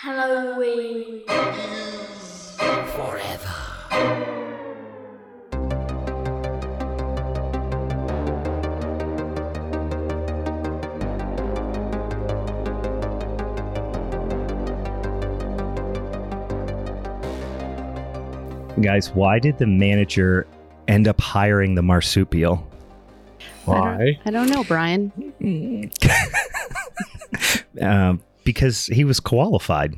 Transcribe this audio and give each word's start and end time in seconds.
Halloween. 0.00 1.22
Forever. 2.94 3.54
Guys, 18.80 19.10
why 19.10 19.40
did 19.40 19.58
the 19.58 19.66
manager 19.66 20.46
end 20.86 21.08
up 21.08 21.20
hiring 21.20 21.74
the 21.74 21.82
marsupial? 21.82 22.64
Why? 23.64 24.20
I 24.24 24.30
don't 24.30 24.48
know, 24.48 24.62
Brian. 24.62 25.10
Um, 27.80 28.20
because 28.48 28.86
he 28.86 29.04
was 29.04 29.20
qualified. 29.20 29.94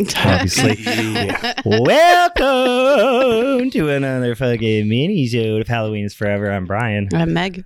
Obviously. 0.16 0.76
Welcome 1.64 3.70
to 3.70 3.90
another 3.90 4.34
fucking 4.34 4.88
mini 4.88 5.24
show 5.28 5.58
of 5.58 5.68
Halloween 5.68 6.04
is 6.04 6.12
Forever. 6.12 6.50
I'm 6.50 6.64
Brian. 6.64 7.08
I'm 7.14 7.32
Meg. 7.32 7.64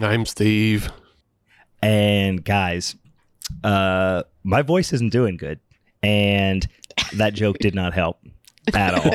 I'm 0.00 0.24
Steve. 0.24 0.90
And 1.82 2.42
guys, 2.42 2.96
uh, 3.62 4.22
my 4.44 4.62
voice 4.62 4.94
isn't 4.94 5.12
doing 5.12 5.36
good. 5.36 5.60
And 6.02 6.66
that 7.16 7.34
joke 7.34 7.58
did 7.58 7.74
not 7.74 7.92
help 7.92 8.18
at 8.74 8.94
all. 8.94 9.14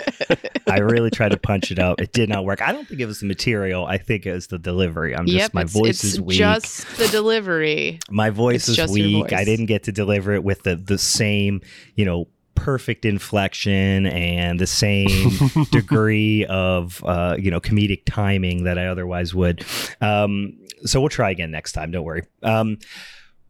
I 0.67 0.79
really 0.79 1.09
tried 1.09 1.29
to 1.29 1.37
punch 1.37 1.71
it 1.71 1.79
out. 1.79 2.01
It 2.01 2.11
did 2.11 2.29
not 2.29 2.45
work. 2.45 2.61
I 2.61 2.71
don't 2.71 2.87
think 2.87 2.99
it 2.99 3.05
was 3.05 3.19
the 3.19 3.27
material. 3.27 3.85
I 3.85 3.97
think 3.97 4.25
it 4.25 4.33
was 4.33 4.47
the 4.47 4.59
delivery. 4.59 5.15
I'm 5.15 5.27
just 5.27 5.53
my 5.53 5.63
voice 5.63 6.03
is 6.03 6.19
weak. 6.19 6.37
just 6.37 6.97
the 6.97 7.07
delivery. 7.07 7.99
my 8.09 8.29
voice 8.29 8.67
it's 8.67 8.79
is 8.79 8.91
weak. 8.91 9.33
I 9.33 9.43
didn't 9.43 9.67
get 9.67 9.83
to 9.83 9.91
deliver 9.91 10.33
it 10.33 10.43
with 10.43 10.63
the 10.63 10.75
the 10.75 10.97
same, 10.97 11.61
you 11.95 12.05
know, 12.05 12.27
perfect 12.55 13.05
inflection 13.05 14.07
and 14.07 14.59
the 14.59 14.67
same 14.67 15.31
degree 15.71 16.45
of 16.45 17.03
uh, 17.05 17.35
you 17.37 17.51
know, 17.51 17.59
comedic 17.59 18.03
timing 18.05 18.63
that 18.63 18.79
I 18.79 18.87
otherwise 18.87 19.35
would. 19.35 19.63
Um, 20.01 20.57
so 20.83 20.99
we'll 20.99 21.09
try 21.09 21.31
again 21.31 21.51
next 21.51 21.73
time, 21.73 21.91
don't 21.91 22.03
worry. 22.03 22.23
Um, 22.43 22.79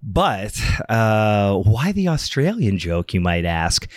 but 0.03 0.61
uh, 0.87 1.55
why 1.55 1.91
the 1.91 2.09
Australian 2.09 2.77
joke, 2.77 3.13
you 3.13 3.21
might 3.21 3.45
ask? 3.45 3.87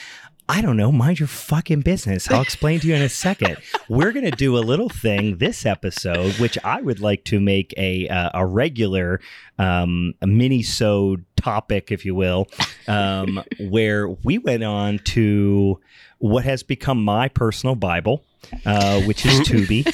I 0.51 0.63
don't 0.63 0.79
know. 0.79 0.91
Mind 0.91 1.21
your 1.21 1.27
fucking 1.29 1.83
business. 1.83 2.31
I'll 2.31 2.41
explain 2.41 2.81
to 2.81 2.87
you 2.87 2.95
in 2.95 3.03
a 3.03 3.09
second. 3.09 3.59
We're 3.89 4.13
gonna 4.13 4.31
do 4.31 4.57
a 4.57 4.61
little 4.61 4.89
thing 4.89 5.37
this 5.37 5.67
episode, 5.67 6.39
which 6.39 6.57
I 6.65 6.81
would 6.81 7.01
like 7.01 7.25
to 7.25 7.39
make 7.39 7.75
a 7.77 8.09
uh, 8.09 8.31
a 8.33 8.47
regular 8.47 9.21
um, 9.59 10.15
mini-sode 10.25 11.25
topic, 11.37 11.93
if 11.93 12.05
you 12.07 12.15
will, 12.15 12.49
um, 12.87 13.43
where 13.61 14.09
we 14.09 14.39
went 14.39 14.65
on 14.65 15.01
to 15.01 15.79
what 16.19 16.45
has 16.45 16.63
become 16.63 17.05
my 17.05 17.29
personal 17.29 17.75
Bible, 17.75 18.25
uh, 18.65 19.03
which 19.03 19.27
is 19.27 19.41
Tubi, 19.41 19.87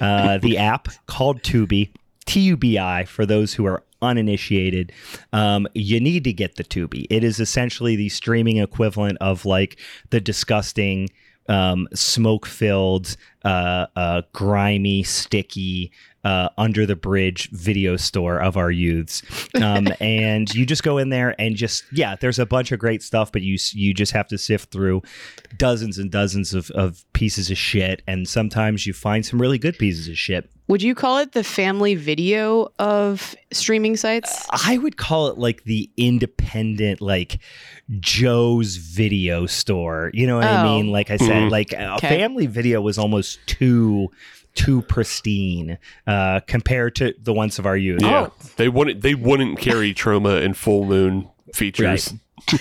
uh, 0.00 0.38
the 0.38 0.56
app 0.56 0.88
called 1.06 1.42
Tubi, 1.42 1.90
T 2.24 2.40
U 2.40 2.56
B 2.56 2.78
I, 2.78 3.04
for 3.04 3.26
those 3.26 3.52
who 3.52 3.66
are 3.66 3.82
uninitiated. 4.04 4.92
Um, 5.32 5.66
you 5.74 6.00
need 6.00 6.24
to 6.24 6.32
get 6.32 6.56
the 6.56 6.64
Tubi. 6.64 7.06
It 7.10 7.24
is 7.24 7.40
essentially 7.40 7.96
the 7.96 8.08
streaming 8.08 8.58
equivalent 8.58 9.18
of 9.20 9.44
like 9.44 9.78
the 10.10 10.20
disgusting. 10.20 11.08
Um, 11.46 11.88
smoke 11.92 12.46
filled, 12.46 13.18
uh, 13.44 13.86
uh, 13.96 14.22
grimy, 14.32 15.02
sticky, 15.02 15.92
uh, 16.24 16.48
under 16.56 16.86
the 16.86 16.96
bridge 16.96 17.50
video 17.50 17.96
store 17.96 18.40
of 18.40 18.56
our 18.56 18.70
youths. 18.70 19.22
Um, 19.54 19.88
and 20.00 20.52
you 20.54 20.64
just 20.66 20.82
go 20.82 20.98
in 20.98 21.10
there 21.10 21.34
and 21.40 21.54
just, 21.56 21.84
yeah, 21.92 22.16
there's 22.16 22.38
a 22.38 22.46
bunch 22.46 22.72
of 22.72 22.78
great 22.78 23.02
stuff, 23.02 23.30
but 23.30 23.42
you, 23.42 23.58
you 23.72 23.92
just 23.94 24.12
have 24.12 24.28
to 24.28 24.38
sift 24.38 24.70
through 24.72 25.02
dozens 25.58 25.98
and 25.98 26.10
dozens 26.10 26.54
of, 26.54 26.70
of 26.70 27.04
pieces 27.12 27.50
of 27.50 27.58
shit. 27.58 28.02
And 28.06 28.26
sometimes 28.28 28.86
you 28.86 28.92
find 28.92 29.24
some 29.24 29.40
really 29.40 29.58
good 29.58 29.78
pieces 29.78 30.08
of 30.08 30.16
shit. 30.18 30.50
Would 30.66 30.82
you 30.82 30.94
call 30.94 31.18
it 31.18 31.32
the 31.32 31.44
family 31.44 31.94
video 31.94 32.72
of 32.78 33.34
streaming 33.52 33.98
sites? 33.98 34.46
I 34.50 34.78
would 34.78 34.96
call 34.96 35.26
it 35.28 35.36
like 35.36 35.64
the 35.64 35.90
independent, 35.98 37.02
like 37.02 37.38
Joe's 38.00 38.76
video 38.76 39.44
store. 39.44 40.10
You 40.14 40.26
know 40.26 40.36
what 40.36 40.46
I 40.46 40.56
Oh. 40.56 40.62
mean? 40.62 40.90
Like 40.90 41.10
I 41.10 41.18
said, 41.18 41.44
Mhm. 41.44 41.50
like 41.50 41.72
a 41.74 41.96
Okay. 41.96 42.08
family 42.08 42.46
video 42.46 42.80
was 42.80 42.96
almost 42.96 43.46
too 43.46 44.10
too 44.54 44.82
pristine 44.82 45.78
uh, 46.06 46.40
compared 46.46 46.94
to 46.96 47.14
the 47.20 47.32
ones 47.32 47.58
of 47.58 47.66
our 47.66 47.76
youth. 47.76 48.02
Yeah, 48.02 48.28
they 48.56 48.68
wouldn't. 48.68 49.02
They 49.02 49.14
wouldn't 49.14 49.58
carry 49.58 49.92
Troma 49.94 50.42
and 50.44 50.56
full 50.56 50.84
moon 50.84 51.28
features. 51.52 52.12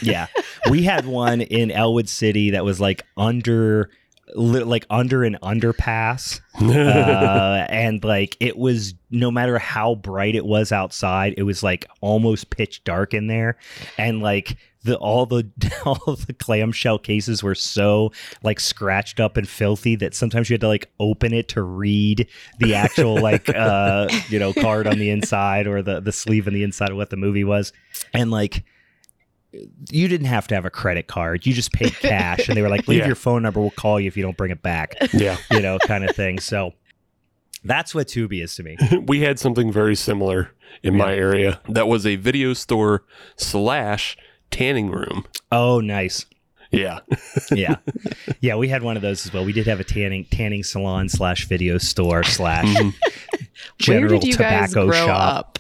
yeah 0.02 0.28
we 0.70 0.84
had 0.84 1.06
one 1.06 1.42
in 1.42 1.70
Ellwood 1.72 2.08
City 2.08 2.52
that 2.52 2.64
was 2.64 2.80
like 2.80 3.04
under 3.18 3.90
li- 4.36 4.64
like 4.64 4.86
under 4.90 5.24
an 5.24 5.38
underpass 5.44 6.42
uh, 6.62 7.66
and 7.70 8.04
like 8.04 8.38
it 8.40 8.58
was 8.58 8.94
no 9.10 9.32
matter 9.32 9.58
how 9.60 9.96
bright 9.96 10.36
it 10.36 10.46
was 10.46 10.72
outside 10.72 11.34
it 11.38 11.44
was 11.44 11.64
like 11.64 11.86
almost 12.02 12.50
pitch 12.50 12.84
dark 12.84 13.14
in 13.14 13.28
there. 13.28 13.58
And 13.98 14.22
like 14.22 14.58
the 14.84 14.98
all 14.98 15.26
the 15.26 15.50
all 15.86 16.16
the 16.16 16.34
clamshell 16.34 17.00
cases 17.00 17.42
were 17.42 17.56
so 17.56 18.12
like 18.44 18.60
scratched 18.60 19.20
up 19.20 19.38
and 19.38 19.48
filthy 19.48 19.96
that 19.96 20.14
sometimes 20.14 20.50
you 20.50 20.56
had 20.56 20.62
to 20.62 20.68
like 20.68 20.92
open 21.00 21.34
it 21.34 21.48
to 21.50 21.62
read 21.62 22.28
the 22.60 22.76
actual 22.76 23.20
like 23.22 23.50
uh 23.50 24.08
you 24.30 24.40
know 24.40 24.54
card 24.54 24.88
on 24.88 25.00
the 25.00 25.10
inside 25.10 25.68
or 25.68 25.82
the 25.82 26.00
the 26.00 26.12
sleeve 26.12 26.48
on 26.48 26.54
the 26.54 26.64
inside 26.64 26.92
of 26.92 26.98
what 26.98 27.10
the 27.10 27.18
movie 27.18 27.44
was. 27.44 27.74
And 28.14 28.32
like 28.32 28.64
you 29.92 30.08
didn't 30.08 30.28
have 30.28 30.48
to 30.48 30.56
have 30.56 30.66
a 30.66 30.70
credit 30.70 31.08
card. 31.08 31.46
You 31.46 31.54
just 31.54 31.72
paid 31.74 31.94
cash, 32.00 32.48
and 32.48 32.58
they 32.58 32.62
were 32.62 32.70
like, 32.70 32.88
"Leave 32.88 33.00
Yeah. 33.02 33.08
your 33.08 33.16
phone 33.16 33.44
number. 33.44 33.60
We'll 33.60 33.72
call 33.72 34.00
you 34.00 34.08
if 34.08 34.18
you 34.18 34.24
don't 34.24 34.38
bring 34.38 34.52
it 34.52 34.62
back." 34.62 34.96
yeah, 35.14 35.38
You 35.52 35.62
know, 35.62 35.78
kind 35.80 36.04
of 36.08 36.16
thing. 36.16 36.40
So 36.40 36.74
that's 37.64 37.94
what 37.96 38.08
Tubi 38.08 38.44
is 38.44 38.56
to 38.56 38.64
me. 38.64 38.78
we 39.08 39.22
had 39.22 39.40
something 39.40 39.72
very 39.72 39.96
similar 39.96 40.52
in 40.82 40.98
my 40.98 41.14
area. 41.16 41.62
That 41.70 41.88
was 41.88 42.06
a 42.06 42.16
video 42.16 42.54
store 42.54 43.04
slash 43.36 44.18
tanning 44.52 44.90
room. 44.90 45.26
Oh, 45.52 45.80
nice. 45.80 46.26
Yeah, 46.72 47.02
Yeah, 47.52 47.76
yeah. 48.42 48.56
We 48.56 48.68
had 48.68 48.82
one 48.82 48.96
of 48.96 49.04
those 49.04 49.28
as 49.28 49.32
well. 49.32 49.46
We 49.46 49.54
did 49.54 49.68
have 49.68 49.80
a 49.80 49.84
tanning 49.84 50.26
tanning 50.32 50.64
salon 50.64 51.08
slash 51.08 51.48
video 51.48 51.78
store 51.78 52.24
slash 52.24 52.66
Mhm. 52.66 52.94
general 53.78 54.14
Where 54.14 54.20
did 54.20 54.28
you 54.28 54.36
guys 54.36 54.70
tobacco 54.72 54.88
grow 54.88 55.06
shop. 55.06 55.38
up? 55.38 55.60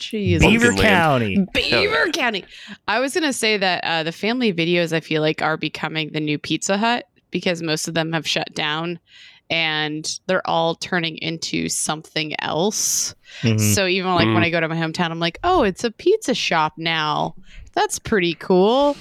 Jeez. 0.00 0.40
Beaver 0.40 0.72
County. 0.74 1.46
Beaver 1.52 2.08
County. 2.12 2.44
I 2.88 2.98
was 3.00 3.14
gonna 3.14 3.32
say 3.32 3.56
that 3.58 3.84
uh, 3.84 4.02
the 4.02 4.12
family 4.12 4.52
videos 4.52 4.92
I 4.92 5.00
feel 5.00 5.22
like 5.22 5.42
are 5.42 5.56
becoming 5.56 6.10
the 6.12 6.20
new 6.20 6.38
Pizza 6.38 6.76
Hut 6.78 7.06
because 7.30 7.62
most 7.62 7.86
of 7.86 7.94
them 7.94 8.12
have 8.12 8.26
shut 8.26 8.52
down 8.54 8.98
and 9.50 10.18
they're 10.26 10.46
all 10.48 10.74
turning 10.76 11.18
into 11.18 11.68
something 11.68 12.34
else. 12.40 13.14
Mhm. 13.42 13.74
So 13.74 13.86
even 13.86 14.14
like 14.14 14.26
when 14.26 14.36
Mm. 14.36 14.44
I 14.44 14.50
go 14.50 14.60
to 14.60 14.68
my 14.68 14.76
hometown, 14.76 15.10
I'm 15.10 15.20
like, 15.20 15.38
oh, 15.44 15.62
it's 15.64 15.84
a 15.84 15.90
pizza 15.90 16.34
shop 16.34 16.74
now. 16.76 17.34
That's 17.74 17.98
pretty 17.98 18.34
cool. 18.34 18.96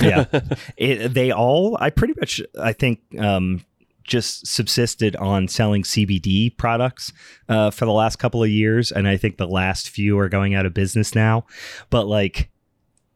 yeah 0.00 0.24
it, 0.76 1.08
they 1.12 1.32
all 1.32 1.76
i 1.80 1.90
pretty 1.90 2.14
much 2.18 2.40
i 2.58 2.72
think 2.72 3.00
um 3.18 3.62
just 4.04 4.46
subsisted 4.46 5.16
on 5.16 5.48
selling 5.48 5.82
cbd 5.82 6.56
products 6.56 7.12
uh, 7.48 7.70
for 7.70 7.84
the 7.84 7.92
last 7.92 8.16
couple 8.16 8.42
of 8.42 8.50
years 8.50 8.92
and 8.92 9.08
i 9.08 9.16
think 9.16 9.36
the 9.36 9.46
last 9.46 9.88
few 9.88 10.18
are 10.18 10.28
going 10.28 10.54
out 10.54 10.66
of 10.66 10.74
business 10.74 11.14
now 11.14 11.44
but 11.90 12.06
like 12.06 12.50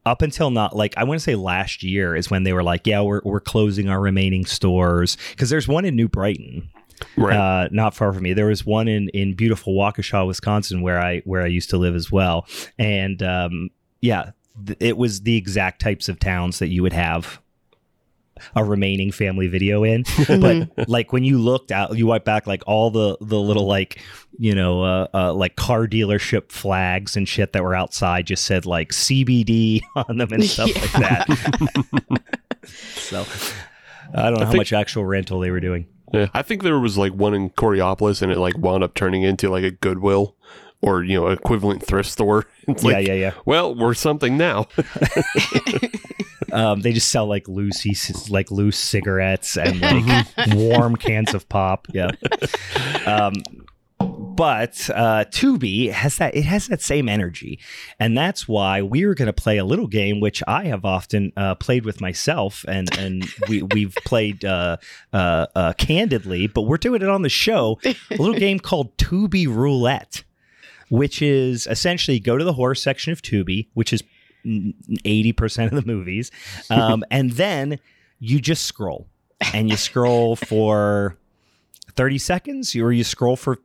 up 0.04 0.22
until 0.22 0.50
not 0.50 0.76
like 0.76 0.96
i 0.96 1.04
want 1.04 1.18
to 1.18 1.24
say 1.24 1.34
last 1.34 1.82
year 1.82 2.14
is 2.14 2.30
when 2.30 2.44
they 2.44 2.52
were 2.52 2.62
like 2.62 2.86
yeah 2.86 3.00
we're, 3.00 3.20
we're 3.24 3.40
closing 3.40 3.88
our 3.88 4.00
remaining 4.00 4.44
stores 4.44 5.16
because 5.30 5.50
there's 5.50 5.68
one 5.68 5.84
in 5.84 5.96
new 5.96 6.08
brighton 6.08 6.70
right. 7.16 7.36
uh, 7.36 7.68
not 7.70 7.94
far 7.94 8.12
from 8.12 8.22
me. 8.22 8.32
There 8.32 8.46
was 8.46 8.64
one 8.64 8.88
in 8.88 9.08
in 9.10 9.34
beautiful 9.34 9.74
Waukesha, 9.74 10.26
Wisconsin, 10.26 10.82
where 10.82 11.00
I 11.00 11.20
where 11.20 11.42
I 11.42 11.46
used 11.46 11.70
to 11.70 11.78
live 11.78 11.94
as 11.94 12.10
well. 12.10 12.46
And 12.78 13.22
um, 13.22 13.70
yeah, 14.00 14.30
th- 14.64 14.78
it 14.80 14.96
was 14.96 15.22
the 15.22 15.36
exact 15.36 15.80
types 15.80 16.08
of 16.08 16.18
towns 16.18 16.58
that 16.58 16.68
you 16.68 16.82
would 16.82 16.92
have 16.92 17.40
a 18.54 18.64
remaining 18.64 19.12
family 19.12 19.46
video 19.46 19.84
in. 19.84 20.04
But 20.26 20.88
like 20.88 21.12
when 21.12 21.24
you 21.24 21.38
looked 21.38 21.72
out, 21.72 21.96
you 21.96 22.06
went 22.06 22.24
back 22.24 22.46
like 22.46 22.62
all 22.66 22.90
the 22.90 23.16
the 23.20 23.38
little 23.38 23.66
like 23.66 24.00
you 24.38 24.54
know 24.54 24.82
uh, 24.82 25.06
uh, 25.14 25.32
like 25.32 25.56
car 25.56 25.86
dealership 25.86 26.50
flags 26.50 27.16
and 27.16 27.28
shit 27.28 27.52
that 27.52 27.62
were 27.62 27.74
outside 27.74 28.26
just 28.26 28.44
said 28.44 28.66
like 28.66 28.90
CBD 28.90 29.80
on 29.96 30.18
them 30.18 30.32
and 30.32 30.44
stuff 30.44 30.74
like 30.74 30.92
that. 30.92 32.20
so. 32.94 33.24
I 34.14 34.30
don't 34.30 34.34
know 34.34 34.40
I 34.42 34.44
how 34.44 34.50
think- 34.52 34.60
much 34.60 34.72
actual 34.72 35.04
rental 35.04 35.40
they 35.40 35.50
were 35.50 35.60
doing. 35.60 35.86
Yeah, 36.12 36.28
I 36.32 36.42
think 36.42 36.62
there 36.62 36.78
was 36.78 36.96
like 36.96 37.12
one 37.12 37.34
in 37.34 37.50
Coraopolis, 37.50 38.22
and 38.22 38.30
it 38.30 38.38
like 38.38 38.56
wound 38.56 38.84
up 38.84 38.94
turning 38.94 39.22
into 39.22 39.50
like 39.50 39.64
a 39.64 39.72
Goodwill 39.72 40.36
or 40.80 41.02
you 41.02 41.20
know 41.20 41.28
equivalent 41.28 41.84
thrift 41.84 42.10
store. 42.10 42.46
It's 42.68 42.82
yeah, 42.82 42.92
like, 42.94 43.06
yeah, 43.06 43.14
yeah. 43.14 43.32
well, 43.44 43.76
we're 43.76 43.94
something 43.94 44.36
now. 44.36 44.66
Um, 46.52 46.80
they 46.80 46.92
just 46.92 47.10
sell 47.10 47.26
like 47.26 47.48
loose, 47.48 48.30
like 48.30 48.50
loose 48.50 48.78
cigarettes 48.78 49.58
and 49.58 49.80
like 50.36 50.54
warm 50.54 50.96
cans 50.96 51.34
of 51.34 51.48
pop. 51.48 51.86
Yeah. 51.92 52.12
Um, 53.04 53.34
but 53.98 54.90
uh, 54.94 55.24
Tubi 55.30 55.90
has 55.90 56.18
that 56.18 56.36
it 56.36 56.44
has 56.44 56.66
that 56.68 56.82
same 56.82 57.08
energy, 57.08 57.58
and 57.98 58.16
that's 58.16 58.46
why 58.46 58.82
we 58.82 59.04
are 59.04 59.14
going 59.14 59.26
to 59.26 59.32
play 59.32 59.56
a 59.56 59.64
little 59.64 59.86
game 59.86 60.20
which 60.20 60.42
I 60.46 60.64
have 60.64 60.84
often 60.84 61.32
uh, 61.36 61.54
played 61.54 61.84
with 61.84 62.00
myself, 62.00 62.64
and 62.68 62.94
and 62.98 63.26
we 63.48 63.62
we've 63.62 63.94
played 64.04 64.44
uh, 64.44 64.76
uh, 65.12 65.46
uh, 65.54 65.72
candidly, 65.74 66.46
but 66.46 66.62
we're 66.62 66.76
doing 66.76 67.00
it 67.00 67.08
on 67.08 67.22
the 67.22 67.30
show. 67.30 67.78
A 67.84 67.94
little 68.10 68.38
game 68.38 68.60
called 68.60 68.96
Tubi 68.98 69.46
Roulette, 69.46 70.22
which 70.88 71.22
is 71.22 71.66
essentially 71.66 72.18
go 72.20 72.36
to 72.36 72.44
the 72.44 72.52
horror 72.52 72.74
section 72.74 73.12
of 73.12 73.22
Tubi, 73.22 73.68
which 73.74 73.92
is 73.92 74.02
eighty 75.04 75.32
percent 75.32 75.72
of 75.72 75.84
the 75.84 75.86
movies, 75.86 76.30
um, 76.70 77.04
and 77.10 77.32
then 77.32 77.78
you 78.18 78.40
just 78.40 78.64
scroll 78.64 79.06
and 79.52 79.68
you 79.68 79.76
scroll 79.76 80.36
for 80.36 81.18
30 81.94 82.18
seconds 82.18 82.74
or 82.74 82.92
you 82.92 83.04
scroll 83.04 83.36
for 83.36 83.58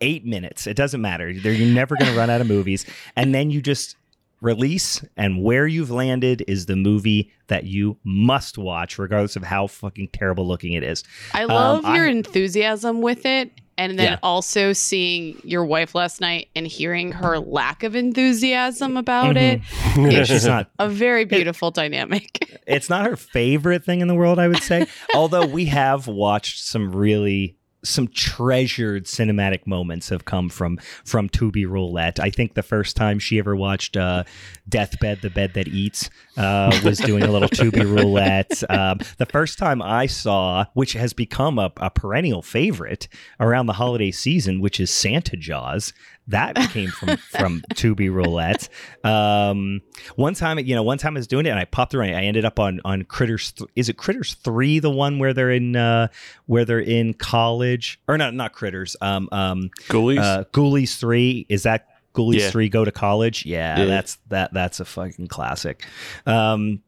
eight 0.00 0.24
minutes. 0.24 0.66
It 0.66 0.76
doesn't 0.76 1.00
matter. 1.00 1.30
You're 1.30 1.72
never 1.72 1.96
going 1.96 2.10
to 2.10 2.16
run 2.16 2.30
out 2.30 2.40
of 2.40 2.46
movies. 2.46 2.84
And 3.16 3.34
then 3.34 3.50
you 3.50 3.62
just 3.62 3.96
release, 4.42 5.02
and 5.16 5.42
where 5.42 5.66
you've 5.66 5.90
landed 5.90 6.44
is 6.48 6.66
the 6.66 6.76
movie 6.76 7.30
that 7.46 7.64
you 7.64 7.96
must 8.04 8.58
watch, 8.58 8.98
regardless 8.98 9.36
of 9.36 9.42
how 9.44 9.66
fucking 9.68 10.08
terrible 10.12 10.46
looking 10.46 10.72
it 10.74 10.82
is. 10.82 11.04
I 11.32 11.44
love 11.44 11.84
Um, 11.84 11.94
your 11.94 12.06
I- 12.06 12.10
enthusiasm 12.10 13.00
with 13.00 13.24
it. 13.24 13.52
And 13.78 13.98
then 13.98 14.12
Yeah. 14.12 14.18
also 14.22 14.74
seeing 14.74 15.40
your 15.44 15.64
wife 15.64 15.94
last 15.94 16.20
night 16.20 16.48
and 16.54 16.66
hearing 16.66 17.10
her 17.10 17.38
lack 17.38 17.82
of 17.82 17.96
enthusiasm 17.96 18.98
about 18.98 19.38
it. 19.38 19.62
Yeah, 19.96 20.24
she's 20.24 20.44
not. 20.46 20.70
A 20.78 20.90
very 20.90 21.24
beautiful 21.24 21.70
dynamic. 21.70 22.38
It's 22.66 22.88
not 22.90 23.06
her 23.06 23.16
favorite 23.16 23.82
thing 23.84 24.00
in 24.02 24.08
the 24.08 24.14
world, 24.14 24.38
I 24.38 24.46
would 24.46 24.62
say. 24.62 24.86
Although 25.16 25.46
we 25.46 25.64
have 25.64 26.06
watched 26.06 26.62
some 26.62 26.92
really 26.94 27.56
some 27.84 28.08
treasured 28.08 29.04
cinematic 29.04 29.66
moments 29.66 30.08
have 30.08 30.24
come 30.24 30.48
from 30.48 30.78
from 31.04 31.28
Tubi 31.28 31.66
Roulette. 31.68 32.20
I 32.20 32.30
think 32.30 32.54
the 32.54 32.62
first 32.62 32.96
time 32.96 33.18
she 33.18 33.38
ever 33.38 33.56
watched 33.56 33.96
uh, 33.96 34.24
Deathbed, 34.68 35.20
the 35.22 35.30
Bed 35.30 35.54
That 35.54 35.68
Eats, 35.68 36.08
uh, 36.36 36.78
was 36.84 36.98
doing 36.98 37.22
a 37.22 37.30
little 37.30 37.48
Tubi 37.48 37.82
Roulette. 37.96 38.62
Um, 38.70 38.98
the 39.18 39.26
first 39.26 39.58
time 39.58 39.82
I 39.82 40.06
saw, 40.06 40.64
which 40.74 40.94
has 40.94 41.12
become 41.12 41.58
a, 41.58 41.72
a 41.76 41.90
perennial 41.90 42.42
favorite 42.42 43.08
around 43.40 43.66
the 43.66 43.74
holiday 43.74 44.10
season, 44.10 44.60
which 44.60 44.80
is 44.80 44.90
Santa 44.90 45.36
Jaws. 45.36 45.92
That 46.28 46.54
came 46.70 46.88
from 46.90 47.16
from 47.38 47.62
Tubi 47.74 48.08
Roulette. 48.12 48.68
Um, 49.04 49.80
one 50.14 50.34
time, 50.34 50.58
you 50.60 50.74
know, 50.76 50.82
one 50.84 50.96
time 50.98 51.16
I 51.16 51.18
was 51.18 51.26
doing 51.26 51.46
it 51.46 51.50
and 51.50 51.58
I 51.58 51.64
popped 51.64 51.90
through. 51.90 52.02
And 52.02 52.16
I 52.16 52.22
ended 52.22 52.44
up 52.44 52.60
on 52.60 52.80
on 52.84 53.02
Critters. 53.02 53.52
Th- 53.52 53.68
is 53.74 53.88
it 53.88 53.96
Critters 53.96 54.34
three? 54.34 54.78
The 54.78 54.88
one 54.90 55.18
where 55.18 55.34
they're 55.34 55.50
in 55.50 55.74
uh, 55.74 56.08
where 56.46 56.64
they're 56.64 56.78
in 56.80 57.14
college, 57.14 58.00
or 58.06 58.16
not? 58.18 58.34
Not 58.34 58.52
Critters. 58.52 58.96
Um, 59.00 59.28
um, 59.32 59.70
Ghoulies. 59.88 60.18
uh, 60.18 60.44
Ghoulies 60.52 60.96
three. 60.96 61.44
Is 61.48 61.64
that 61.64 61.88
Ghoulies 62.14 62.40
Yeah. 62.40 62.50
three? 62.50 62.68
Go 62.68 62.84
to 62.84 62.92
college. 62.92 63.44
Yeah, 63.46 63.78
Yeah. 63.80 63.84
that's 63.86 64.18
that. 64.28 64.52
That's 64.52 64.80
a 64.80 64.84
fucking 64.84 65.28
classic. 65.28 65.84
Um, 66.26 66.82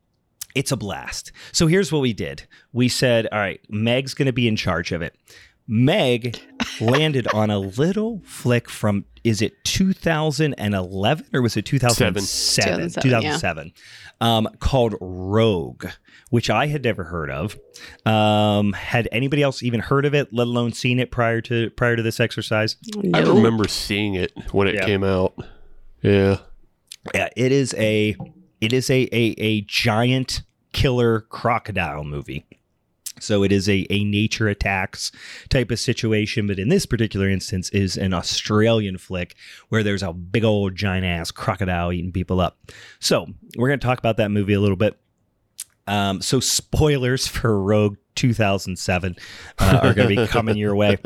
it's 0.54 0.70
a 0.70 0.76
blast. 0.76 1.32
So 1.52 1.66
here's 1.66 1.90
what 1.90 2.00
we 2.00 2.12
did. 2.12 2.44
We 2.72 2.88
said, 2.88 3.26
all 3.32 3.38
right, 3.38 3.60
Meg's 3.68 4.14
going 4.14 4.26
to 4.26 4.32
be 4.32 4.46
in 4.46 4.54
charge 4.56 4.92
of 4.92 5.02
it. 5.02 5.16
Meg 5.66 6.38
landed 6.80 7.26
on 7.28 7.50
a 7.50 7.58
little 7.58 8.20
flick 8.24 8.68
from 8.68 9.04
is 9.22 9.40
it 9.40 9.52
2011 9.64 11.26
or 11.32 11.40
was 11.40 11.56
it 11.56 11.64
2007? 11.64 12.14
2007, 12.22 13.02
2007. 13.02 13.72
Um, 14.20 14.48
called 14.60 14.94
Rogue, 15.00 15.86
which 16.30 16.50
I 16.50 16.66
had 16.66 16.84
never 16.84 17.04
heard 17.04 17.30
of. 17.30 17.58
Um, 18.04 18.74
had 18.74 19.08
anybody 19.12 19.42
else 19.42 19.62
even 19.62 19.80
heard 19.80 20.04
of 20.04 20.14
it, 20.14 20.32
let 20.32 20.46
alone 20.46 20.72
seen 20.72 20.98
it 20.98 21.10
prior 21.10 21.40
to 21.42 21.70
prior 21.70 21.96
to 21.96 22.02
this 22.02 22.20
exercise? 22.20 22.76
I 23.14 23.20
remember 23.20 23.66
seeing 23.66 24.14
it 24.14 24.32
when 24.52 24.68
it 24.68 24.74
Yeah. 24.74 24.84
came 24.86 25.04
out. 25.04 25.34
Yeah. 26.02 26.38
Yeah, 27.14 27.28
it 27.36 27.52
is 27.52 27.74
a 27.78 28.16
it 28.60 28.72
is 28.74 28.90
a 28.90 29.02
a, 29.12 29.34
a 29.38 29.60
giant 29.62 30.42
killer 30.72 31.20
crocodile 31.22 32.04
movie. 32.04 32.44
So 33.20 33.42
it 33.42 33.52
is 33.52 33.68
a, 33.68 33.86
a 33.90 34.04
nature 34.04 34.48
attacks 34.48 35.12
type 35.48 35.70
of 35.70 35.78
situation, 35.78 36.46
but 36.46 36.58
in 36.58 36.68
this 36.68 36.86
particular 36.86 37.28
instance 37.28 37.70
is 37.70 37.96
an 37.96 38.12
Australian 38.12 38.98
flick 38.98 39.36
where 39.68 39.82
there's 39.82 40.02
a 40.02 40.12
big 40.12 40.44
old 40.44 40.74
giant 40.74 41.06
ass 41.06 41.30
crocodile 41.30 41.92
eating 41.92 42.12
people 42.12 42.40
up. 42.40 42.58
So 42.98 43.26
we're 43.56 43.68
gonna 43.68 43.78
talk 43.78 43.98
about 43.98 44.16
that 44.16 44.30
movie 44.30 44.54
a 44.54 44.60
little 44.60 44.76
bit. 44.76 44.98
Um, 45.86 46.22
so 46.22 46.40
spoilers 46.40 47.26
for 47.26 47.60
Rogue 47.60 47.96
2007 48.14 49.16
uh, 49.58 49.80
are 49.82 49.94
going 49.94 50.08
to 50.08 50.22
be 50.22 50.26
coming 50.30 50.56
your 50.56 50.74
way. 50.74 50.96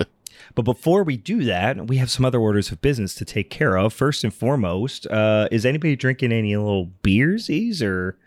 But 0.55 0.63
before 0.65 1.05
we 1.05 1.17
do 1.17 1.45
that, 1.45 1.87
we 1.87 1.97
have 1.99 2.11
some 2.11 2.25
other 2.25 2.39
orders 2.39 2.73
of 2.73 2.81
business 2.81 3.15
to 3.17 3.25
take 3.25 3.51
care 3.51 3.77
of. 3.77 3.93
First 3.93 4.25
and 4.25 4.33
foremost, 4.33 5.07
uh, 5.09 5.49
is 5.51 5.67
anybody 5.67 5.97
drinking 5.97 6.33
any 6.33 6.57
little 6.57 6.91
beersies, 7.03 7.83
or 7.83 8.19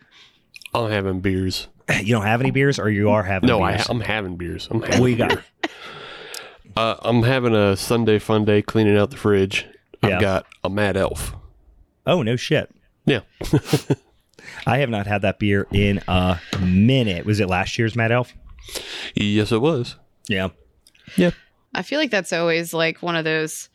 I'm 0.73 0.89
having 0.91 1.19
beers. 1.21 1.67
you 2.01 2.13
don't 2.13 2.25
have 2.25 2.41
any 2.41 2.51
beers, 2.51 2.79
or 2.79 2.89
you 2.89 3.09
are 3.09 3.23
having? 3.23 3.47
No, 3.47 3.61
I, 3.61 3.75
beers? 3.75 3.89
I'm 3.89 3.99
having 4.01 4.37
beers. 4.37 4.67
I'm 4.71 4.81
having 4.81 5.01
What 5.01 5.07
you 5.07 5.17
got? 5.17 5.41
Uh, 6.77 6.95
I'm 7.01 7.23
having 7.23 7.53
a 7.53 7.75
Sunday 7.75 8.17
fun 8.19 8.45
day 8.45 8.61
cleaning 8.61 8.97
out 8.97 9.09
the 9.11 9.17
fridge. 9.17 9.65
Yeah. 10.03 10.15
I've 10.15 10.21
got 10.21 10.45
a 10.63 10.69
Mad 10.69 10.95
Elf. 10.97 11.35
Oh 12.07 12.21
no 12.23 12.35
shit! 12.35 12.73
Yeah. 13.05 13.19
I 14.65 14.79
have 14.79 14.89
not 14.89 15.05
had 15.05 15.21
that 15.23 15.37
beer 15.37 15.67
in 15.71 16.01
a 16.07 16.39
minute. 16.59 17.25
Was 17.25 17.39
it 17.39 17.47
last 17.47 17.77
year's 17.77 17.95
Mad 17.95 18.11
Elf? 18.11 18.33
yes, 19.15 19.51
it 19.51 19.61
was. 19.61 19.97
Yeah. 20.27 20.49
Yeah. 21.17 21.31
I 21.73 21.81
feel 21.83 21.99
like 21.99 22.09
that's 22.11 22.33
always 22.33 22.73
like 22.73 23.01
one 23.01 23.15
of 23.15 23.23
those 23.25 23.69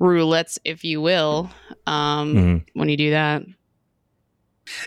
roulettes, 0.00 0.58
if 0.64 0.84
you 0.84 1.00
will, 1.00 1.50
um, 1.86 2.34
Mhm. 2.34 2.64
when 2.74 2.88
you 2.88 2.96
do 2.96 3.10
that. 3.10 3.42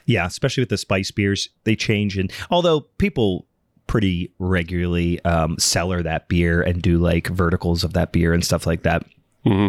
Yeah, 0.05 0.25
especially 0.25 0.61
with 0.61 0.69
the 0.69 0.77
spice 0.77 1.11
beers, 1.11 1.49
they 1.63 1.75
change. 1.75 2.17
And 2.17 2.31
although 2.49 2.81
people 2.81 3.47
pretty 3.87 4.31
regularly 4.39 5.23
um, 5.25 5.57
cellar 5.59 6.01
that 6.01 6.27
beer 6.29 6.61
and 6.61 6.81
do 6.81 6.97
like 6.97 7.27
verticals 7.27 7.83
of 7.83 7.91
that 7.93 8.11
beer 8.13 8.33
and 8.33 8.43
stuff 8.45 8.65
like 8.65 8.83
that. 8.83 9.03
hmm 9.43 9.67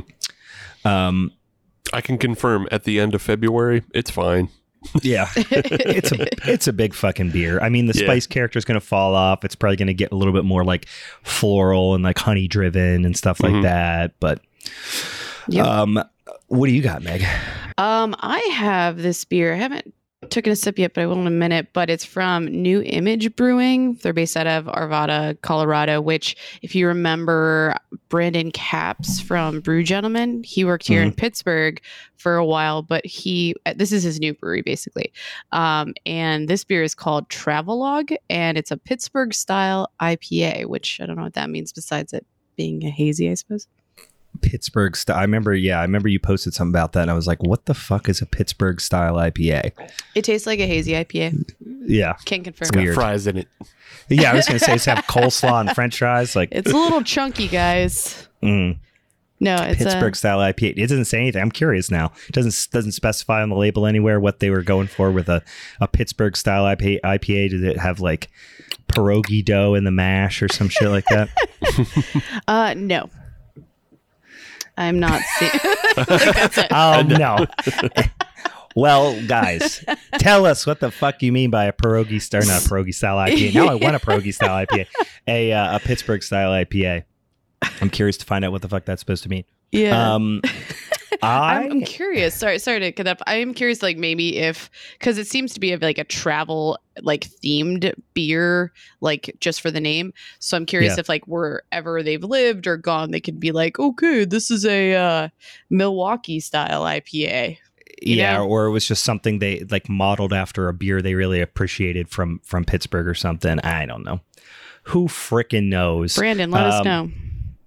Um, 0.84 1.32
I 1.92 2.00
can 2.00 2.18
confirm 2.18 2.68
at 2.70 2.84
the 2.84 3.00
end 3.00 3.14
of 3.14 3.22
February, 3.22 3.82
it's 3.92 4.10
fine. 4.10 4.48
yeah, 5.02 5.28
it's 5.36 6.10
a 6.10 6.50
it's 6.50 6.66
a 6.66 6.72
big 6.72 6.92
fucking 6.94 7.30
beer. 7.30 7.60
I 7.60 7.68
mean, 7.68 7.86
the 7.86 7.96
Yeah. 7.96 8.04
spice 8.04 8.26
character 8.26 8.58
is 8.58 8.64
going 8.64 8.80
to 8.80 8.84
fall 8.84 9.14
off. 9.14 9.44
It's 9.44 9.54
probably 9.54 9.76
going 9.76 9.86
to 9.88 9.94
get 9.94 10.10
a 10.10 10.16
little 10.16 10.32
bit 10.32 10.44
more 10.44 10.64
like 10.64 10.86
floral 11.22 11.94
and 11.94 12.02
like 12.02 12.18
honey 12.18 12.48
driven 12.48 13.04
and 13.04 13.16
stuff 13.16 13.40
like 13.42 13.52
Mhm. 13.52 13.62
that. 13.62 14.14
But 14.20 14.40
Yep. 15.48 15.66
um, 15.66 16.02
what 16.48 16.66
do 16.66 16.72
you 16.72 16.82
got, 16.82 17.02
Meg? 17.02 17.24
Um, 17.78 18.14
I 18.20 18.38
have 18.54 18.96
this 19.02 19.24
beer. 19.24 19.54
I 19.54 19.56
haven't 19.56 19.94
taken 20.30 20.52
a 20.52 20.56
sip 20.56 20.78
yet, 20.78 20.94
but 20.94 21.02
I 21.02 21.06
will 21.06 21.20
in 21.20 21.26
a 21.26 21.30
minute. 21.30 21.68
But 21.72 21.90
it's 21.90 22.04
from 22.04 22.46
New 22.46 22.82
Image 22.82 23.34
Brewing. 23.36 23.94
They're 24.02 24.12
based 24.12 24.36
out 24.36 24.46
of 24.46 24.66
Arvada, 24.66 25.40
Colorado. 25.42 26.00
Which, 26.00 26.36
if 26.62 26.74
you 26.74 26.86
remember, 26.86 27.76
Brandon 28.08 28.50
Caps 28.50 29.20
from 29.20 29.60
Brew 29.60 29.82
Gentlemen, 29.82 30.42
he 30.44 30.64
worked 30.64 30.86
here 30.86 31.02
in 31.02 31.12
Pittsburgh 31.12 31.80
for 32.16 32.36
a 32.36 32.44
while. 32.44 32.82
But 32.82 33.04
he, 33.06 33.54
this 33.76 33.92
is 33.92 34.02
his 34.02 34.20
new 34.20 34.34
brewery, 34.34 34.62
basically. 34.62 35.12
Um, 35.52 35.94
and 36.06 36.48
this 36.48 36.64
beer 36.64 36.82
is 36.82 36.94
called 36.94 37.28
Travelogue, 37.28 38.12
and 38.30 38.56
it's 38.56 38.70
a 38.70 38.76
Pittsburgh 38.76 39.34
style 39.34 39.90
IPA. 40.00 40.66
Which 40.66 41.00
I 41.00 41.06
don't 41.06 41.16
know 41.16 41.24
what 41.24 41.34
that 41.34 41.50
means 41.50 41.72
besides 41.72 42.12
it 42.12 42.26
being 42.56 42.84
a 42.84 42.90
hazy, 42.90 43.30
I 43.30 43.34
suppose. 43.34 43.66
Pittsburgh 44.40 44.96
style. 44.96 45.16
I 45.18 45.22
remember. 45.22 45.54
Yeah, 45.54 45.78
I 45.78 45.82
remember 45.82 46.08
you 46.08 46.18
posted 46.18 46.54
something 46.54 46.72
about 46.72 46.92
that, 46.94 47.02
and 47.02 47.10
I 47.10 47.14
was 47.14 47.26
like, 47.26 47.42
"What 47.42 47.66
the 47.66 47.74
fuck 47.74 48.08
is 48.08 48.20
a 48.22 48.26
Pittsburgh 48.26 48.80
style 48.80 49.14
IPA?" 49.14 49.72
It 50.14 50.22
tastes 50.24 50.46
like 50.46 50.58
a 50.60 50.66
hazy 50.66 50.92
IPA. 50.92 51.52
Yeah, 51.86 52.14
Can 52.24 52.42
confirm. 52.44 52.62
It's 52.66 52.70
got 52.70 52.80
Weird. 52.82 52.94
fries 52.94 53.26
in 53.26 53.38
it. 53.38 53.48
yeah. 54.08 54.32
I 54.32 54.34
was 54.34 54.46
gonna 54.46 54.58
say, 54.58 54.74
it's 54.74 54.84
have 54.86 54.98
coleslaw 55.06 55.60
and 55.60 55.70
French 55.74 55.98
fries. 55.98 56.34
Like, 56.36 56.48
It's 56.52 56.70
a 56.72 56.76
little 56.76 57.02
chunky, 57.02 57.48
guys. 57.48 58.28
mm. 58.42 58.78
No, 59.40 59.56
it's 59.56 59.82
Pittsburgh 59.82 60.12
a, 60.12 60.16
style 60.16 60.38
IPA. 60.38 60.74
It 60.76 60.88
doesn't 60.88 61.06
say 61.06 61.18
anything. 61.18 61.42
I'm 61.42 61.50
curious 61.50 61.90
now. 61.90 62.12
It 62.28 62.32
doesn't 62.32 62.68
doesn't 62.72 62.92
specify 62.92 63.42
on 63.42 63.48
the 63.48 63.56
label 63.56 63.86
anywhere 63.86 64.20
what 64.20 64.38
they 64.38 64.50
were 64.50 64.62
going 64.62 64.86
for 64.86 65.10
with 65.10 65.28
a, 65.28 65.42
a 65.80 65.88
Pittsburgh 65.88 66.36
style 66.36 66.62
IPA, 66.64 67.00
IPA. 67.00 67.50
Did 67.50 67.64
it 67.64 67.76
have 67.78 67.98
like 67.98 68.30
pierogi 68.86 69.44
dough 69.44 69.74
in 69.74 69.82
the 69.82 69.90
mash 69.90 70.42
or 70.42 70.48
some 70.48 70.68
shit 70.68 70.88
like 70.90 71.06
that? 71.06 71.28
uh 72.48 72.74
no. 72.76 73.10
I'm 74.76 74.98
not 75.00 75.20
seeing. 75.38 75.50
That's 75.96 76.58
it. 76.58 76.66
Oh 76.70 77.02
no. 77.02 77.46
well, 78.76 79.20
guys, 79.26 79.84
tell 80.18 80.46
us 80.46 80.66
what 80.66 80.80
the 80.80 80.90
fuck 80.90 81.22
you 81.22 81.32
mean 81.32 81.50
by 81.50 81.64
a 81.66 81.72
pierogi 81.72 82.20
style, 82.20 82.46
not 82.46 82.64
a 82.64 82.68
pierogi 82.68 82.94
style 82.94 83.16
IPA. 83.16 83.54
Now 83.54 83.68
I 83.68 83.74
want 83.74 83.96
a 83.96 83.98
pierogi 83.98 84.32
style 84.32 84.64
IPA, 84.66 84.86
a 85.26 85.52
uh, 85.52 85.76
a 85.76 85.80
Pittsburgh 85.80 86.22
style 86.22 86.50
IPA. 86.50 87.04
I'm 87.80 87.90
curious 87.90 88.16
to 88.18 88.24
find 88.24 88.44
out 88.44 88.52
what 88.52 88.62
the 88.62 88.68
fuck 88.68 88.84
that's 88.84 89.00
supposed 89.00 89.22
to 89.24 89.28
mean. 89.28 89.44
Yeah. 89.70 90.14
Um, 90.14 90.42
I 91.22 91.64
I'm 91.68 91.82
curious. 91.82 92.34
Sorry, 92.34 92.58
sorry 92.58 92.80
to 92.80 92.92
cut 92.92 93.06
up. 93.06 93.22
I 93.26 93.36
am 93.36 93.54
curious, 93.54 93.82
like 93.82 93.96
maybe 93.96 94.38
if 94.38 94.68
because 94.98 95.18
it 95.18 95.26
seems 95.28 95.54
to 95.54 95.60
be 95.60 95.72
a, 95.72 95.78
like 95.78 95.98
a 95.98 96.04
travel 96.04 96.78
like 97.02 97.28
themed 97.42 97.94
beer, 98.12 98.72
like 99.00 99.34
just 99.40 99.60
for 99.60 99.70
the 99.70 99.80
name. 99.80 100.12
So 100.40 100.56
I'm 100.56 100.66
curious 100.66 100.96
Yeah. 100.96 101.00
if 101.00 101.08
like 101.08 101.26
wherever 101.28 102.02
they've 102.02 102.22
lived 102.24 102.66
or 102.66 102.76
gone, 102.76 103.12
they 103.12 103.20
could 103.20 103.38
be 103.38 103.52
like, 103.52 103.78
okay, 103.78 104.24
this 104.24 104.50
is 104.50 104.64
a 104.66 104.94
uh, 104.94 105.28
Milwaukee 105.70 106.40
style 106.40 106.82
IPA. 106.82 107.56
you 108.02 108.16
yeah, 108.16 108.38
know? 108.38 108.46
or 108.46 108.66
it 108.66 108.70
was 108.72 108.86
just 108.86 109.04
something 109.04 109.38
they 109.38 109.60
like 109.70 109.88
modeled 109.88 110.32
after 110.32 110.68
a 110.68 110.74
beer 110.74 111.00
they 111.00 111.14
really 111.14 111.40
appreciated 111.40 112.08
from 112.08 112.40
from 112.42 112.64
Pittsburgh 112.64 113.06
or 113.06 113.14
something. 113.14 113.60
I 113.60 113.86
don't 113.86 114.04
know. 114.04 114.20
Who 114.86 115.06
frickin' 115.06 115.68
knows? 115.68 116.16
Brandon, 116.16 116.50
let 116.50 116.64
us 116.66 116.80
Um, 116.80 116.84
know. 116.84 117.10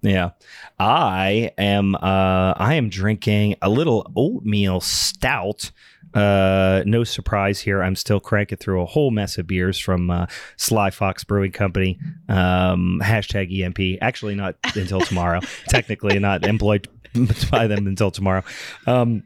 Yeah. 0.06 0.32
I 0.78 1.52
am 1.58 1.96
uh 1.96 2.54
I 2.58 2.76
am 2.76 2.90
drinking 2.90 3.56
a 3.62 3.70
little 3.70 4.12
oatmeal 4.16 4.82
stout. 4.82 5.72
Uh 6.14 6.84
no 6.86 7.04
surprise 7.04 7.60
here. 7.60 7.82
I'm 7.82 7.96
still 7.96 8.20
cranking 8.20 8.58
through 8.58 8.82
a 8.82 8.86
whole 8.86 9.12
mess 9.12 9.38
of 9.38 9.48
beers 9.48 9.80
from 9.80 10.12
uh, 10.12 10.28
Sly 10.58 10.92
Fox 10.92 11.24
Brewing 11.24 11.52
Company. 11.52 12.00
Um 12.30 13.02
hashtag 13.04 13.52
EMP. 13.60 14.00
Actually 14.02 14.36
not 14.36 14.56
until 14.76 15.02
tomorrow. 15.02 15.40
Technically 15.70 16.20
not 16.20 16.46
employed 16.46 16.88
by 17.50 17.68
them 17.68 17.88
until 17.88 18.12
tomorrow. 18.12 18.44
Um 18.86 19.24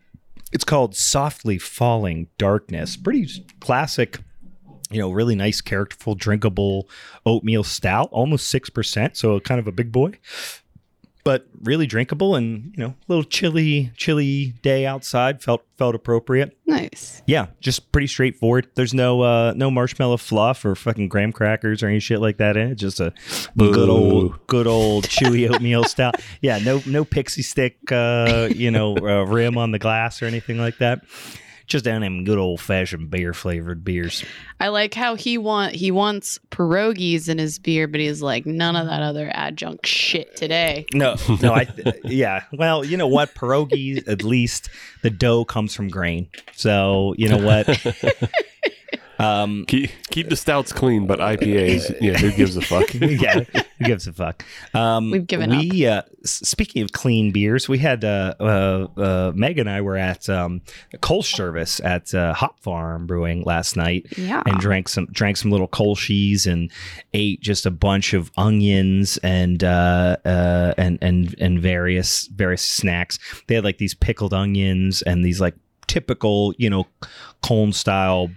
it's 0.52 0.64
called 0.64 0.96
Softly 0.96 1.58
Falling 1.58 2.28
Darkness. 2.38 2.96
Pretty 2.96 3.28
classic 3.60 4.20
you 4.92 5.00
know, 5.00 5.12
really 5.12 5.36
nice, 5.36 5.62
characterful, 5.62 6.16
drinkable 6.16 6.90
oatmeal 7.26 7.64
stout, 7.64 8.10
almost 8.12 8.52
6%. 8.54 9.16
So 9.16 9.40
kind 9.40 9.60
of 9.60 9.68
a 9.68 9.72
big 9.72 9.92
boy, 9.92 10.14
but 11.30 11.46
really 11.62 11.86
drinkable 11.86 12.36
and, 12.36 12.74
you 12.76 12.84
know, 12.84 12.88
a 12.88 13.06
little 13.08 13.24
chilly, 13.24 13.92
chilly 13.96 14.56
day 14.64 14.84
outside 14.88 15.44
felt, 15.44 15.62
felt 15.78 15.94
appropriate. 15.94 16.58
Nice. 16.66 17.22
Yeah. 17.28 17.50
Just 17.60 17.92
pretty 17.92 18.08
straightforward. 18.08 18.68
There's 18.74 18.96
no, 18.96 19.22
uh, 19.22 19.54
no 19.56 19.70
marshmallow 19.70 20.18
fluff 20.18 20.66
or 20.66 20.74
fucking 20.74 21.08
graham 21.08 21.32
crackers 21.32 21.84
or 21.84 21.88
any 21.88 22.00
shit 22.00 22.20
like 22.20 22.38
that 22.38 22.58
in 22.58 22.72
it. 22.72 22.76
Just 22.78 23.00
a 23.00 23.14
good 23.56 23.90
old, 23.90 24.48
good 24.48 24.66
old 24.66 25.04
chewy 25.04 25.48
oatmeal 25.54 25.84
style. 25.84 26.14
Yeah. 26.42 26.58
No, 26.58 26.82
no 26.88 27.06
pixie 27.06 27.44
stick, 27.44 27.78
uh, 27.92 28.50
you 28.52 28.72
know, 28.72 28.98
uh, 28.98 29.24
rim 29.28 29.56
on 29.56 29.70
the 29.70 29.78
glass 29.78 30.24
or 30.24 30.26
anything 30.26 30.58
like 30.58 30.80
that. 30.80 31.04
Just 31.70 31.86
down 31.86 32.02
them 32.02 32.24
good 32.24 32.38
old 32.38 32.60
fashioned 32.60 33.12
beer 33.12 33.34
flavored 33.34 33.86
beers. 33.86 34.26
I 34.60 34.70
like 34.70 34.96
how 34.96 35.16
he 35.16 35.38
want 35.38 35.76
he 35.76 35.92
wants 35.92 36.40
pierogies 36.50 37.30
in 37.30 37.38
his 37.38 37.60
beer, 37.60 37.88
but 37.88 38.00
he's 38.00 38.22
like 38.22 38.46
none 38.46 38.76
of 38.76 38.88
that 38.88 39.02
other 39.02 39.30
adjunct 39.34 39.86
shit 39.86 40.36
today. 40.36 40.88
No, 40.94 41.16
no, 41.42 41.54
I 41.54 41.68
yeah. 42.04 42.44
Well, 42.52 42.84
you 42.84 42.98
know 42.98 43.08
what? 43.08 43.36
Pierogi, 43.36 44.06
at 44.08 44.24
least 44.24 44.70
the 45.04 45.12
dough 45.12 45.46
comes 45.46 45.76
from 45.76 45.90
grain. 45.90 46.28
So 46.54 47.14
you 47.18 47.30
know 47.30 47.38
what? 47.38 47.68
Um, 49.20 49.66
Keep, 49.68 49.92
keep 50.10 50.30
the 50.30 50.36
stouts 50.38 50.72
clean, 50.72 51.06
but 51.06 51.20
IPAs, 51.20 51.98
yeah, 52.02 52.18
who 52.18 52.32
gives 52.32 52.56
a 52.56 52.62
fuck? 52.62 52.94
yeah, 52.94 53.44
who 53.78 53.86
gives 53.86 54.08
a 54.08 54.14
fuck? 54.14 54.46
Um, 54.74 55.12
We've 55.12 55.28
given 55.28 55.50
we, 55.50 55.86
Uh, 55.86 56.04
speaking 56.24 56.84
of 56.84 56.94
clean 56.94 57.32
beers, 57.32 57.68
we 57.68 57.80
had 57.80 58.06
uh, 58.06 58.36
uh, 58.40 58.88
uh, 58.98 59.32
Meg 59.36 59.60
and 59.60 59.70
I 59.70 59.82
were 59.82 59.98
at 59.98 60.30
um, 60.30 60.62
Kolsch 60.98 61.36
service 61.36 61.82
at 61.84 62.14
uh, 62.14 62.34
Hop 62.34 62.60
Farm 62.62 63.08
Brewing 63.08 63.44
last 63.44 63.76
night. 63.76 64.06
Yeah. 64.18 64.42
and 64.46 64.58
drank 64.60 64.88
some 64.88 65.08
drank 65.12 65.36
some 65.38 65.52
little 65.52 65.68
Kolsch's 65.68 66.46
and 66.48 66.72
ate 67.14 67.42
just 67.42 67.66
a 67.66 67.72
bunch 67.72 68.14
of 68.14 68.32
onions 68.38 69.18
and 69.18 69.64
uh, 69.64 70.16
uh, 70.26 70.74
and 70.78 70.98
and 71.02 71.36
and 71.40 71.60
various 71.62 72.28
various 72.28 72.62
snacks. 72.62 73.20
They 73.48 73.56
had 73.56 73.64
like 73.66 73.80
these 73.80 73.94
pickled 73.94 74.34
onions 74.34 75.02
and 75.02 75.26
these 75.26 75.42
like 75.42 75.56
typical 75.88 76.54
you 76.58 76.70
know 76.70 76.88
cone 77.42 77.74
style 77.74 78.30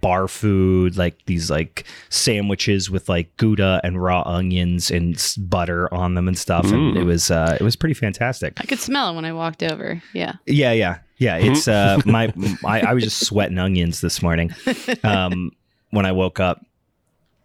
bar 0.00 0.26
food 0.26 0.96
like 0.96 1.18
these 1.26 1.50
like 1.50 1.84
sandwiches 2.08 2.90
with 2.90 3.08
like 3.08 3.36
gouda 3.36 3.80
and 3.84 4.02
raw 4.02 4.22
onions 4.24 4.90
and 4.90 5.34
butter 5.38 5.92
on 5.92 6.14
them 6.14 6.28
and 6.28 6.38
stuff 6.38 6.64
and 6.64 6.94
Mm. 6.96 7.00
it 7.00 7.04
was 7.04 7.30
uh 7.30 7.56
it 7.60 7.62
was 7.62 7.76
pretty 7.76 7.94
fantastic 7.94 8.54
I 8.58 8.64
could 8.64 8.78
smell 8.80 9.10
it 9.12 9.16
when 9.16 9.24
I 9.26 9.32
walked 9.32 9.62
over. 9.62 10.02
Yeah. 10.14 10.34
yeah 10.46 10.72
yeah 10.72 10.98
yeah 11.18 11.36
it's 11.36 11.68
uh 11.68 12.00
my 12.06 12.32
I, 12.64 12.80
I 12.80 12.94
was 12.94 13.04
just 13.04 13.26
sweating 13.26 13.58
onions 13.58 14.00
this 14.00 14.22
morning 14.22 14.54
um 15.04 15.50
when 15.90 16.06
i 16.06 16.12
woke 16.12 16.40
up 16.40 16.64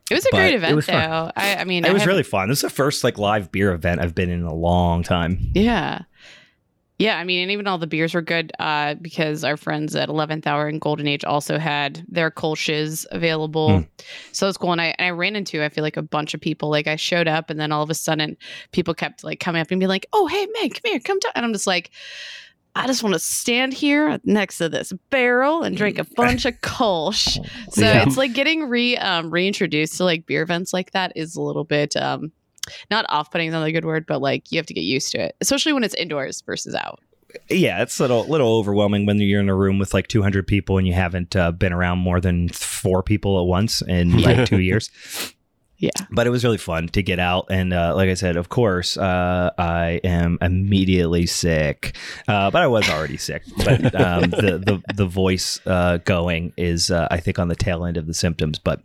It 0.10 0.14
was 0.14 0.26
a 0.26 0.30
But 0.32 0.38
great 0.38 0.56
event 0.56 0.86
though. 0.86 1.32
I, 1.36 1.58
I 1.58 1.64
mean 1.66 1.84
it 1.84 1.90
I 1.90 1.92
was 1.92 2.02
haven't- 2.04 2.14
really 2.14 2.24
fun. 2.24 2.48
This 2.48 2.60
is 2.60 2.62
the 2.62 2.70
first 2.70 3.04
like 3.04 3.18
live 3.18 3.52
beer 3.52 3.74
event 3.74 4.00
I've 4.00 4.16
been 4.16 4.30
in 4.30 4.44
a 4.44 4.54
long 4.54 5.04
time. 5.04 5.52
Yeah. 5.54 6.04
Yeah, 7.00 7.20
I 7.20 7.24
mean, 7.26 7.44
and 7.44 7.52
even 7.52 7.68
all 7.68 7.78
the 7.78 7.86
beers 7.86 8.16
were 8.16 8.24
good 8.24 8.52
uh, 8.58 8.96
because 8.96 9.44
our 9.44 9.56
friends 9.56 9.96
at 9.96 10.10
11th 10.10 10.48
Hour 10.48 10.68
and 10.68 10.82
Golden 10.82 11.08
Age 11.08 11.24
also 11.24 11.60
had 11.60 12.04
their 12.08 12.32
Kolsch's 12.32 13.06
available. 13.12 13.82
Hmm. 13.82 13.86
So 14.32 14.50
it's 14.50 14.58
cool. 14.58 14.72
And 14.72 14.82
I, 14.82 14.96
and 14.98 15.06
I 15.08 15.10
ran 15.12 15.36
into, 15.36 15.64
I 15.64 15.70
feel 15.70 15.84
like, 15.84 15.96
a 15.98 16.02
bunch 16.02 16.34
of 16.34 16.42
people. 16.42 16.70
Like, 16.72 16.88
I 16.88 16.96
showed 16.96 17.28
up, 17.28 17.52
and 17.52 17.60
then 17.60 17.72
all 17.72 17.84
of 17.84 17.92
a 17.92 17.94
sudden, 17.94 18.36
people 18.72 18.96
kept 18.96 19.24
like 19.24 19.40
coming 19.40 19.62
up 19.62 19.70
and 19.70 19.80
be 19.80 19.86
like, 19.86 20.08
oh, 20.12 20.26
hey, 20.26 20.48
man, 20.60 20.70
come 20.72 20.82
here, 20.92 21.00
come 21.00 21.20
down. 21.20 21.34
And 21.36 21.46
I'm 21.46 21.54
just 21.54 21.68
like, 21.68 21.92
I 22.76 22.88
just 22.88 23.04
want 23.04 23.14
to 23.14 23.20
stand 23.20 23.74
here 23.74 24.20
next 24.24 24.58
to 24.58 24.68
this 24.70 24.92
barrel 25.12 25.62
and 25.64 25.78
drink 25.78 26.00
a 26.00 26.04
bunch 26.16 26.46
of 26.46 26.54
Kolsch. 26.62 27.38
So 27.74 27.82
Yeah. 27.82 28.04
it's 28.08 28.18
like 28.18 28.34
getting 28.34 28.70
re 28.70 28.98
um, 28.98 29.30
reintroduced 29.30 29.98
to 29.98 30.04
like 30.04 30.26
beer 30.26 30.42
events 30.42 30.74
like 30.74 30.92
that 30.92 31.12
is 31.16 31.36
a 31.36 31.42
little 31.42 31.64
bit 31.64 31.96
um, 31.96 32.32
not 32.90 33.06
off 33.10 33.32
putting 33.32 33.48
is 33.48 33.54
not 33.54 33.66
a 33.66 33.72
good 33.72 33.86
word, 33.86 34.06
but 34.08 34.22
like 34.22 34.52
you 34.52 34.58
have 34.58 34.66
to 34.68 34.74
get 34.74 34.82
used 34.82 35.12
to 35.12 35.20
it, 35.20 35.36
especially 35.42 35.74
when 35.74 35.84
it's 35.84 35.96
indoors 35.96 36.42
versus 36.42 36.76
out. 36.76 37.00
Yeah, 37.50 37.82
it's 37.82 38.00
a 38.00 38.04
little 38.04 38.26
little 38.26 38.58
overwhelming 38.58 39.06
when 39.06 39.20
you're 39.20 39.42
in 39.42 39.50
a 39.50 39.56
room 39.56 39.80
with 39.80 39.94
like 39.94 40.08
200 40.08 40.48
people 40.48 40.78
and 40.78 40.88
you 40.88 40.94
haven't 40.94 41.36
uh, 41.36 41.52
been 41.52 41.74
around 41.74 42.00
more 42.00 42.22
than 42.22 42.50
four 42.50 43.04
people 43.04 43.40
at 43.40 43.46
once 43.46 43.82
in 43.82 44.22
like 44.22 44.48
two 44.48 44.60
years. 44.62 44.90
Yeah. 45.80 45.92
But 46.10 46.26
it 46.26 46.32
was 46.32 46.44
really 46.44 46.58
fun 46.58 46.88
to 46.90 47.04
get 47.04 47.20
out, 47.20 47.48
and 47.52 47.72
uh, 47.72 47.94
like 47.96 48.10
I 48.10 48.16
said, 48.16 48.36
of 48.36 48.50
course, 48.50 48.98
uh, 48.98 49.52
I 49.60 50.02
am 50.04 50.40
immediately 50.42 51.28
sick. 51.28 51.96
Uh, 52.28 52.50
but 52.50 52.64
I 52.64 52.68
was 52.68 52.90
already 52.90 53.18
sick. 53.18 53.44
But 53.58 53.94
um, 53.94 54.30
the 54.32 54.58
the 54.58 54.82
the 54.96 55.06
voice 55.06 55.62
uh, 55.68 55.98
going 55.98 56.52
is, 56.58 56.90
uh, 56.90 57.08
I 57.12 57.20
think, 57.20 57.38
on 57.38 57.48
the 57.48 57.56
tail 57.56 57.86
end 57.86 57.98
of 57.98 58.08
the 58.08 58.16
symptoms. 58.16 58.58
But 58.58 58.82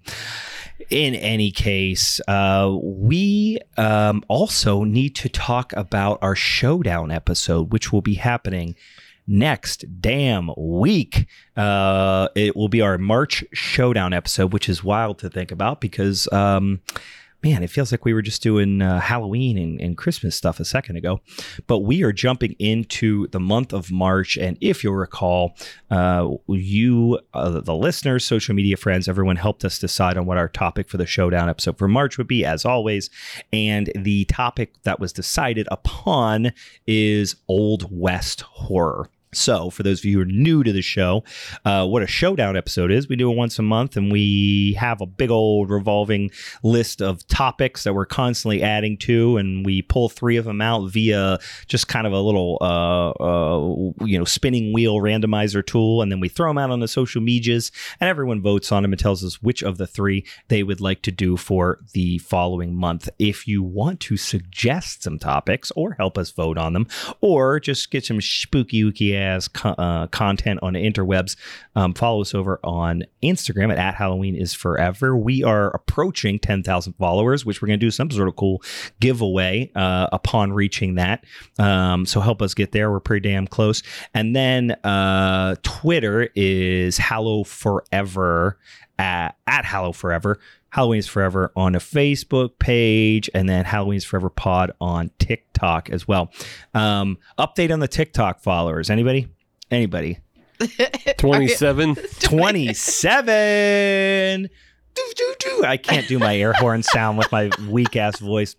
in 0.93 1.15
any 1.15 1.51
case, 1.51 2.21
uh, 2.29 2.71
we 2.83 3.59
um, 3.79 4.23
also 4.29 4.85
need 4.85 5.17
to 5.17 5.29
talk 5.31 5.73
about 5.73 6.19
our 6.21 6.35
showdown 6.35 7.11
episode, 7.11 7.73
which 7.73 7.93
will 7.93 8.03
be 8.03 8.15
happening 8.15 8.77
next 9.27 9.87
damn 10.03 10.51
week. 10.57 11.27
Uh, 11.57 12.29
it 12.35 12.55
will 12.55 12.69
be 12.69 12.83
our 12.83 12.99
March 12.99 13.43
showdown 13.55 14.13
episode, 14.13 14.53
which 14.53 14.69
is 14.69 14.85
wild 14.85 15.19
to 15.21 15.31
think 15.31 15.51
about 15.51 15.81
because, 15.81 16.31
um, 16.31 16.83
man, 17.43 17.63
it 17.63 17.71
feels 17.71 17.91
like 17.91 18.05
we 18.05 18.15
were 18.15 18.23
just 18.23 18.43
doing 18.43 18.83
uh, 18.83 19.01
Halloween 19.01 19.59
and, 19.59 19.81
and 19.81 19.97
Christmas 19.97 20.37
stuff 20.37 20.61
a 20.61 20.65
second 20.65 20.97
ago. 20.97 21.21
But 21.67 21.81
we 21.81 22.03
are 22.03 22.13
jumping 22.13 22.55
into 22.59 23.27
the 23.29 23.41
month 23.41 23.73
of 23.73 23.91
March. 23.91 24.37
And 24.37 24.57
if 24.61 24.85
you'll 24.85 24.95
recall, 24.95 25.57
uh, 25.91 26.29
you, 26.49 27.19
uh, 27.35 27.61
the 27.61 27.75
listeners, 27.75 28.25
social 28.25 28.55
media 28.55 28.77
friends, 28.77 29.09
everyone 29.09 29.37
helped 29.37 29.65
us 29.65 29.79
decide 29.79 30.17
on 30.17 30.27
what 30.27 30.39
our 30.39 30.49
topic 30.49 30.89
for 30.89 30.97
the 30.97 31.07
showdown 31.07 31.49
episode 31.49 31.79
for 31.79 31.89
March 31.89 32.19
would 32.19 32.29
be, 32.29 32.45
as 32.45 32.65
always. 32.65 33.11
And 33.53 33.91
the 33.95 34.25
topic 34.27 34.75
that 34.85 35.01
was 35.01 35.13
decided 35.13 35.67
upon 35.71 36.53
is 36.87 37.37
Old 37.49 37.89
West 37.91 38.43
horror. 38.43 39.09
So, 39.35 39.71
for 39.71 39.83
those 39.83 40.01
of 40.01 40.05
you 40.05 40.19
who 40.19 40.23
are 40.23 40.27
new 40.27 40.63
to 40.63 40.73
the 40.73 40.83
show, 40.83 41.25
uh, 41.65 41.87
what 41.87 42.03
a 42.03 42.07
showdown 42.07 42.55
episode 42.55 42.91
is, 42.91 43.09
we 43.09 43.17
do 43.17 43.31
it 43.31 43.35
once 43.35 43.59
a 43.59 43.63
month 43.63 43.97
and 43.97 44.13
we 44.13 44.77
have 44.79 45.01
a 45.01 45.07
big 45.07 45.31
old 45.31 45.71
revolving 45.71 46.31
list 46.63 47.01
of 47.01 47.27
topics 47.29 47.85
that 47.85 47.95
we're 47.95 48.05
constantly 48.05 48.63
adding 48.63 48.99
to, 48.99 49.39
and 49.39 49.65
we 49.65 49.81
pull 49.81 50.11
three 50.11 50.37
of 50.37 50.45
them 50.45 50.61
out 50.61 50.87
via 50.91 51.39
just 51.67 51.89
kind 51.89 52.07
of 52.07 52.13
a 52.13 52.21
little, 52.21 52.59
uh, 52.61 53.11
uh, 53.11 54.05
you 54.05 54.19
know, 54.19 54.25
spinning 54.27 54.71
wheel 54.71 54.97
randomizer 54.97 55.65
tool, 55.65 56.03
and 56.03 56.13
then 56.13 56.21
we 56.21 56.29
throw 56.29 56.51
them 56.51 56.59
out 56.59 56.71
on 56.71 56.81
the 56.81 56.89
social 56.89 57.23
medias, 57.23 57.73
and 58.01 58.11
everyone 58.11 58.43
votes 58.43 58.71
on 58.71 58.83
them 58.83 58.93
and 58.93 59.01
tells 59.01 59.25
us 59.25 59.43
which 59.43 59.63
of 59.63 59.79
the 59.79 59.87
three 59.87 60.27
they 60.49 60.63
would 60.63 60.83
like 60.83 61.01
to 61.01 61.11
do 61.11 61.39
for 61.39 61.79
the 61.95 62.19
following 62.19 62.75
month. 62.75 63.09
If 63.19 63.49
you 63.49 63.63
want 63.63 64.01
to 64.01 64.19
suggest 64.19 65.05
some 65.05 65.19
topics 65.19 65.71
or 65.71 65.93
help 65.93 66.19
us 66.19 66.31
vote 66.33 66.59
on 66.59 66.75
them, 66.75 66.87
or 67.23 67.59
just 67.61 67.91
get 67.91 68.05
some 68.05 68.21
spooky 68.21 68.83
ooky 68.83 69.22
ass 69.23 69.49
co- 69.49 69.71
uh, 69.71 70.07
content 70.09 70.61
on 70.63 70.75
the 70.75 70.81
interwebs, 70.81 71.37
um, 71.77 71.95
follow 71.95 72.21
us 72.21 72.35
over 72.35 72.61
on 72.63 73.05
Instagram 73.23 73.73
at, 73.73 73.79
at 73.79 73.95
Halloween 73.95 74.35
is 74.35 74.53
forever. 74.53 75.17
We 75.17 75.43
are 75.43 75.71
approaching 75.75 76.39
10,000 76.39 76.93
followers, 76.95 77.47
which 77.47 77.63
we're 77.63 77.69
going 77.69 77.81
to 77.81 77.87
do 77.87 77.91
some 77.91 78.11
sort 78.11 78.29
of 78.29 78.37
cool 78.37 78.63
giveaway 79.01 79.71
uh, 79.75 80.09
upon 80.13 80.53
reaching 80.53 80.97
that. 80.97 81.25
Um, 81.59 82.05
so 82.05 82.21
help 82.21 82.43
us 82.43 82.55
get 82.55 82.73
there. 82.73 82.91
We're 82.91 83.01
pretty 83.01 83.29
damn 83.29 83.47
close. 83.47 83.83
And 84.13 84.37
then 84.37 84.73
uh, 84.85 85.57
Twitter 85.63 86.29
is 86.35 86.99
Hallow 86.99 87.45
Forever 87.45 88.59
at, 89.03 89.37
at 89.47 89.65
Hallow 89.65 89.93
Forever. 89.93 90.39
Halloween 90.71 91.01
is 91.01 91.09
Forever 91.09 91.53
on 91.57 91.75
a 91.75 91.79
Facebook 91.79 92.59
page, 92.59 93.29
and 93.35 93.49
then 93.49 93.65
Halloween 93.65 93.97
is 93.97 94.05
Forever 94.05 94.31
Pod 94.31 94.71
on 94.81 95.11
TikTok 95.19 95.91
as 95.91 96.07
well. 96.07 96.31
Um, 96.73 97.19
update 97.39 97.73
on 97.73 97.81
the 97.81 97.89
TikTok 97.89 98.41
followers. 98.41 98.89
Anybody? 98.89 99.29
Anybody? 99.71 100.21
27. 101.19 101.95
27. 102.21 104.49
Doo, 104.95 105.13
doo, 105.17 105.35
doo. 105.39 105.65
I 105.67 105.79
can't 105.79 106.07
do 106.07 106.19
my 106.19 106.37
air 106.37 106.53
horn 106.53 106.83
sound 106.83 107.19
with 107.19 107.33
my 107.33 107.51
weak 107.69 107.97
ass 107.97 108.19
voice. 108.19 108.57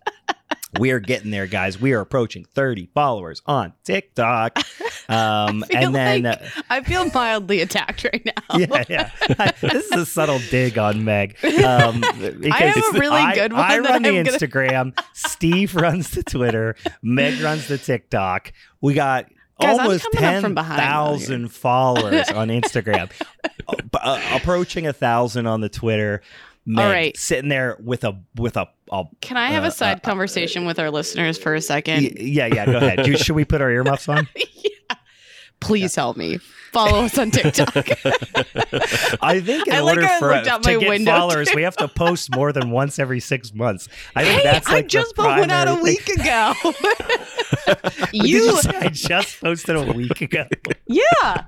We 0.78 0.90
are 0.90 1.00
getting 1.00 1.30
there, 1.30 1.46
guys. 1.46 1.80
We 1.80 1.92
are 1.92 2.00
approaching 2.00 2.44
30 2.54 2.88
followers 2.94 3.42
on 3.46 3.72
TikTok. 3.84 4.58
Um, 5.06 5.62
I 5.64 5.66
feel 5.66 5.78
and 5.88 5.94
then, 5.94 6.22
like- 6.22 6.40
uh, 6.40 6.62
I 6.70 6.82
feel 6.82 7.04
mildly 7.10 7.60
attacked 7.60 8.04
right 8.04 8.24
now. 8.24 8.56
yeah, 8.56 8.84
yeah. 8.88 9.50
this 9.60 9.84
is 9.84 9.92
a 9.92 10.06
subtle 10.06 10.38
dig 10.50 10.78
on 10.78 11.04
Meg. 11.04 11.36
Um, 11.62 12.00
because 12.40 12.76
a 12.76 12.98
really 12.98 13.10
I- 13.20 13.34
good 13.34 13.52
one 13.52 13.60
I 13.60 13.80
that 13.80 13.90
run 13.90 14.02
the 14.02 14.08
I'm 14.08 14.24
gonna- 14.24 14.38
Instagram. 14.38 14.98
Steve 15.12 15.74
runs 15.74 16.12
the 16.12 16.22
Twitter. 16.22 16.74
Meg 17.02 17.38
runs 17.42 17.68
the 17.68 17.76
TikTok. 17.76 18.54
We 18.80 18.94
got 18.94 19.26
Guys, 19.60 19.78
almost 19.78 20.06
coming 20.14 20.36
up 20.36 20.42
from 20.42 20.54
behind 20.54 20.78
though 20.80 21.18
10,000 21.18 21.48
followers 21.52 22.28
on 22.30 22.48
Instagram, 22.48 23.10
Uh, 23.68 23.74
uh, 24.00 24.20
approaching 24.32 24.86
a 24.86 24.94
thousand 24.94 25.46
on 25.46 25.60
the 25.60 25.68
Twitter. 25.68 26.22
Meg 26.66 26.84
All 26.84 26.90
right. 26.90 27.16
sitting 27.16 27.48
there 27.50 27.76
with 27.82 28.04
a 28.04 28.18
with 28.36 28.56
a, 28.56 28.66
a 28.90 29.04
Can 29.20 29.36
I 29.36 29.50
have 29.50 29.64
Uh, 29.64 29.68
a 29.68 29.70
side 29.70 29.98
uh, 29.98 30.00
conversation 30.00 30.64
with 30.64 30.78
our 30.78 30.90
listeners 30.90 31.36
for 31.38 31.54
a 31.54 31.60
second? 31.60 32.02
y- 32.04 32.12
yeah 32.16 32.46
yeah 32.46 32.64
go 32.66 32.76
ahead. 32.78 33.04
Do- 33.04 33.16
Should 33.16 33.36
we 33.36 33.44
put 33.44 33.60
our 33.60 33.70
earmuffs 33.70 34.08
on? 34.08 34.28
Yeah. 34.90 34.96
Please 35.60 35.94
help 35.94 36.16
me. 36.18 36.38
Follow 36.72 37.04
us 37.04 37.16
on 37.16 37.30
TikTok. 37.30 37.74
I 39.22 39.40
think 39.40 39.66
in 39.66 39.72
I 39.74 39.80
like 39.80 39.96
order 39.96 40.08
for 40.18 40.28
my 40.30 40.42
to 40.42 40.60
get 40.78 40.88
window, 40.88 41.10
followers, 41.12 41.48
too. 41.48 41.56
we 41.56 41.62
have 41.62 41.76
to 41.78 41.88
post 41.88 42.34
more 42.34 42.52
than 42.52 42.70
once 42.70 42.98
every 42.98 43.20
six 43.20 43.54
months. 43.54 43.88
I 44.14 44.24
think 44.24 44.42
hey, 44.42 44.44
that's 44.44 44.68
like 44.68 44.84
I 44.84 44.88
just 44.88 45.14
put 45.16 45.24
one 45.24 45.50
out 45.50 45.68
a 45.68 45.72
primary 45.74 45.94
thing. 45.96 46.16
week 46.16 46.18
ago. 46.18 46.52
You 48.12 48.44
you, 48.44 48.60
I 48.78 48.88
just 48.88 49.40
posted 49.40 49.76
a 49.76 49.92
week 49.92 50.20
ago? 50.20 50.44
yeah. 50.86 51.44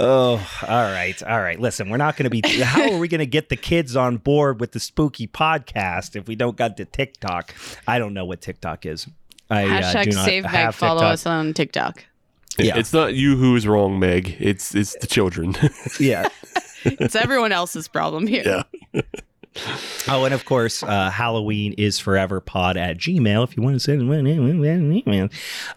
Oh, 0.00 0.48
all 0.66 0.82
right, 0.92 1.22
all 1.22 1.40
right. 1.40 1.58
Listen, 1.60 1.90
we're 1.90 1.96
not 1.96 2.16
going 2.16 2.28
to 2.28 2.30
be. 2.30 2.42
How 2.62 2.92
are 2.92 2.98
we 2.98 3.06
going 3.08 3.20
to 3.20 3.26
get 3.26 3.48
the 3.48 3.56
kids 3.56 3.94
on 3.96 4.16
board 4.16 4.60
with 4.60 4.72
the 4.72 4.80
spooky 4.80 5.26
podcast 5.26 6.16
if 6.16 6.26
we 6.26 6.34
don't 6.34 6.56
got 6.56 6.76
the 6.76 6.84
TikTok? 6.84 7.54
I 7.86 7.98
don't 7.98 8.14
know 8.14 8.24
what 8.24 8.40
TikTok 8.40 8.86
is. 8.86 9.06
I 9.48 9.64
uh, 9.64 9.82
Hashtag 9.82 10.04
do 10.04 10.10
not 10.16 10.24
save 10.24 10.42
Meg. 10.44 10.52
have 10.52 10.74
Follow 10.74 11.00
TikTok. 11.00 11.12
us 11.12 11.26
on 11.26 11.54
TikTok. 11.54 12.04
Yeah. 12.58 12.78
It's 12.78 12.92
not 12.92 13.14
you 13.14 13.36
who 13.36 13.54
is 13.56 13.66
wrong, 13.66 13.98
Meg. 14.00 14.36
It's 14.40 14.74
it's 14.74 14.96
the 15.00 15.06
children. 15.06 15.54
Yeah. 16.00 16.28
It's 16.84 17.14
everyone 17.14 17.52
else's 17.52 17.88
problem 17.88 18.26
here. 18.26 18.64
yeah. 18.94 19.02
Oh, 20.06 20.24
and 20.24 20.32
of 20.32 20.44
course, 20.44 20.80
uh, 20.84 21.10
Halloween 21.10 21.74
is 21.76 21.98
forever 21.98 22.40
pod 22.40 22.76
at 22.76 22.98
Gmail 22.98 23.42
if 23.42 23.56
you 23.56 23.62
want 23.64 23.74
to 23.74 23.80
send 23.80 24.00
an 24.08 24.26
email. 24.26 25.28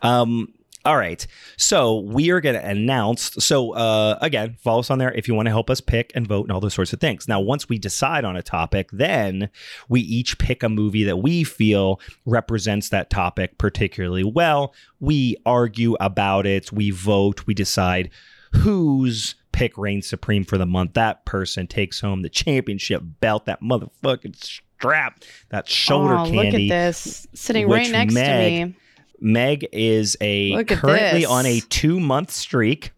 Um, 0.03 0.53
all 0.85 0.97
right. 0.97 1.25
So 1.57 1.99
we 1.99 2.29
are 2.31 2.41
going 2.41 2.55
to 2.55 2.65
announce. 2.65 3.31
So 3.43 3.73
uh, 3.73 4.17
again, 4.21 4.57
follow 4.61 4.79
us 4.79 4.89
on 4.89 4.99
there 4.99 5.13
if 5.13 5.27
you 5.27 5.33
want 5.33 5.45
to 5.45 5.51
help 5.51 5.69
us 5.69 5.79
pick 5.79 6.11
and 6.13 6.27
vote 6.27 6.43
and 6.43 6.51
all 6.51 6.59
those 6.59 6.73
sorts 6.73 6.91
of 6.91 6.99
things. 6.99 7.27
Now, 7.27 7.39
once 7.39 7.69
we 7.69 7.77
decide 7.77 8.25
on 8.25 8.35
a 8.35 8.43
topic, 8.43 8.89
then 8.91 9.49
we 9.87 10.01
each 10.01 10.37
pick 10.37 10.61
a 10.61 10.69
movie 10.69 11.05
that 11.05 11.17
we 11.17 11.43
feel 11.43 12.01
represents 12.25 12.89
that 12.89 13.09
topic 13.09 13.57
particularly 13.57 14.23
well. 14.23 14.73
We 14.99 15.37
argue 15.45 15.95
about 15.99 16.45
it. 16.45 16.71
We 16.71 16.91
vote. 16.91 17.47
We 17.47 17.53
decide 17.53 18.09
whose 18.53 19.35
pick 19.53 19.77
reigns 19.77 20.07
supreme 20.07 20.43
for 20.43 20.57
the 20.57 20.65
month. 20.65 20.93
That 20.93 21.23
person 21.25 21.67
takes 21.67 22.01
home 22.01 22.23
the 22.23 22.29
championship 22.29 23.01
belt, 23.21 23.45
that 23.45 23.61
motherfucking 23.61 24.35
strap, 24.35 25.23
that 25.49 25.69
shoulder 25.69 26.17
oh, 26.17 26.25
candy. 26.25 26.35
Look 26.35 26.55
at 26.55 26.85
this. 26.85 27.27
Sitting 27.33 27.69
right 27.69 27.89
next 27.89 28.13
Meg- 28.13 28.25
to 28.25 28.65
me. 28.67 28.75
Meg 29.23 29.67
is 29.71 30.15
a 30.21 30.63
currently 30.65 31.21
this. 31.21 31.29
on 31.29 31.45
a 31.45 31.59
two 31.61 31.99
month 31.99 32.29
streak 32.31 32.91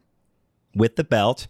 with 0.75 0.95
the 0.97 1.03
belt. 1.03 1.47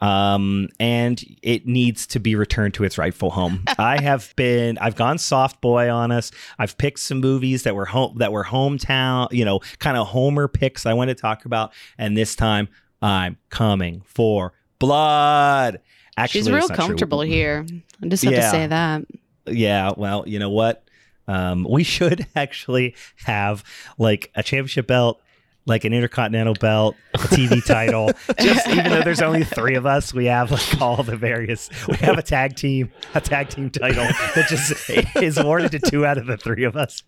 Um, 0.00 0.68
and 0.78 1.22
it 1.42 1.66
needs 1.66 2.06
to 2.08 2.20
be 2.20 2.34
returned 2.36 2.74
to 2.74 2.84
its 2.84 2.98
rightful 2.98 3.30
home. 3.30 3.64
I 3.78 4.00
have 4.02 4.34
been, 4.36 4.76
I've 4.78 4.94
gone 4.94 5.16
soft 5.16 5.62
boy 5.62 5.90
on 5.90 6.12
us. 6.12 6.30
I've 6.58 6.76
picked 6.76 6.98
some 6.98 7.18
movies 7.20 7.62
that 7.62 7.74
were 7.74 7.86
home, 7.86 8.18
that 8.18 8.30
were 8.30 8.44
hometown, 8.44 9.32
you 9.32 9.44
know, 9.46 9.60
kind 9.78 9.96
of 9.96 10.06
Homer 10.08 10.48
picks 10.48 10.84
I 10.84 10.92
want 10.92 11.08
to 11.08 11.14
talk 11.14 11.46
about. 11.46 11.72
And 11.96 12.14
this 12.16 12.36
time 12.36 12.68
I'm 13.00 13.38
coming 13.48 14.02
for 14.04 14.52
blood. 14.78 15.80
Actually, 16.18 16.40
She's 16.40 16.50
real 16.50 16.58
not 16.60 16.66
true. 16.68 16.76
comfortable 16.76 17.22
here. 17.22 17.66
I 18.02 18.08
just 18.08 18.22
have 18.24 18.32
Yeah. 18.34 18.40
to 18.42 18.50
say 18.50 18.66
that. 18.66 19.02
Yeah, 19.46 19.92
well, 19.96 20.24
you 20.26 20.38
know 20.38 20.50
what? 20.50 20.85
Um, 21.28 21.66
we 21.68 21.82
should 21.84 22.26
actually 22.36 22.94
have 23.24 23.64
like 23.98 24.30
a 24.34 24.42
championship 24.42 24.86
belt, 24.86 25.20
like 25.68 25.84
an 25.84 25.92
intercontinental 25.92 26.54
belt, 26.54 26.94
a 27.14 27.18
TV 27.18 27.64
title. 27.66 28.12
Just 28.38 28.68
even 28.68 28.84
though 28.90 29.02
there's 29.02 29.20
only 29.22 29.42
three 29.42 29.74
of 29.74 29.84
us, 29.84 30.14
we 30.14 30.26
have 30.26 30.52
like 30.52 30.80
all 30.80 31.02
the 31.02 31.16
various. 31.16 31.68
We 31.88 31.96
have 31.96 32.18
a 32.18 32.22
tag 32.22 32.54
team, 32.54 32.92
a 33.14 33.20
tag 33.20 33.48
team 33.48 33.70
title 33.70 34.04
that 34.36 34.46
just 34.48 34.88
is 35.20 35.36
awarded 35.38 35.72
to 35.72 35.80
two 35.80 36.06
out 36.06 36.18
of 36.18 36.26
the 36.26 36.36
three 36.36 36.62
of 36.62 36.76
us. 36.76 37.02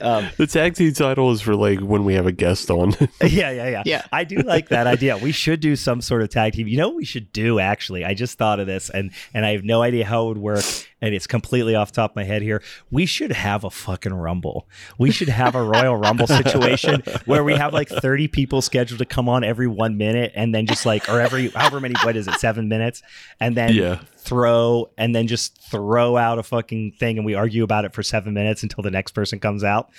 Um, 0.00 0.28
The 0.36 0.48
tag 0.50 0.74
team 0.74 0.92
title 0.92 1.30
is 1.30 1.40
for 1.40 1.54
like 1.54 1.78
when 1.78 2.04
we 2.04 2.14
have 2.14 2.26
a 2.26 2.32
guest 2.32 2.70
on. 2.70 2.90
yeah, 3.22 3.50
yeah, 3.50 3.68
yeah. 3.68 3.82
Yeah. 3.86 4.02
I 4.12 4.24
do 4.24 4.38
like 4.38 4.70
that 4.70 4.88
idea. 4.88 5.16
We 5.16 5.30
should 5.30 5.60
do 5.60 5.76
some 5.76 6.00
sort 6.00 6.22
of 6.22 6.28
tag 6.30 6.54
team. 6.54 6.66
You 6.66 6.76
know 6.76 6.88
what 6.88 6.96
we 6.96 7.04
should 7.04 7.30
do 7.32 7.60
actually? 7.60 8.04
I 8.04 8.14
just 8.14 8.36
thought 8.36 8.58
of 8.58 8.66
this 8.66 8.90
and 8.90 9.12
and 9.32 9.46
I 9.46 9.52
have 9.52 9.62
no 9.62 9.80
idea 9.82 10.04
how 10.04 10.24
it 10.24 10.28
would 10.30 10.38
work 10.38 10.64
and 11.02 11.14
it's 11.14 11.26
completely 11.26 11.74
off 11.74 11.92
the 11.92 11.96
top 11.96 12.12
of 12.12 12.16
my 12.16 12.24
head 12.24 12.42
here. 12.42 12.62
We 12.90 13.06
should 13.06 13.32
have 13.32 13.64
a 13.64 13.70
fucking 13.70 14.12
rumble. 14.12 14.68
We 14.98 15.10
should 15.10 15.28
have 15.28 15.54
a 15.54 15.62
Royal 15.62 15.96
Rumble 15.96 16.26
situation 16.40 17.02
where 17.24 17.42
we 17.44 17.54
have 17.54 17.72
like 17.72 17.88
30 17.88 18.28
people 18.28 18.60
scheduled 18.62 18.98
to 18.98 19.04
come 19.06 19.28
on 19.28 19.42
every 19.44 19.66
1 19.66 19.96
minute 19.96 20.32
and 20.34 20.54
then 20.54 20.66
just 20.66 20.84
like 20.84 21.08
or 21.08 21.20
every 21.20 21.48
however 21.54 21.80
many 21.80 21.94
what 22.02 22.16
is 22.16 22.28
it? 22.28 22.34
7 22.34 22.68
minutes 22.68 23.02
and 23.40 23.56
then 23.56 23.74
Yeah. 23.74 24.00
throw 24.18 24.90
and 24.98 25.14
then 25.14 25.26
just 25.26 25.60
throw 25.70 26.16
out 26.16 26.38
a 26.38 26.42
fucking 26.42 26.92
thing 26.98 27.16
and 27.16 27.24
we 27.24 27.34
argue 27.34 27.64
about 27.64 27.84
it 27.84 27.94
for 27.94 28.02
7 28.02 28.32
minutes 28.34 28.62
until 28.62 28.82
the 28.82 28.90
next 28.90 29.12
person 29.12 29.40
comes 29.40 29.64
out. 29.64 29.90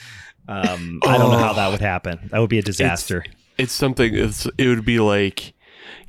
Um, 0.47 0.99
I 1.05 1.17
don't 1.17 1.31
know 1.31 1.37
how 1.37 1.53
that 1.53 1.69
would 1.71 1.81
happen. 1.81 2.29
That 2.31 2.39
would 2.39 2.49
be 2.49 2.59
a 2.59 2.63
disaster. 2.63 3.23
it's 3.57 3.73
something 3.73 4.13
it's, 4.15 4.47
it 4.57 4.67
would 4.67 4.85
be 4.85 4.99
like 4.99 5.53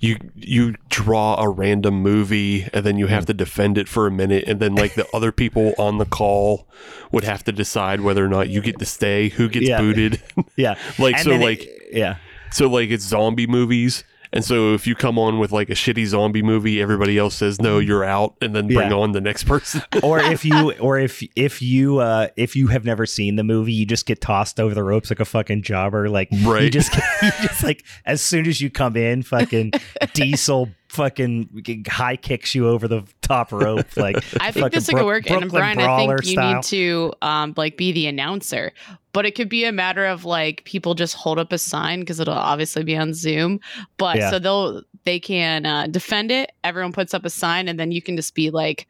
you 0.02 0.16
you 0.34 0.74
draw 0.90 1.40
a 1.40 1.48
random 1.48 2.02
movie 2.02 2.68
and 2.74 2.84
then 2.84 2.98
you 2.98 3.06
have 3.06 3.22
hmm. 3.22 3.28
to 3.28 3.34
defend 3.34 3.78
it 3.78 3.88
for 3.88 4.06
a 4.06 4.10
minute 4.10 4.44
and 4.46 4.58
then 4.60 4.74
like 4.74 4.94
the 4.94 5.06
other 5.14 5.32
people 5.32 5.72
on 5.78 5.96
the 5.98 6.04
call 6.04 6.68
would 7.12 7.24
have 7.24 7.44
to 7.44 7.52
decide 7.52 8.00
whether 8.00 8.22
or 8.22 8.28
not 8.28 8.48
you 8.50 8.60
get 8.60 8.78
to 8.80 8.84
stay 8.84 9.28
who 9.30 9.48
gets 9.48 9.68
Yeah. 9.68 9.80
booted 9.80 10.20
Yeah. 10.56 10.74
like 10.98 11.14
And 11.14 11.24
so 11.24 11.30
then 11.30 11.40
it- 11.40 11.44
like 11.44 11.68
yeah. 11.92 12.16
so 12.50 12.68
like 12.68 12.90
it's 12.90 13.04
zombie 13.04 13.46
movies 13.46 14.02
and 14.32 14.44
so 14.44 14.74
if 14.74 14.86
you 14.86 14.94
come 14.94 15.18
on 15.18 15.38
with 15.38 15.52
like 15.52 15.68
a 15.68 15.74
shitty 15.74 16.06
zombie 16.06 16.42
movie 16.42 16.80
everybody 16.80 17.18
else 17.18 17.34
says 17.34 17.60
no 17.60 17.78
you're 17.78 18.04
out 18.04 18.34
and 18.40 18.54
then 18.56 18.66
bring 18.66 18.90
Yeah. 18.90 18.96
on 18.96 19.12
the 19.12 19.20
next 19.20 19.44
person 19.44 19.82
Or 20.02 20.18
if 20.18 20.44
you 20.44 20.72
or 20.74 20.98
if 20.98 21.22
if 21.36 21.60
you 21.62 21.98
uh 21.98 22.28
if 22.36 22.56
you 22.56 22.68
have 22.68 22.84
never 22.84 23.06
seen 23.06 23.36
the 23.36 23.44
movie, 23.44 23.72
you 23.72 23.86
just 23.86 24.06
get 24.06 24.20
tossed 24.20 24.58
over 24.58 24.74
the 24.74 24.82
ropes 24.82 25.10
like 25.10 25.20
a 25.20 25.24
fucking 25.24 25.62
jobber. 25.62 26.08
Like 26.08 26.28
you 26.32 26.70
just 26.70 26.94
you 27.22 27.30
just 27.42 27.62
like 27.62 27.84
as 28.06 28.20
soon 28.22 28.46
as 28.46 28.60
you 28.60 28.70
come 28.70 28.96
in, 28.96 29.22
fucking 29.22 29.72
diesel 30.14 30.70
fucking 30.92 31.84
high 31.88 32.16
kicks 32.16 32.54
you 32.54 32.68
over 32.68 32.86
the 32.86 33.02
top 33.22 33.50
rope. 33.50 33.86
Like 33.96 34.16
I 34.40 34.50
think 34.52 34.72
this 34.72 34.86
could 34.86 34.96
Brook- 34.96 35.06
work. 35.06 35.30
And 35.30 35.40
Brooklyn 35.50 35.60
Brian, 35.76 35.78
I 35.80 35.96
think 35.96 36.24
you 36.24 36.32
style. 36.32 36.54
need 36.54 36.62
to 36.64 37.12
um 37.22 37.54
like 37.56 37.76
be 37.76 37.92
the 37.92 38.06
announcer. 38.06 38.72
But 39.12 39.26
it 39.26 39.34
could 39.34 39.48
be 39.48 39.64
a 39.64 39.72
matter 39.72 40.04
of 40.06 40.24
like 40.24 40.64
people 40.64 40.94
just 40.94 41.14
hold 41.14 41.38
up 41.38 41.52
a 41.52 41.58
sign 41.58 42.00
because 42.00 42.20
it'll 42.20 42.34
obviously 42.34 42.84
be 42.84 42.96
on 42.96 43.14
Zoom. 43.14 43.60
But 43.96 44.16
Yeah. 44.16 44.30
so 44.30 44.38
they'll 44.38 44.82
they 45.04 45.18
can 45.18 45.66
uh, 45.66 45.86
defend 45.88 46.30
it. 46.30 46.52
Everyone 46.62 46.92
puts 46.92 47.12
up 47.14 47.24
a 47.24 47.30
sign, 47.30 47.68
and 47.68 47.78
then 47.80 47.90
you 47.90 48.00
can 48.00 48.16
just 48.16 48.34
be 48.34 48.50
like 48.50 48.86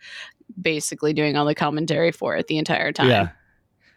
basically 0.60 1.12
doing 1.12 1.36
all 1.36 1.46
the 1.46 1.54
commentary 1.54 2.12
for 2.12 2.36
it 2.36 2.46
the 2.48 2.58
entire 2.58 2.92
time. 2.92 3.08
Yeah. 3.08 3.28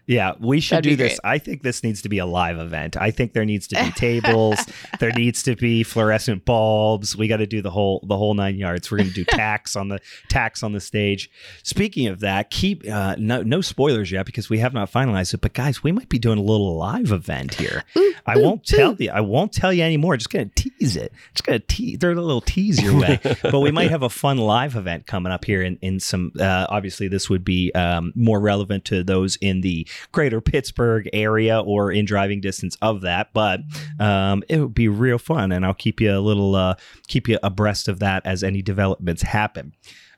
Yeah, 0.07 0.33
we 0.39 0.59
should 0.59 0.77
That'd 0.77 0.91
do 0.91 0.95
this. 0.95 1.19
I 1.23 1.39
think 1.39 1.63
this 1.63 1.83
needs 1.83 2.01
to 2.03 2.09
be 2.09 2.19
a 2.19 2.25
live 2.25 2.59
event. 2.59 2.95
I 2.95 3.09
think 3.09 3.33
there 3.33 3.45
needs 3.45 3.67
to 3.67 3.83
be 3.83 3.91
tables. 3.95 4.59
there 4.99 5.11
needs 5.11 5.41
to 5.43 5.55
be 5.55 5.83
fluorescent 5.83 6.45
bulbs. 6.45 7.15
We 7.15 7.27
got 7.27 7.37
to 7.37 7.47
do 7.47 7.61
the 7.61 7.71
whole 7.71 8.03
the 8.07 8.17
whole 8.17 8.33
nine 8.35 8.57
yards. 8.57 8.91
We're 8.91 8.97
going 8.97 9.09
to 9.09 9.15
do 9.15 9.25
tacks 9.29 9.75
on 9.75 9.89
the 9.89 9.99
tacks 10.29 10.61
on 10.61 10.73
the 10.73 10.79
stage. 10.79 11.31
Speaking 11.63 12.07
of 12.07 12.19
that, 12.19 12.51
keep 12.51 12.87
uh, 12.87 13.15
no 13.17 13.41
no 13.41 13.61
spoilers 13.61 14.11
yet 14.11 14.25
because 14.25 14.49
we 14.49 14.59
have 14.59 14.73
not 14.73 14.91
finalized 14.91 15.33
it. 15.33 15.41
But 15.41 15.53
guys, 15.53 15.83
we 15.83 15.91
might 15.91 16.09
be 16.09 16.19
doing 16.19 16.37
a 16.37 16.43
little 16.43 16.77
live 16.77 17.11
event 17.11 17.55
here. 17.55 17.83
I 18.27 18.37
won't 18.37 18.63
tell 18.65 18.95
you. 18.95 19.09
I 19.11 19.21
won't 19.21 19.53
tell 19.53 19.73
you 19.73 19.83
anymore. 19.83 20.17
Just 20.17 20.29
gonna 20.29 20.49
tease 20.55 20.95
it. 20.95 21.13
Just 21.33 21.45
gonna 21.45 21.59
tease. 21.59 21.97
Throw 21.99 22.13
a 22.13 22.15
little 22.15 22.41
tease 22.41 22.81
your 22.81 22.99
way. 22.99 23.19
but 23.41 23.59
we 23.59 23.71
might 23.71 23.89
have 23.89 24.03
a 24.03 24.09
fun 24.09 24.37
live 24.37 24.75
event 24.75 25.07
coming 25.07 25.31
up 25.31 25.45
here 25.45 25.63
in 25.63 25.79
in 25.81 25.99
some. 25.99 26.31
Uh, 26.39 26.67
obviously, 26.69 27.07
this 27.07 27.27
would 27.27 27.43
be 27.43 27.71
um, 27.73 28.13
more 28.15 28.39
relevant 28.39 28.85
to 28.85 29.03
those 29.03 29.35
in 29.37 29.61
the 29.61 29.87
greater 30.11 30.41
Pittsburgh 30.41 31.09
area 31.13 31.59
or 31.59 31.91
in 31.91 32.05
driving 32.05 32.41
distance 32.41 32.77
of 32.81 33.01
that, 33.01 33.33
but 33.33 33.61
um, 33.99 34.43
it 34.49 34.59
would 34.59 34.73
be 34.73 34.87
real 34.87 35.17
fun, 35.17 35.51
and 35.51 35.65
I'll 35.65 35.73
keep 35.73 36.01
you 36.01 36.17
a 36.17 36.19
little 36.19 36.55
uh, 36.55 36.75
keep 37.07 37.27
you 37.27 37.39
abreast 37.43 37.87
of 37.87 37.99
that 37.99 38.25
as 38.25 38.43
any 38.43 38.61
developments 38.61 39.21
happen. 39.21 39.73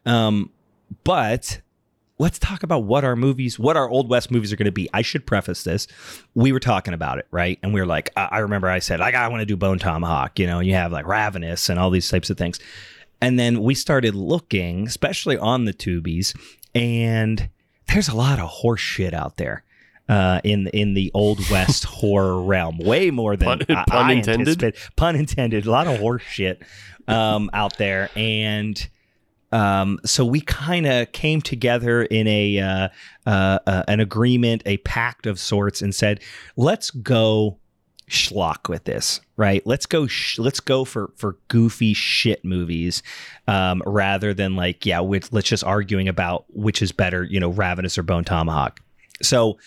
Um, 0.06 0.52
but 1.04 1.62
let's 2.20 2.40
talk 2.40 2.64
about 2.64 2.84
what 2.84 3.04
our 3.04 3.16
movies, 3.16 3.60
what 3.60 3.78
our 3.78 3.90
Old 3.90 4.10
West 4.10 4.32
movies 4.32 4.52
are 4.52 4.56
going 4.56 4.66
to 4.66 4.72
be. 4.72 4.90
I 4.94 5.02
should 5.02 5.26
preface 5.26 5.64
this. 5.64 5.88
We 6.34 6.52
were 6.52 6.60
talking 6.60 6.94
about 6.94 7.20
it, 7.20 7.28
right? 7.32 7.60
And 7.62 7.74
we 7.74 7.80
were 7.80 7.86
like, 7.86 8.10
I, 8.16 8.30
I 8.32 8.38
remember 8.40 8.68
I 8.70 8.80
said, 8.80 9.00
like, 9.00 9.16
I 9.16 9.28
want 9.28 9.42
to 9.42 9.46
do 9.46 9.58
Bone 9.58 9.80
Tomahawk, 9.80 10.40
you 10.40 10.48
know, 10.48 10.60
you 10.60 10.74
have 10.74 10.92
like 10.92 11.06
Ravenous 11.06 11.70
and 11.70 11.80
all 11.80 11.90
these 11.90 12.10
types 12.10 12.30
of 12.30 12.38
things. 12.38 12.60
And 13.22 13.40
then 13.40 13.62
we 13.62 13.74
started 13.74 14.16
looking, 14.16 14.88
especially 14.88 15.38
on 15.38 15.66
the 15.66 15.74
tubies, 15.74 16.38
and 16.76 17.50
there's 17.88 18.10
a 18.10 18.16
lot 18.16 18.40
of 18.40 18.48
horse 18.48 18.82
shit 18.82 19.14
out 19.14 19.38
there. 19.38 19.64
Uh, 20.10 20.40
in 20.46 20.68
in 20.68 20.94
the 20.94 21.12
old 21.14 21.38
west 21.50 21.84
horror 22.00 22.42
realm, 22.42 22.78
way 22.78 23.12
more 23.12 23.36
than 23.36 23.60
Pun- 23.60 23.76
I, 23.78 23.84
pun 23.86 24.06
I 24.06 24.14
intended? 24.14 24.78
Pun 24.96 25.18
intended. 25.18 25.66
A 25.66 25.72
lot 25.72 25.88
of 25.88 26.00
horse 26.00 26.22
shit 26.24 26.62
um, 27.10 27.50
out 27.52 27.78
there, 27.78 28.10
and 28.16 28.88
um, 29.52 30.00
so 30.06 30.26
we 30.26 30.42
kind 30.42 30.86
of 30.86 31.12
came 31.12 31.42
together 31.42 32.04
in 32.04 32.28
a 32.28 32.60
uh, 32.60 32.90
uh, 33.26 33.60
uh, 33.66 33.84
an 33.88 34.00
agreement, 34.00 34.62
a 34.66 34.78
pact 34.78 35.26
of 35.26 35.40
sorts, 35.40 35.82
and 35.82 35.96
said, 35.96 36.22
"Let's 36.56 36.92
go 36.92 37.60
schlock 38.10 38.70
with 38.70 38.86
this, 38.86 39.20
right? 39.36 39.66
Let's 39.66 39.86
go, 39.86 40.08
sh- 40.08 40.40
let's 40.40 40.60
go 40.60 40.86
for 40.86 41.12
for 41.16 41.38
goofy 41.48 41.94
shit 41.94 42.44
movies, 42.44 43.04
um, 43.48 43.82
rather 43.86 44.34
than 44.34 44.56
like, 44.56 44.86
yeah, 44.86 45.00
which, 45.00 45.32
let's 45.32 45.48
just 45.48 45.64
arguing 45.64 46.08
about 46.08 46.46
which 46.50 46.82
is 46.82 46.92
better, 46.92 47.24
you 47.24 47.40
know, 47.40 47.50
Ravenous 47.50 47.98
or 47.98 48.04
Bone 48.04 48.24
Tomahawk." 48.24 48.82
So 49.22 49.58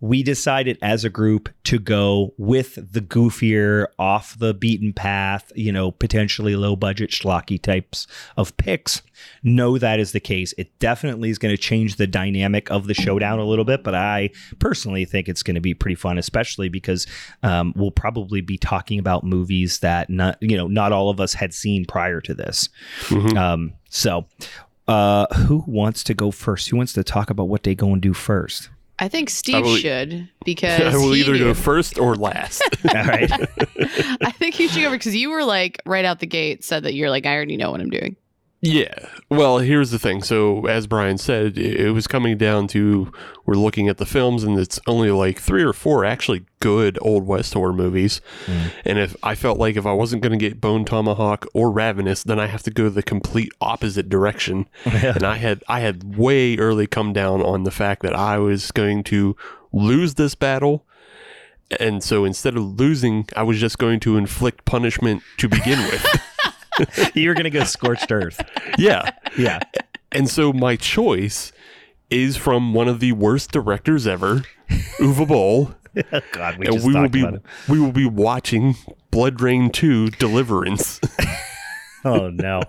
we 0.00 0.22
decided 0.22 0.78
as 0.80 1.04
a 1.04 1.10
group 1.10 1.50
to 1.64 1.78
go 1.78 2.32
with 2.38 2.74
the 2.92 3.00
goofier, 3.02 3.86
off 3.98 4.38
the 4.38 4.54
beaten 4.54 4.92
path, 4.92 5.52
you 5.54 5.70
know, 5.70 5.90
potentially 5.90 6.56
low 6.56 6.74
budget 6.74 7.10
schlocky 7.10 7.60
types 7.60 8.06
of 8.36 8.56
picks. 8.56 9.02
Know 9.42 9.76
that 9.76 10.00
is 10.00 10.12
the 10.12 10.20
case. 10.20 10.54
It 10.56 10.78
definitely 10.78 11.28
is 11.28 11.38
going 11.38 11.54
to 11.54 11.60
change 11.60 11.96
the 11.96 12.06
dynamic 12.06 12.70
of 12.70 12.86
the 12.86 12.94
showdown 12.94 13.38
a 13.38 13.44
little 13.44 13.66
bit, 13.66 13.84
but 13.84 13.94
I 13.94 14.30
personally 14.58 15.04
think 15.04 15.28
it's 15.28 15.42
going 15.42 15.56
to 15.56 15.60
be 15.60 15.74
pretty 15.74 15.96
fun, 15.96 16.16
especially 16.16 16.70
because 16.70 17.06
um, 17.42 17.74
we'll 17.76 17.90
probably 17.90 18.40
be 18.40 18.56
talking 18.56 18.98
about 18.98 19.22
movies 19.22 19.80
that 19.80 20.08
not, 20.08 20.38
you 20.40 20.56
know, 20.56 20.66
not 20.66 20.92
all 20.92 21.10
of 21.10 21.20
us 21.20 21.34
had 21.34 21.52
seen 21.52 21.84
prior 21.84 22.22
to 22.22 22.32
this. 22.32 22.70
Mhm. 23.08 23.36
Um, 23.36 23.72
so, 23.90 24.26
uh, 24.88 25.26
who 25.34 25.62
wants 25.66 26.02
to 26.04 26.14
go 26.14 26.30
first? 26.30 26.70
Who 26.70 26.78
wants 26.78 26.94
to 26.94 27.04
talk 27.04 27.28
about 27.28 27.48
what 27.48 27.64
they 27.64 27.74
go 27.74 27.92
and 27.92 28.00
do 28.00 28.14
first? 28.14 28.70
I 29.00 29.08
think 29.08 29.30
Steve 29.30 29.64
will- 29.64 29.76
should 29.76 30.28
because 30.44 30.94
I 30.94 30.96
will 30.96 31.14
either 31.16 31.32
knew. 31.32 31.38
go 31.38 31.54
first 31.54 31.98
or 31.98 32.14
last. 32.16 32.62
All 32.94 33.04
right. 33.04 33.30
I 34.20 34.30
think 34.30 34.60
you 34.60 34.68
should 34.68 34.82
go 34.82 34.90
because 34.90 35.16
you 35.16 35.30
were 35.30 35.44
like 35.44 35.80
right 35.86 36.04
out 36.04 36.20
the 36.20 36.26
gate 36.26 36.62
said 36.64 36.82
that 36.84 36.94
you're 36.94 37.10
like 37.10 37.24
I 37.26 37.34
already 37.34 37.56
know 37.56 37.70
what 37.70 37.80
I'm 37.80 37.90
doing. 37.90 38.16
Yeah. 38.62 38.92
Well, 39.30 39.58
here's 39.58 39.90
the 39.90 39.98
thing. 39.98 40.22
So, 40.22 40.66
as 40.66 40.86
Brian 40.86 41.16
said, 41.16 41.56
it 41.56 41.80
it 41.80 41.90
was 41.92 42.06
coming 42.06 42.36
down 42.36 42.66
to 42.68 43.10
we're 43.46 43.54
looking 43.54 43.88
at 43.88 43.96
the 43.96 44.04
films, 44.04 44.44
and 44.44 44.58
it's 44.58 44.78
only 44.86 45.10
like 45.10 45.38
three 45.38 45.62
or 45.62 45.72
four 45.72 46.04
actually 46.04 46.44
good 46.60 46.98
Old 47.00 47.26
West 47.26 47.54
horror 47.54 47.72
movies. 47.72 48.20
Mm. 48.44 48.70
And 48.84 48.98
if 48.98 49.16
I 49.22 49.34
felt 49.34 49.58
like 49.58 49.76
if 49.76 49.86
I 49.86 49.92
wasn't 49.92 50.22
going 50.22 50.38
to 50.38 50.48
get 50.48 50.60
Bone 50.60 50.84
Tomahawk 50.84 51.46
or 51.54 51.70
Ravenous, 51.70 52.22
then 52.22 52.38
I 52.38 52.46
have 52.46 52.62
to 52.64 52.70
go 52.70 52.90
the 52.90 53.02
complete 53.02 53.50
opposite 53.62 54.10
direction. 54.10 54.68
and 54.84 55.22
I 55.22 55.36
had 55.36 55.64
I 55.66 55.80
had 55.80 56.16
way 56.16 56.58
early 56.58 56.86
come 56.86 57.14
down 57.14 57.40
on 57.40 57.64
the 57.64 57.70
fact 57.70 58.02
that 58.02 58.14
I 58.14 58.36
was 58.38 58.70
going 58.72 59.04
to 59.04 59.36
lose 59.72 60.14
this 60.14 60.34
battle. 60.34 60.84
And 61.78 62.02
so 62.02 62.24
instead 62.24 62.56
of 62.56 62.78
losing, 62.78 63.26
I 63.36 63.44
was 63.44 63.58
just 63.58 63.78
going 63.78 64.00
to 64.00 64.16
inflict 64.18 64.64
punishment 64.64 65.22
to 65.38 65.48
begin 65.48 65.78
with. 65.78 66.20
you 67.14 67.28
were 67.28 67.34
going 67.34 67.44
to 67.44 67.50
go 67.50 67.64
scorched 67.64 68.10
earth. 68.12 68.40
yeah. 68.78 69.10
Yeah. 69.38 69.60
And 70.12 70.28
so 70.28 70.52
my 70.52 70.76
choice 70.76 71.52
is 72.10 72.36
from 72.36 72.74
one 72.74 72.88
of 72.88 72.98
the 73.00 73.12
worst 73.12 73.52
directors 73.52 74.06
ever, 74.06 74.42
Uwe 74.98 75.26
Boll, 75.28 75.74
Oh, 76.12 76.20
God, 76.32 76.56
we 76.58 76.66
and 76.66 76.74
just 76.74 76.86
we 76.86 76.94
will 76.94 77.08
be 77.08 77.20
about 77.22 77.34
it. 77.34 77.42
we 77.68 77.80
will 77.80 77.92
be 77.92 78.06
watching 78.06 78.74
BloodRayne 79.12 79.72
2 79.72 80.10
Deliverance. 80.10 81.00
Oh 82.02 82.30
no, 82.30 82.62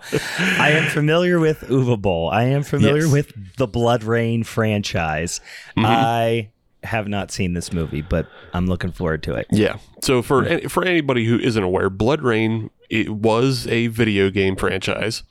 I 0.60 0.72
am 0.72 0.90
familiar 0.90 1.40
with 1.40 1.62
Uwe 1.62 2.02
Boll. 2.02 2.30
I 2.30 2.44
am 2.48 2.64
familiar 2.64 3.04
Yes. 3.04 3.12
with 3.14 3.56
the 3.56 3.66
BloodRayne 3.66 4.46
franchise. 4.46 5.40
Mhm. 5.78 5.86
I 5.86 6.50
have 6.84 7.08
not 7.08 7.32
seen 7.32 7.54
this 7.54 7.72
movie, 7.72 8.02
but 8.02 8.28
I'm 8.54 8.68
looking 8.68 8.92
forward 8.92 9.24
to 9.24 9.36
it. 9.36 9.48
yeah. 9.52 9.78
So 10.02 10.22
for 10.22 10.60
for 10.70 10.84
anybody 10.84 11.26
who 11.26 11.38
isn't 11.40 11.62
aware, 11.64 11.90
BloodRayne 11.90 12.70
it 12.90 13.10
was 13.10 13.68
a 13.68 13.88
video 13.88 14.30
game 14.30 14.56
franchise 14.56 15.24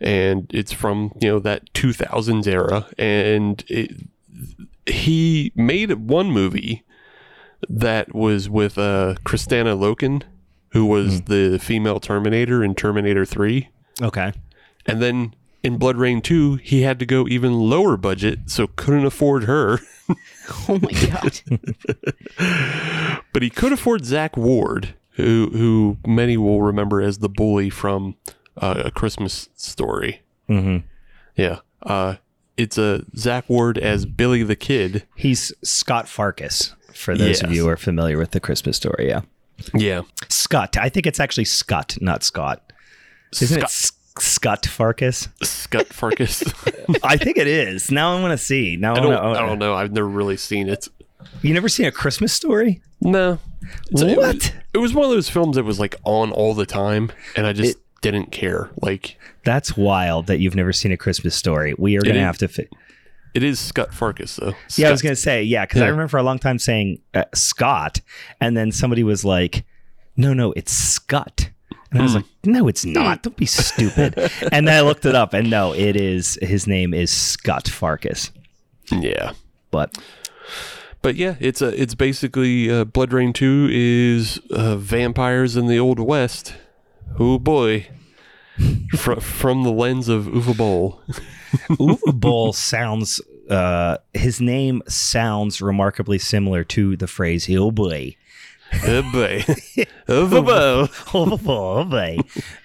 and 0.00 0.50
it's 0.54 0.72
from, 0.72 1.12
you 1.20 1.28
know, 1.28 1.38
that 1.40 1.72
2000s 1.74 2.46
era 2.46 2.88
and 2.98 3.64
it, 3.68 3.90
he 4.86 5.52
made 5.54 5.92
one 5.92 6.30
movie 6.30 6.84
that 7.68 8.14
was 8.14 8.48
with 8.48 8.78
uh 8.78 9.14
Kristanna 9.24 9.76
Loken 9.78 10.22
who 10.70 10.86
was 10.86 11.22
the 11.22 11.58
female 11.58 12.00
Terminator 12.00 12.62
in 12.62 12.74
Terminator 12.74 13.24
3. 13.24 13.68
Okay. 14.02 14.32
And 14.84 15.00
then 15.00 15.34
in 15.62 15.78
BloodRayne 15.78 16.22
2, 16.22 16.56
he 16.56 16.82
had 16.82 16.98
to 16.98 17.06
go 17.06 17.26
even 17.26 17.54
lower 17.54 17.96
budget, 17.96 18.50
so 18.50 18.66
couldn't 18.76 19.06
afford 19.06 19.44
her. 19.44 19.80
Oh 20.68 20.78
my 20.80 20.92
god. 20.92 21.40
But 23.32 23.42
he 23.42 23.50
could 23.50 23.72
afford 23.72 24.04
Zach 24.04 24.36
Ward, 24.36 24.94
who 25.12 25.50
who 25.52 25.98
many 26.06 26.36
will 26.36 26.62
remember 26.62 27.02
as 27.02 27.18
the 27.18 27.28
bully 27.28 27.68
from 27.70 28.16
uh, 28.56 28.82
A 28.86 28.90
Christmas 28.90 29.48
Story. 29.56 30.22
hmm 30.46 30.78
Yeah. 31.36 31.58
Uh, 31.82 32.16
it's 32.56 32.78
a 32.78 33.04
Zach 33.16 33.48
Ward 33.50 33.76
as 33.76 34.06
Billy 34.06 34.42
the 34.42 34.56
Kid. 34.56 35.06
He's 35.14 35.52
Scott 35.62 36.06
Farkus. 36.06 36.74
For 36.94 37.14
those 37.16 37.42
of 37.42 37.52
you 37.52 37.64
who 37.64 37.68
are 37.68 37.76
familiar 37.76 38.16
with 38.16 38.30
the 38.30 38.40
Christmas 38.40 38.78
story, 38.78 39.08
yeah, 39.08 39.20
Yeah. 39.74 40.02
Scott. 40.30 40.78
I 40.78 40.88
think 40.88 41.06
it's 41.06 41.20
actually 41.20 41.44
Scott, 41.44 41.98
not 42.00 42.22
Scott. 42.24 42.72
Isn't 43.42 43.58
it 43.58 43.60
Scott, 43.60 43.70
S- 43.70 43.92
Scott 44.20 44.62
Farkus? 44.62 45.28
Scott 45.44 45.86
Farkus. 45.88 46.42
I 47.04 47.16
think 47.16 47.36
it 47.36 47.46
is. 47.46 47.90
Now 47.90 48.16
I 48.16 48.20
want 48.20 48.32
to 48.32 48.44
see. 48.44 48.76
Now 48.76 48.94
I 48.94 48.98
I, 48.98 49.00
don't, 49.00 49.14
wanna, 49.14 49.38
I 49.38 49.46
don't 49.46 49.58
know. 49.58 49.74
I've 49.74 49.92
never 49.92 50.08
really 50.08 50.36
seen 50.36 50.68
it. 50.68 50.88
You 51.42 51.52
never 51.54 51.68
seen 51.68 51.86
a 51.86 51.92
Christmas 51.92 52.32
story? 52.32 52.80
No. 53.00 53.38
It's- 53.90 54.02
it 54.02 54.16
was- 54.16 54.34
What? 54.34 54.54
It 54.74 54.78
was 54.78 54.92
one 54.94 55.04
of 55.06 55.10
those 55.10 55.28
films 55.30 55.56
that 55.56 55.64
was 55.64 55.80
like 55.80 55.94
on 56.04 56.30
all 56.32 56.52
the 56.54 56.66
time, 56.66 57.10
and 57.34 57.46
I 57.46 57.52
just 57.54 57.78
didn't 58.02 58.30
care. 58.30 58.70
Like, 58.82 59.18
That's 59.44 59.76
wild 59.76 60.26
that 60.26 60.38
you've 60.38 60.54
never 60.54 60.72
seen 60.72 60.92
a 60.92 60.96
Christmas 60.98 61.34
story. 61.34 61.74
We 61.78 61.96
are 61.96 62.02
going 62.02 62.14
to 62.14 62.20
is- 62.20 62.26
have 62.26 62.38
to. 62.38 62.48
Fi- 62.48 62.68
it 63.34 63.42
is 63.42 63.58
Scott 63.58 63.90
Farkus, 63.90 64.36
though. 64.36 64.54
yeah, 64.76 64.88
I 64.88 64.90
was 64.90 65.02
going 65.02 65.14
to 65.14 65.20
say 65.20 65.42
yeah 65.42 65.66
because 65.66 65.82
I 65.82 65.86
remember 65.88 66.08
for 66.08 66.16
a 66.18 66.22
long 66.22 66.38
time 66.38 66.58
saying 66.58 67.00
uh, 67.14 67.24
Scott, 67.34 68.00
and 68.40 68.56
then 68.56 68.70
somebody 68.72 69.02
was 69.02 69.24
like, 69.26 69.64
"No, 70.16 70.32
no, 70.32 70.52
it's 70.52 70.72
Scott." 70.72 71.50
And 71.92 72.00
I 72.00 72.02
was 72.02 72.12
Hmm. 72.12 72.16
like, 72.18 72.26
no, 72.44 72.68
it's 72.68 72.84
not. 72.84 73.22
Don't 73.22 73.36
be 73.36 73.46
stupid. 73.46 74.18
and 74.52 74.66
then 74.68 74.76
I 74.76 74.80
looked 74.80 75.04
it 75.06 75.14
up, 75.14 75.34
and 75.34 75.48
no, 75.50 75.72
it 75.72 75.96
is. 75.96 76.38
His 76.42 76.66
name 76.66 76.92
is 76.92 77.10
Scott 77.10 77.64
Farkus. 77.66 78.30
Yeah. 78.90 79.32
But 79.70 79.96
But 81.02 81.14
yeah, 81.16 81.36
it's 81.38 81.62
a 81.62 81.80
it's 81.80 81.94
basically 81.94 82.70
uh, 82.70 82.84
BloodRayne 82.86 83.34
Two 83.34 83.68
is 83.70 84.38
uh, 84.50 84.76
vampires 84.76 85.56
in 85.56 85.66
the 85.68 85.78
Old 85.78 86.00
West. 86.00 86.54
Oh 87.18 87.38
boy, 87.38 87.86
from 88.96 89.20
from 89.20 89.62
the 89.62 89.70
lens 89.72 90.08
of 90.08 90.24
Uwe 90.26 90.56
Boll. 90.56 91.00
Uwe 91.70 92.14
Boll 92.20 92.52
sounds. 92.52 93.20
Uh, 93.48 93.98
his 94.12 94.40
name 94.40 94.82
sounds 94.88 95.62
remarkably 95.62 96.18
similar 96.18 96.64
to 96.64 96.96
the 96.96 97.06
phrase 97.06 97.48
"oh 97.50 97.70
boy." 97.70 98.16
Oh 98.84 99.02
boy, 99.12 99.40
Uwe 100.08 100.44
Boll. 100.44 100.88
oh 101.14 101.36
boy, 101.36 101.52
oh 101.52 101.84
boy. 101.84 102.18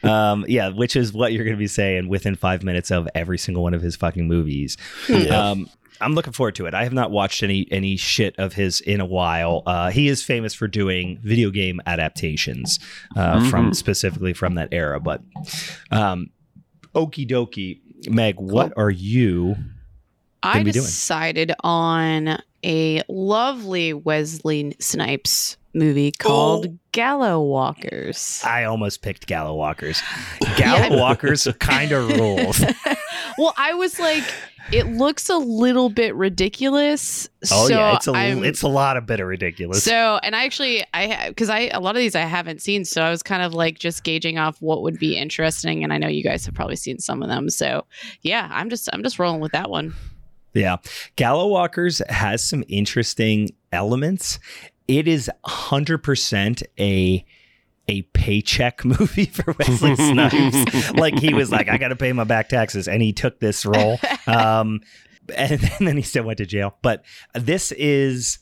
um, 0.08 0.46
yeah, 0.48 0.70
which 0.70 0.96
is 0.96 1.14
what 1.14 1.34
you're 1.34 1.44
going 1.44 1.56
to 1.56 1.60
be 1.60 1.68
saying 1.68 2.10
within 2.10 2.36
five 2.36 2.64
minutes 2.64 2.92
of 2.92 3.08
every 3.16 3.38
single 3.38 3.64
one 3.64 3.74
of 3.74 3.82
his 3.82 3.96
fucking 3.96 4.28
movies. 4.28 4.78
Yeah. 5.08 5.52
Um, 5.52 5.70
I'm 6.00 6.16
looking 6.16 6.34
forward 6.34 6.56
to 6.56 6.66
it. 6.66 6.74
I 6.74 6.84
have 6.84 6.94
not 6.94 7.12
watched 7.12 7.44
any 7.44 7.68
any 7.72 7.96
shit 7.96 8.36
of 8.40 8.54
his 8.54 8.82
in 8.82 9.00
a 9.02 9.06
while. 9.06 9.62
Uh, 9.68 9.92
he 9.92 10.08
is 10.08 10.24
famous 10.24 10.54
for 10.54 10.68
doing 10.68 11.20
video 11.22 11.52
game 11.52 11.80
adaptations 11.86 12.80
uh, 13.16 13.48
from 13.50 13.74
specifically 13.74 14.34
from 14.34 14.56
that 14.56 14.70
era. 14.72 15.00
But 15.00 15.22
um, 15.92 16.32
okie 16.96 17.30
dokie, 17.30 17.82
Meg, 18.10 18.36
what 18.40 18.74
are 18.78 18.90
you? 18.90 19.56
I 20.44 20.54
Gonna 20.54 20.72
doing? 20.72 20.86
decided 20.86 21.52
on 21.64 22.40
a 22.66 23.04
lovely 23.08 23.94
Wesley 23.94 24.76
Snipes 24.80 25.58
movie 25.74 26.12
called 26.12 26.68
Oh. 26.68 26.78
Gallowwalkers. 26.94 28.44
I 28.46 28.66
almost 28.66 29.02
picked 29.02 29.28
Gallowwalkers. 29.28 30.02
Gallowwalkers 30.58 31.58
kind 31.60 31.92
of 31.92 32.10
rules. 32.18 32.62
well, 33.38 33.54
I 33.58 33.74
was 33.74 34.00
like, 34.00 34.24
it 34.72 34.88
looks 34.88 35.30
a 35.30 35.38
little 35.38 35.90
bit 35.90 36.14
ridiculous. 36.16 37.30
Oh 37.52 37.68
so 37.68 37.74
yeah, 37.76 37.96
it's 37.96 38.08
a 38.08 38.12
I'm- 38.12 38.44
it's 38.44 38.62
a 38.62 38.68
lot 38.68 38.98
of 38.98 39.06
bit 39.06 39.20
of 39.20 39.28
ridiculous. 39.28 39.84
So, 39.84 40.20
and 40.24 40.36
I 40.36 40.46
actually, 40.46 40.84
I 40.94 41.30
because 41.30 41.50
I 41.50 41.70
a 41.74 41.80
lot 41.80 41.96
of 41.96 42.00
these 42.00 42.16
I 42.16 42.22
haven't 42.22 42.62
seen, 42.62 42.86
so 42.86 43.02
I 43.02 43.10
was 43.10 43.24
kind 43.24 43.42
of 43.42 43.54
like 43.54 43.80
just 43.80 44.04
gauging 44.04 44.38
off 44.38 44.62
what 44.62 44.82
would 44.84 45.00
be 45.00 45.18
interesting, 45.18 45.84
and 45.84 45.92
I 45.94 45.98
know 45.98 46.08
you 46.08 46.24
guys 46.24 46.46
have 46.46 46.54
probably 46.56 46.76
seen 46.76 47.00
some 47.00 47.24
of 47.24 47.30
them. 47.30 47.50
So, 47.50 47.86
yeah, 48.22 48.48
I'm 48.52 48.70
just 48.70 48.90
I'm 48.94 49.04
just 49.04 49.18
rolling 49.20 49.42
with 49.42 49.52
that 49.54 49.70
one. 49.70 49.94
Yeah. 50.54 50.78
Gallowwalkers 51.16 52.06
has 52.10 52.44
some 52.44 52.64
interesting 52.68 53.52
elements. 53.72 54.38
It 54.92 55.08
is 55.08 55.32
100% 55.46 56.64
a 56.78 57.26
a 57.88 58.02
paycheck 58.14 58.86
movie 58.86 59.26
for 59.26 59.56
Wesley 59.58 59.96
Snipes. 59.96 60.92
like 60.94 61.18
he 61.18 61.34
was 61.34 61.52
like, 61.52 61.70
I 61.70 61.78
got 61.78 61.90
to 61.90 61.96
pay 61.96 62.12
my 62.14 62.26
back 62.26 62.50
taxes, 62.50 62.88
and 62.88 63.02
he 63.02 63.14
took 63.14 63.40
this 63.40 63.66
role. 63.66 64.00
Um, 64.28 64.82
and, 65.36 65.52
and 65.52 65.88
then 65.88 65.98
he 65.98 66.04
still 66.04 66.24
went 66.24 66.38
to 66.38 66.46
jail. 66.46 66.78
But 66.84 67.04
this 67.34 67.72
is, 67.72 68.38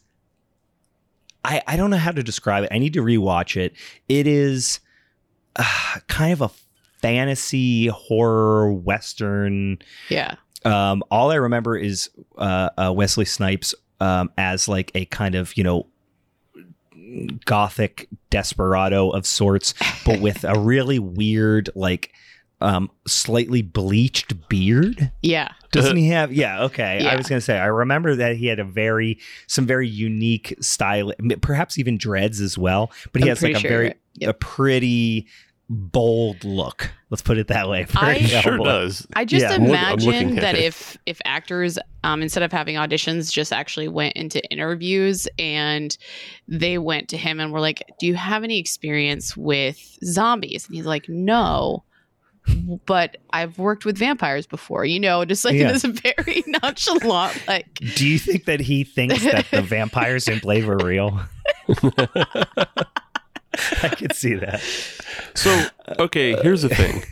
I 1.43 1.61
I 1.65 1.77
don't 1.77 1.89
know 1.89 1.97
how 1.97 2.11
to 2.11 2.21
describe 2.21 2.65
it. 2.65 2.69
I 2.71 2.79
need 2.79 2.93
to 2.93 3.01
rewatch 3.01 3.55
it. 3.55 3.73
It 4.09 4.27
is 4.27 4.81
uh, 5.55 5.99
kind 6.07 6.33
of 6.33 6.41
a 6.41 6.49
fantasy 7.01 7.87
horror 7.87 8.73
western 8.73 9.79
Yeah, 10.09 10.35
um, 10.65 11.01
all 11.09 11.31
I 11.31 11.35
remember 11.35 11.77
is 11.77 12.09
uh, 12.37 12.69
uh, 12.77 12.93
Wesley 12.93 13.25
Snipes 13.25 13.73
um, 14.01 14.29
as 14.37 14.67
like 14.67 14.91
a 14.95 15.05
kind 15.05 15.35
of 15.35 15.55
you 15.55 15.63
know 15.63 15.87
gothic 17.45 18.07
desperado 18.29 19.09
of 19.09 19.25
sorts, 19.25 19.73
but 20.05 20.19
with 20.19 20.43
a 20.43 20.59
really 20.59 20.99
weird 20.99 21.69
like 21.75 22.13
um, 22.61 22.91
slightly 23.07 23.61
bleached 23.61 24.49
beard. 24.49 25.11
yeah, 25.21 25.53
Doesn't 25.71 25.95
he 25.95 26.09
have? 26.09 26.33
Yeah, 26.33 26.63
okay. 26.63 27.07
I 27.07 27.15
was 27.15 27.27
gonna 27.27 27.41
say 27.41 27.57
I 27.57 27.67
remember 27.67 28.15
that 28.15 28.35
he 28.35 28.47
had 28.47 28.59
a 28.59 28.65
very 28.65 29.19
some 29.47 29.65
very 29.65 29.87
unique 29.87 30.55
style, 30.59 31.13
perhaps 31.41 31.77
even 31.77 31.97
dreads 31.97 32.41
as 32.41 32.57
well. 32.57 32.91
But 33.13 33.21
he 33.21 33.29
I'm 33.29 33.29
has 33.29 33.41
like 33.41 33.55
a 33.55 33.59
sure, 33.59 33.69
very 33.69 33.93
yep. 34.15 34.29
a 34.29 34.33
pretty 34.33 35.27
bold 35.69 36.43
look. 36.43 36.89
Let's 37.11 37.21
put 37.21 37.37
it 37.37 37.47
that 37.47 37.69
way. 37.69 37.83
for 37.89 37.99
I- 37.99 38.13
a 38.15 38.27
sure 38.27 38.57
does. 38.57 39.05
I 39.15 39.23
just 39.25 39.43
Yeah. 39.43 39.53
I'm 39.53 39.67
look- 39.67 39.77
I'm 39.79 39.95
looking 39.97 40.11
imagine 40.13 40.35
that 40.37 40.55
it. 40.55 40.63
if 40.63 40.97
if 41.05 41.21
actors 41.25 41.77
um, 42.03 42.21
instead 42.21 42.43
of 42.43 42.51
having 42.51 42.75
auditions 42.75 43.31
just 43.31 43.51
actually 43.53 43.87
went 43.87 44.15
into 44.15 44.41
interviews 44.51 45.27
and 45.37 45.95
they 46.47 46.77
went 46.77 47.09
to 47.09 47.17
him 47.17 47.39
and 47.39 47.51
were 47.51 47.59
like, 47.59 47.83
"Do 47.99 48.07
you 48.07 48.15
have 48.15 48.43
any 48.43 48.57
experience 48.59 49.35
with 49.37 49.77
zombies?" 50.03 50.65
And 50.67 50.75
he's 50.75 50.85
like, 50.85 51.07
"No." 51.09 51.83
But 52.87 53.17
I've 53.29 53.59
worked 53.59 53.85
with 53.85 53.97
vampires 53.99 54.47
before, 54.47 54.83
you 54.83 54.99
know, 54.99 55.23
just 55.23 55.45
like 55.45 55.53
Yeah. 55.57 55.71
this 55.71 55.83
very 55.83 56.43
nonchalant, 56.63 57.47
like 57.47 57.67
Do 57.95 58.07
you 58.07 58.17
think 58.17 58.45
that 58.45 58.59
he 58.59 58.83
thinks 58.83 59.21
that 59.23 59.45
the 59.51 59.61
vampires 59.61 60.27
in 60.27 60.39
Blade 60.39 60.65
were 60.65 60.77
real? 60.77 61.19
I 63.83 63.89
could 63.97 64.13
see 64.15 64.35
that. 64.35 64.61
So, 65.35 65.65
okay, 65.99 66.35
here's 66.41 66.61
the 66.61 66.69
thing. 66.69 67.03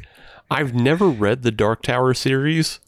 I've 0.50 0.74
never 0.74 1.08
read 1.08 1.44
the 1.44 1.52
Dark 1.52 1.82
Tower 1.84 2.14
series, 2.14 2.80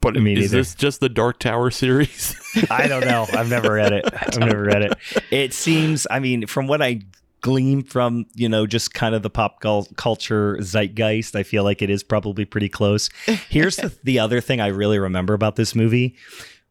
but 0.00 0.14
Me 0.14 0.32
is 0.34 0.38
neither. 0.38 0.56
this 0.58 0.74
just 0.74 1.00
the 1.00 1.08
Dark 1.08 1.38
Tower 1.38 1.70
series? 1.70 2.34
I 2.70 2.86
don't 2.86 3.04
know. 3.04 3.26
I've 3.32 3.48
never 3.48 3.72
read 3.74 3.92
it. 3.92 4.04
I've 4.12 4.38
never 4.38 4.62
read 4.62 4.82
it. 4.82 4.92
It 5.30 5.54
seems, 5.54 6.06
I 6.10 6.18
mean, 6.18 6.46
from 6.46 6.66
what 6.66 6.82
I 6.82 7.00
glean 7.40 7.82
from, 7.82 8.26
you 8.34 8.48
know, 8.48 8.66
just 8.66 8.94
kind 8.94 9.14
of 9.14 9.22
the 9.22 9.30
pop 9.30 9.60
cul- 9.60 9.88
culture 9.96 10.58
zeitgeist, 10.60 11.34
I 11.34 11.42
feel 11.42 11.64
like 11.64 11.82
it 11.82 11.90
is 11.90 12.02
probably 12.02 12.44
pretty 12.44 12.68
close. 12.68 13.08
Here's 13.48 13.76
the, 13.76 13.92
the 14.04 14.18
other 14.18 14.40
thing 14.40 14.60
I 14.60 14.68
really 14.68 14.98
remember 14.98 15.34
about 15.34 15.56
this 15.56 15.74
movie 15.74 16.14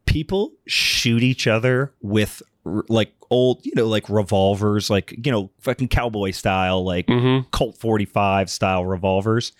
people 0.04 0.52
shoot 0.66 1.22
each 1.22 1.46
other 1.46 1.92
with 2.02 2.42
like 2.64 3.12
old, 3.32 3.64
you 3.64 3.72
know, 3.74 3.88
like 3.88 4.08
revolvers, 4.08 4.90
like, 4.90 5.14
you 5.24 5.32
know, 5.32 5.50
fucking 5.60 5.88
cowboy 5.88 6.30
style, 6.30 6.84
like 6.84 7.06
mm-hmm. 7.06 7.48
Colt 7.50 7.76
45 7.78 8.50
style 8.50 8.84
revolvers 8.84 9.52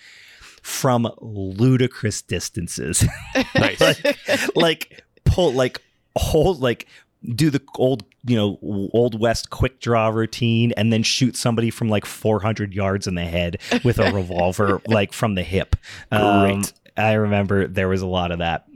from 0.62 1.10
ludicrous 1.20 2.22
distances. 2.22 3.04
Nice. 3.54 3.80
like, 3.80 4.56
like 4.56 5.02
pull 5.24 5.52
like 5.52 5.80
hold 6.16 6.60
like 6.60 6.86
do 7.34 7.48
the 7.50 7.62
old 7.76 8.04
you 8.24 8.36
know 8.36 8.58
old 8.92 9.18
west 9.18 9.50
quick 9.50 9.80
draw 9.80 10.08
routine 10.08 10.72
and 10.76 10.92
then 10.92 11.02
shoot 11.02 11.36
somebody 11.36 11.70
from 11.70 11.88
like 11.88 12.04
400 12.04 12.74
yards 12.74 13.06
in 13.06 13.14
the 13.14 13.24
head 13.24 13.58
with 13.84 13.98
a 13.98 14.12
revolver 14.12 14.80
like 14.86 15.12
from 15.12 15.34
the 15.34 15.42
hip 15.42 15.76
um, 16.10 16.60
Great. 16.60 16.72
i 16.96 17.12
remember 17.12 17.66
there 17.66 17.88
was 17.88 18.02
a 18.02 18.06
lot 18.06 18.32
of 18.32 18.38
that 18.40 18.66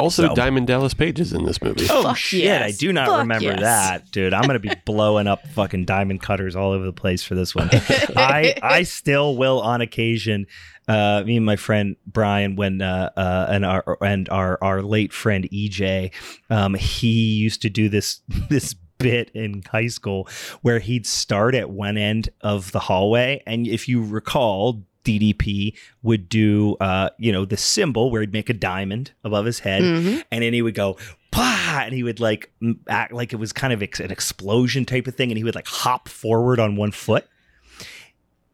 Also, 0.00 0.28
So- 0.28 0.34
Diamond 0.34 0.66
Dallas 0.66 0.94
Page 0.94 1.20
is 1.20 1.32
in 1.32 1.44
this 1.44 1.60
movie. 1.62 1.86
oh 1.90 2.02
Fuck 2.02 2.16
shit 2.16 2.42
yes. 2.44 2.62
i 2.62 2.70
do 2.76 2.92
not 2.92 3.08
Fuck 3.08 3.18
remember 3.20 3.44
yes. 3.44 3.60
that 3.60 4.10
dude 4.10 4.32
i'm 4.34 4.42
gonna 4.46 4.58
be 4.58 4.70
blowing 4.84 5.26
up 5.26 5.46
fucking 5.48 5.84
diamond 5.84 6.20
cutters 6.22 6.54
all 6.56 6.72
over 6.72 6.84
the 6.84 6.92
place 6.92 7.22
for 7.22 7.34
this 7.34 7.54
one 7.54 7.68
I 8.16 8.54
I 8.62 8.82
still 8.84 9.36
will 9.36 9.60
on 9.60 9.80
occasion. 9.80 10.46
Uh, 10.86 11.22
me 11.26 11.36
and 11.36 11.44
my 11.44 11.56
friend 11.56 11.96
Brian, 12.06 12.56
when 12.56 12.80
uh, 12.80 13.10
uh, 13.16 13.46
and 13.50 13.64
our 13.66 13.98
and 14.00 14.26
our 14.30 14.58
our 14.62 14.80
late 14.82 15.12
friend 15.12 15.46
EJ, 15.52 16.12
um, 16.48 16.72
he 16.74 17.08
used 17.34 17.60
to 17.62 17.68
do 17.70 17.88
this 17.90 18.22
this 18.48 18.74
bit 18.96 19.30
in 19.34 19.62
high 19.70 19.86
school 19.88 20.26
where 20.62 20.78
he'd 20.78 21.06
start 21.06 21.54
at 21.54 21.68
one 21.70 21.98
end 21.98 22.30
of 22.40 22.72
the 22.72 22.80
hallway, 22.80 23.42
and 23.46 23.66
if 23.66 23.86
you 23.88 24.02
recall. 24.02 24.82
DDP 25.08 25.74
would 26.02 26.28
do, 26.28 26.76
uh, 26.80 27.08
you 27.18 27.32
know, 27.32 27.44
the 27.44 27.56
symbol 27.56 28.10
where 28.10 28.20
he'd 28.20 28.32
make 28.32 28.50
a 28.50 28.54
diamond 28.54 29.12
above 29.24 29.46
his 29.46 29.60
head, 29.60 29.82
Mhm. 29.82 30.22
and 30.30 30.42
then 30.42 30.52
he 30.52 30.62
would 30.62 30.74
go 30.74 30.96
Pah! 31.30 31.82
and 31.84 31.94
he 31.94 32.02
would 32.02 32.20
like 32.20 32.50
act 32.88 33.12
like 33.12 33.32
it 33.32 33.36
was 33.36 33.52
kind 33.52 33.72
of 33.72 33.82
ex- 33.82 34.00
an 34.00 34.10
explosion 34.10 34.84
type 34.84 35.06
of 35.06 35.14
thing 35.14 35.30
and 35.30 35.36
he 35.38 35.44
would 35.44 35.54
like 35.54 35.66
hop 35.66 36.08
forward 36.08 36.58
on 36.58 36.74
one 36.74 36.90
foot 36.90 37.26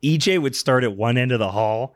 ej 0.02 0.40
would 0.40 0.54
start 0.56 0.84
at 0.84 0.96
one 0.96 1.16
end 1.16 1.32
of 1.32 1.38
the 1.38 1.52
hall 1.52 1.94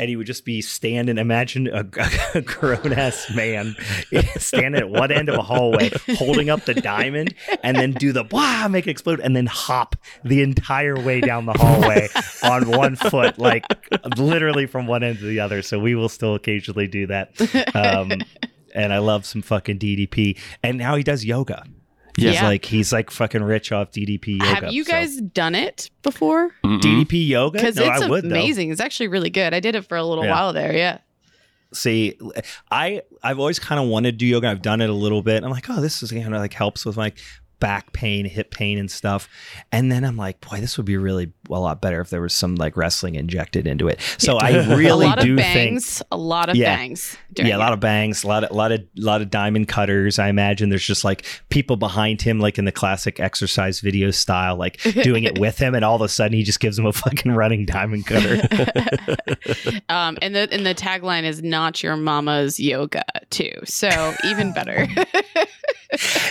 and 0.00 0.08
he 0.08 0.16
would 0.16 0.26
just 0.26 0.44
be 0.44 0.60
standing 0.60 1.18
imagine 1.18 1.68
a, 1.68 1.86
a 2.34 2.40
grown-ass 2.40 3.32
man 3.34 3.76
standing 4.38 4.80
at 4.80 4.88
one 4.88 5.12
end 5.12 5.28
of 5.28 5.36
a 5.36 5.42
hallway 5.42 5.90
holding 6.16 6.50
up 6.50 6.64
the 6.64 6.74
diamond 6.74 7.34
and 7.62 7.76
then 7.76 7.92
do 7.92 8.12
the 8.12 8.24
blah 8.24 8.66
make 8.68 8.86
it 8.86 8.90
explode 8.90 9.20
and 9.20 9.36
then 9.36 9.46
hop 9.46 9.94
the 10.24 10.42
entire 10.42 10.98
way 10.98 11.20
down 11.20 11.46
the 11.46 11.52
hallway 11.52 12.08
on 12.42 12.68
one 12.70 12.96
foot 12.96 13.38
like 13.38 13.64
literally 14.16 14.66
from 14.66 14.86
one 14.86 15.02
end 15.02 15.18
to 15.18 15.24
the 15.24 15.38
other 15.38 15.62
so 15.62 15.78
we 15.78 15.94
will 15.94 16.08
still 16.08 16.34
occasionally 16.34 16.86
do 16.86 17.06
that 17.06 17.30
um, 17.76 18.10
and 18.74 18.92
I 18.92 18.98
love 18.98 19.26
some 19.26 19.42
fucking 19.42 19.78
DDP. 19.78 20.38
And 20.62 20.78
now 20.78 20.96
he 20.96 21.02
does 21.02 21.24
yoga. 21.24 21.64
He's 22.16 22.34
Yeah. 22.34 22.44
like 22.46 22.64
he's 22.64 22.92
like 22.92 23.10
fucking 23.10 23.42
rich 23.42 23.72
off 23.72 23.90
DDP 23.92 24.38
yoga. 24.38 24.44
Have 24.46 24.72
you 24.72 24.84
so- 24.84 24.92
guys 24.92 25.16
done 25.20 25.54
it 25.54 25.90
before? 26.02 26.50
Mm-mm. 26.64 26.80
DDP 26.80 27.26
yoga? 27.28 27.58
Because 27.58 27.76
No, 27.76 27.84
it's 27.90 28.02
I 28.02 28.08
would 28.08 28.24
though. 28.24 28.28
amazing. 28.28 28.70
It's 28.70 28.80
actually 28.80 29.08
really 29.08 29.30
good. 29.30 29.54
I 29.54 29.60
did 29.60 29.74
it 29.74 29.82
for 29.86 29.96
a 29.96 30.04
little 30.04 30.24
Yeah. 30.24 30.30
while 30.32 30.52
there. 30.52 30.74
Yeah. 30.74 30.98
See, 31.72 32.18
I 32.70 33.02
I've 33.22 33.38
always 33.38 33.58
kind 33.60 33.80
of 33.80 33.88
wanted 33.88 34.12
to 34.12 34.16
do 34.16 34.26
yoga. 34.26 34.48
I've 34.48 34.62
done 34.62 34.80
it 34.80 34.90
a 34.90 34.94
little 34.94 35.22
bit. 35.22 35.44
I'm 35.44 35.50
like, 35.50 35.70
oh, 35.70 35.80
this 35.80 36.02
is 36.02 36.10
kind 36.10 36.34
of 36.34 36.40
like 36.40 36.52
helps 36.52 36.84
with 36.84 36.96
like 36.96 37.18
back 37.60 37.92
pain, 37.92 38.24
hip 38.24 38.50
pain, 38.50 38.78
and 38.78 38.90
stuff. 38.90 39.28
And 39.70 39.92
then 39.92 40.04
I'm 40.04 40.16
like, 40.16 40.40
boy, 40.40 40.60
this 40.60 40.76
would 40.76 40.86
be 40.86 40.96
really 40.96 41.32
a 41.48 41.60
lot 41.60 41.80
better 41.80 42.00
if 42.00 42.10
there 42.10 42.20
was 42.22 42.32
some 42.34 42.56
like 42.56 42.76
wrestling 42.76 43.14
injected 43.14 43.66
into 43.66 43.86
it. 43.88 44.00
So 44.18 44.38
I 44.38 44.66
really 44.74 45.06
a 45.06 45.08
lot 45.10 45.20
do 45.20 45.34
of 45.34 45.40
think. 45.40 45.82
A 46.10 46.16
lot 46.16 46.48
of 46.48 46.56
Yeah. 46.56 46.74
bangs. 46.74 47.16
yeah, 47.36 47.56
a 47.56 47.58
lot 47.58 47.72
of 47.72 47.80
bangs, 47.80 48.24
a 48.24 48.26
lot 48.28 48.44
of, 48.44 48.50
a 48.50 48.54
lot 48.54 48.72
of, 48.72 48.80
lot 48.96 49.22
of 49.22 49.30
diamond 49.30 49.68
cutters. 49.68 50.18
I 50.18 50.28
imagine 50.28 50.68
there's 50.70 50.84
just 50.86 51.04
like 51.04 51.24
people 51.50 51.76
behind 51.76 52.22
him, 52.22 52.40
like 52.40 52.58
in 52.58 52.64
the 52.64 52.72
classic 52.72 53.20
exercise 53.20 53.80
video 53.80 54.10
style, 54.10 54.56
like 54.56 54.80
doing 55.02 55.24
it 55.24 55.38
with 55.38 55.58
him, 55.58 55.74
and 55.74 55.84
all 55.84 55.96
of 55.96 56.02
a 56.02 56.08
sudden 56.08 56.36
he 56.36 56.42
just 56.42 56.60
gives 56.60 56.78
him 56.78 56.86
a 56.86 56.92
fucking 56.92 57.32
running 57.32 57.66
diamond 57.66 58.06
cutter. 58.06 58.40
um, 59.88 60.18
and 60.22 60.34
the 60.34 60.48
and 60.52 60.64
the 60.66 60.74
tagline 60.74 61.24
is 61.24 61.42
"Not 61.42 61.82
your 61.82 61.96
mama's 61.96 62.58
yoga" 62.58 63.04
too. 63.30 63.52
So 63.64 64.14
even 64.24 64.52
better. 64.52 64.86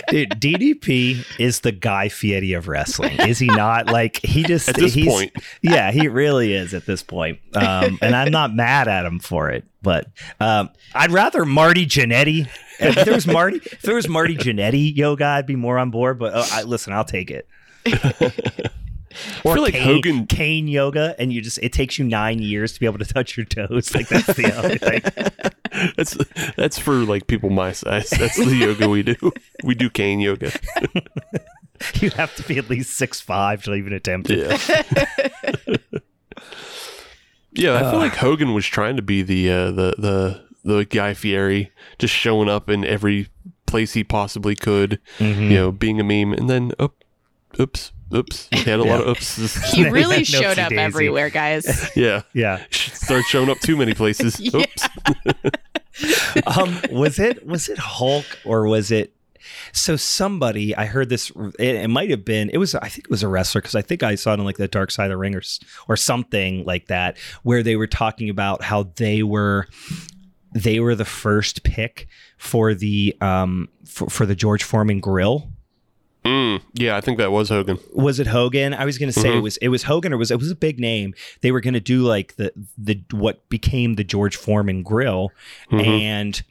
Dude, 0.08 0.30
DDP 0.40 1.19
is 1.38 1.60
the 1.60 1.72
Guy 1.72 2.08
Fieri 2.08 2.52
of 2.52 2.68
wrestling, 2.68 3.18
is 3.20 3.38
he 3.38 3.46
not? 3.46 3.86
Like 3.86 4.18
he 4.24 4.42
just 4.42 4.68
At 4.70 4.76
this 4.76 4.94
he's, 4.94 5.06
point. 5.06 5.32
yeah, 5.62 5.90
he 5.90 6.08
really 6.08 6.52
is 6.52 6.74
at 6.74 6.86
this 6.86 7.02
point. 7.02 7.38
Um, 7.54 7.98
and 8.02 8.14
I'm 8.14 8.30
not 8.30 8.54
mad 8.54 8.88
at 8.88 9.04
him 9.04 9.18
for 9.18 9.50
it, 9.50 9.64
but 9.82 10.06
um, 10.40 10.70
I'd 10.94 11.12
rather 11.12 11.44
Marty 11.44 11.86
Jannetty. 11.86 12.48
If 12.78 13.04
there 13.04 13.14
was 13.14 13.26
Marty, 13.26 13.56
if 13.56 13.82
there 13.82 13.94
was 13.94 14.08
Marty 14.08 14.36
Jannetty 14.36 14.96
yoga, 14.96 15.26
I'd 15.26 15.46
be 15.46 15.56
more 15.56 15.78
on 15.78 15.90
board. 15.90 16.18
But 16.18 16.34
uh, 16.34 16.46
I, 16.50 16.62
listen, 16.62 16.92
I'll 16.92 17.04
take 17.04 17.30
it. 17.30 17.46
I 19.12 19.54
feel 19.54 19.62
like 19.62 19.74
Kane, 19.74 19.82
Hogan- 19.82 20.26
Kane 20.26 20.68
yoga, 20.68 21.16
and 21.18 21.32
you 21.32 21.40
just 21.40 21.58
it 21.58 21.72
takes 21.72 21.98
you 21.98 22.04
nine 22.04 22.38
years 22.38 22.72
to 22.74 22.80
be 22.80 22.86
able 22.86 22.98
to 22.98 23.04
touch 23.04 23.36
your 23.36 23.44
toes. 23.46 23.92
Like 23.94 24.08
that's 24.08 24.26
the 24.26 24.52
only 24.56 24.78
thing. 24.78 25.02
That's 25.96 26.16
that's 26.56 26.78
for 26.80 26.94
like 26.94 27.28
people 27.28 27.48
my 27.48 27.70
size. 27.72 28.10
That's 28.10 28.36
the 28.36 28.56
yoga 28.56 28.88
we 28.88 29.02
do. 29.04 29.14
We 29.62 29.74
do 29.76 29.88
cane 29.88 30.20
yoga. 30.20 30.52
You 31.94 32.10
have 32.10 32.34
to 32.36 32.42
be 32.42 32.58
at 32.58 32.68
least 32.68 32.98
six 32.98 33.20
five 33.22 33.62
to 33.62 33.72
even 33.74 33.94
attempt 33.94 34.28
it. 34.30 34.38
Yeah. 34.68 35.76
yeah, 37.52 37.76
I 37.76 37.90
feel 37.90 37.98
like 38.00 38.16
Hogan 38.16 38.52
was 38.52 38.66
trying 38.66 38.96
to 38.96 39.02
be 39.02 39.22
the 39.22 39.50
uh, 39.50 39.70
the 39.70 39.94
the 39.98 40.44
the 40.64 40.84
Guy 40.84 41.14
Fieri 41.14 41.72
just 41.98 42.14
showing 42.14 42.48
up 42.50 42.68
in 42.68 42.84
every 42.84 43.28
place 43.66 43.94
he 43.94 44.04
possibly 44.04 44.54
could, 44.54 45.00
Mhm. 45.18 45.42
you 45.50 45.54
know, 45.56 45.72
being 45.72 46.00
a 46.00 46.04
meme, 46.04 46.32
and 46.32 46.50
then 46.50 46.72
oop, 46.82 47.02
oops, 47.58 47.92
oops, 48.14 48.48
he 48.50 48.58
had 48.62 48.80
a 48.80 48.84
lot 48.84 49.00
of 49.00 49.16
oopses. 49.16 49.62
He 49.74 49.88
really 49.88 50.16
had 50.18 50.26
showed 50.26 50.58
up 50.58 50.70
Daisy. 50.70 50.80
everywhere, 50.80 51.30
guys. 51.30 51.90
yeah, 51.96 52.22
Yeah. 52.32 52.64
start 52.70 53.24
showing 53.26 53.50
up 53.50 53.58
too 53.60 53.76
many 53.76 53.94
places. 53.94 54.40
Oops. 54.54 54.88
um, 56.46 56.80
was 56.90 57.18
it 57.18 57.46
was 57.46 57.68
it 57.68 57.78
Hulk 57.78 58.24
or 58.44 58.66
was 58.66 58.90
it? 58.90 59.14
So 59.72 59.96
somebody 59.96 60.74
I 60.76 60.86
heard 60.86 61.08
this. 61.08 61.30
It, 61.58 61.76
it 61.76 61.88
might 61.90 62.10
have 62.10 62.24
been. 62.24 62.50
It 62.50 62.58
was. 62.58 62.74
I 62.74 62.88
think 62.88 63.04
it 63.06 63.10
was 63.10 63.22
a 63.22 63.28
wrestler 63.28 63.60
because 63.60 63.74
I 63.74 63.82
think 63.82 64.02
I 64.02 64.14
saw 64.14 64.32
it 64.34 64.38
on 64.40 64.44
like 64.46 64.56
the 64.56 64.68
Dark 64.68 64.90
Side 64.90 65.06
of 65.06 65.10
the 65.10 65.16
Ring 65.16 65.34
or, 65.34 65.42
or 65.88 65.96
something 65.96 66.64
like 66.64 66.86
that, 66.86 67.16
where 67.42 67.62
they 67.62 67.76
were 67.76 67.86
talking 67.86 68.28
about 68.30 68.62
how 68.62 68.90
they 68.96 69.22
were 69.22 69.66
they 70.52 70.80
were 70.80 70.94
the 70.94 71.04
first 71.04 71.62
pick 71.62 72.08
for 72.36 72.74
the 72.74 73.16
um 73.20 73.68
for, 73.84 74.08
for 74.08 74.26
the 74.26 74.34
George 74.34 74.62
Foreman 74.62 75.00
grill. 75.00 75.49
Mm, 76.24 76.60
yeah, 76.74 76.96
I 76.96 77.00
think 77.00 77.16
that 77.18 77.32
was 77.32 77.48
Hogan. 77.48 77.78
was 77.94 78.20
it 78.20 78.26
Hogan? 78.26 78.74
I 78.74 78.84
was 78.84 78.98
going 78.98 79.10
to 79.10 79.18
say 79.18 79.30
it 79.30 79.36
Mhm. 79.38 79.42
was 79.42 79.56
it 79.58 79.68
was 79.68 79.84
Hogan 79.84 80.12
or 80.12 80.18
was 80.18 80.30
it 80.30 80.38
was 80.38 80.50
a 80.50 80.54
big 80.56 80.78
name. 80.78 81.14
They 81.40 81.50
were 81.50 81.60
going 81.60 81.74
to 81.74 81.80
do 81.80 82.02
like 82.02 82.36
the 82.36 82.52
the 82.76 83.00
what 83.12 83.48
became 83.48 83.94
the 83.94 84.04
George 84.04 84.36
Foreman 84.36 84.82
grill 84.82 85.32
Mhm. 85.70 85.86
and 85.86 86.42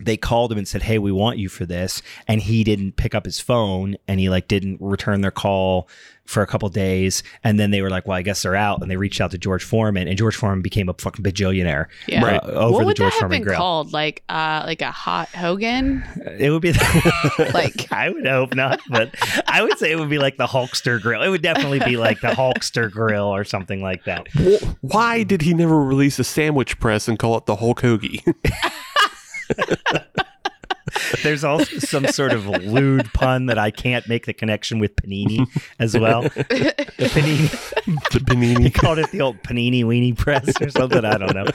they 0.00 0.16
called 0.16 0.52
him 0.52 0.58
and 0.58 0.68
said, 0.68 0.82
"Hey, 0.82 0.98
we 0.98 1.12
want 1.12 1.38
you 1.38 1.48
for 1.48 1.66
this." 1.66 2.02
And 2.26 2.40
he 2.40 2.62
didn't 2.64 2.92
pick 2.96 3.14
up 3.14 3.24
his 3.24 3.40
phone 3.40 3.96
and 4.06 4.20
he 4.20 4.28
like 4.28 4.48
didn't 4.48 4.78
return 4.80 5.20
their 5.22 5.30
call 5.30 5.88
for 6.24 6.42
a 6.42 6.46
couple 6.46 6.68
days. 6.68 7.22
And 7.42 7.58
then 7.58 7.70
they 7.70 7.80
were 7.82 7.88
like, 7.90 8.06
"Well, 8.06 8.16
I 8.16 8.22
guess 8.22 8.42
they're 8.42 8.54
out." 8.54 8.80
And 8.82 8.90
they 8.90 8.96
reached 8.96 9.20
out 9.20 9.30
to 9.32 9.38
George 9.38 9.64
Foreman 9.64 10.06
and 10.06 10.16
George 10.16 10.36
Foreman 10.36 10.60
became 10.62 10.88
a 10.88 10.94
fucking 10.94 11.24
bajillionaire 11.24 11.86
Yeah. 12.06 12.22
Right. 12.24 12.40
uh, 12.42 12.46
over 12.46 12.72
what 12.74 12.80
the 12.80 12.86
would 12.86 12.96
George 12.96 13.10
that 13.12 13.14
have 13.14 13.18
Foreman 13.20 13.38
been 13.40 13.46
grill. 13.48 13.56
called? 13.58 13.92
Like, 13.92 14.22
uh, 14.28 14.62
like 14.66 14.82
a 14.82 14.90
hot 14.92 15.28
Hogan? 15.30 16.04
It 16.38 16.50
would 16.50 16.62
be 16.62 16.72
Like- 17.54 17.90
I 17.90 18.10
would 18.10 18.26
hope 18.26 18.54
not, 18.54 18.80
but 18.90 19.14
I 19.48 19.62
would 19.62 19.78
say 19.78 19.90
it 19.90 19.98
would 19.98 20.10
be 20.10 20.18
like 20.18 20.36
the 20.36 20.46
Hulkster 20.46 21.00
grill. 21.00 21.22
It 21.22 21.28
would 21.30 21.42
definitely 21.42 21.80
be 21.80 21.96
like 21.96 22.20
the 22.20 22.28
Hulkster 22.28 22.90
grill 22.90 23.24
or 23.26 23.42
something 23.44 23.82
like 23.82 24.04
that. 24.04 24.28
Wh- 24.32 24.62
Why 24.84 25.22
did 25.22 25.42
he 25.42 25.54
never 25.54 25.82
release 25.82 26.18
a 26.18 26.24
sandwich 26.24 26.78
press 26.78 27.08
and 27.08 27.18
call 27.18 27.36
it 27.38 27.46
the 27.46 27.56
Hulk 27.56 27.80
Hoagie? 27.80 28.22
There's 31.22 31.44
also 31.44 31.78
some 31.78 32.06
sort 32.06 32.32
of 32.32 32.46
lewd 32.46 33.12
pun 33.12 33.46
that 33.46 33.58
I 33.58 33.70
can't 33.70 34.08
make 34.08 34.26
the 34.26 34.32
connection 34.32 34.78
with 34.78 34.96
panini 34.96 35.46
as 35.78 35.96
well. 35.96 36.22
The 36.22 36.28
panini, 36.98 37.50
the 38.12 38.18
panini. 38.20 38.46
he 38.48 38.70
panini. 38.70 38.74
called 38.74 38.98
it 38.98 39.10
the 39.10 39.20
old 39.20 39.42
panini 39.42 39.84
weenie 39.84 40.16
press 40.16 40.50
or 40.60 40.70
something. 40.70 41.04
I 41.04 41.18
don't 41.18 41.34
know. 41.34 41.46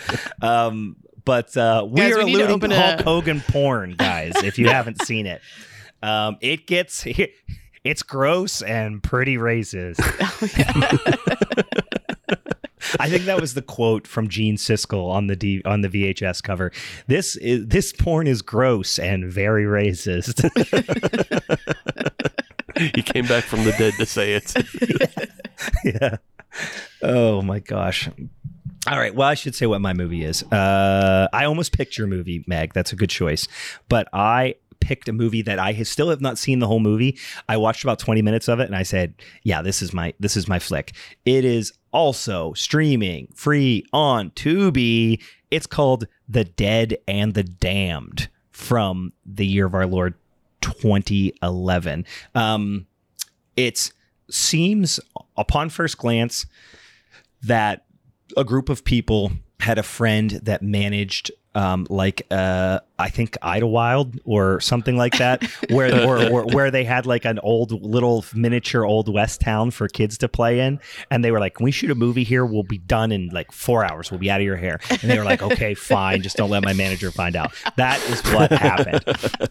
Um, 0.42 0.96
but 1.26 1.56
uh, 1.58 1.86
we 1.90 2.02
Guys, 2.02 2.14
are 2.14 2.20
we 2.20 2.26
need 2.26 2.32
to 2.34 2.38
alluding 2.40 2.56
open 2.56 2.70
to 2.72 2.80
Hulk 2.80 3.00
a- 3.00 3.04
Hogan 3.04 3.42
porn, 3.42 3.96
guys. 3.98 4.34
If 4.44 4.58
you 4.60 4.68
haven't 4.70 5.02
seen 5.02 5.26
it, 5.26 5.42
um, 6.02 6.38
it 6.42 6.68
gets 6.68 7.06
it's 7.84 8.04
gross 8.04 8.62
and 8.62 9.02
pretty 9.02 9.38
racist. 9.38 10.00
I 13.00 13.10
think 13.10 13.26
that 13.26 13.40
was 13.40 13.54
the 13.54 13.62
quote 13.62 14.08
from 14.08 14.28
Gene 14.28 14.58
Siskel 14.58 15.10
on 15.10 15.28
the 15.28 15.36
D, 15.36 15.62
on 15.66 15.82
the 15.82 15.90
VHS 15.90 16.44
cover. 16.44 16.72
This 17.08 17.36
is 17.38 17.68
this 17.68 17.94
porn 17.94 18.28
is 18.28 18.42
gross 18.42 19.00
and 19.00 19.32
very 19.32 19.66
racist. 19.66 20.42
he 22.78 23.02
came 23.02 23.26
back 23.28 23.44
from 23.44 23.64
the 23.64 23.72
dead 23.74 23.94
to 23.98 24.06
say 24.06 24.34
it. 24.34 24.54
yeah. 26.02 26.18
Oh 27.02 27.42
my 27.42 27.60
gosh. 27.60 28.10
All 28.86 28.98
right. 28.98 29.16
Well, 29.16 29.30
I 29.30 29.34
should 29.34 29.56
say 29.56 29.66
what 29.66 29.80
my 29.80 29.94
movie 29.94 30.26
is. 30.26 30.44
Uh, 30.44 31.30
I 31.32 31.46
almost 31.46 31.72
picked 31.72 31.98
your 31.98 32.06
movie, 32.08 32.44
Meg. 32.48 32.74
That's 32.74 32.92
a 32.92 32.98
good 32.98 33.10
choice. 33.10 33.48
But 33.88 34.10
I 34.12 34.56
picked 34.84 35.08
a 35.08 35.14
movie 35.14 35.42
that 35.42 35.60
I 35.60 35.82
still 35.84 36.10
have 36.10 36.20
not 36.20 36.38
seen 36.38 36.60
the 36.60 36.68
whole 36.68 36.82
movie. 36.82 37.18
I 37.48 37.56
watched 37.56 37.84
about 37.84 38.00
20 38.00 38.22
minutes 38.22 38.50
of 38.50 38.60
it 38.60 38.66
and 38.66 38.76
I 38.76 38.84
said, 38.84 39.16
"Yeah, 39.44 39.62
this 39.62 39.82
is 39.82 39.94
my 39.94 40.14
this 40.20 40.36
is 40.36 40.48
my 40.48 40.60
flick." 40.60 40.92
It 41.26 41.46
is 41.46 41.72
also 41.92 42.54
streaming 42.54 43.30
free 43.34 43.86
on 43.94 44.32
Tubi. 44.32 45.22
It's 45.50 45.68
called 45.68 46.06
The 46.28 46.44
Dead 46.44 46.98
and 47.08 47.34
the 47.34 47.44
Damned 47.44 48.28
from 48.52 49.14
the 49.26 49.46
year 49.46 49.66
of 49.66 49.74
our 49.74 49.88
Lord 49.88 50.16
2011. 50.62 52.06
Um 52.36 52.88
it 53.56 53.92
seems 54.30 55.00
upon 55.38 55.70
first 55.70 55.98
glance 55.98 56.46
that 57.44 57.86
a 58.36 58.44
group 58.44 58.70
of 58.70 58.84
people 58.84 59.32
had 59.60 59.78
a 59.78 59.84
friend 59.84 60.32
that 60.44 60.62
managed 60.62 61.32
um, 61.56 61.86
like 61.90 62.26
uh, 62.32 62.80
I 63.00 63.10
think 63.10 63.38
Idlewild 63.42 64.20
or 64.24 64.60
something 64.60 64.98
like 64.98 65.18
that, 65.18 65.44
where 65.70 66.08
or, 66.08 66.30
or 66.32 66.46
where 66.46 66.70
they 66.70 66.84
had 66.84 67.06
like 67.06 67.26
an 67.26 67.40
old 67.40 67.72
little 67.84 68.24
miniature 68.34 68.86
old 68.86 69.12
west 69.12 69.42
town 69.42 69.72
for 69.72 69.88
kids 69.88 70.18
to 70.20 70.28
play 70.28 70.60
in, 70.60 70.80
and 71.10 71.24
they 71.24 71.32
were 71.32 71.40
like, 71.40 71.56
"Can 71.56 71.64
we 71.64 71.72
shoot 71.72 71.90
a 71.92 71.96
movie 71.96 72.24
here? 72.24 72.46
We'll 72.46 72.64
be 72.64 72.78
done 72.78 73.12
in 73.12 73.30
like 73.30 73.52
four 73.52 73.84
hours. 73.84 74.12
We'll 74.12 74.20
be 74.20 74.30
out 74.30 74.42
of 74.42 74.46
your 74.46 74.58
hair." 74.58 74.80
And 74.90 75.10
they 75.10 75.18
were 75.18 75.26
like, 75.26 75.42
"Okay, 75.42 75.74
fine, 75.94 76.22
just 76.22 76.38
don't 76.38 76.50
let 76.50 76.64
my 76.64 76.74
manager 76.74 77.12
find 77.12 77.36
out." 77.36 77.54
That 77.78 78.02
is 78.10 78.22
what 78.34 78.52
happened. 78.52 79.04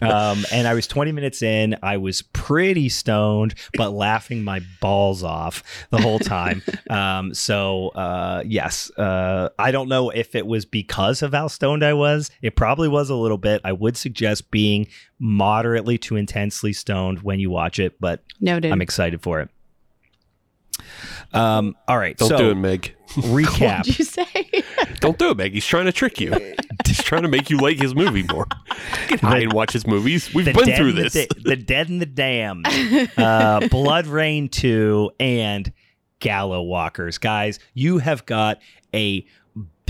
Um, 0.03 0.45
and 0.53 0.69
I 0.69 0.75
was 0.75 0.87
20 0.87 1.13
minutes 1.13 1.43
in. 1.43 1.77
I 1.83 1.97
was 1.97 2.23
pretty 2.23 2.89
stoned, 2.89 3.55
but 3.75 3.91
laughing 3.91 4.45
my 4.45 4.61
balls 4.81 5.23
off 5.23 5.63
the 5.91 6.01
whole 6.01 6.19
time. 6.19 6.63
Um, 6.91 7.35
so 7.35 7.89
uh, 7.89 8.43
yes, 8.47 8.91
uh, 8.97 9.49
I 9.59 9.71
don't 9.73 9.89
know 9.89 10.11
if 10.11 10.35
it 10.35 10.47
was 10.47 10.65
because 10.65 11.23
of 11.23 11.33
how 11.33 11.49
stoned 11.49 11.85
I 11.85 11.95
was. 11.95 12.31
It 12.41 12.57
probably 12.57 12.89
was 12.89 13.11
a 13.11 13.15
little 13.15 13.32
bit. 13.39 13.61
I 13.65 13.73
would 13.73 13.97
suggest 13.97 14.51
being 14.51 14.87
moderately 15.19 15.99
to 15.99 16.17
intensely 16.17 16.73
stoned 16.73 17.23
when 17.23 17.41
you 17.41 17.51
watch 17.51 17.79
it, 17.79 18.01
but 18.01 18.23
Noted. 18.41 18.73
I'm 18.73 18.83
excited 18.83 19.23
for 19.23 19.41
it. 19.41 19.49
Um, 21.33 21.77
all 21.89 21.99
right, 21.99 22.17
Don't 22.17 22.29
so 22.29 22.37
do 22.37 22.51
it, 22.51 22.57
Meg. 22.57 22.95
recap. 23.09 23.79
What'd 23.87 23.99
you 23.99 24.05
say? 24.05 24.27
Don't 25.01 25.19
do 25.19 25.31
it, 25.31 25.37
Meg. 25.37 25.53
He's 25.53 25.67
trying 25.67 25.87
to 25.87 25.93
trick 25.93 26.21
you. 26.21 26.33
He's 26.87 27.03
trying 27.03 27.23
to 27.23 27.29
make 27.29 27.49
you 27.49 27.59
like 27.59 27.79
his 27.79 27.95
movie 27.95 28.25
more. 28.25 28.47
You 29.11 29.19
can 29.19 29.19
hide 29.19 29.53
watch 29.53 29.73
his 29.73 29.87
movies. 29.87 30.33
We've 30.35 30.45
been 30.45 30.55
through 30.55 30.91
and 30.91 30.99
the 30.99 31.09
this. 31.09 31.29
The 31.43 31.57
dead 31.57 31.89
and 31.89 32.01
the 32.01 32.07
damned, 32.07 32.67
uh, 32.67 33.61
BloodRayne 33.61 34.51
two, 34.51 35.11
and 35.19 35.73
Gallowwalkers. 36.21 37.21
Guys, 37.21 37.59
you 37.75 37.99
have 37.99 38.27
got 38.27 38.61
a 38.95 39.27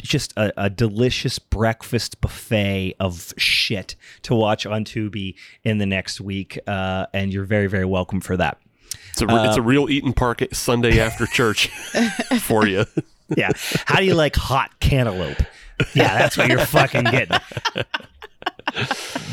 just 0.03 0.33
a, 0.37 0.53
a 0.65 0.71
delicious 0.71 1.39
breakfast 1.39 2.21
buffet 2.21 2.95
of 3.01 3.33
shit 3.37 3.97
to 4.23 4.35
watch 4.35 4.67
on 4.67 4.85
Tubi 4.85 5.35
in 5.65 5.79
the 5.79 5.87
next 5.87 6.21
week, 6.21 6.59
uh, 6.67 7.07
and 7.13 7.33
you're 7.33 7.45
very 7.45 7.67
very 7.67 7.85
welcome 7.85 8.21
for 8.21 8.37
that. 8.37 8.59
It's 9.11 9.23
a, 9.23 9.27
re- 9.27 9.47
it's 9.47 9.57
a 9.57 9.63
real 9.63 9.87
Eat'n 9.87 10.15
Park 10.15 10.43
Sunday 10.53 11.01
after 11.01 11.27
church 11.27 11.69
for 12.41 12.67
you. 12.67 12.85
Yeah, 13.37 13.51
how 13.87 13.99
do 14.01 14.05
you 14.05 14.15
like 14.15 14.37
hot 14.37 14.79
cantaloupe? 14.81 15.43
Yeah, 15.95 16.19
that's 16.19 16.37
what 16.37 16.49
you're 16.49 16.67
fucking 16.67 17.05
getting. 17.05 17.39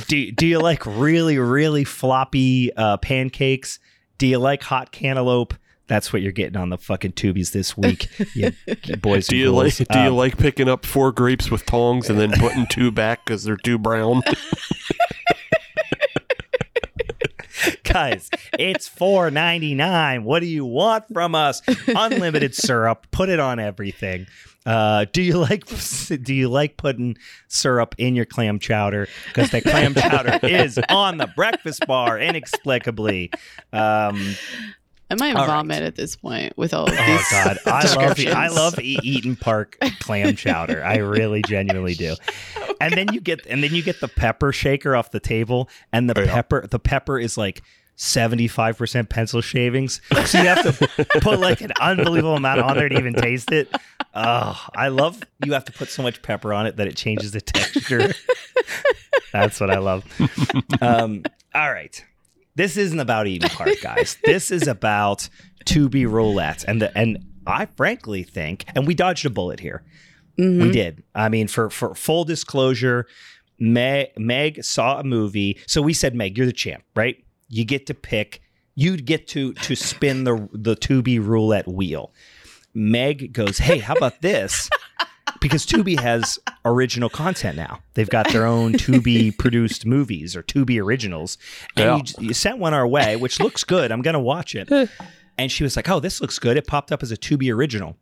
Do, 0.08 0.32
do 0.32 0.48
you 0.48 0.60
like 0.60 0.86
really 0.86 1.38
really 1.38 1.84
floppy 1.84 2.74
uh, 2.76 2.98
pancakes? 2.98 3.80
Do 4.18 4.28
you 4.28 4.40
like 4.40 4.64
hot 4.64 4.92
cantaloupe? 4.92 5.54
That's 5.90 6.14
what 6.14 6.22
you're 6.22 6.32
getting 6.32 6.56
on 6.56 6.70
the 6.70 6.78
fucking 6.78 7.14
tubies 7.14 7.52
this 7.52 7.76
week, 7.76 8.10
you, 8.36 8.52
you 8.86 8.96
boys. 8.96 9.26
Do 9.28 9.36
you 9.36 9.52
like 9.52 9.76
ghouls. 9.76 9.88
Do 9.90 10.00
you 10.00 10.10
Um, 10.10 10.16
like 10.16 10.38
picking 10.38 10.70
up 10.70 10.86
four 10.86 11.12
grapes 11.12 11.50
with 11.50 11.66
tongs 11.66 12.12
and 12.12 12.20
then 12.20 12.32
putting 12.32 12.68
two 12.68 12.92
back 12.94 13.26
because 13.26 13.44
they're 13.44 13.58
too 13.58 13.80
brown? 13.80 14.22
guys? 17.84 18.30
It's 18.58 18.88
four 18.88 19.32
ninety 19.32 19.74
nine. 19.74 20.24
What 20.24 20.42
do 20.42 20.46
you 20.46 20.64
want 20.64 21.06
from 21.12 21.34
us? 21.34 21.62
Unlimited 21.88 22.54
syrup. 22.54 23.08
Put 23.12 23.30
it 23.30 23.40
on 23.40 23.60
everything. 23.60 24.28
Uh, 24.66 25.06
do 25.12 25.24
you 25.24 25.40
like 25.40 25.66
do 26.22 26.34
you 26.34 26.50
like 26.50 26.78
putting 26.78 27.18
syrup 27.48 27.96
in 27.98 28.16
your 28.16 28.26
clam 28.26 28.60
chowder? 28.60 29.08
Because 29.28 29.50
the 29.50 29.62
clam 29.62 29.96
chowder 29.96 30.40
is 30.44 30.80
on 30.90 31.18
the 31.18 31.28
breakfast 31.36 31.88
bar 31.88 32.20
inexplicably. 32.20 33.32
Um, 33.74 34.36
I 35.12 35.16
might 35.16 35.36
All 35.36 35.42
right. 35.42 35.48
vomit 35.48 35.82
at 35.84 35.96
this 35.96 36.16
point 36.16 36.56
with 36.58 36.74
all 36.74 36.84
of 36.86 36.92
these. 36.92 37.00
oh 37.02 37.24
God, 37.32 37.58
I 37.66 37.72
love 37.72 37.82
descriptions. 37.82 38.36
I 38.36 38.48
love 38.50 38.80
e- 38.80 39.00
Eat'n 39.04 39.40
Park 39.40 39.78
clam 40.00 40.36
chowder. 40.36 40.84
I 40.84 40.98
really 40.98 41.42
genuinely 41.48 41.96
do. 41.96 42.16
And 42.82 42.94
then 42.94 43.12
you 43.12 43.20
get 43.20 43.46
and 43.46 43.62
then 43.62 43.74
you 43.76 43.82
get 43.84 44.00
the 44.00 44.08
pepper 44.08 44.54
shaker 44.54 44.96
off 44.96 45.12
the 45.12 45.20
table, 45.20 45.68
and 45.92 46.10
the 46.10 46.18
Oh, 46.18 46.24
yeah. 46.24 46.32
pepper 46.34 46.66
the 46.68 46.80
pepper 46.80 47.20
is 47.20 47.38
like. 47.38 47.62
75% 47.98 49.10
pencil 49.10 49.42
shavings. 49.42 50.00
So 50.26 50.40
you 50.42 50.48
have 50.48 50.64
to 50.80 51.06
put 51.20 51.38
like 51.38 51.60
an 51.60 51.74
unbelievable 51.82 52.38
amount 52.38 52.62
on 52.62 52.78
there 52.78 52.88
to 52.88 52.98
even 52.98 53.14
taste 53.14 53.52
it. 53.52 53.70
Oh, 54.14 54.58
I 54.74 54.88
love 54.88 55.22
you 55.44 55.52
have 55.52 55.66
to 55.66 55.74
put 55.74 55.90
so 55.90 56.02
much 56.02 56.22
pepper 56.22 56.54
on 56.54 56.66
it 56.66 56.78
that 56.78 56.88
it 56.88 56.96
changes 56.96 57.32
the 57.34 57.42
texture. 57.42 58.14
That's 59.34 59.60
what 59.60 59.70
I 59.70 59.80
love. 59.80 60.06
Um, 60.82 61.24
all 61.54 61.70
right. 61.74 62.02
This 62.56 62.78
isn't 62.78 63.00
about 63.00 63.28
Eat'n 63.28 63.50
Park, 63.50 63.70
guys. 63.82 64.18
This 64.24 64.52
is 64.52 64.68
about 64.68 65.30
to 65.66 65.88
be 65.90 66.06
roulette. 66.06 66.66
And 66.68 66.82
the, 66.82 66.98
and 66.98 67.24
I 67.48 67.66
frankly 67.68 68.24
think, 68.24 68.66
and 68.76 68.86
we 68.88 68.94
dodged 68.94 69.26
a 69.26 69.30
bullet 69.30 69.60
here. 69.60 69.84
Mhm. 70.38 70.64
We 70.64 70.72
did. 70.72 71.04
I 71.16 71.30
mean, 71.30 71.48
for 71.48 71.70
for 71.70 71.94
full 71.96 72.24
disclosure, 72.24 73.06
Meg, 73.60 74.10
Meg 74.18 74.64
saw 74.64 75.00
a 75.00 75.04
movie. 75.04 75.60
So 75.68 75.82
we 75.82 75.94
said, 75.94 76.16
Meg, 76.16 76.38
you're 76.38 76.46
the 76.46 76.54
champ, 76.54 76.84
right? 76.96 77.24
You 77.50 77.66
get 77.66 77.86
to 77.88 77.94
pick. 77.94 78.42
You'd 78.76 79.06
get 79.06 79.28
to 79.30 79.54
to 79.54 79.76
spin 79.76 80.24
the 80.24 80.48
the 80.54 80.76
Tubi 80.76 81.20
roulette 81.24 81.68
wheel. 81.68 82.14
Meg 82.74 83.34
goes, 83.34 83.58
hey, 83.58 83.80
how 83.80 83.96
about 83.96 84.22
this? 84.22 84.70
Because 85.42 85.66
Tubi 85.66 86.00
has 86.00 86.38
original 86.66 87.10
content 87.10 87.56
now. 87.56 87.80
They've 87.94 88.10
got 88.10 88.30
their 88.32 88.46
own 88.46 88.74
Tubi 88.74 89.38
produced 89.38 89.86
movies 89.86 90.36
or 90.36 90.44
Tubi 90.44 90.82
originals. 90.82 91.38
And 91.78 92.10
you, 92.10 92.28
you 92.28 92.34
sent 92.34 92.58
one 92.58 92.74
our 92.74 92.88
way, 92.88 93.16
which 93.16 93.40
looks 93.40 93.64
good. 93.64 93.92
I'm 93.92 94.02
going 94.02 94.16
to 94.16 94.20
watch 94.20 94.56
it. 94.56 94.90
And 95.38 95.52
she 95.52 95.64
was 95.64 95.78
like, 95.78 95.90
oh, 95.90 96.02
this 96.02 96.20
looks 96.20 96.40
good. 96.40 96.58
It 96.58 96.68
popped 96.68 96.92
up 96.92 97.02
as 97.02 97.12
a 97.12 97.18
Tubi 97.18 97.54
original. 97.54 97.96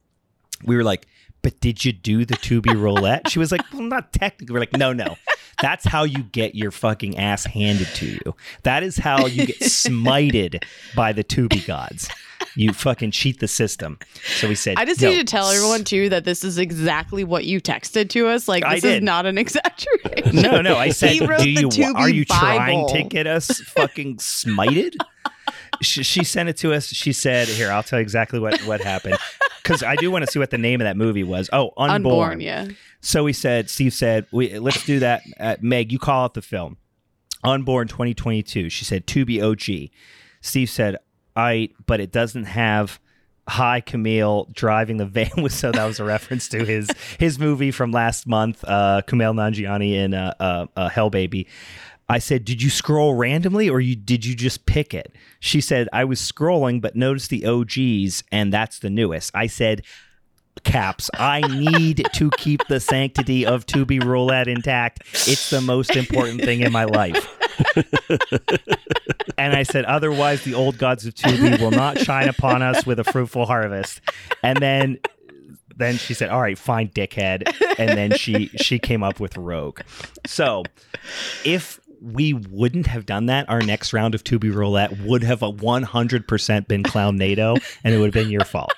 We 0.63 0.75
were 0.75 0.83
like, 0.83 1.05
but 1.43 1.59
did 1.59 1.85
you 1.85 1.93
do 1.93 2.25
the 2.25 2.33
Tubi 2.33 2.73
roulette? 2.73 3.29
She 3.29 3.37
was 3.37 3.51
like, 3.51 3.61
well, 3.71 3.83
not 3.83 4.11
technically. 4.11 4.53
We're 4.53 4.59
like, 4.59 4.75
no, 4.75 4.91
no. 4.91 5.15
That's 5.61 5.85
how 5.85 6.03
you 6.03 6.23
get 6.23 6.55
your 6.55 6.71
fucking 6.71 7.17
ass 7.17 7.45
handed 7.45 7.87
to 7.95 8.05
you. 8.07 8.35
That 8.63 8.83
is 8.83 8.97
how 8.97 9.27
you 9.27 9.45
get 9.45 9.59
smited 9.59 10.63
by 10.95 11.13
the 11.13 11.23
Tubi 11.23 11.65
gods. 11.65 12.09
You 12.57 12.73
fucking 12.73 13.11
cheat 13.11 13.39
the 13.39 13.47
system. 13.47 13.99
So 14.37 14.47
we 14.47 14.55
said, 14.55 14.77
I 14.77 14.85
just 14.85 15.01
no, 15.01 15.09
need 15.09 15.17
to 15.17 15.23
tell 15.23 15.49
everyone 15.49 15.83
too 15.83 16.09
that 16.09 16.25
this 16.25 16.43
is 16.43 16.57
exactly 16.57 17.23
what 17.23 17.45
you 17.45 17.61
texted 17.61 18.09
to 18.09 18.27
us. 18.27 18.47
Like 18.47 18.63
this 18.69 18.83
is 18.83 19.01
not 19.01 19.25
an 19.25 19.37
exaggeration. 19.37 20.41
No, 20.41 20.61
no. 20.61 20.75
I 20.75 20.89
said, 20.89 21.19
do 21.19 21.49
you? 21.49 21.69
Are 21.95 22.09
you 22.09 22.25
trying 22.25 22.87
to 22.89 23.03
get 23.03 23.27
us 23.27 23.59
fucking 23.75 24.17
smited? 24.17 24.95
she, 25.81 26.03
she 26.03 26.23
sent 26.23 26.49
it 26.49 26.57
to 26.57 26.73
us. 26.73 26.87
She 26.87 27.13
said, 27.13 27.47
"Here, 27.47 27.71
I'll 27.71 27.83
tell 27.83 27.99
you 27.99 28.03
exactly 28.03 28.39
what 28.39 28.59
what 28.61 28.81
happened." 28.81 29.17
Because 29.61 29.83
I 29.83 29.95
do 29.95 30.09
want 30.09 30.25
to 30.25 30.31
see 30.31 30.39
what 30.39 30.49
the 30.49 30.57
name 30.57 30.79
of 30.81 30.85
that 30.85 30.95
movie 30.95 31.23
was. 31.23 31.49
Oh, 31.51 31.71
Unborn. 31.77 31.91
Unborn, 31.91 32.39
yeah. 32.39 32.67
So 33.01 33.25
we 33.25 33.33
said, 33.33 33.69
Steve 33.69 33.93
said, 33.93 34.25
we, 34.31 34.57
let's 34.59 34.85
do 34.85 34.99
that. 34.99 35.23
Uh, 35.37 35.57
Meg, 35.59 35.91
you 35.91 35.99
call 35.99 36.23
out 36.23 36.35
the 36.35 36.41
film. 36.41 36.77
Unborn 37.43 37.89
2022. 37.89 38.69
She 38.69 38.85
said, 38.85 39.07
to 39.07 39.25
be 39.25 39.41
OG. 39.41 39.91
Steve 40.41 40.69
said, 40.69 40.97
I, 41.37 41.69
but 41.85 41.99
it 41.99 42.11
doesn't 42.11 42.45
have 42.45 42.99
Hi 43.47 43.79
Camille 43.79 44.47
driving 44.51 44.97
the 44.97 45.05
van. 45.05 45.49
so 45.49 45.71
that 45.71 45.85
was 45.85 45.99
a 45.99 46.03
reference 46.03 46.49
to 46.49 46.65
his 46.65 46.89
his 47.19 47.39
movie 47.39 47.71
from 47.71 47.91
last 47.91 48.27
month, 48.27 48.63
uh, 48.67 49.03
Kumail 49.07 49.33
Nanjiani 49.33 49.93
in 49.93 50.13
uh, 50.13 50.33
uh, 50.39 50.65
uh, 50.75 50.89
Hell 50.89 51.09
Baby. 51.09 51.47
I 52.09 52.19
said, 52.19 52.43
"Did 52.43 52.61
you 52.61 52.69
scroll 52.69 53.13
randomly, 53.13 53.69
or 53.69 53.79
you 53.79 53.95
did 53.95 54.25
you 54.25 54.35
just 54.35 54.65
pick 54.65 54.93
it?" 54.93 55.13
She 55.39 55.61
said, 55.61 55.87
"I 55.93 56.05
was 56.05 56.19
scrolling, 56.19 56.81
but 56.81 56.95
noticed 56.95 57.29
the 57.29 57.45
OGs, 57.45 58.23
and 58.31 58.51
that's 58.51 58.79
the 58.79 58.89
newest." 58.89 59.31
I 59.33 59.47
said, 59.47 59.83
"Caps, 60.63 61.09
I 61.13 61.41
need 61.41 62.07
to 62.13 62.29
keep 62.37 62.67
the 62.67 62.79
sanctity 62.79 63.45
of 63.45 63.65
Tubi 63.65 64.03
Roulette 64.03 64.47
intact. 64.47 65.01
It's 65.27 65.49
the 65.49 65.61
most 65.61 65.95
important 65.95 66.41
thing 66.41 66.61
in 66.61 66.71
my 66.71 66.85
life." 66.85 67.37
and 69.37 69.55
I 69.55 69.63
said, 69.63 69.85
"Otherwise, 69.85 70.43
the 70.43 70.53
old 70.53 70.77
gods 70.77 71.05
of 71.05 71.13
Tubi 71.15 71.59
will 71.59 71.71
not 71.71 71.99
shine 71.99 72.27
upon 72.27 72.61
us 72.61 72.85
with 72.85 72.99
a 72.99 73.03
fruitful 73.03 73.45
harvest." 73.45 74.01
And 74.43 74.57
then 74.59 74.99
then 75.75 75.97
she 75.97 76.13
said, 76.13 76.29
"All 76.29 76.41
right, 76.41 76.57
fine, 76.57 76.89
dickhead." 76.89 77.43
And 77.77 77.97
then 77.97 78.11
she 78.17 78.47
she 78.57 78.79
came 78.79 79.03
up 79.03 79.19
with 79.19 79.37
Rogue. 79.37 79.81
So, 80.25 80.63
if 81.43 81.79
we 82.01 82.33
wouldn't 82.33 82.87
have 82.87 83.05
done 83.05 83.27
that, 83.27 83.49
our 83.49 83.61
next 83.61 83.93
round 83.93 84.15
of 84.15 84.23
Tubi 84.23 84.53
Roulette 84.53 84.99
would 84.99 85.23
have 85.23 85.41
a 85.41 85.51
100% 85.51 86.67
been 86.67 86.83
Clownado, 86.83 87.57
and 87.83 87.93
it 87.93 87.97
would 87.97 88.13
have 88.13 88.13
been 88.13 88.31
your 88.31 88.45
fault. 88.45 88.73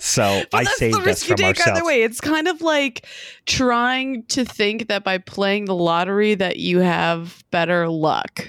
So 0.00 0.22
I 0.52 0.64
That's 0.64 0.78
saved 0.78 0.94
the 0.96 1.00
us 1.00 1.06
risk 1.06 1.22
you 1.24 1.28
from 1.28 1.36
take 1.38 1.58
ourselves. 1.58 1.78
either 1.80 1.86
way. 1.86 2.02
It's 2.02 2.20
kind 2.20 2.48
of 2.48 2.60
like 2.62 3.06
trying 3.46 4.24
to 4.24 4.44
think 4.44 4.88
that 4.88 5.04
by 5.04 5.18
playing 5.18 5.66
the 5.66 5.74
lottery 5.74 6.34
that 6.34 6.56
you 6.58 6.78
have 6.80 7.42
better 7.50 7.88
luck. 7.88 8.48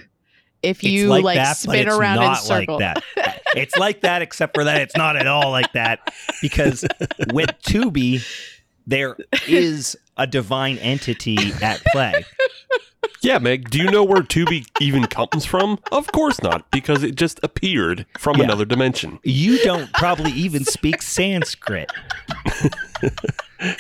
If 0.64 0.84
It's 0.84 0.92
you 0.92 1.08
like, 1.08 1.24
like, 1.24 1.36
that, 1.38 1.58
but 1.66 1.72
spin 1.74 1.88
it's 1.88 1.96
around 1.96 2.18
in 2.18 2.24
not 2.24 2.44
circles. 2.44 2.82
like 2.82 3.04
that. 3.16 3.42
It's 3.56 3.76
like 3.78 4.02
that, 4.02 4.22
except 4.22 4.54
for 4.56 4.66
that 4.66 4.82
it's 4.82 4.96
not 4.96 5.16
at 5.16 5.26
all 5.26 5.50
like 5.52 5.72
that. 5.74 6.14
Because 6.42 6.84
with 7.32 7.50
Tubi, 7.64 8.22
there 8.86 9.18
is 9.48 9.98
a 10.18 10.28
divine 10.28 10.78
entity 10.80 11.38
at 11.62 11.82
play. 11.92 12.24
Yeah, 13.28 13.40
Meg, 13.40 13.70
do 13.70 13.78
you 13.78 13.92
know 13.92 14.06
where 14.06 14.22
Tubi 14.22 14.66
even 14.80 15.06
comes 15.06 15.44
from? 15.44 15.80
Of 15.92 16.10
course 16.14 16.42
not, 16.42 16.72
because 16.72 17.04
it 17.04 17.16
just 17.16 17.42
appeared 17.44 18.06
from 18.18 18.38
Yeah. 18.38 18.46
another 18.46 18.64
dimension. 18.64 19.20
You 19.22 19.58
don't 19.66 19.92
probably 19.92 20.32
even 20.32 20.64
speak 20.64 21.02
Sanskrit. 21.02 21.92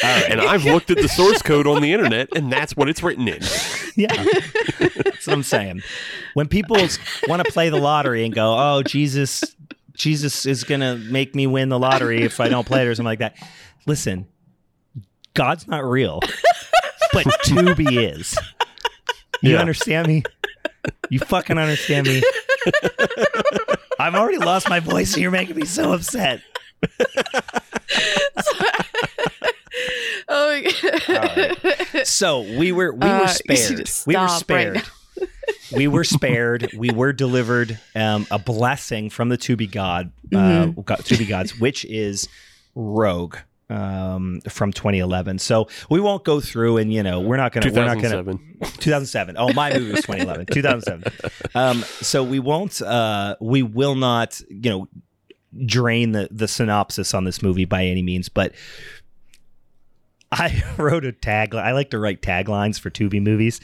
And 0.04 0.41
I've 0.41 0.66
looked 0.66 0.91
at 0.91 0.98
the 0.98 1.08
source 1.08 1.41
code 1.41 1.66
on 1.66 1.82
the 1.82 1.93
internet, 1.93 2.28
and 2.36 2.52
that's 2.52 2.76
what 2.76 2.89
it's 2.89 3.02
written 3.02 3.26
in. 3.30 3.39
Yeah. 3.95 4.12
That's 4.80 5.26
what 5.26 5.34
I'm 5.34 5.43
saying. 5.43 5.82
When 6.34 6.50
people 6.50 6.76
want 7.30 7.45
to 7.45 7.50
play 7.50 7.70
the 7.70 7.78
lottery 7.78 8.26
and 8.26 8.36
go, 8.36 8.54
oh, 8.54 8.84
Jesus, 8.84 9.45
Jesus 9.93 10.45
is 10.45 10.66
going 10.66 10.82
to 10.82 10.98
make 11.10 11.36
me 11.36 11.48
win 11.48 11.70
the 11.70 11.80
lottery 11.80 12.24
if 12.24 12.41
I 12.41 12.50
don't 12.50 12.68
play 12.68 12.82
it 12.82 12.88
or 12.88 12.95
something 12.95 13.06
like 13.06 13.20
that. 13.20 13.38
Listen, 13.86 14.28
God's 15.36 15.70
not 15.70 15.86
real, 15.86 16.20
but 17.14 17.26
Tubi 17.45 18.14
is. 18.14 18.38
You 19.42 19.54
Yeah. 19.54 19.60
understand 19.60 20.08
me? 20.08 20.24
You 21.10 21.20
fucking 21.20 21.58
understand 21.58 22.08
me? 22.08 22.22
I've 24.00 24.16
already 24.16 24.38
lost 24.38 24.70
my 24.70 24.80
voice 24.80 25.14
and 25.14 25.22
you're 25.22 25.32
making 25.32 25.56
me 25.56 25.66
so 25.66 25.92
upset. 25.94 26.42
oh 30.30 30.62
my 30.62 30.72
God. 31.08 32.06
So 32.08 32.42
we 32.42 32.72
were 32.72 32.94
we 32.94 33.10
Uh, 33.10 33.22
were 33.22 33.28
spared. 33.28 33.90
We 34.06 34.16
were 34.16 34.28
stop 34.28 34.50
right 34.50 34.76
spared. 34.76 34.84
we 35.72 35.88
were 35.88 36.04
spared. 36.04 36.70
We 36.76 36.90
were 36.92 37.14
delivered 37.14 37.80
um, 37.96 38.28
a 38.32 38.40
blessing 38.40 39.10
from 39.10 39.30
the 39.30 39.38
Tubi 39.38 39.70
God, 39.72 40.12
uh, 40.34 40.38
Mm-hmm. 40.38 40.82
God 40.82 41.00
Tubi 41.00 41.28
gods, 41.28 41.58
which 41.60 41.86
is 41.86 42.28
Rogue 42.76 43.38
um, 43.70 44.41
from 44.49 44.72
2011. 44.72 45.39
So 45.39 45.68
we 45.89 45.99
won't 45.99 46.24
go 46.24 46.39
through 46.39 46.78
and 46.78 46.93
you 46.93 47.03
know 47.03 47.20
we're 47.20 47.38
not 47.38 47.51
gonna 47.51 47.72
we're 47.72 47.86
not 47.86 48.01
gonna 48.01 48.24
2007. 48.24 48.78
2007. 48.80 49.36
Oh, 49.38 49.53
my 49.53 49.74
movie 49.74 49.91
was 49.91 50.01
2011. 50.05 50.45
2007. 50.47 51.32
Um, 51.55 51.82
so 52.01 52.24
we 52.24 52.39
won't. 52.39 52.82
Uh, 52.82 53.36
we 53.39 53.63
will 53.63 53.95
not. 53.95 54.39
You 54.49 54.70
know, 54.70 54.88
drain 55.65 56.11
the 56.11 56.28
the 56.32 56.47
synopsis 56.47 57.13
on 57.13 57.24
this 57.24 57.41
movie 57.41 57.65
by 57.65 57.86
any 57.86 58.01
means, 58.01 58.30
but. 58.30 58.53
I 60.30 60.61
wrote 60.78 61.05
a 61.05 61.13
tagline. 61.13 61.63
I 61.63 61.72
like 61.72 61.91
to 61.91 61.99
write 61.99 62.22
taglines 62.22 62.78
for 62.78 62.89
Tubi 62.89 63.24
movies. 63.24 63.61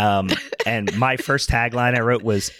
Um, 0.00 0.28
and 0.66 0.92
my 0.98 1.16
first 1.16 1.48
tagline 1.48 1.96
I 1.96 2.00
wrote 2.00 2.24
was 2.24 2.50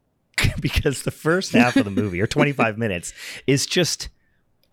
because 0.60 1.04
the 1.04 1.12
first 1.12 1.52
half 1.52 1.76
of 1.76 1.84
the 1.84 1.92
movie, 1.92 2.20
or 2.20 2.26
25 2.26 2.76
minutes, 2.76 3.12
is 3.46 3.66
just 3.66 4.08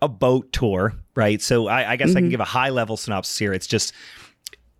a 0.06 0.08
boat 0.08 0.52
tour, 0.52 0.94
right? 1.14 1.42
So 1.42 1.66
I, 1.68 1.92
I 1.92 1.96
guess 1.96 2.10
I 2.12 2.20
can 2.20 2.28
Mhm. 2.28 2.30
give 2.30 2.40
a 2.40 2.44
high 2.44 2.70
level 2.70 2.96
synopsis 2.96 3.38
here. 3.38 3.52
It's 3.52 3.66
just 3.66 3.92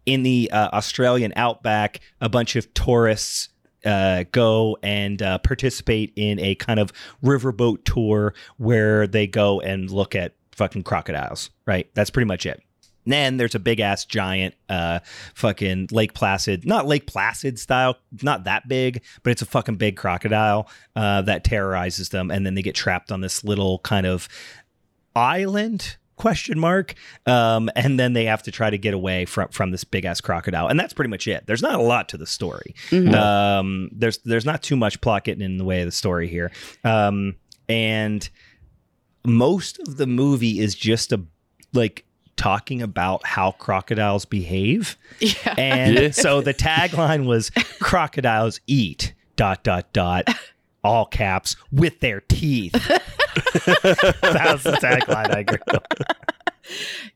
in 0.07 0.23
the 0.23 0.51
uh, 0.53 0.69
Australian 0.73 1.33
outback, 1.37 2.01
a 2.21 2.29
bunch 2.29 2.57
of 2.57 2.73
tourists 2.75 3.51
uh, 3.85 4.25
go 4.33 4.77
and 4.83 5.21
uh, 5.23 5.39
participate 5.39 6.13
in 6.17 6.41
a 6.41 6.55
kind 6.57 6.81
of 6.81 6.93
riverboat 7.23 7.85
tour 7.85 8.35
where 8.57 9.07
they 9.07 9.27
go 9.27 9.61
and 9.61 9.91
look 9.91 10.15
at 10.17 10.33
fucking 10.53 10.83
crocodiles, 10.83 11.51
right? 11.67 11.89
That's 11.95 12.11
pretty 12.11 12.27
much 12.27 12.47
it. 12.47 12.61
Then 13.09 13.37
there's 13.37 13.55
a 13.55 13.61
big 13.61 13.79
ass 13.79 14.05
giant 14.05 14.57
uh 14.69 14.99
fucking 15.37 15.91
Lake 15.93 16.13
Placid, 16.15 16.67
not 16.67 16.89
Lake 16.89 17.07
Placid 17.07 17.57
style, 17.57 17.97
not 18.23 18.43
that 18.45 18.67
big, 18.67 19.01
but 19.23 19.31
it's 19.31 19.43
a 19.43 19.47
fucking 19.47 19.77
big 19.77 19.97
crocodile 19.97 20.69
uh 20.97 21.23
that 21.23 21.45
terrorizes 21.45 22.09
them 22.09 22.33
and 22.33 22.45
then 22.45 22.55
they 22.57 22.63
get 22.63 22.75
trapped 22.75 23.13
on 23.13 23.21
this 23.21 23.45
little 23.45 23.79
kind 23.81 24.07
of 24.07 24.29
island? 25.17 25.97
Question 26.17 26.59
mark. 26.59 26.95
Um 27.27 27.69
and 27.77 27.99
then 28.01 28.13
they 28.15 28.25
have 28.27 28.43
to 28.45 28.51
try 28.51 28.71
to 28.71 28.79
get 28.79 28.95
away 28.95 29.25
from 29.27 29.49
from 29.49 29.71
this 29.71 29.85
big 29.85 30.05
ass 30.05 30.21
crocodile. 30.21 30.69
And 30.69 30.79
that's 30.81 30.95
pretty 30.95 31.11
much 31.11 31.27
it. 31.29 31.47
There's 31.47 31.61
not 31.63 31.75
a 31.75 31.83
lot 31.83 32.09
to 32.11 32.17
the 32.17 32.27
story. 32.27 32.75
Mhm. 32.91 33.15
um 33.15 33.91
there's 33.93 34.19
there's 34.19 34.47
not 34.47 34.63
too 34.63 34.77
much 34.77 35.01
plot 35.01 35.25
getting 35.25 35.43
in 35.45 35.59
the 35.59 35.65
way 35.65 35.81
of 35.81 35.87
the 35.87 35.93
story 35.93 36.29
here. 36.29 36.51
Um 36.85 37.35
and 37.69 38.29
most 39.27 39.79
of 39.81 39.97
the 39.97 40.07
movie 40.07 40.61
is 40.61 40.75
just 40.75 41.13
a 41.13 41.21
like 41.73 42.05
talking 42.37 42.81
about 42.83 43.27
how 43.27 43.51
crocodiles 43.53 44.25
behave. 44.25 44.97
Yeah. 45.21 45.55
and 45.59 45.95
Yeah. 45.99 46.11
so 46.13 46.41
the 46.41 46.55
tagline 46.55 47.27
was 47.27 47.51
crocodiles 47.81 48.61
eat 48.67 49.13
dot 49.37 49.65
dot 49.65 49.93
dot 49.93 50.29
all 50.87 51.05
caps 51.07 51.57
with 51.73 52.01
their 52.01 52.21
teeth 52.29 52.73
that 52.89 54.49
was 54.53 54.63
the 54.63 54.79
tagline 54.81 55.31
i 55.31 55.41
agree 55.41 55.59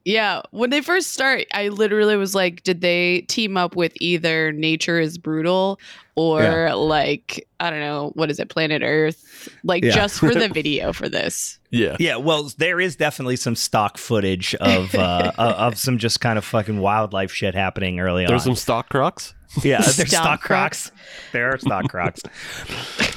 Yeah, 0.04 0.42
when 0.52 0.70
they 0.70 0.80
first 0.80 1.12
start, 1.12 1.44
I 1.52 1.68
literally 1.68 2.16
was 2.16 2.34
like, 2.36 2.62
did 2.62 2.80
they 2.82 3.22
team 3.22 3.56
up 3.56 3.74
with 3.74 3.92
either 3.96 4.52
Nature 4.52 5.00
is 5.00 5.18
Brutal 5.18 5.80
or 6.14 6.42
Yeah. 6.42 6.74
like, 6.74 7.46
I 7.58 7.68
don't 7.70 7.80
know, 7.80 8.12
what 8.14 8.30
is 8.30 8.38
it, 8.38 8.48
Planet 8.48 8.82
Earth? 8.84 9.48
Like 9.64 9.82
Yeah. 9.84 9.90
just 9.92 10.20
for 10.20 10.32
the 10.34 10.48
video 10.54 10.92
for 10.92 11.08
this. 11.08 11.58
Yeah. 11.70 11.96
Yeah, 12.00 12.16
well, 12.16 12.50
there 12.58 12.80
is 12.80 12.96
definitely 12.96 13.36
some 13.36 13.54
stock 13.54 13.96
footage 13.96 14.54
of 14.56 14.94
uh, 14.94 15.32
of 15.38 15.54
of 15.74 15.78
some 15.78 15.98
just 15.98 16.20
kind 16.20 16.36
of 16.38 16.44
fucking 16.44 16.80
wildlife 16.80 17.32
shit 17.32 17.54
happening 17.54 18.00
early 18.00 18.22
There's 18.26 18.30
on. 18.30 18.34
There's 18.34 18.44
some 18.44 18.56
stock 18.56 18.88
crocs. 18.88 19.34
yeah, 19.62 19.78
there's 19.80 19.96
Stock 19.96 20.08
stock 20.08 20.40
crocs. 20.42 20.92
There 21.32 21.52
are 21.52 21.58
stock 21.58 21.88
crocs. 21.90 22.22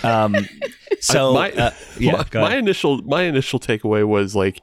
Um, 0.03 0.35
so 0.99 1.31
I- 1.35 1.51
my, 1.51 1.51
uh, 1.63 1.71
yeah, 1.99 2.23
my, 2.33 2.41
my 2.41 2.55
initial 2.57 3.01
my 3.03 3.23
initial 3.23 3.59
takeaway 3.59 4.07
was 4.07 4.35
like 4.35 4.61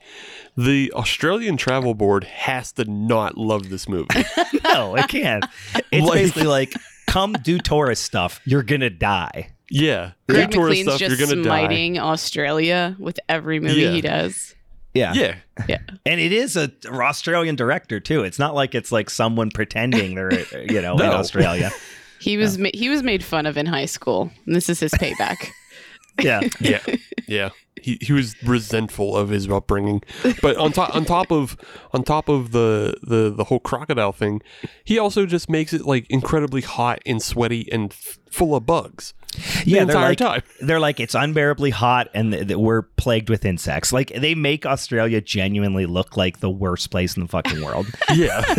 the 0.56 0.92
Australian 0.94 1.56
Travel 1.56 1.94
Board 1.94 2.24
has 2.24 2.72
to 2.72 2.84
not 2.84 3.36
love 3.38 3.70
this 3.70 3.88
movie. 3.88 4.24
no, 4.64 4.94
it 4.96 5.08
can't. 5.08 5.44
It's 5.92 6.06
Like- 6.06 6.18
basically 6.20 6.44
like 6.46 6.74
come 7.06 7.32
do 7.32 7.58
tourist 7.58 8.04
stuff. 8.04 8.40
You're 8.44 8.62
gonna 8.62 8.90
die. 8.90 9.52
Yeah. 9.70 10.12
Greg 10.28 10.50
Do 10.50 10.58
tourist 10.58 10.80
McLean's 10.80 10.88
stuff, 10.88 10.98
just 11.00 11.18
you're 11.18 11.28
gonna 11.28 11.42
die. 11.42 11.48
smiting 11.66 11.98
Australia 11.98 12.96
with 12.98 13.18
every 13.28 13.60
movie 13.60 13.80
Yeah. 13.82 13.90
he 13.92 14.00
does. 14.00 14.54
Yeah. 14.94 15.12
Yeah. 15.14 15.36
Yeah. 15.68 15.78
and 16.04 16.20
it 16.20 16.32
is 16.32 16.56
a 16.56 16.70
Australian 16.86 17.54
director 17.56 18.00
too. 18.00 18.24
It's 18.24 18.38
not 18.38 18.54
like 18.54 18.74
it's 18.74 18.90
like 18.90 19.08
someone 19.10 19.50
pretending 19.50 20.14
they're 20.16 20.32
you 20.70 20.82
know 20.82 20.94
in 20.94 21.02
Australia. 21.20 21.70
He 22.22 22.36
was 22.36 22.58
ma- 22.58 22.68
he 22.74 22.90
was 22.90 23.02
made 23.02 23.24
fun 23.24 23.46
of 23.46 23.56
in 23.56 23.64
high 23.64 23.86
school, 23.86 24.30
and 24.44 24.54
this 24.54 24.68
is 24.68 24.78
his 24.80 24.92
payback. 24.92 25.48
Yeah, 26.20 26.42
Yeah. 26.60 26.80
Yeah. 27.26 27.48
He, 27.80 27.96
he 28.02 28.12
was 28.12 28.34
resentful 28.42 29.16
of 29.16 29.30
his 29.30 29.48
upbringing, 29.48 30.02
but 30.42 30.54
on 30.58 30.72
top 30.72 30.94
on 30.94 31.06
top 31.06 31.32
of 31.32 31.56
on 31.94 32.02
top 32.02 32.28
of 32.28 32.50
the, 32.52 32.94
the 33.02 33.32
the 33.34 33.44
whole 33.44 33.60
crocodile 33.60 34.12
thing, 34.12 34.42
he 34.84 34.98
also 34.98 35.24
just 35.24 35.48
makes 35.48 35.72
it 35.72 35.86
like 35.86 36.04
incredibly 36.10 36.60
hot 36.60 37.00
and 37.06 37.22
sweaty 37.22 37.72
and 37.72 37.92
f- 37.92 38.18
full 38.30 38.54
of 38.54 38.66
bugs. 38.66 39.14
Yeah. 39.36 39.40
the 39.64 39.64
They're 39.64 39.80
entire 39.82 40.08
like 40.10 40.18
time. 40.18 40.42
they're 40.60 40.80
like 40.80 41.00
it's 41.00 41.14
unbearably 41.14 41.70
hot 41.70 42.08
and 42.14 42.32
th- 42.32 42.48
th- 42.48 42.56
we're 42.58 42.82
plagued 42.82 43.30
with 43.30 43.44
insects. 43.44 43.92
Like 43.92 44.12
they 44.14 44.34
make 44.34 44.66
Australia 44.66 45.20
genuinely 45.20 45.86
look 45.86 46.16
like 46.16 46.40
the 46.40 46.50
worst 46.50 46.90
place 46.90 47.16
in 47.16 47.22
the 47.22 47.28
fucking 47.28 47.62
world. 47.64 47.86
Yeah. 48.14 48.42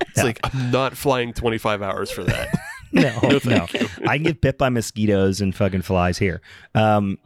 it's 0.00 0.16
Yeah. 0.16 0.22
like 0.24 0.40
I'm 0.44 0.70
not 0.70 0.96
flying 0.96 1.32
25 1.32 1.82
hours 1.82 2.10
for 2.10 2.24
that. 2.24 2.48
no, 2.92 3.18
no. 3.22 3.38
thank 3.38 3.74
you. 3.74 3.88
I 4.06 4.16
can 4.18 4.24
get 4.24 4.40
bit 4.40 4.58
by 4.58 4.68
mosquitoes 4.68 5.40
and 5.40 5.54
fucking 5.54 5.82
flies 5.82 6.18
here. 6.18 6.42
Um, 6.74 7.18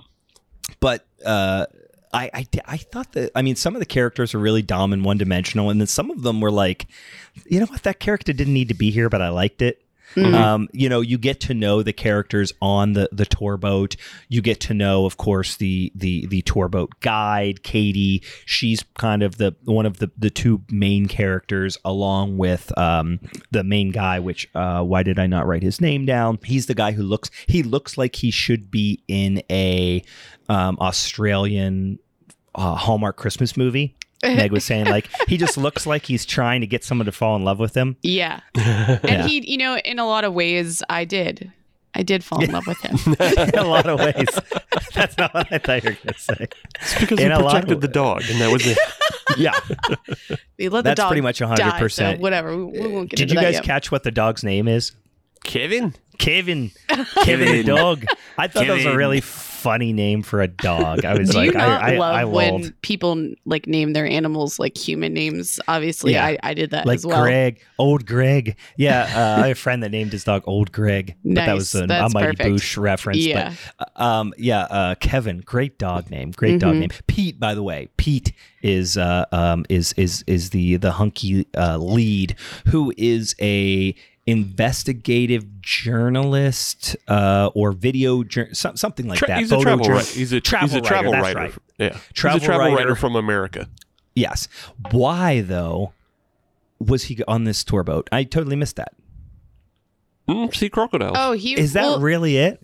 but 0.80 1.06
uh, 1.24 1.66
I, 2.12 2.30
I, 2.32 2.46
I 2.66 2.76
thought 2.76 3.12
that 3.12 3.30
I 3.34 3.42
mean 3.42 3.56
some 3.56 3.74
of 3.74 3.80
the 3.80 3.86
characters 3.86 4.34
are 4.34 4.38
really 4.38 4.62
dumb 4.62 4.92
and 4.92 5.04
one 5.04 5.18
dimensional, 5.18 5.70
and 5.70 5.80
then 5.80 5.86
some 5.88 6.10
of 6.10 6.22
them 6.22 6.40
were 6.40 6.50
like, 6.52 6.86
you 7.46 7.58
know 7.60 7.66
what, 7.66 7.82
that 7.82 7.98
character 8.00 8.32
didn't 8.32 8.54
need 8.54 8.68
to 8.68 8.74
be 8.74 8.90
here, 8.90 9.08
but 9.08 9.20
I 9.22 9.28
liked 9.28 9.62
it. 9.62 9.82
Mhm. 10.14 10.34
Um, 10.34 10.68
you 10.72 10.88
know, 10.88 11.00
you 11.00 11.18
get 11.18 11.40
to 11.40 11.54
know 11.54 11.82
the 11.82 11.92
characters 11.92 12.52
on 12.62 12.92
the 12.92 13.08
the 13.12 13.26
tour 13.26 13.56
boat. 13.56 13.96
You 14.28 14.40
get 14.40 14.60
to 14.60 14.74
know, 14.74 15.04
of 15.04 15.16
course, 15.16 15.56
the 15.56 15.92
the 15.94 16.26
the 16.26 16.42
tour 16.42 16.68
boat 16.68 17.00
guide, 17.00 17.62
Katie. 17.62 18.22
She's 18.44 18.84
kind 18.96 19.22
of 19.22 19.38
the 19.38 19.54
one 19.64 19.86
of 19.86 19.98
the 19.98 20.10
the 20.16 20.30
two 20.30 20.62
main 20.70 21.06
characters, 21.06 21.76
along 21.84 22.38
with 22.38 22.76
um, 22.78 23.20
the 23.50 23.64
main 23.64 23.90
guy. 23.90 24.18
Which 24.20 24.48
uh, 24.54 24.82
why 24.82 25.02
did 25.02 25.18
I 25.18 25.26
not 25.26 25.46
write 25.46 25.62
his 25.62 25.80
name 25.80 26.06
down? 26.06 26.38
He's 26.44 26.66
the 26.66 26.74
guy 26.74 26.92
who 26.92 27.02
looks 27.02 27.30
he 27.46 27.62
looks 27.62 27.98
like 27.98 28.16
he 28.16 28.30
should 28.30 28.70
be 28.70 29.02
in 29.08 29.42
a 29.50 30.02
um, 30.48 30.78
Australian 30.80 31.98
uh, 32.54 32.74
Hallmark 32.74 33.16
Christmas 33.16 33.56
movie. 33.56 33.96
Meg 34.34 34.52
was 34.52 34.64
saying 34.64 34.86
like 34.86 35.08
he 35.28 35.36
just 35.36 35.56
looks 35.56 35.86
like 35.86 36.06
he's 36.06 36.26
trying 36.26 36.60
to 36.62 36.66
get 36.66 36.82
someone 36.84 37.06
to 37.06 37.12
fall 37.12 37.36
in 37.36 37.44
love 37.44 37.58
with 37.58 37.74
him. 37.76 37.96
Yeah, 38.02 38.40
and 38.54 39.00
Yeah. 39.04 39.26
he, 39.26 39.50
you 39.50 39.58
know, 39.58 39.76
in 39.78 39.98
a 39.98 40.06
lot 40.06 40.24
of 40.24 40.32
ways, 40.34 40.82
I 40.88 41.04
did. 41.04 41.52
I 41.94 42.02
did 42.02 42.22
fall 42.22 42.42
in 42.44 42.50
love 42.52 42.66
with 42.66 42.78
him. 42.82 42.98
in 43.20 43.58
a 43.58 43.64
lot 43.64 43.86
of 43.86 43.98
ways. 43.98 44.28
That's 44.92 45.16
not 45.16 45.32
what 45.32 45.50
I 45.50 45.56
thought 45.56 45.82
you 45.82 45.90
were 45.90 45.96
going 45.96 46.12
to 46.12 46.18
say. 46.20 46.46
It's 46.82 47.00
because 47.00 47.18
In 47.18 47.30
he 47.30 47.32
a 47.32 47.38
protected 47.38 47.72
of- 47.72 47.80
the 47.80 47.88
dog, 47.88 48.22
and 48.28 48.38
that 48.38 48.52
was 48.52 48.66
it. 48.66 48.76
Yeah. 49.38 49.52
We 50.58 50.68
let 50.68 50.82
the 50.82 50.90
That's 50.90 50.98
dog 50.98 51.08
pretty 51.08 51.22
much 51.22 51.40
100%. 51.40 51.90
so 51.92 52.16
whatever. 52.20 52.54
We, 52.54 52.64
we 52.80 52.86
won't 52.88 53.08
get 53.08 53.16
Did 53.16 53.22
into 53.30 53.34
you 53.34 53.40
that 53.40 53.46
guys 53.46 53.54
yet. 53.54 53.64
catch 53.64 53.90
what 53.90 54.02
the 54.02 54.10
dog's 54.10 54.44
name 54.44 54.68
is? 54.68 54.92
Kevin. 55.42 55.94
Kevin. 56.18 56.70
Kevin 57.22 57.50
the 57.52 57.62
dog. 57.62 58.04
I 58.36 58.46
thought 58.48 58.66
that 58.66 58.74
was 58.74 58.84
a 58.84 58.94
really 58.96 59.20
funny 59.66 59.92
name 59.92 60.22
for 60.22 60.40
a 60.40 60.48
dog. 60.48 61.04
I 61.04 61.18
was 61.18 61.30
Do 61.30 61.38
like, 61.38 61.46
you 61.46 61.52
not 61.58 61.82
I, 61.82 61.94
I, 61.94 61.98
love 61.98 62.14
I 62.14 62.24
when 62.24 62.72
people 62.82 63.32
like 63.44 63.66
name 63.66 63.92
their 63.92 64.06
animals 64.06 64.58
like 64.58 64.76
human 64.76 65.12
names? 65.12 65.58
Obviously, 65.66 66.12
Yeah. 66.12 66.24
I, 66.24 66.38
I 66.42 66.54
did 66.54 66.70
that 66.70 66.86
Like 66.86 66.96
as 66.96 67.06
well. 67.06 67.22
Greg, 67.22 67.60
old 67.78 68.06
Greg. 68.06 68.56
Yeah, 68.76 69.02
uh, 69.02 69.42
I 69.42 69.48
have 69.48 69.56
a 69.56 69.60
friend 69.60 69.82
that 69.82 69.90
named 69.90 70.12
his 70.12 70.24
dog 70.24 70.42
Old 70.46 70.70
Greg, 70.72 71.16
but 71.24 71.34
that 71.34 71.54
was 71.54 71.74
Nice. 71.74 71.82
an 71.82 71.88
That's 71.88 72.14
Almighty 72.14 72.36
perfect. 72.36 72.54
Boosh 72.62 72.76
reference. 72.80 73.18
Yeah. 73.26 73.54
But 73.78 73.92
uh, 73.96 74.02
um, 74.02 74.34
yeah, 74.38 74.60
uh, 74.62 74.94
Kevin, 74.96 75.38
great 75.44 75.78
dog 75.78 76.10
name, 76.10 76.30
great 76.30 76.60
dog 76.60 76.74
Mhm. 76.76 76.80
name. 76.80 76.90
Pete, 77.08 77.40
by 77.40 77.54
the 77.54 77.62
way, 77.62 77.88
Pete 77.96 78.32
is 78.62 78.96
uh, 78.96 79.24
um, 79.32 79.64
is 79.68 79.92
is 79.94 80.22
is 80.26 80.50
the 80.50 80.76
the 80.76 80.92
hunky 80.92 81.46
uh, 81.56 81.76
lead 81.78 82.36
who 82.68 82.92
is 82.96 83.34
a 83.40 83.94
investigative 84.26 85.60
journalist 85.60 86.96
uh, 87.08 87.50
or 87.54 87.72
video 87.72 88.22
jour- 88.24 88.52
something 88.52 89.06
like 89.06 89.18
Tra- 89.18 89.28
that. 89.28 89.38
he's 89.38 89.52
a 89.52 89.60
travel 89.60 89.84
jour- 89.84 89.94
writer. 89.94 90.06
He's 90.12 90.32
a 90.32 90.40
travel 90.40 90.68
he's 90.68 90.76
a 90.76 90.80
travel 90.80 91.12
writer, 91.12 91.22
writer. 91.22 91.40
that's 91.40 91.56
right. 91.56 91.92
Yeah, 91.94 91.98
Travel 92.14 92.38
he's 92.40 92.42
a 92.42 92.46
travel 92.46 92.64
writer. 92.66 92.76
writer 92.76 92.94
from 92.96 93.16
America. 93.16 93.68
Yes. 94.14 94.48
Why 94.90 95.40
though 95.42 95.92
was 96.78 97.04
he 97.04 97.22
on 97.28 97.44
this 97.44 97.62
tour 97.64 97.82
boat? 97.84 98.08
I 98.12 98.24
totally 98.24 98.56
missed 98.56 98.76
that. 98.76 98.92
Mm, 100.28 100.54
sea 100.54 100.68
crocodiles. 100.68 101.16
Oh, 101.18 101.32
he 101.32 101.58
Is 101.58 101.72
that 101.74 101.82
well, 101.82 102.00
really 102.00 102.36
it? 102.36 102.60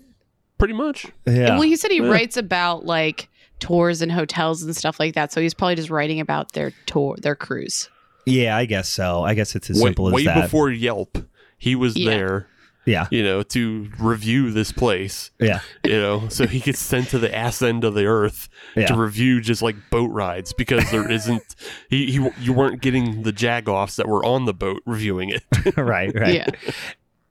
pretty 0.58 0.74
much. 0.74 1.06
Yeah. 1.26 1.50
Well, 1.50 1.62
he 1.62 1.76
said 1.76 1.90
he 1.90 1.98
Yeah. 1.98 2.08
writes 2.08 2.36
about 2.36 2.84
like 2.84 3.28
tours 3.60 4.02
and 4.02 4.10
hotels 4.10 4.62
and 4.62 4.76
stuff 4.76 4.98
like 4.98 5.14
that. 5.14 5.30
So 5.32 5.40
he's 5.40 5.54
probably 5.54 5.76
just 5.76 5.90
writing 5.90 6.18
about 6.18 6.52
their 6.52 6.72
tour, 6.86 7.16
their 7.20 7.36
cruise. 7.36 7.88
yeah, 8.26 8.56
I 8.56 8.64
guess 8.64 8.88
so. 8.88 9.22
I 9.22 9.34
guess 9.34 9.54
it's 9.54 9.70
as 9.70 9.76
way 9.76 9.88
simple 9.90 10.08
as 10.08 10.14
way 10.14 10.24
that. 10.24 10.36
Way 10.36 10.42
before 10.42 10.70
Yelp, 10.70 11.18
he 11.62 11.76
was 11.76 11.96
Yeah. 11.96 12.10
there, 12.10 12.46
yeah. 12.84 13.06
you 13.12 13.22
know, 13.22 13.44
to 13.44 13.88
review 14.00 14.50
this 14.50 14.72
place. 14.72 15.30
Yeah. 15.38 15.60
You 15.84 15.92
know, 16.00 16.28
so 16.28 16.48
he 16.48 16.58
gets 16.58 16.80
sent 16.80 17.10
to 17.10 17.20
the 17.20 17.32
ass 17.32 17.62
end 17.62 17.84
of 17.84 17.94
the 17.94 18.06
earth 18.06 18.48
Yeah. 18.74 18.86
to 18.88 18.96
review 18.96 19.40
just 19.40 19.62
like 19.62 19.76
boat 19.90 20.10
rides 20.10 20.52
because 20.52 20.90
there 20.90 21.08
isn't. 21.18 21.54
He, 21.88 22.10
he 22.10 22.28
you 22.40 22.52
weren't 22.52 22.82
getting 22.82 23.22
the 23.22 23.32
jagoffs 23.32 23.94
that 23.96 24.08
were 24.08 24.24
on 24.24 24.44
the 24.46 24.52
boat 24.54 24.82
reviewing 24.86 25.28
it. 25.30 25.44
right, 25.76 26.12
right. 26.18 26.34
Yeah. 26.34 26.72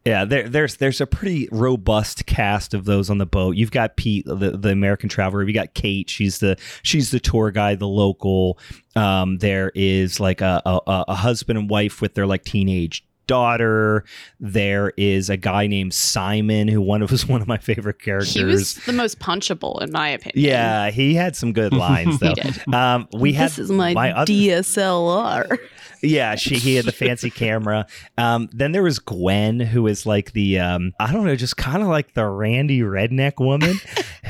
Yeah, 0.03 0.25
there, 0.25 0.49
there's 0.49 0.77
there's 0.77 0.99
a 0.99 1.05
pretty 1.05 1.47
robust 1.51 2.25
cast 2.25 2.73
of 2.73 2.85
those 2.85 3.11
on 3.11 3.19
the 3.19 3.25
boat. 3.27 3.55
You've 3.55 3.69
got 3.69 3.97
Pete, 3.97 4.25
the, 4.25 4.57
the 4.57 4.69
American 4.69 5.09
traveler. 5.09 5.43
You 5.43 5.53
got 5.53 5.75
Kate. 5.75 6.09
She's 6.09 6.39
the 6.39 6.57
she's 6.81 7.11
the 7.11 7.19
tour 7.19 7.51
guide, 7.51 7.77
the 7.77 7.87
local. 7.87 8.57
Um, 8.95 9.37
there 9.37 9.71
is 9.75 10.19
like 10.19 10.41
a, 10.41 10.59
a 10.65 10.79
a 11.09 11.13
husband 11.13 11.59
and 11.59 11.69
wife 11.69 12.01
with 12.01 12.15
their 12.15 12.25
like 12.25 12.43
teenage 12.43 13.05
daughter. 13.27 14.03
There 14.39 14.93
is 14.97 15.29
a 15.29 15.37
guy 15.37 15.67
named 15.67 15.93
Simon 15.93 16.67
who 16.67 16.81
one 16.81 17.01
of 17.01 17.11
was 17.11 17.27
one 17.27 17.41
of 17.41 17.47
my 17.47 17.57
favorite 17.57 17.99
characters. 18.01 18.33
He 18.33 18.43
was 18.43 18.75
the 18.85 18.93
most 18.93 19.19
punchable, 19.19 19.81
in 19.81 19.91
my 19.91 20.09
opinion. 20.09 20.45
yeah, 20.49 20.89
he 20.91 21.13
had 21.13 21.35
some 21.35 21.53
good 21.53 21.73
lines 21.73 22.19
though. 22.19 22.33
Um, 22.71 23.07
we 23.13 23.33
had 23.33 23.49
this 23.51 23.59
is 23.59 23.71
my, 23.71 24.11
other- 24.11 24.31
DSLR. 24.31 25.57
Yeah, 26.03 26.33
she 26.35 26.55
he 26.55 26.75
had 26.75 26.85
the 26.85 26.91
fancy 26.91 27.29
camera. 27.29 27.85
Um, 28.17 28.49
then 28.51 28.71
there 28.71 28.81
was 28.81 28.97
Gwen, 28.97 29.59
who 29.59 29.85
is 29.85 30.05
like 30.05 30.31
the 30.33 30.57
um, 30.59 30.93
I 30.99 31.11
don't 31.13 31.25
know, 31.25 31.35
just 31.35 31.57
kind 31.57 31.83
of 31.83 31.89
like 31.89 32.15
the 32.15 32.25
Randy 32.25 32.79
redneck 32.81 33.33
woman, 33.39 33.75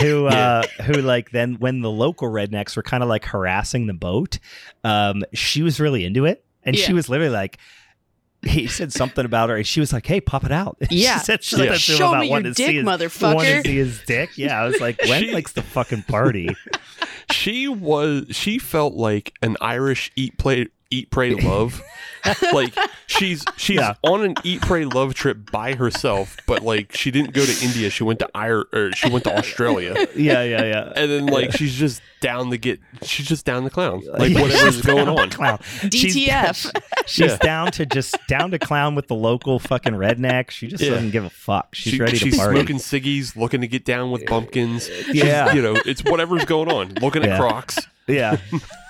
who 0.02 0.26
uh, 0.28 0.64
who 0.84 0.94
like 0.96 1.32
then 1.32 1.56
when 1.60 1.80
the 1.82 1.90
local 1.90 2.28
rednecks 2.30 2.76
were 2.76 2.84
kind 2.84 3.04
of 3.04 3.08
like 3.10 3.24
harassing 3.24 3.88
the 3.88 3.94
boat, 3.94 4.38
um, 4.84 5.24
she 5.34 5.62
was 5.62 5.80
really 5.80 6.04
into 6.04 6.26
it, 6.26 6.44
and 6.64 6.78
she 6.78 6.94
was 6.94 7.08
literally 7.10 7.32
like. 7.34 7.58
He 8.44 8.66
said 8.68 8.92
something 8.92 9.24
about 9.24 9.50
her, 9.50 9.56
and 9.58 9.68
she 9.68 9.80
was 9.80 9.94
like, 9.94 10.06
"Hey, 10.06 10.20
pop 10.20 10.44
it 10.44 10.52
out." 10.52 10.78
Yeah. 10.90 11.20
she 11.20 11.26
said 11.26 11.40
Yeah. 11.42 11.48
something 11.48 11.70
to 11.74 11.78
Show 11.80 12.10
about 12.10 12.20
me 12.22 12.26
your 12.28 12.32
wanting 12.32 12.54
to 12.54 12.56
see 12.56 12.66
dick, 12.66 12.76
his, 12.78 12.86
motherfucker. 12.86 13.36
wanting 13.36 13.64
to 13.64 13.70
see 13.70 13.76
his 13.78 14.02
dick. 14.08 14.38
Yeah, 14.38 14.60
I 14.62 14.66
was 14.66 14.80
like, 14.80 14.98
Gwen 15.06 15.24
She- 15.24 15.32
likes 15.32 15.52
the 15.52 15.62
fucking 15.62 16.04
party. 16.04 16.50
she 17.32 17.68
was 17.68 18.26
she 18.32 18.58
felt 18.58 18.94
like 18.96 19.34
an 19.42 19.58
Irish 19.62 20.12
eat 20.16 20.38
play 20.38 20.68
eat 20.92 21.10
pray 21.10 21.34
love. 21.36 21.82
like 22.54 22.76
she's 23.08 23.44
she's 23.58 23.78
Yeah. 23.80 23.96
on 24.04 24.24
an 24.24 24.36
eat 24.44 24.62
pray 24.62 24.86
love 24.86 25.16
trip 25.16 25.50
by 25.52 25.74
herself, 25.74 26.38
but 26.46 26.62
like 26.62 26.96
she 26.96 27.10
didn't 27.10 27.34
go 27.34 27.44
to 27.44 27.66
India. 27.66 27.90
She 27.90 28.04
went 28.04 28.20
to 28.20 28.30
Ir- 28.36 28.66
or 28.72 28.92
she 28.92 29.10
went 29.10 29.24
to 29.24 29.36
Australia, 29.36 29.96
yeah, 30.16 30.44
yeah, 30.44 30.64
yeah. 30.64 30.94
and 30.96 31.10
then 31.10 31.26
like 31.26 31.52
she's 31.54 31.74
just 31.74 32.00
down 32.22 32.52
to 32.52 32.58
get 32.60 32.80
she's 33.02 33.26
just 33.28 33.44
down 33.44 33.64
the 33.64 33.72
clown. 33.72 34.04
Like 34.06 34.34
Yeah, 34.34 34.42
whatever's 34.44 34.82
going 34.84 35.08
on. 35.10 35.32
Clown. 35.32 35.58
DTF. 35.58 36.72
She's 37.08 37.32
Yeah. 37.32 37.38
down 37.38 37.72
to 37.72 37.88
just 37.88 38.16
down 38.28 38.52
to 38.52 38.60
clown 38.60 38.94
with 38.94 39.08
the 39.08 39.16
local 39.16 39.58
fucking 39.58 39.94
redneck. 39.94 40.52
She 40.52 40.68
just 40.68 40.84
Yeah. 40.84 40.92
doesn't 40.92 41.10
give 41.10 41.24
a 41.26 41.30
fuck. 41.32 41.74
She's 41.74 41.94
She- 41.94 42.00
ready 42.00 42.18
she's 42.18 42.34
to 42.34 42.40
party. 42.40 42.60
smoking 42.60 42.78
ciggies, 42.78 43.36
looking 43.36 43.62
to 43.62 43.68
get 43.68 43.84
down 43.84 44.12
with 44.12 44.28
bumpkins. 44.28 44.88
She's, 44.88 45.16
Yeah. 45.16 45.54
you 45.54 45.62
know, 45.64 45.76
it's 45.88 46.04
whatever's 46.04 46.46
going 46.46 46.72
on. 46.72 46.94
Looking 47.02 47.24
Yeah. 47.24 47.34
at 47.34 47.40
Crocs. 47.40 47.80
Yeah. 48.08 48.38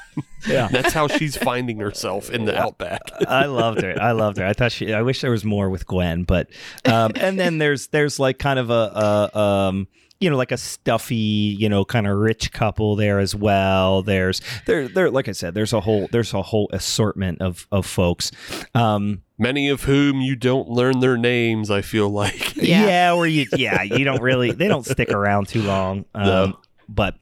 Yeah. 0.47 0.68
That's 0.72 0.93
how 0.93 1.07
she's 1.07 1.36
finding 1.38 1.80
herself 1.80 2.30
in 2.30 2.45
the 2.45 2.57
outback. 2.59 3.01
I 3.28 3.45
loved 3.45 3.82
her. 3.82 3.95
I 4.01 4.12
loved 4.12 4.38
her. 4.38 4.45
I 4.45 4.53
thought 4.53 4.72
she. 4.72 4.93
I 4.93 5.01
wish 5.01 5.22
there 5.22 5.32
was 5.32 5.45
more 5.45 5.70
with 5.70 5.86
Gwen, 5.88 6.24
but 6.24 6.49
um, 6.86 7.12
and 7.16 7.39
then 7.39 7.57
there's 7.57 7.88
there's 7.88 8.20
like 8.20 8.39
kind 8.39 8.59
of 8.59 8.70
a, 8.70 9.30
a 9.34 9.39
um 9.39 9.88
you 10.20 10.30
know 10.30 10.38
like 10.38 10.51
a 10.51 10.57
stuffy 10.57 11.16
you 11.16 11.68
know 11.68 11.84
kind 11.84 12.05
of 12.07 12.16
rich 12.18 12.51
couple 12.51 12.95
there 12.95 13.20
as 13.20 13.36
well. 13.36 14.03
There's 14.03 14.41
there 14.66 14.88
there 14.88 15.09
like 15.09 15.28
I 15.28 15.32
said 15.32 15.53
there's 15.53 15.74
a 15.74 15.80
whole 15.82 16.07
there's 16.12 16.34
a 16.34 16.41
whole 16.41 16.70
assortment 16.74 17.41
of 17.41 17.68
of 17.72 17.86
folks. 17.86 18.32
Um, 18.76 19.24
Many 19.38 19.70
of 19.70 19.82
whom 19.86 20.22
you 20.22 20.36
don't 20.36 20.70
learn 20.70 20.99
their 20.99 21.18
names, 21.18 21.72
I 21.72 21.82
feel 21.82 22.07
like. 22.09 22.55
yeah. 22.57 22.86
Yeah. 22.86 23.14
or 23.16 23.26
you 23.26 23.47
yeah 23.53 23.82
you 23.82 24.03
don't 24.05 24.22
really 24.22 24.51
they 24.51 24.68
don't 24.68 24.86
stick 24.86 25.09
around 25.12 25.47
too 25.47 25.64
long. 25.64 26.05
Um, 26.14 26.26
No. 26.26 26.59
but 26.88 27.16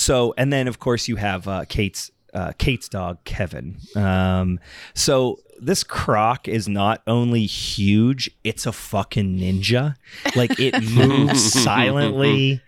so 0.00 0.32
and 0.38 0.52
then 0.52 0.66
of 0.66 0.78
course 0.78 1.08
you 1.08 1.16
have 1.16 1.46
uh, 1.46 1.64
Kate's 1.68 2.10
uh, 2.32 2.52
Kate's 2.58 2.88
dog 2.88 3.22
Kevin. 3.24 3.76
Um, 3.94 4.58
so 4.94 5.38
this 5.60 5.84
croc 5.84 6.48
is 6.48 6.68
not 6.68 7.02
only 7.06 7.44
huge, 7.44 8.30
it's 8.44 8.64
a 8.66 8.72
fucking 8.72 9.38
ninja. 9.38 9.94
Like 10.34 10.58
it 10.58 10.80
moves 10.94 11.52
silently. 11.52 12.62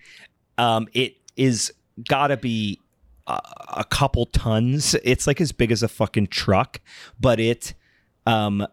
Um, 0.59 0.89
it 0.93 1.17
is 1.37 1.73
gotta 2.09 2.37
be 2.37 2.79
a, 3.27 3.41
a 3.79 3.85
couple 3.85 4.27
tons. 4.27 4.95
It's 5.03 5.27
like 5.27 5.41
as 5.41 5.53
big 5.53 5.73
as 5.73 5.83
a 5.83 5.89
fucking 5.89 6.27
truck, 6.29 6.81
but 7.19 7.41
it 7.41 7.75
um 8.27 8.65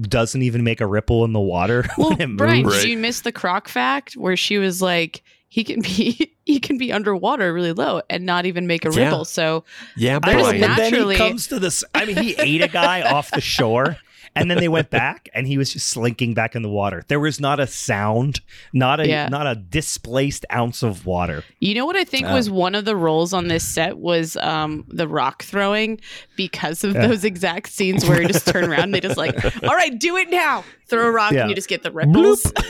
doesn't 0.00 0.42
even 0.42 0.64
make 0.64 0.80
a 0.80 0.86
ripple 0.86 1.24
in 1.24 1.32
the 1.32 1.38
water 1.40 1.84
Well, 1.98 2.10
when 2.10 2.20
it 2.20 2.36
Brian, 2.36 2.62
moves. 2.64 2.76
Right. 2.76 2.82
did 2.82 2.90
you 2.90 2.98
miss 2.98 3.20
the 3.20 3.30
croc 3.32 3.68
fact 3.68 4.14
where 4.16 4.36
she 4.36 4.58
was 4.58 4.80
like, 4.82 5.22
he 5.56 5.64
can 5.64 5.80
be 5.80 6.30
he 6.44 6.60
can 6.60 6.76
be 6.76 6.92
underwater 6.92 7.50
really 7.50 7.72
low 7.72 8.02
and 8.10 8.26
not 8.26 8.44
even 8.44 8.66
make 8.66 8.84
a 8.84 8.92
Yeah. 8.92 9.04
ripple. 9.04 9.24
So 9.24 9.64
Yeah, 9.96 10.18
I 10.22 10.34
know, 10.34 10.42
Brian. 10.42 10.60
but 10.60 10.66
then 10.76 10.76
he 10.76 10.90
Naturally- 10.90 11.16
comes 11.16 11.46
to 11.46 11.58
this. 11.58 11.82
I 11.94 12.04
mean, 12.04 12.18
he 12.18 12.34
ate 12.38 12.60
a 12.62 12.68
guy 12.68 13.00
off 13.10 13.30
the 13.30 13.40
shore, 13.40 13.96
and 14.36 14.48
then 14.50 14.58
they 14.58 14.68
went 14.68 14.90
back, 14.90 15.28
and 15.34 15.46
he 15.46 15.58
was 15.58 15.72
just 15.72 15.88
slinking 15.88 16.34
back 16.34 16.54
in 16.54 16.62
the 16.62 16.68
water. 16.68 17.02
There 17.08 17.18
was 17.18 17.40
not 17.40 17.58
a 17.58 17.66
sound, 17.66 18.40
not 18.72 19.00
a 19.00 19.08
Yeah. 19.08 19.28
not 19.28 19.46
a 19.46 19.56
displaced 19.56 20.44
ounce 20.52 20.82
of 20.82 21.06
water. 21.06 21.42
you 21.60 21.74
know 21.74 21.86
what 21.86 21.96
I 21.96 22.04
think 22.04 22.26
Oh. 22.28 22.34
was 22.34 22.48
one 22.48 22.74
of 22.74 22.84
the 22.84 22.94
roles 22.94 23.32
on 23.32 23.48
this 23.48 23.64
set 23.64 23.98
was 23.98 24.36
um, 24.36 24.84
the 24.88 25.08
rock 25.08 25.42
throwing 25.42 26.00
because 26.36 26.84
of 26.84 26.94
Yeah. 26.94 27.06
those 27.08 27.24
exact 27.24 27.70
scenes 27.70 28.06
where 28.08 28.22
you 28.22 28.28
just 28.28 28.46
turn 28.46 28.64
around 28.70 28.84
and 28.84 28.94
they 28.94 29.00
just 29.00 29.16
like, 29.16 29.34
all 29.64 29.74
right, 29.74 29.98
do 29.98 30.16
it 30.16 30.30
now. 30.30 30.62
Throw 30.88 31.06
a 31.08 31.10
rock 31.10 31.32
Yeah. 31.32 31.40
and 31.42 31.50
you 31.50 31.56
just 31.56 31.68
get 31.68 31.82
the 31.82 31.90
ripples. 31.90 32.52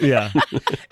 Yeah, 0.00 0.32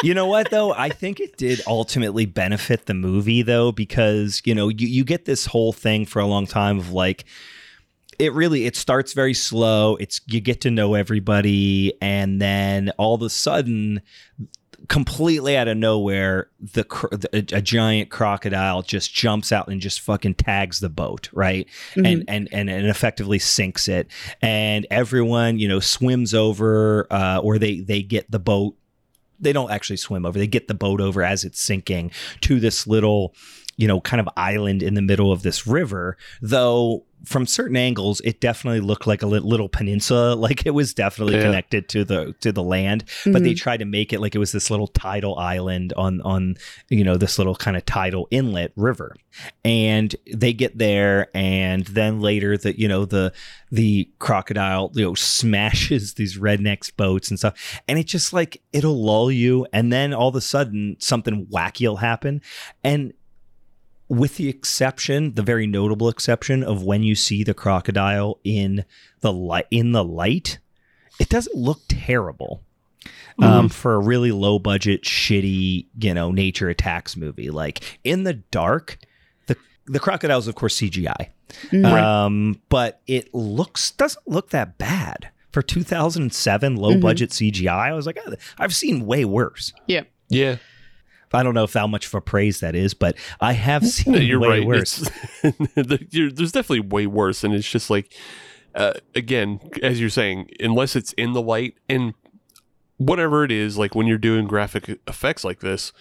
you 0.04 0.14
know 0.14 0.26
what 0.28 0.50
though? 0.50 0.72
I 0.72 0.88
think 0.88 1.18
it 1.18 1.36
did 1.36 1.60
ultimately 1.66 2.24
benefit 2.24 2.86
the 2.86 2.94
movie 2.94 3.42
though, 3.42 3.72
because 3.72 4.40
you 4.44 4.54
know 4.54 4.68
you 4.68 4.86
you 4.86 5.04
get 5.04 5.24
this 5.24 5.44
whole 5.44 5.72
thing 5.72 6.06
for 6.06 6.20
a 6.20 6.26
long 6.26 6.46
time 6.46 6.78
of 6.78 6.92
like. 6.92 7.24
It 8.22 8.32
really 8.34 8.66
it 8.66 8.76
starts 8.76 9.14
very 9.14 9.34
slow. 9.34 9.96
It's 9.96 10.20
you 10.28 10.40
get 10.40 10.60
to 10.60 10.70
know 10.70 10.94
everybody, 10.94 11.92
and 12.00 12.40
then 12.40 12.92
all 12.96 13.16
of 13.16 13.22
a 13.22 13.28
sudden, 13.28 14.00
completely 14.88 15.56
out 15.56 15.68
of 15.68 15.76
nowhere, 15.76 16.50
the, 16.60 16.84
the 17.10 17.56
a, 17.56 17.60
giant 17.60 18.10
crocodile 18.10 18.82
just 18.82 19.12
jumps 19.12 19.50
out 19.50 19.68
and 19.68 19.80
just 19.80 20.00
fucking 20.00 20.34
tags 20.34 20.80
the 20.80 20.88
boat, 20.88 21.28
right? 21.32 21.68
And, 21.96 22.24
and 22.28 22.48
and 22.52 22.70
and 22.70 22.86
effectively 22.86 23.38
sinks 23.38 23.88
it, 23.88 24.08
and 24.40 24.86
everyone 24.90 25.58
you 25.58 25.66
know 25.66 25.80
swims 25.80 26.34
over, 26.34 27.06
uh, 27.10 27.40
or 27.42 27.58
they 27.58 27.80
they 27.80 28.02
get 28.02 28.30
the 28.30 28.38
boat. 28.38 28.76
They 29.40 29.52
don't 29.52 29.72
actually 29.72 29.96
swim 29.96 30.24
over; 30.24 30.38
they 30.38 30.46
get 30.46 30.68
the 30.68 30.74
boat 30.74 31.00
over 31.00 31.24
as 31.24 31.42
it's 31.42 31.60
sinking 31.60 32.12
to 32.42 32.60
this 32.60 32.86
little, 32.86 33.34
you 33.76 33.88
know, 33.88 34.00
kind 34.00 34.20
of 34.20 34.28
island 34.36 34.82
in 34.82 34.94
the 34.94 35.02
middle 35.02 35.32
of 35.32 35.42
this 35.42 35.66
river. 35.66 36.16
Though 36.40 37.04
from 37.24 37.46
certain 37.46 37.76
angles, 37.76 38.20
it 38.24 38.40
definitely 38.40 38.80
looked 38.80 39.06
like 39.06 39.22
a 39.22 39.26
little 39.26 39.68
peninsula, 39.68 40.34
like 40.36 40.66
it 40.66 40.70
was 40.70 40.94
definitely 40.94 41.36
Yeah. 41.36 41.42
connected 41.42 41.88
to 41.90 42.04
the 42.04 42.34
to 42.40 42.52
the 42.52 42.62
land 42.62 43.04
but 43.24 43.42
they 43.42 43.50
mm-hmm. 43.50 43.56
tried 43.56 43.78
to 43.78 43.84
make 43.84 44.12
it 44.12 44.20
like 44.20 44.34
it 44.34 44.38
was 44.38 44.52
this 44.52 44.70
little 44.70 44.88
tidal 44.88 45.38
island 45.38 45.92
on 45.96 46.20
on 46.22 46.56
you 46.88 47.04
know 47.04 47.16
this 47.16 47.38
little 47.38 47.54
kind 47.54 47.76
of 47.76 47.84
tidal 47.84 48.28
inlet 48.30 48.72
river. 48.76 49.14
And 49.64 50.14
they 50.32 50.52
get 50.52 50.76
there 50.76 51.28
and 51.34 51.86
then 51.86 52.20
later 52.20 52.56
the 52.56 52.78
you 52.78 52.88
know 52.88 53.04
the 53.04 53.32
the 53.70 54.08
crocodile 54.18 54.90
you 54.94 55.04
know 55.04 55.14
smashes 55.32 56.14
these 56.14 56.38
rednecks 56.38 56.94
boats 56.94 57.30
and 57.30 57.38
stuff. 57.38 57.80
And 57.88 57.98
it 57.98 58.04
just 58.04 58.32
like 58.32 58.62
it'll 58.72 59.02
lull 59.02 59.30
you 59.30 59.66
and 59.72 59.92
then 59.92 60.12
all 60.12 60.28
of 60.28 60.36
a 60.36 60.40
sudden 60.40 60.96
something 60.98 61.46
wacky 61.46 61.88
will 61.88 61.96
happen. 61.96 62.42
And 62.84 63.12
with 64.12 64.36
the 64.36 64.46
exception, 64.50 65.32
the 65.36 65.42
very 65.42 65.66
notable 65.66 66.10
exception 66.10 66.62
of 66.62 66.82
when 66.82 67.02
you 67.02 67.14
see 67.14 67.42
the 67.42 67.54
crocodile 67.54 68.38
in 68.44 68.84
the 69.20 69.32
light 69.32 69.64
in 69.70 69.92
the 69.92 70.04
light, 70.04 70.58
it 71.18 71.30
doesn't 71.30 71.56
look 71.56 71.80
terrible. 71.88 72.62
Um, 73.38 73.70
for 73.70 73.94
a 73.94 73.98
really 73.98 74.30
low 74.30 74.58
budget, 74.58 75.02
shitty, 75.04 75.86
you 75.98 76.12
know, 76.12 76.30
nature 76.30 76.68
attacks 76.68 77.16
movie. 77.16 77.48
Like 77.50 77.98
in 78.04 78.24
the 78.24 78.34
dark, 78.34 78.98
the 79.46 79.56
the 79.86 79.98
crocodile 79.98 80.38
is 80.38 80.46
of 80.46 80.54
course, 80.56 80.76
CGI. 80.78 81.30
Mhm. 81.70 81.84
Um, 81.86 82.60
but 82.68 83.00
it 83.06 83.32
looks 83.34 83.92
doesn't 83.92 84.28
look 84.28 84.50
that 84.50 84.76
bad 84.76 85.30
for 85.50 85.62
2007 85.62 86.76
low 86.76 86.98
budget 86.98 87.30
CGI. 87.30 87.88
I 87.88 87.92
was 87.94 88.04
like, 88.06 88.18
"Oh, 88.26 88.34
I've 88.58 88.74
seen 88.74 89.06
way 89.06 89.24
worse. 89.24 89.72
Yeah, 89.86 90.02
yeah, 90.28 90.56
I 91.34 91.42
don't 91.42 91.54
know 91.54 91.64
if 91.64 91.72
how 91.74 91.86
much 91.86 92.06
of 92.06 92.14
a 92.14 92.20
praise 92.20 92.60
that 92.60 92.74
is, 92.74 92.94
but 92.94 93.16
I 93.40 93.52
have 93.52 93.86
seen 93.86 94.14
you're 94.22 94.40
way 94.40 94.60
right. 94.60 94.66
worse. 94.66 95.08
You're- 95.76 96.32
there's 96.32 96.52
definitely 96.52 96.80
way 96.80 97.06
worse, 97.06 97.44
and 97.44 97.54
it's 97.54 97.68
just 97.68 97.90
like, 97.90 98.12
uh, 98.74 98.94
again, 99.14 99.60
as 99.82 100.00
you're 100.00 100.08
saying, 100.10 100.50
unless 100.60 100.96
it's 100.96 101.12
in 101.14 101.32
the 101.32 101.42
light 101.42 101.74
and 101.88 102.14
whatever 102.96 103.44
it 103.44 103.50
is, 103.52 103.76
like 103.78 103.94
when 103.94 104.06
you're 104.06 104.18
doing 104.18 104.46
graphic 104.46 104.88
effects 105.06 105.44
like 105.44 105.60
this, 105.60 105.92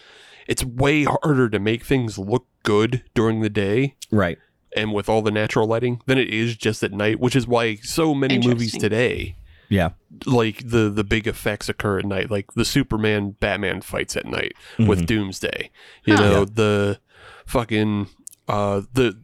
it's 0.47 0.63
way 0.63 1.03
harder 1.05 1.49
to 1.49 1.59
make 1.59 1.84
things 1.84 2.17
look 2.17 2.45
good 2.63 3.03
during 3.13 3.41
the 3.41 3.49
day 3.49 3.95
Right. 4.11 4.38
and 4.75 4.93
with 4.93 5.09
all 5.09 5.21
the 5.21 5.32
natural 5.32 5.67
lighting 5.67 6.01
than 6.05 6.17
it 6.17 6.29
is 6.29 6.55
just 6.55 6.84
at 6.84 6.91
night, 6.91 7.19
which 7.19 7.36
is 7.36 7.47
why 7.47 7.75
so 7.75 8.13
many 8.13 8.38
movies 8.38 8.77
today 8.77 9.36
Yeah. 9.72 9.89
like 10.26 10.69
the 10.69 10.89
the 10.89 11.03
big 11.03 11.26
effects 11.28 11.67
occur 11.69 11.97
at 11.99 12.05
night 12.05 12.30
like 12.30 12.53
the 12.53 12.65
superman 12.65 13.32
batman 13.39 13.82
fights 13.82 14.15
at 14.17 14.26
night 14.26 14.53
with 14.78 15.01
Mhm. 15.01 15.05
doomsday 15.07 15.72
you 16.03 16.15
Huh. 16.15 16.22
know 16.22 16.39
Yeah. 16.41 16.45
the 16.53 16.99
fucking 17.47 18.07
uh 18.47 18.82
the 18.93 19.17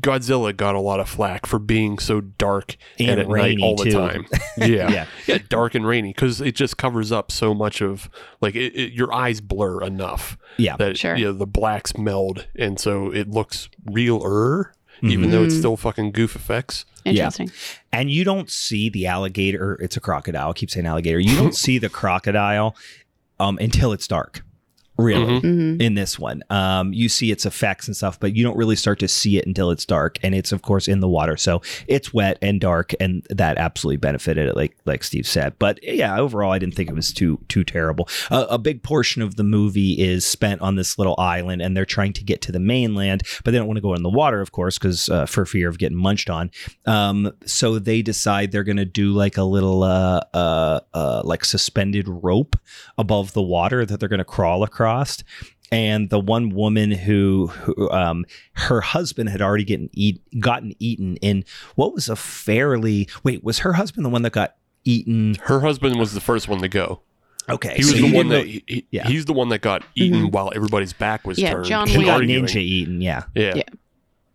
godzilla 0.00 0.56
got 0.56 0.74
a 0.74 0.80
lot 0.80 0.98
of 0.98 1.08
flack 1.08 1.44
for 1.46 1.58
being 1.58 1.98
so 1.98 2.20
dark 2.22 2.76
and, 2.98 3.10
And 3.10 3.20
at 3.20 3.28
night 3.28 3.32
rainy, 3.32 3.62
all 3.62 3.76
the 3.76 3.84
too. 3.84 3.90
time 3.92 4.26
yeah 4.56 4.90
Yeah. 4.90 5.06
yeah 5.26 5.38
dark 5.48 5.74
and 5.74 5.86
rainy 5.86 6.08
because 6.14 6.40
it 6.40 6.54
just 6.54 6.76
covers 6.78 7.12
up 7.12 7.30
so 7.30 7.52
much 7.54 7.80
of 7.82 8.08
like 8.40 8.54
it, 8.56 8.74
it, 8.74 8.92
your 8.92 9.12
eyes 9.12 9.40
blur 9.40 9.82
enough 9.82 10.36
Yeah. 10.56 10.76
that 10.78 10.96
Sure. 10.98 11.16
you 11.16 11.26
know, 11.26 11.32
the 11.32 11.46
blacks 11.46 11.96
meld 11.98 12.46
and 12.56 12.80
so 12.80 13.12
it 13.12 13.28
looks 13.28 13.68
realer 13.84 14.72
even 15.02 15.28
Mhm. 15.28 15.30
though 15.32 15.44
it's 15.44 15.54
Mhm. 15.54 15.58
still 15.58 15.76
fucking 15.76 16.12
goof 16.12 16.34
effects 16.36 16.84
Interesting. 17.04 17.50
and 17.92 18.10
you 18.10 18.24
don't 18.24 18.50
see 18.50 18.88
the 18.88 19.06
alligator. 19.06 19.74
It's 19.82 19.96
a 19.96 20.00
crocodile. 20.00 20.50
I 20.50 20.52
keep 20.52 20.70
saying 20.70 20.86
alligator. 20.86 21.18
You 21.20 21.34
don't 21.36 21.54
see 21.64 21.78
the 21.78 21.88
crocodile 21.88 22.76
um, 23.40 23.58
until 23.60 23.92
it's 23.92 24.06
dark. 24.06 24.42
Really. 24.96 25.40
Mhm. 25.40 25.42
Mhm. 25.42 25.82
In 25.82 25.94
this 25.94 26.18
one, 26.20 26.42
um, 26.50 26.92
you 26.92 27.08
see 27.08 27.32
its 27.32 27.44
effects 27.44 27.88
and 27.88 27.96
stuff, 27.96 28.20
but 28.20 28.36
you 28.36 28.44
don't 28.44 28.56
really 28.56 28.76
start 28.76 29.00
to 29.00 29.08
see 29.08 29.38
it 29.38 29.46
until 29.46 29.72
it's 29.72 29.84
dark, 29.84 30.18
and 30.22 30.36
it's 30.36 30.52
of 30.52 30.62
course 30.62 30.86
in 30.86 31.00
the 31.00 31.08
water, 31.08 31.36
so 31.36 31.62
it's 31.88 32.14
wet 32.14 32.38
and 32.40 32.60
dark, 32.60 32.92
and 33.00 33.26
that 33.28 33.58
absolutely 33.58 33.96
benefited 33.96 34.48
it, 34.48 34.54
like 34.56 34.76
like 34.86 35.02
Steve 35.02 35.26
said. 35.26 35.54
But 35.58 35.80
yeah, 35.82 36.16
overall, 36.16 36.52
I 36.52 36.60
didn't 36.60 36.76
think 36.76 36.88
it 36.90 36.94
was 36.94 37.12
too 37.12 37.40
too 37.48 37.64
terrible. 37.64 38.08
Uh, 38.30 38.46
a 38.48 38.56
big 38.58 38.84
portion 38.84 39.20
of 39.20 39.34
the 39.34 39.42
movie 39.42 39.94
is 39.94 40.24
spent 40.24 40.60
on 40.60 40.76
this 40.76 40.96
little 40.96 41.16
island, 41.18 41.60
and 41.60 41.76
they're 41.76 41.84
trying 41.84 42.12
to 42.12 42.22
get 42.22 42.40
to 42.42 42.52
the 42.52 42.60
mainland, 42.60 43.22
but 43.44 43.50
they 43.50 43.58
don't 43.58 43.66
want 43.66 43.78
to 43.78 43.82
go 43.82 43.94
in 43.94 44.04
the 44.04 44.08
water, 44.08 44.40
of 44.40 44.52
course, 44.52 44.78
because 44.78 45.08
uh, 45.08 45.26
for 45.26 45.44
fear 45.44 45.68
of 45.68 45.78
getting 45.78 45.98
munched 45.98 46.30
on. 46.30 46.52
Um, 46.86 47.32
so 47.46 47.80
they 47.80 48.00
decide 48.00 48.52
they're 48.52 48.62
going 48.62 48.76
to 48.76 48.84
do 48.84 49.10
like 49.12 49.38
a 49.38 49.42
little 49.42 49.82
uh, 49.82 50.20
uh, 50.32 50.80
uh, 50.94 51.22
like 51.24 51.44
suspended 51.44 52.06
rope 52.08 52.54
above 52.96 53.32
the 53.32 53.42
water 53.42 53.84
that 53.84 53.98
they're 53.98 54.08
going 54.08 54.18
to 54.18 54.24
crawl 54.24 54.62
across. 54.62 54.83
And 55.72 56.08
the 56.10 56.20
one 56.20 56.50
woman 56.50 56.92
who, 56.92 57.48
who 57.48 57.90
um, 57.90 58.26
her 58.52 58.80
husband 58.80 59.28
had 59.30 59.42
already 59.42 59.64
getting 59.64 59.90
eat, 59.92 60.20
gotten 60.38 60.72
eaten 60.78 61.16
in 61.16 61.44
what 61.74 61.92
was 61.94 62.08
a 62.08 62.14
fairly 62.14 63.08
wait 63.24 63.42
was 63.42 63.60
her 63.60 63.72
husband 63.72 64.04
the 64.04 64.10
one 64.10 64.22
that 64.22 64.32
got 64.32 64.56
eaten? 64.84 65.36
her 65.44 65.60
husband 65.60 65.98
was 65.98 66.12
the 66.12 66.20
first 66.20 66.46
one 66.48 66.60
to 66.60 66.68
go 66.68 67.00
Okay, 67.48 67.74
He 67.76 67.78
was 67.84 67.90
so 67.90 67.96
the 67.96 68.12
one 68.14 68.28
that 68.28 68.46
he, 68.46 68.62
he- 68.66 68.86
yeah. 68.90 69.06
he's 69.08 69.24
the 69.24 69.32
one 69.32 69.48
that 69.50 69.60
got 69.62 69.82
eaten 69.96 70.28
Mhm. 70.28 70.32
while 70.32 70.52
everybody's 70.54 70.92
back 70.92 71.26
was 71.26 71.38
Yeah, 71.38 71.52
turned. 71.54 71.64
John 71.66 71.88
he 71.88 72.04
got 72.04 72.20
ninja 72.22 72.56
eaten. 72.56 73.00
Yeah, 73.00 73.24
Yeah. 73.34 73.62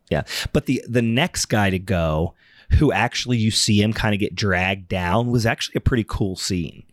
Yeah. 0.09 0.23
but 0.53 0.65
the 0.65 0.83
the 0.87 1.01
next 1.01 1.45
guy 1.45 1.69
to 1.69 1.79
go, 1.79 2.33
who 2.71 2.91
actually 2.91 3.37
you 3.37 3.49
see 3.51 3.81
him 3.81 3.93
kind 3.93 4.13
of 4.13 4.19
get 4.19 4.35
dragged 4.35 4.89
down, 4.89 5.27
was 5.31 5.45
actually 5.45 5.73
a 5.77 5.81
pretty 5.81 6.05
cool 6.07 6.35
scene. 6.35 6.83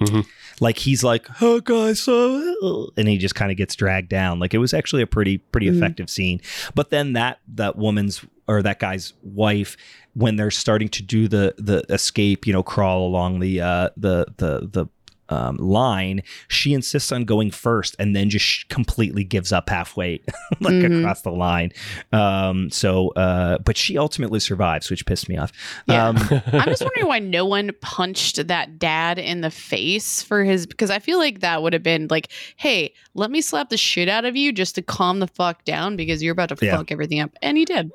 Mhm. 0.00 0.26
Like 0.60 0.78
he's 0.78 1.02
like, 1.04 1.26
"Oh, 1.42 1.60
guys," 1.60 2.06
uh," 2.08 2.86
and 2.96 3.08
he 3.08 3.18
just 3.18 3.34
kind 3.34 3.50
of 3.50 3.56
gets 3.56 3.74
dragged 3.74 4.08
down. 4.08 4.38
Like 4.38 4.54
it 4.54 4.58
was 4.58 4.72
actually 4.74 5.02
a 5.02 5.06
pretty 5.06 5.38
pretty 5.38 5.68
Mhm. 5.68 5.76
effective 5.76 6.10
scene. 6.10 6.40
But 6.74 6.90
then 6.90 7.12
that 7.14 7.38
that 7.54 7.76
woman's 7.76 8.22
or 8.48 8.62
that 8.62 8.78
guy's 8.78 9.12
wife 9.22 9.76
when 10.14 10.36
they're 10.36 10.50
starting 10.50 10.88
to 10.88 11.02
do 11.02 11.28
the 11.28 11.54
the 11.58 11.84
escape, 11.92 12.46
you 12.46 12.52
know, 12.52 12.62
crawl 12.62 13.06
along 13.06 13.40
the 13.40 13.60
uh, 13.60 13.90
the 13.96 14.26
the 14.36 14.68
the 14.70 14.86
um, 15.28 15.56
line, 15.56 16.22
she 16.48 16.72
insists 16.74 17.10
on 17.12 17.24
going 17.24 17.50
first 17.50 17.96
and 17.98 18.14
then 18.14 18.30
just 18.30 18.68
completely 18.68 19.24
gives 19.24 19.52
up 19.52 19.68
halfway, 19.68 20.20
like 20.60 20.74
Mhm. 20.74 21.00
across 21.00 21.22
the 21.22 21.30
line. 21.30 21.72
Um, 22.12 22.70
so, 22.70 23.08
uh, 23.10 23.58
but 23.58 23.76
she 23.76 23.98
ultimately 23.98 24.40
survives, 24.40 24.90
which 24.90 25.04
pissed 25.06 25.28
me 25.28 25.36
off. 25.36 25.52
Yeah. 25.86 26.08
Um, 26.08 26.16
I'm 26.52 26.66
just 26.68 26.82
wondering 26.82 27.06
why 27.08 27.18
no 27.18 27.44
one 27.44 27.70
punched 27.80 28.46
that 28.48 28.78
dad 28.78 29.18
in 29.18 29.40
the 29.40 29.50
face 29.50 30.22
for 30.22 30.44
his 30.44 30.66
because 30.66 30.90
I 30.90 30.98
feel 30.98 31.18
like 31.18 31.40
that 31.40 31.62
would 31.62 31.72
have 31.72 31.82
been 31.82 32.06
like, 32.10 32.28
hey, 32.56 32.92
let 33.14 33.30
me 33.30 33.40
slap 33.40 33.70
the 33.70 33.76
shit 33.76 34.08
out 34.08 34.24
of 34.24 34.36
you 34.36 34.52
just 34.52 34.74
to 34.76 34.82
calm 34.82 35.20
the 35.20 35.26
fuck 35.26 35.64
down 35.64 35.96
because 35.96 36.22
you're 36.22 36.32
about 36.32 36.50
to 36.56 36.64
Yeah. 36.64 36.76
fuck 36.76 36.92
everything 36.92 37.20
up. 37.20 37.30
And 37.42 37.56
he 37.56 37.64
did. 37.64 37.90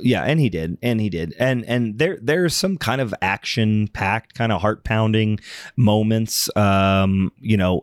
Yeah, 0.00 0.22
and 0.22 0.40
he 0.40 0.48
did, 0.48 0.78
and 0.82 1.00
he 1.00 1.08
did, 1.08 1.34
and 1.38 1.64
and 1.66 1.98
there 1.98 2.18
there's 2.20 2.54
some 2.54 2.76
kind 2.76 3.00
of 3.00 3.14
action 3.22 3.88
packed, 3.88 4.34
kind 4.34 4.52
of 4.52 4.60
heart 4.60 4.84
pounding 4.84 5.40
moments. 5.76 6.48
Um, 6.56 7.32
you 7.40 7.56
know, 7.56 7.82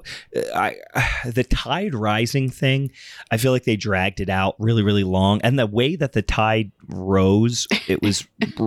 I 0.55 0.77
the 1.25 1.43
tide 1.43 1.93
rising 1.93 2.49
thing. 2.49 2.91
I 3.31 3.37
feel 3.37 3.51
like 3.51 3.63
they 3.63 3.75
dragged 3.75 4.19
it 4.19 4.29
out 4.29 4.55
really, 4.59 4.83
really 4.83 5.03
long, 5.03 5.41
and 5.41 5.57
the 5.57 5.67
way 5.67 5.95
that 5.95 6.13
the 6.13 6.21
tide 6.21 6.71
rose, 6.87 7.67
it 7.87 8.01
was. 8.01 8.27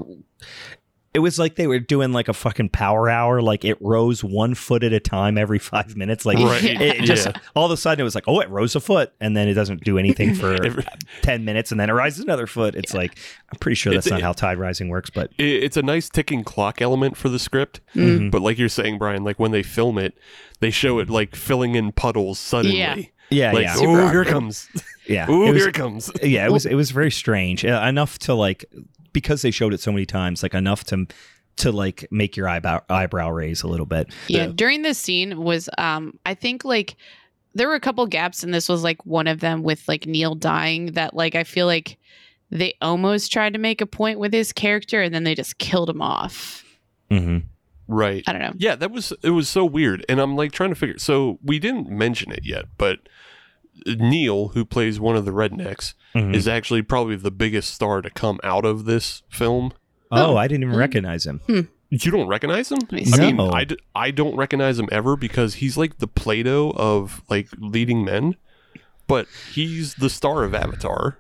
It 1.19 1.21
was 1.21 1.37
like 1.37 1.57
they 1.57 1.67
were 1.67 1.81
doing 1.81 2.13
like 2.13 2.29
a 2.29 2.33
fucking 2.33 2.69
power 2.69 3.11
hour. 3.11 3.43
Like 3.43 3.65
it 3.65 3.77
rose 3.81 4.23
one 4.23 4.55
foot 4.55 4.85
at 4.85 4.93
a 4.93 5.01
time 5.01 5.37
every 5.37 5.59
five 5.59 5.97
minutes. 5.97 6.25
Like 6.25 6.39
Right. 6.39 6.63
it, 6.63 6.81
it 6.81 7.03
just 7.03 7.27
Yeah. 7.27 7.33
all 7.57 7.67
of 7.67 7.73
a 7.73 7.77
sudden 7.77 8.01
it 8.01 8.05
was 8.05 8.15
like, 8.15 8.29
oh, 8.29 8.39
it 8.39 8.49
rose 8.49 8.77
a 8.77 8.81
foot, 8.81 9.13
and 9.21 9.37
then 9.37 9.49
it 9.49 9.55
doesn't 9.55 9.83
do 9.83 9.99
anything 9.99 10.33
for 10.37 10.53
Every- 10.65 10.85
10 11.23 11.45
minutes 11.45 11.73
and 11.73 11.81
then 11.81 11.91
it 11.91 11.93
rises 11.93 12.21
another 12.23 12.47
foot. 12.47 12.77
It's 12.77 12.95
like, 12.95 13.19
I'm 13.53 13.59
pretty 13.59 13.75
sure 13.75 13.93
that's 13.93 14.07
It's- 14.07 14.21
not 14.21 14.25
how 14.25 14.33
tide 14.33 14.59
rising 14.59 14.89
works, 14.91 15.11
but 15.11 15.33
It- 15.39 15.65
it's 15.65 15.77
a 15.77 15.83
nice 15.83 16.09
ticking 16.09 16.45
clock 16.45 16.81
element 16.81 17.17
for 17.17 17.29
the 17.29 17.41
script. 17.41 17.81
Mm. 17.97 18.31
But 18.31 18.41
like 18.43 18.57
you're 18.57 18.69
saying, 18.69 18.99
Brian, 18.99 19.25
like 19.25 19.41
when 19.41 19.51
they 19.51 19.65
film 19.65 19.99
it, 19.99 20.17
they 20.61 20.71
show 20.71 21.01
it 21.01 21.11
like 21.11 21.35
filling 21.35 21.75
in 21.75 21.91
puddles 21.91 22.39
suddenly. 22.39 22.79
Yeah. 22.79 22.97
yeah, 23.31 23.53
Like, 23.53 23.65
yeah, 23.65 23.75
oh, 23.79 24.09
here 24.09 24.23
it 24.23 24.29
comes. 24.29 24.69
yeah. 25.09 25.27
Oh, 25.29 25.43
it 25.49 25.53
was, 25.53 25.63
here 25.63 25.69
it 25.71 25.75
comes. 25.75 26.11
yeah, 26.23 26.47
it 26.47 26.53
was, 26.53 26.65
it 26.73 26.75
was 26.77 26.93
very 26.93 27.11
strange. 27.11 27.65
Uh, 27.65 27.85
enough 27.89 28.19
to 28.21 28.35
like, 28.35 28.65
because 29.19 29.43
they 29.43 29.51
showed 29.51 29.75
it 29.75 29.81
so 29.81 29.91
many 29.93 30.07
times, 30.07 30.43
like 30.43 30.55
enough 30.55 30.85
to, 30.85 31.07
to 31.57 31.73
like 31.73 32.07
make 32.11 32.37
your 32.37 32.49
eyebrow, 32.49 32.81
eyebrow 32.89 33.31
raise 33.31 33.63
a 33.63 33.69
little 33.69 33.87
bit. 33.87 34.13
Yeah, 34.29 34.47
Yeah. 34.47 34.53
during 34.55 34.83
this 34.83 34.99
scene 34.99 35.43
was 35.43 35.69
um 35.79 36.19
I 36.25 36.35
think 36.35 36.65
like 36.65 36.97
there 37.55 37.67
were 37.69 37.75
a 37.75 37.81
couple 37.81 38.07
gaps 38.07 38.43
and 38.45 38.55
this 38.55 38.69
was 38.69 38.83
like 38.85 39.05
one 39.05 39.27
of 39.27 39.41
them 39.41 39.63
with 39.63 39.89
like 39.89 40.07
Neil 40.07 40.35
dying 40.37 40.93
that 40.93 41.15
like 41.15 41.35
I 41.35 41.45
feel 41.45 41.67
like 41.67 41.99
they 42.51 42.75
almost 42.81 43.33
tried 43.33 43.53
to 43.55 43.59
make 43.59 43.81
a 43.81 43.87
point 43.87 44.19
with 44.19 44.33
his 44.33 44.53
character 44.53 45.03
and 45.03 45.15
then 45.15 45.25
they 45.25 45.35
just 45.35 45.59
killed 45.59 45.91
him 45.91 46.01
off. 46.01 46.65
Mm-hmm. 47.11 47.39
Right. 47.89 48.23
I 48.27 48.33
don't 48.33 48.43
know. 48.43 48.53
Yeah, 48.57 48.77
that 48.77 48.91
was 48.91 49.13
it 49.23 49.31
was 49.31 49.49
so 49.49 49.65
weird. 49.65 50.05
And 50.09 50.21
I'm 50.21 50.37
like 50.37 50.53
trying 50.53 50.71
to 50.71 50.77
figure 50.77 50.99
so 50.99 51.39
we 51.43 51.59
didn't 51.59 51.89
mention 51.91 52.31
it 52.33 52.45
yet, 52.45 52.67
but 52.77 53.01
Neil, 53.87 54.49
who 54.49 54.65
plays 54.65 54.99
one 55.01 55.17
of 55.17 55.25
the 55.25 55.31
rednecks, 55.33 55.95
Mhm. 56.15 56.35
is 56.35 56.47
actually 56.49 56.83
probably 56.83 57.17
the 57.17 57.31
biggest 57.31 57.73
star 57.75 58.01
to 58.03 58.11
come 58.11 58.39
out 58.43 58.65
of 58.65 58.85
this 58.85 59.23
film. 59.29 59.73
oh, 60.11 60.37
I 60.37 60.49
didn't 60.49 60.63
even 60.65 60.75
Mm. 60.75 60.79
recognize 60.79 61.27
him. 61.27 61.41
You 61.91 62.11
don't 62.11 62.29
recognize 62.29 62.71
him? 62.73 62.79
Let 62.81 62.93
me 62.93 63.01
I 63.01 63.05
see. 63.05 63.21
mean, 63.21 63.37
No. 63.37 63.51
I, 63.51 63.65
d- 63.65 63.77
I 63.95 64.11
don't 64.11 64.37
recognize 64.37 64.79
him 64.79 64.89
ever 64.93 65.17
because 65.17 65.55
he's 65.55 65.77
like 65.77 65.99
the 65.99 66.07
Plato 66.07 66.71
of 66.73 67.23
like 67.31 67.49
leading 67.59 68.05
men, 68.05 68.37
but 69.07 69.27
he's 69.55 69.95
the 69.97 70.09
star 70.11 70.45
of 70.45 70.55
Avatar. 70.55 71.19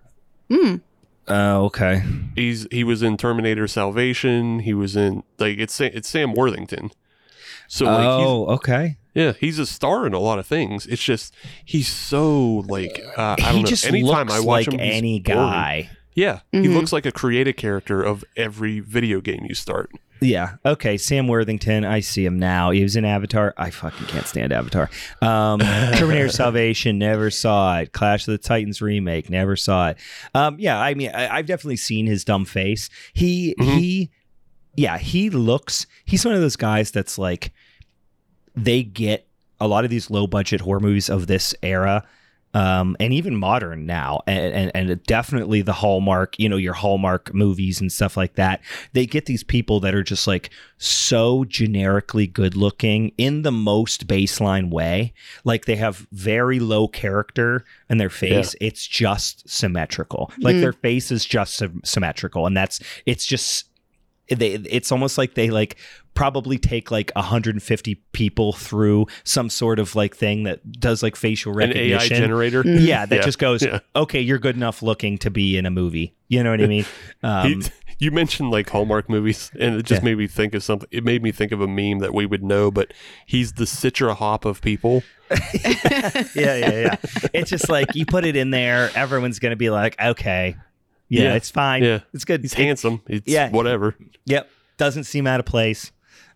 Mm. 0.50 0.80
Oh, 1.26 1.64
okay. 1.66 2.02
He's 2.34 2.66
he 2.70 2.82
was 2.84 3.02
in 3.02 3.16
Terminator 3.18 3.68
Salvation. 3.68 4.60
He 4.60 4.72
was 4.72 4.96
in 4.96 5.22
like 5.38 5.58
it's 5.58 5.78
it's 5.80 6.08
Sam 6.08 6.32
Worthington. 6.32 6.90
So 7.66 7.84
like 7.84 7.98
he's, 7.98 8.26
oh, 8.26 8.46
okay. 8.54 8.96
Yeah, 9.14 9.32
he's 9.40 9.58
a 9.58 9.66
star 9.66 10.06
in 10.06 10.14
a 10.14 10.18
lot 10.18 10.38
of 10.38 10.46
things. 10.46 10.86
It's 10.86 11.02
just 11.02 11.34
he's 11.64 11.88
so 11.88 12.64
like 12.68 13.00
uh, 13.16 13.36
I 13.38 13.42
don't 13.42 13.54
he 13.56 13.62
know. 13.62 13.68
just 13.68 13.86
Anytime 13.86 14.26
looks 14.28 14.32
I 14.34 14.40
watch 14.40 14.66
like 14.66 14.74
him, 14.74 14.80
he's 14.80 14.94
any 14.96 15.20
boring. 15.20 15.38
guy. 15.38 15.90
Yeah, 16.14 16.40
he 16.52 16.58
Mhm. 16.58 16.74
looks 16.74 16.92
like 16.92 17.06
a 17.06 17.12
creative 17.12 17.56
character 17.56 18.02
of 18.02 18.24
every 18.36 18.80
video 18.80 19.20
game 19.20 19.44
you 19.48 19.54
start. 19.54 19.90
Yeah. 20.20 20.56
Okay. 20.66 20.96
Sam 20.96 21.28
Worthington. 21.28 21.84
I 21.84 22.00
see 22.00 22.24
him 22.24 22.40
now. 22.40 22.70
He 22.72 22.82
was 22.82 22.96
in 22.96 23.04
Avatar. 23.04 23.54
I 23.56 23.70
fucking 23.70 24.08
can't 24.08 24.26
stand 24.26 24.52
Avatar. 24.52 24.90
Um, 25.22 25.60
Terminator 25.94 26.28
Salvation. 26.28 26.98
Never 26.98 27.30
saw 27.30 27.78
it. 27.78 27.92
Clash 27.92 28.26
of 28.26 28.32
the 28.32 28.38
Titans 28.38 28.82
remake. 28.82 29.30
Never 29.30 29.54
saw 29.54 29.90
it. 29.90 29.98
Um, 30.34 30.56
yeah. 30.58 30.80
I 30.80 30.94
mean, 30.94 31.12
I, 31.14 31.36
I've 31.36 31.46
definitely 31.46 31.76
seen 31.76 32.06
his 32.06 32.24
dumb 32.24 32.44
face. 32.46 32.90
He 33.12 33.54
Mhm. 33.60 33.78
he. 33.78 34.10
Yeah. 34.74 34.98
He 34.98 35.30
looks. 35.30 35.86
He's 36.04 36.24
one 36.24 36.34
of 36.34 36.40
those 36.40 36.56
guys 36.56 36.90
that's 36.90 37.16
like. 37.16 37.52
They 38.62 38.82
get 38.82 39.26
a 39.60 39.66
lot 39.68 39.84
of 39.84 39.90
these 39.90 40.10
low 40.10 40.26
budget 40.26 40.60
horror 40.60 40.80
movies 40.80 41.08
of 41.08 41.26
this 41.26 41.54
era 41.62 42.04
um, 42.54 42.96
and 42.98 43.12
even 43.12 43.36
modern 43.36 43.84
now, 43.84 44.20
and, 44.26 44.54
and 44.54 44.90
and 44.90 45.02
definitely 45.04 45.60
the 45.60 45.74
Hallmark, 45.74 46.38
you 46.38 46.48
know, 46.48 46.56
your 46.56 46.72
Hallmark 46.72 47.34
movies 47.34 47.78
and 47.78 47.92
stuff 47.92 48.16
like 48.16 48.36
that. 48.36 48.62
They 48.94 49.04
get 49.04 49.26
these 49.26 49.44
people 49.44 49.80
that 49.80 49.94
are 49.94 50.02
just 50.02 50.26
like 50.26 50.48
so 50.78 51.44
generically 51.44 52.26
good 52.26 52.56
looking 52.56 53.12
in 53.18 53.42
the 53.42 53.52
most 53.52 54.06
baseline 54.06 54.70
way. 54.70 55.12
Like 55.44 55.66
they 55.66 55.76
have 55.76 56.06
very 56.10 56.58
low 56.58 56.88
character 56.88 57.64
in 57.90 57.98
their 57.98 58.08
face. 58.10 58.56
It's 58.62 58.86
just 58.86 59.46
symmetrical. 59.46 60.32
Like 60.38 60.56
Mm. 60.56 60.60
their 60.62 60.72
face 60.72 61.10
is 61.12 61.26
just 61.26 61.54
sym- 61.54 61.82
symmetrical, 61.84 62.46
and 62.46 62.56
that's 62.56 62.80
it's 63.04 63.26
just 63.26 63.67
they. 64.28 64.52
It's 64.54 64.90
almost 64.92 65.18
like 65.18 65.34
they 65.34 65.50
like 65.50 65.76
probably 66.14 66.58
take 66.58 66.90
like 66.90 67.12
150 67.14 67.94
people 68.12 68.52
through 68.52 69.06
some 69.24 69.48
sort 69.48 69.78
of 69.78 69.94
like 69.94 70.16
thing 70.16 70.42
that 70.42 70.72
does 70.72 71.02
like 71.02 71.14
facial 71.14 71.52
recognition 71.52 71.84
An 71.86 71.90
AI 71.92 71.96
recognition. 71.96 72.22
generator. 72.24 72.62
Mm. 72.64 72.86
Yeah, 72.86 73.06
that 73.06 73.14
Yeah, 73.16 73.22
just 73.22 73.38
goes, 73.38 73.62
yeah. 73.62 73.78
okay, 73.94 74.20
you're 74.20 74.38
good 74.40 74.56
enough 74.56 74.82
looking 74.82 75.16
to 75.18 75.30
be 75.30 75.56
in 75.56 75.64
a 75.64 75.70
movie. 75.70 76.14
You 76.28 76.42
know 76.42 76.50
what 76.50 76.60
I 76.60 76.66
mean? 76.66 76.84
Um, 77.22 77.62
you 78.00 78.10
mentioned 78.10 78.50
like 78.50 78.68
Hallmark 78.70 79.08
movies, 79.08 79.50
and 79.58 79.76
it 79.76 79.84
just 79.84 80.02
Yeah. 80.02 80.06
made 80.06 80.18
me 80.18 80.26
think 80.26 80.54
of 80.54 80.62
something. 80.62 80.88
It 80.92 81.04
made 81.04 81.22
me 81.22 81.30
think 81.32 81.52
of 81.52 81.60
a 81.60 81.66
meme 81.68 81.98
that 82.00 82.12
we 82.14 82.26
would 82.26 82.42
know, 82.44 82.70
but 82.70 82.92
he's 83.26 83.52
the 83.54 83.64
Citra 83.64 84.14
Hop 84.16 84.44
of 84.44 84.60
people. 84.60 85.02
yeah, 85.64 86.24
yeah, 86.34 86.56
yeah. 86.56 86.96
It's 87.32 87.50
just 87.50 87.68
like 87.68 87.94
you 87.94 88.06
put 88.06 88.24
it 88.24 88.36
in 88.36 88.50
there, 88.50 88.90
everyone's 88.94 89.38
going 89.38 89.50
to 89.50 89.56
be 89.56 89.70
like, 89.70 90.00
okay, 90.00 90.56
yeah, 91.08 91.22
Yeah. 91.24 91.34
it's 91.34 91.50
fine. 91.50 91.82
Yeah. 91.82 92.00
It's 92.14 92.24
good. 92.24 92.42
He's 92.42 92.52
It- 92.52 92.58
handsome. 92.58 93.00
It's 93.08 93.26
yeah. 93.28 93.50
whatever. 93.50 93.94
Yep. 94.26 94.48
Doesn't 94.76 95.04
seem 95.04 95.26
out 95.26 95.40
of 95.40 95.46
place. 95.46 95.90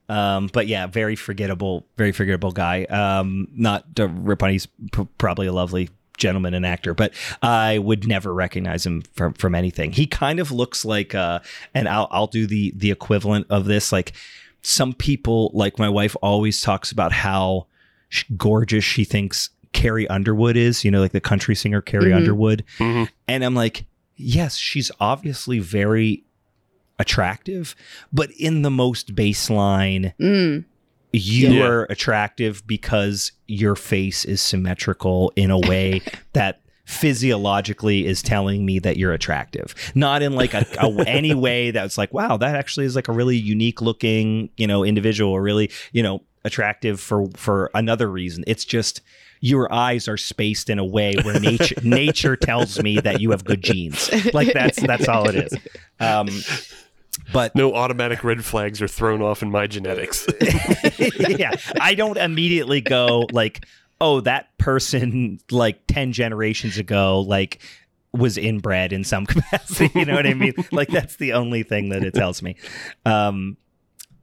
Um, 0.09 0.51
but 0.53 0.67
yeah, 0.67 0.87
very 0.89 1.15
forgettable, 1.17 1.87
very 1.97 2.13
forgettable 2.13 2.51
guy. 2.53 2.85
Um, 2.85 3.49
not 3.55 3.95
to 3.97 4.09
rip 4.09 4.43
on, 4.43 4.51
he's 4.51 4.67
pr- 4.91 5.03
probably 5.17 5.47
a 5.47 5.53
lovely 5.53 5.89
gentleman 6.19 6.55
and 6.55 6.67
actor, 6.67 6.93
but 6.93 7.15
I 7.41 7.79
would 7.79 8.07
never 8.07 8.35
recognize 8.35 8.85
him 8.85 9.03
from 9.15 9.33
from 9.35 9.55
anything. 9.55 9.93
He 9.93 10.07
kind 10.07 10.41
of 10.41 10.51
looks 10.51 10.85
like, 10.85 11.15
uh, 11.15 11.39
and 11.73 11.89
I'll 11.89 12.09
I'll 12.11 12.27
do 12.27 12.47
the 12.47 12.73
the 12.77 12.91
equivalent 12.91 13.47
of 13.49 13.65
this. 13.65 13.93
Like 13.93 14.13
some 14.63 14.93
people, 14.93 15.51
like 15.55 15.79
my 15.79 15.89
wife, 15.89 16.17
always 16.21 16.61
talks 16.61 16.91
about 16.93 17.13
how 17.13 17.67
gorgeous 18.37 18.85
she 18.85 19.05
thinks 19.05 19.51
Carrie 19.73 20.09
Underwood 20.09 20.57
is. 20.57 20.85
You 20.85 20.91
know, 20.91 21.01
like 21.01 21.13
the 21.13 21.21
country 21.21 21.55
singer 21.55 21.81
Carrie 21.81 22.11
Mhm. 22.11 22.17
Underwood. 22.17 22.65
Mhm. 22.79 23.09
And 23.29 23.45
I'm 23.45 23.55
like, 23.55 23.85
yes, 24.17 24.57
she's 24.57 24.91
obviously 25.01 25.59
very 25.59 26.25
attractive, 26.99 27.75
but 28.13 28.31
in 28.39 28.63
the 28.63 28.71
most 28.71 29.15
baseline, 29.15 30.15
Mm. 30.21 30.65
you 31.13 31.53
Yeah. 31.55 31.65
are 31.67 31.83
attractive 31.91 32.67
because 32.67 33.33
your 33.47 33.75
face 33.77 34.25
is 34.25 34.41
symmetrical 34.41 35.33
in 35.37 35.51
a 35.51 35.59
way 35.59 36.01
that 36.33 36.61
physiologically 36.85 38.07
is 38.07 38.23
telling 38.23 38.67
me 38.67 38.79
that 38.79 38.97
you're 38.97 39.13
attractive 39.13 39.75
not 39.95 40.21
in 40.21 40.33
like 40.35 40.53
a, 40.53 40.67
a 40.81 40.89
any 41.07 41.33
way 41.33 41.71
that's 41.71 41.97
like 41.97 42.13
wow 42.13 42.37
that 42.37 42.57
actually 42.57 42.85
is 42.85 42.97
like 42.97 43.07
a 43.09 43.13
really 43.13 43.37
unique 43.37 43.81
looking 43.81 44.51
you 44.57 44.67
know 44.67 44.83
individual 44.85 45.31
or 45.33 45.41
really 45.41 45.71
you 45.93 46.03
know 46.03 46.21
attractive 46.45 47.01
for 47.01 47.27
for 47.37 47.71
another 47.75 48.11
reason 48.11 48.43
it's 48.47 48.65
just 48.65 49.01
your 49.41 49.73
eyes 49.73 50.07
are 50.09 50.17
spaced 50.17 50.71
in 50.71 50.79
a 50.79 50.85
way 50.85 51.15
where 51.23 51.39
nature 51.41 51.75
nature 51.83 52.37
tells 52.37 52.83
me 52.83 53.01
that 53.01 53.21
you 53.21 53.31
have 53.31 53.45
good 53.45 53.63
genes 53.63 54.11
like 54.35 54.53
that's 54.53 54.81
that's 54.83 55.09
all 55.09 55.29
it 55.29 55.35
is 55.35 55.57
um 56.01 56.29
but 57.33 57.55
No 57.55 57.75
automatic 57.75 58.25
red 58.25 58.45
flags 58.45 58.81
are 58.83 58.89
thrown 58.89 59.23
off 59.23 59.43
in 59.43 59.51
my 59.51 59.67
genetics. 59.67 60.27
yeah, 60.99 61.53
I 61.81 61.95
don't 61.95 62.17
immediately 62.17 62.81
go 62.81 63.27
like, 63.33 63.67
oh, 64.01 64.21
that 64.21 64.57
person 64.59 65.39
like 65.51 65.87
10 65.87 66.13
generations 66.13 66.79
ago, 66.79 67.21
like 67.21 67.61
was 68.13 68.37
inbred 68.37 68.93
in 68.93 69.05
some 69.05 69.27
capacity. 69.27 69.91
You 69.99 70.05
know 70.05 70.15
what 70.15 70.27
I 70.27 70.35
mean? 70.35 70.55
like 70.73 70.89
that's 70.89 71.17
the 71.17 71.35
only 71.35 71.63
thing 71.63 71.91
that 71.91 72.05
it 72.05 72.15
tells 72.15 72.43
me. 72.43 72.57
Um, 73.05 73.57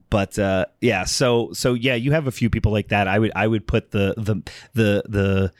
but 0.09 0.37
uh, 0.39 0.65
yeah, 0.81 1.03
so 1.05 1.51
so 1.53 1.73
yeah, 1.73 1.95
you 1.95 2.11
have 2.11 2.27
a 2.27 2.31
few 2.31 2.49
people 2.49 2.71
like 2.71 2.89
that. 2.89 3.07
I 3.07 3.19
would 3.19 3.31
I 3.35 3.47
would 3.47 3.67
put 3.67 3.91
the 3.91 4.13
the 4.17 4.35
the 4.73 5.03
the 5.07 5.51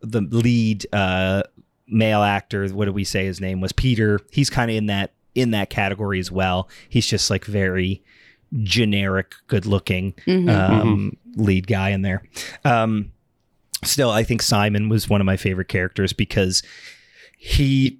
the 0.00 0.20
lead 0.36 0.86
uh, 0.92 1.42
male 1.88 2.22
actor. 2.22 2.66
What 2.68 2.86
do 2.86 2.92
we 2.92 3.04
say 3.04 3.24
his 3.26 3.40
name 3.40 3.60
was? 3.60 3.72
Peter. 3.72 4.20
He's 4.30 4.50
kind 4.50 4.70
of 4.70 4.76
in 4.76 4.86
that 4.86 5.12
in 5.34 5.50
that 5.52 5.70
category 5.70 6.18
as 6.18 6.30
well. 6.32 6.68
He's 6.88 7.06
just 7.06 7.30
like 7.30 7.44
very 7.44 8.02
generic, 8.62 9.34
good 9.48 9.66
looking 9.66 10.12
Mhm. 10.26 10.48
um, 10.50 11.16
lead 11.36 11.66
guy 11.66 11.90
in 11.90 12.02
there. 12.02 12.22
Um, 12.64 13.12
still, 13.84 14.10
I 14.10 14.22
think 14.22 14.40
Simon 14.40 14.88
was 14.88 15.08
one 15.10 15.20
of 15.20 15.24
my 15.26 15.36
favorite 15.36 15.68
characters 15.68 16.12
because 16.12 16.62
he, 17.36 17.98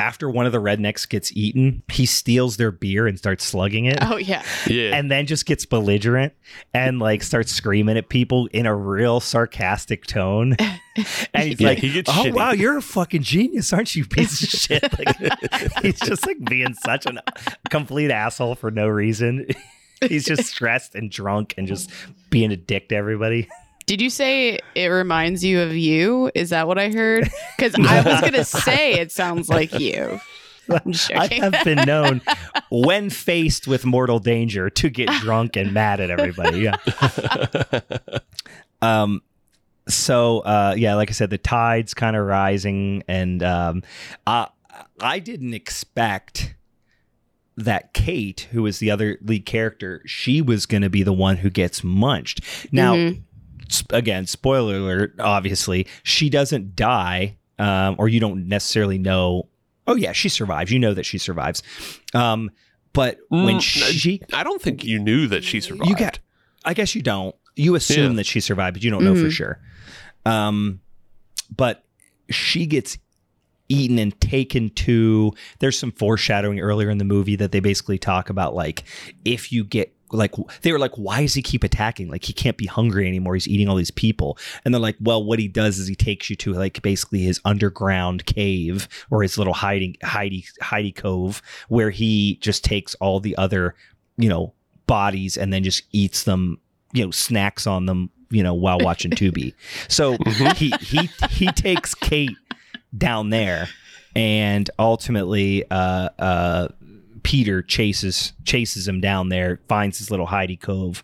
after 0.00 0.30
one 0.30 0.46
of 0.46 0.52
the 0.52 0.58
rednecks 0.60 1.08
gets 1.08 1.30
eaten, 1.36 1.82
he 1.92 2.06
steals 2.06 2.56
their 2.56 2.72
beer 2.72 3.06
and 3.06 3.18
starts 3.18 3.44
slugging 3.44 3.84
it. 3.84 3.98
oh 4.00 4.16
yeah. 4.16 4.42
Yeah. 4.66 4.96
And 4.96 5.10
then 5.10 5.26
just 5.26 5.44
gets 5.46 5.66
belligerent 5.66 6.32
and 6.74 6.98
like 6.98 7.22
starts 7.22 7.52
screaming 7.52 7.96
at 7.98 8.08
people 8.08 8.48
in 8.52 8.66
a 8.66 8.74
real 8.74 9.20
sarcastic 9.20 10.06
tone. 10.06 10.56
And 11.32 11.48
he's 11.48 11.60
Yeah, 11.60 11.68
like, 11.68 11.78
he 11.78 11.92
gets 11.92 12.10
"Oh 12.10 12.12
shitty. 12.24 12.32
wow, 12.34 12.50
you're 12.50 12.76
a 12.76 12.82
fucking 12.82 13.22
genius, 13.22 13.72
aren't 13.72 13.94
you, 13.94 14.04
piece 14.04 14.42
of 14.42 14.48
shit?" 14.60 14.82
Like, 14.98 15.16
he's 15.82 16.00
just 16.00 16.26
like 16.26 16.38
being 16.46 16.74
such 16.74 17.06
a 17.06 17.22
complete 17.70 18.10
asshole 18.10 18.56
for 18.56 18.70
no 18.72 18.88
reason. 18.88 19.46
He's 20.08 20.24
just 20.24 20.46
stressed 20.46 20.94
and 20.94 21.10
drunk 21.10 21.54
and 21.56 21.66
just 21.68 21.90
being 22.30 22.50
a 22.52 22.56
dick 22.56 22.88
to 22.88 22.96
everybody. 22.96 23.48
Did 23.90 24.00
you 24.00 24.08
say 24.08 24.60
it 24.76 24.86
reminds 24.86 25.42
you 25.42 25.60
of 25.62 25.74
you? 25.76 26.30
Is 26.36 26.50
that 26.50 26.68
what 26.68 26.78
I 26.78 26.90
heard? 26.90 27.28
Because 27.56 27.74
I 27.74 28.02
was 28.02 28.20
gonna 28.20 28.44
say 28.44 28.92
it 29.00 29.10
sounds 29.10 29.48
like 29.48 29.80
you. 29.80 30.20
I'm 30.70 30.92
just 30.92 31.12
i've 31.12 31.64
been 31.64 31.84
known, 31.86 32.22
when 32.70 33.10
faced 33.10 33.66
with 33.66 33.84
mortal 33.84 34.20
danger, 34.20 34.70
to 34.70 34.90
get 34.90 35.10
drunk 35.20 35.56
and 35.56 35.74
mad 35.74 35.98
at 35.98 36.08
everybody. 36.08 36.60
Yeah. 36.60 36.76
Um. 38.80 39.22
So, 39.88 40.38
uh, 40.38 40.74
yeah, 40.78 40.94
like 40.94 41.10
I 41.10 41.12
said, 41.12 41.30
the 41.30 41.36
tide's 41.38 41.92
kind 41.92 42.14
of 42.14 42.24
rising, 42.24 43.02
and 43.08 43.42
um, 43.42 43.82
I 44.24 44.46
I 45.00 45.18
didn't 45.18 45.52
expect 45.52 46.54
that 47.56 47.92
Kate, 47.92 48.48
who 48.52 48.64
is 48.66 48.78
the 48.78 48.90
other 48.90 49.18
lead 49.20 49.44
character, 49.44 50.00
she 50.06 50.40
was 50.40 50.64
going 50.64 50.80
to 50.82 50.88
be 50.88 51.02
the 51.02 51.12
one 51.12 51.38
who 51.38 51.50
gets 51.50 51.84
munched. 51.84 52.40
Now, 52.72 52.94
Mhm. 52.94 53.22
Again, 53.90 54.26
spoiler 54.26 54.76
alert, 54.76 55.14
obviously, 55.18 55.86
she 56.02 56.28
doesn't 56.30 56.76
die, 56.76 57.36
um, 57.58 57.96
or 57.98 58.08
you 58.08 58.20
don't 58.20 58.46
necessarily 58.48 58.98
know. 58.98 59.48
Oh, 59.86 59.94
yeah, 59.96 60.12
she 60.12 60.28
survives. 60.28 60.70
You 60.70 60.78
know 60.78 60.94
that 60.94 61.04
she 61.06 61.18
survives. 61.18 61.62
Um, 62.14 62.50
but 62.92 63.18
when 63.28 63.58
Mm, 63.58 63.62
she, 63.62 64.22
I 64.32 64.42
don't 64.44 64.60
think 64.60 64.84
you 64.84 64.98
knew 64.98 65.26
that 65.28 65.44
she 65.44 65.60
survived. 65.60 65.88
you 65.88 65.96
got, 65.96 66.18
I 66.64 66.74
guess 66.74 66.94
you 66.94 67.02
don't. 67.02 67.34
You 67.56 67.74
assume 67.74 68.12
Yeah. 68.12 68.16
that 68.16 68.26
she 68.26 68.40
survived, 68.40 68.74
but 68.74 68.82
you 68.84 68.90
don't 68.90 69.04
know 69.04 69.14
for 69.14 69.26
Mhm. 69.26 69.32
sure. 69.32 69.60
Um, 70.24 70.80
but 71.54 71.84
she 72.30 72.66
gets 72.66 72.98
eaten 73.68 73.98
and 73.98 74.18
taken 74.20 74.70
to. 74.70 75.32
There's 75.58 75.78
some 75.78 75.92
foreshadowing 75.92 76.60
earlier 76.60 76.90
in 76.90 76.98
the 76.98 77.04
movie 77.04 77.36
that 77.36 77.52
they 77.52 77.60
basically 77.60 77.98
talk 77.98 78.30
about 78.30 78.54
like 78.54 78.84
if 79.24 79.52
you 79.52 79.64
get 79.64 79.92
like 80.12 80.34
they 80.62 80.72
were 80.72 80.78
like 80.78 80.94
why 80.96 81.20
does 81.20 81.34
he 81.34 81.42
keep 81.42 81.64
attacking? 81.64 82.08
Like 82.08 82.24
he 82.24 82.32
can't 82.32 82.56
be 82.56 82.66
hungry 82.66 83.06
anymore. 83.06 83.34
He's 83.34 83.48
eating 83.48 83.68
all 83.68 83.76
these 83.76 83.90
people. 83.90 84.38
And 84.64 84.74
they're 84.74 84.80
like 84.80 84.96
well 85.00 85.22
what 85.22 85.38
he 85.38 85.48
does 85.48 85.78
is 85.78 85.86
he 85.88 85.94
takes 85.94 86.30
you 86.30 86.36
to 86.36 86.52
like 86.52 86.82
basically 86.82 87.20
his 87.20 87.40
underground 87.44 88.26
cave 88.26 88.88
or 89.10 89.22
his 89.22 89.38
little 89.38 89.54
hiding 89.54 89.96
hidey 90.02 90.46
hidey 90.60 90.94
cove 90.94 91.42
where 91.68 91.90
he 91.90 92.36
just 92.40 92.64
takes 92.64 92.94
all 92.96 93.20
the 93.20 93.36
other 93.36 93.74
you 94.16 94.28
know 94.28 94.52
bodies 94.86 95.36
and 95.36 95.52
then 95.52 95.62
just 95.62 95.84
eats 95.92 96.24
them 96.24 96.58
you 96.92 97.04
know 97.04 97.10
snacks 97.10 97.66
on 97.66 97.86
them 97.86 98.10
you 98.30 98.42
know 98.42 98.54
while 98.54 98.78
watching 98.78 99.10
Tubi. 99.10 99.54
So 99.88 100.16
he 100.56 100.72
he 100.80 101.10
he 101.30 101.46
takes 101.52 101.94
Kate 101.94 102.36
down 102.96 103.30
there 103.30 103.68
and 104.16 104.68
ultimately 104.78 105.64
uh 105.70 106.08
uh 106.18 106.68
Peter 107.22 107.62
chases 107.62 108.32
chases 108.44 108.86
him 108.88 109.00
down 109.00 109.28
there, 109.28 109.60
finds 109.68 109.98
his 109.98 110.10
little 110.10 110.26
Heidi 110.26 110.56
cove. 110.56 111.02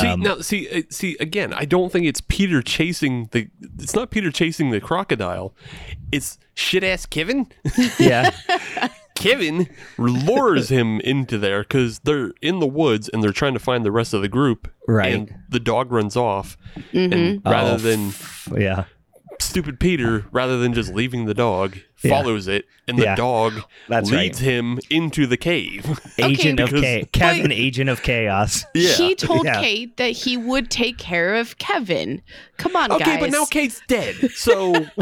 see 0.00 0.06
Um, 0.08 0.20
now, 0.20 0.40
see, 0.40 0.68
uh, 0.70 0.82
see 0.90 1.16
again. 1.20 1.52
I 1.52 1.64
don't 1.64 1.90
think 1.92 2.06
it's 2.06 2.20
Peter 2.20 2.62
chasing 2.62 3.28
the. 3.32 3.48
It's 3.78 3.94
not 3.94 4.10
Peter 4.10 4.30
chasing 4.30 4.70
the 4.70 4.80
crocodile. 4.80 5.54
It's 6.12 6.38
shit 6.54 6.82
ass 6.84 7.06
Kevin. 7.06 7.48
yeah, 7.98 8.30
Kevin 9.14 9.68
lures 9.98 10.68
him 10.70 11.00
into 11.00 11.38
there 11.38 11.62
because 11.62 11.98
they're 12.00 12.32
in 12.40 12.58
the 12.60 12.66
woods 12.66 13.08
and 13.08 13.22
they're 13.22 13.32
trying 13.32 13.54
to 13.54 13.60
find 13.60 13.84
the 13.84 13.92
rest 13.92 14.14
of 14.14 14.22
the 14.22 14.28
group. 14.28 14.70
Right. 14.88 15.14
And 15.14 15.34
the 15.48 15.60
dog 15.60 15.92
runs 15.92 16.16
off, 16.16 16.56
Mhm. 16.92 17.12
and 17.12 17.42
rather 17.44 17.74
Oh, 17.74 17.76
than 17.76 18.08
f- 18.08 18.48
yeah, 18.56 18.84
stupid 19.50 19.78
Peter, 19.80 20.24
rather 20.32 20.58
than 20.58 20.72
just 20.72 20.94
leaving 20.94 21.26
the 21.26 21.34
dog, 21.34 21.76
Yeah. 22.02 22.10
follows 22.18 22.48
it, 22.48 22.64
and 22.88 22.98
the 22.98 23.02
Yeah. 23.04 23.14
dog 23.16 23.62
That's 23.88 24.10
leads 24.10 24.38
him 24.38 24.78
into 24.88 25.26
the 25.26 25.36
cave. 25.36 25.84
agent 26.18 26.58
of 26.60 26.70
because- 26.70 26.82
chaos, 26.82 27.06
Kevin, 27.12 27.52
agent 27.52 27.90
of 27.90 28.02
chaos. 28.02 28.64
yeah. 28.74 28.92
He 28.94 29.14
told 29.14 29.44
Yeah. 29.44 29.60
Kate 29.60 29.96
that 29.98 30.10
he 30.12 30.36
would 30.36 30.70
take 30.70 30.96
care 30.98 31.34
of 31.34 31.58
Kevin. 31.58 32.22
Come 32.56 32.76
on, 32.76 32.90
okay, 32.92 33.04
guys. 33.04 33.20
but 33.20 33.30
now 33.30 33.44
Kate's 33.44 33.82
dead, 33.88 34.14
so. 34.32 34.74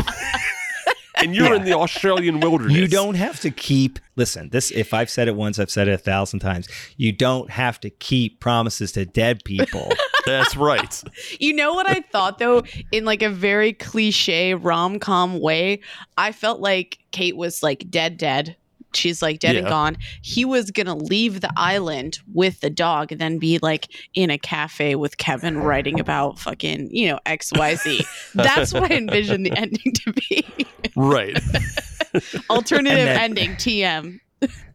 and 1.22 1.34
you're 1.34 1.54
in 1.54 1.64
the 1.64 1.74
Australian 1.74 2.40
wilderness. 2.40 2.76
You 2.76 2.88
don't 2.88 3.14
have 3.14 3.40
to 3.40 3.50
keep. 3.50 3.98
Listen, 4.16 4.48
this. 4.50 4.70
If 4.70 4.92
I've 4.92 5.10
said 5.10 5.28
it 5.28 5.36
once, 5.36 5.58
I've 5.58 5.70
said 5.70 5.88
it 5.88 5.92
a 5.92 5.98
thousand 5.98 6.40
times. 6.40 6.68
You 6.96 7.12
don't 7.12 7.50
have 7.50 7.80
to 7.80 7.90
keep 7.90 8.40
promises 8.40 8.92
to 8.92 9.04
dead 9.04 9.44
people. 9.44 9.92
That's 10.26 10.56
right. 10.56 11.02
You 11.38 11.54
know 11.54 11.72
what 11.72 11.88
I 11.88 12.00
thought 12.12 12.38
though, 12.38 12.62
in 12.92 13.04
like 13.04 13.22
a 13.22 13.30
very 13.30 13.72
cliche 13.72 14.54
rom 14.54 14.98
com 14.98 15.40
way, 15.40 15.80
I 16.16 16.32
felt 16.32 16.60
like 16.60 16.98
Kate 17.10 17.36
was 17.36 17.62
like 17.62 17.90
dead, 17.90 18.16
dead. 18.16 18.56
She's 18.98 19.22
like 19.22 19.38
dead 19.38 19.56
and 19.56 19.66
gone. 19.66 19.96
He 20.22 20.44
was 20.44 20.70
gonna 20.70 20.96
leave 20.96 21.40
the 21.40 21.50
island 21.56 22.18
with 22.32 22.60
the 22.60 22.70
dog 22.70 23.12
and 23.12 23.20
then 23.20 23.38
be 23.38 23.58
like 23.62 23.88
in 24.14 24.30
a 24.30 24.38
cafe 24.38 24.94
with 24.94 25.16
Kevin 25.16 25.58
writing 25.58 26.00
about 26.00 26.38
fucking, 26.38 26.90
you 26.90 27.08
know, 27.08 27.18
XYZ. 27.26 28.04
That's 28.34 28.72
what 28.72 28.90
I 28.90 28.96
envisioned 28.96 29.46
the 29.46 29.52
ending 29.56 29.92
to 29.92 30.12
be. 30.12 30.46
Right. 30.96 31.38
Alternative 32.50 33.06
then- 33.06 33.20
ending, 33.20 33.50
TM. 33.52 34.20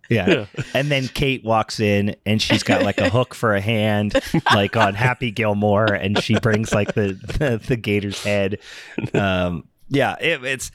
Yeah. 0.09 0.29
Yeah. 0.29 0.45
And 0.73 0.91
then 0.91 1.07
Kate 1.07 1.43
walks 1.43 1.79
in 1.79 2.15
and 2.25 2.41
she's 2.41 2.61
got 2.63 2.83
like 2.83 2.99
a 2.99 3.09
hook 3.09 3.33
for 3.33 3.55
a 3.55 3.61
hand, 3.61 4.19
like 4.53 4.75
on 4.75 4.93
Happy 4.95 5.31
Gilmore, 5.31 5.91
and 5.93 6.21
she 6.21 6.37
brings 6.39 6.73
like 6.73 6.93
the 6.93 7.13
the, 7.39 7.61
the 7.65 7.77
gator's 7.77 8.21
head. 8.23 8.59
Um, 9.13 9.67
yeah, 9.89 10.15
it, 10.19 10.43
it's 10.43 10.71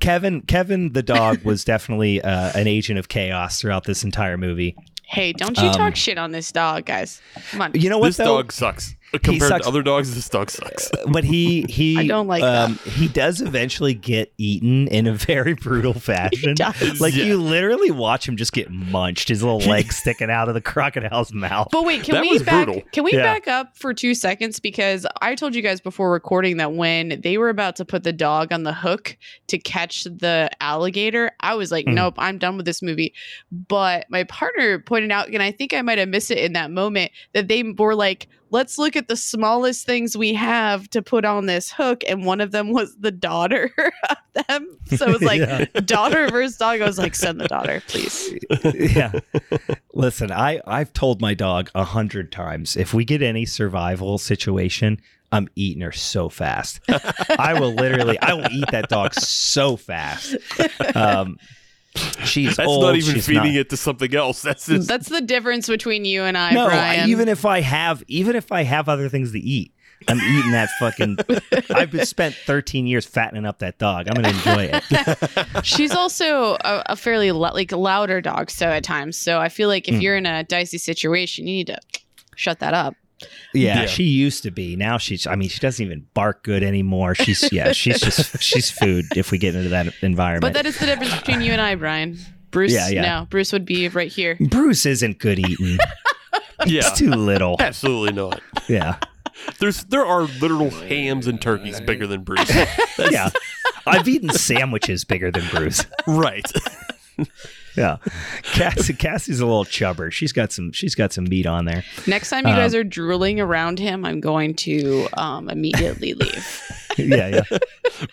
Kevin. 0.00 0.42
Kevin 0.42 0.92
the 0.92 1.02
dog 1.02 1.40
was 1.44 1.64
definitely 1.64 2.20
uh, 2.22 2.52
an 2.54 2.66
agent 2.66 2.98
of 2.98 3.08
chaos 3.08 3.60
throughout 3.60 3.84
this 3.84 4.04
entire 4.04 4.36
movie. 4.36 4.76
Hey, 5.04 5.32
don't 5.32 5.56
you 5.58 5.68
Um, 5.68 5.72
talk 5.74 5.94
shit 5.96 6.18
on 6.18 6.32
this 6.32 6.50
dog, 6.50 6.84
guys. 6.86 7.20
Come 7.52 7.60
on. 7.62 7.70
You 7.74 7.88
know 7.90 7.98
what 7.98 8.08
this 8.08 8.16
though? 8.16 8.24
dog 8.38 8.52
sucks. 8.52 8.96
Compared 9.12 9.42
sucks. 9.48 9.62
to 9.64 9.68
other 9.68 9.82
dogs, 9.82 10.14
this 10.14 10.28
dog 10.28 10.50
sucks. 10.50 10.90
but 11.08 11.24
he 11.24 11.64
he 11.68 11.96
I 12.00 12.06
don't 12.06 12.26
like 12.26 12.42
um, 12.42 12.74
he 12.84 13.08
does 13.08 13.40
eventually 13.40 13.94
get 13.94 14.32
eaten 14.36 14.88
in 14.88 15.06
a 15.06 15.14
very 15.14 15.54
brutal 15.54 15.94
fashion. 16.00 16.54
does. 16.54 17.00
Like 17.00 17.14
Yeah. 17.14 17.24
you 17.24 17.40
literally 17.40 17.90
watch 17.90 18.28
him 18.28 18.36
just 18.36 18.52
get 18.52 18.70
munched, 18.70 19.28
his 19.28 19.42
little 19.42 19.60
legs 19.60 19.96
sticking 20.06 20.30
out 20.30 20.48
of 20.48 20.54
the 20.54 20.60
crocodile's 20.60 21.32
mouth. 21.32 21.68
But 21.72 21.84
wait, 21.84 22.02
can 22.02 22.14
That 22.14 22.22
we 22.22 22.30
was 22.32 22.42
back? 22.42 22.66
brutal. 22.66 22.82
Can 22.92 23.04
we 23.04 23.12
Yeah. 23.12 23.22
back 23.22 23.48
up 23.48 23.76
for 23.76 23.94
two 23.94 24.14
seconds 24.14 24.60
because 24.60 25.06
I 25.22 25.34
told 25.34 25.54
you 25.54 25.62
guys 25.62 25.80
before 25.80 26.10
recording 26.10 26.56
that 26.58 26.72
when 26.72 27.20
they 27.22 27.38
were 27.38 27.48
about 27.48 27.76
to 27.76 27.84
put 27.84 28.02
the 28.02 28.12
dog 28.12 28.52
on 28.52 28.64
the 28.64 28.74
hook 28.74 29.16
to 29.46 29.58
catch 29.58 30.04
the 30.04 30.50
alligator, 30.60 31.30
I 31.40 31.54
was 31.54 31.70
like, 31.72 31.86
Mhm. 31.86 31.94
"Nope, 31.94 32.14
I'm 32.18 32.38
done 32.38 32.56
with 32.56 32.66
this 32.66 32.82
movie." 32.82 33.14
But 33.50 34.06
my 34.10 34.24
partner 34.24 34.78
pointed 34.80 35.10
out, 35.12 35.28
and 35.28 35.42
I 35.42 35.50
think 35.52 35.72
I 35.72 35.82
might 35.82 35.98
have 35.98 36.08
missed 36.08 36.30
it 36.30 36.38
in 36.38 36.52
that 36.54 36.70
moment, 36.70 37.12
that 37.32 37.48
they 37.48 37.62
were 37.62 37.94
like, 37.94 38.28
"Let's 38.50 38.78
look 38.78 38.96
at 38.96 39.08
the 39.08 39.16
smallest 39.16 39.86
things 39.86 40.16
we 40.16 40.34
have 40.34 40.88
to 40.90 41.02
put 41.02 41.24
on 41.24 41.46
this 41.46 41.70
hook," 41.72 42.02
and 42.08 42.24
one 42.24 42.40
of 42.40 42.52
them 42.52 42.70
was 42.72 42.96
the 42.98 43.10
daughter 43.10 43.72
of 44.10 44.44
them. 44.46 44.78
So 44.96 45.06
it 45.06 45.12
was 45.12 45.22
like 45.22 45.40
Yeah. 45.40 45.64
daughter 45.84 46.28
versus 46.28 46.56
dog. 46.56 46.80
I 46.80 46.86
was 46.86 46.98
like, 46.98 47.14
"Send 47.14 47.40
the 47.40 47.48
daughter, 47.48 47.82
please." 47.88 48.32
yeah. 48.94 49.12
Listen, 49.94 50.30
I 50.32 50.60
I've 50.66 50.92
told 50.92 51.20
my 51.20 51.34
dog 51.34 51.70
a 51.74 51.84
hundred 51.84 52.32
times 52.32 52.76
if 52.76 52.92
we 52.94 53.04
get 53.04 53.22
any 53.22 53.46
survival 53.46 54.18
situation, 54.18 55.00
I'm 55.32 55.48
eating 55.56 55.82
her 55.82 55.92
so 55.92 56.28
fast. 56.28 56.80
I 57.38 57.58
will 57.58 57.74
literally, 57.74 58.18
I 58.20 58.34
will 58.34 58.46
eat 58.50 58.66
that 58.70 58.88
dog 58.88 59.12
so 59.14 59.76
fast. 59.76 60.36
Um, 60.94 61.38
she's 62.24 62.56
That's 62.56 62.68
old. 62.68 62.82
not 62.82 62.96
even 62.96 63.14
she's 63.14 63.26
feeding 63.26 63.54
not- 63.54 63.60
it 63.60 63.70
to 63.70 63.76
something 63.76 64.14
else. 64.14 64.42
That's 64.42 64.66
just 64.66 64.88
That's 64.88 65.08
the 65.08 65.20
difference 65.20 65.66
between 65.68 66.04
you 66.04 66.22
and 66.22 66.36
I, 66.36 66.52
No, 66.52 66.66
Brian. 66.68 67.08
even 67.08 67.28
if 67.28 67.44
I 67.44 67.60
have, 67.60 68.02
even 68.08 68.36
if 68.36 68.52
I 68.52 68.62
have 68.62 68.88
other 68.88 69.08
things 69.08 69.32
to 69.32 69.38
eat, 69.38 69.72
I'm 70.08 70.18
eating 70.20 70.50
that 70.52 70.68
fucking. 70.78 71.16
I've 71.74 71.90
been 71.90 72.04
spent 72.06 72.34
13 72.34 72.86
years 72.86 73.06
fattening 73.06 73.46
up 73.46 73.60
that 73.60 73.78
dog. 73.78 74.08
I'm 74.08 74.14
gonna 74.14 74.28
enjoy 74.36 74.70
it. 74.72 75.64
She's 75.64 75.92
also 75.92 76.56
a, 76.64 76.82
a 76.90 76.96
fairly 76.96 77.32
lo- 77.32 77.50
like 77.54 77.72
louder 77.72 78.20
dog, 78.20 78.50
so 78.50 78.66
at 78.66 78.84
times. 78.84 79.16
So 79.16 79.38
I 79.38 79.48
feel 79.48 79.68
like 79.68 79.88
if 79.88 79.94
Mm. 79.94 80.02
you're 80.02 80.16
in 80.16 80.26
a 80.26 80.44
dicey 80.44 80.76
situation, 80.78 81.46
you 81.46 81.54
need 81.56 81.68
to 81.68 81.78
shut 82.36 82.58
that 82.60 82.74
up. 82.74 82.94
Yeah, 83.54 83.80
Yeah. 83.82 83.86
she 83.86 84.04
used 84.04 84.42
to 84.42 84.50
be. 84.50 84.76
Now 84.76 84.98
she's. 84.98 85.26
I 85.26 85.34
mean, 85.36 85.48
she 85.48 85.58
doesn't 85.60 85.84
even 85.84 86.06
bark 86.14 86.42
good 86.44 86.62
anymore. 86.62 87.14
She's. 87.14 87.50
Yeah, 87.52 87.72
she's 87.72 88.00
just. 88.00 88.40
She's 88.42 88.70
food 88.70 89.06
if 89.16 89.30
we 89.30 89.38
get 89.38 89.54
into 89.54 89.70
that 89.70 89.92
environment. 90.02 90.42
But 90.42 90.52
that 90.54 90.66
is 90.66 90.78
the 90.78 90.86
difference 90.86 91.14
between 91.16 91.40
you 91.40 91.52
and 91.52 91.60
I, 91.60 91.74
Brian. 91.76 92.18
Bruce, 92.50 92.72
Yeah, 92.72 92.88
yeah. 92.88 93.02
no, 93.02 93.26
Bruce 93.30 93.52
would 93.52 93.64
be 93.64 93.88
right 93.88 94.10
here. 94.10 94.36
Bruce 94.40 94.84
isn't 94.86 95.18
good 95.18 95.38
eating. 95.38 95.78
Yeah, 96.66 96.82
He's 96.88 96.92
too 96.92 97.10
little. 97.10 97.56
absolutely 97.60 98.14
not. 98.14 98.40
Yeah. 98.66 98.96
There's 99.60 99.84
there 99.84 100.06
are 100.06 100.22
literal 100.22 100.70
hams 100.70 101.26
and 101.26 101.40
turkeys 101.40 101.80
bigger 101.82 102.06
than 102.06 102.22
Bruce. 102.24 102.50
Yeah. 103.10 103.28
I've 103.86 104.08
eaten 104.08 104.30
sandwiches 104.30 105.04
bigger 105.04 105.30
than 105.30 105.46
Bruce. 105.50 105.84
right. 106.06 106.50
Yeah. 107.76 107.96
Cassie, 108.42 108.94
Cassie's 108.94 109.40
a 109.40 109.46
little 109.46 109.64
chubber. 109.64 110.10
She's 110.10 110.32
got 110.32 110.50
some 110.52 110.72
she's 110.72 110.94
got 110.94 111.12
some 111.12 111.24
meat 111.24 111.46
on 111.46 111.64
there. 111.66 111.84
Next 112.06 112.30
time 112.30 112.46
you 112.46 112.52
Um, 112.52 112.58
guys 112.58 112.74
are 112.74 112.84
drooling 112.84 113.38
around 113.40 113.78
him, 113.78 114.04
I'm 114.04 114.20
going 114.20 114.54
to 114.56 115.06
um, 115.16 115.48
immediately 115.50 116.14
leave. 116.14 116.62
Yeah, 116.98 117.42
yeah. 117.50 117.58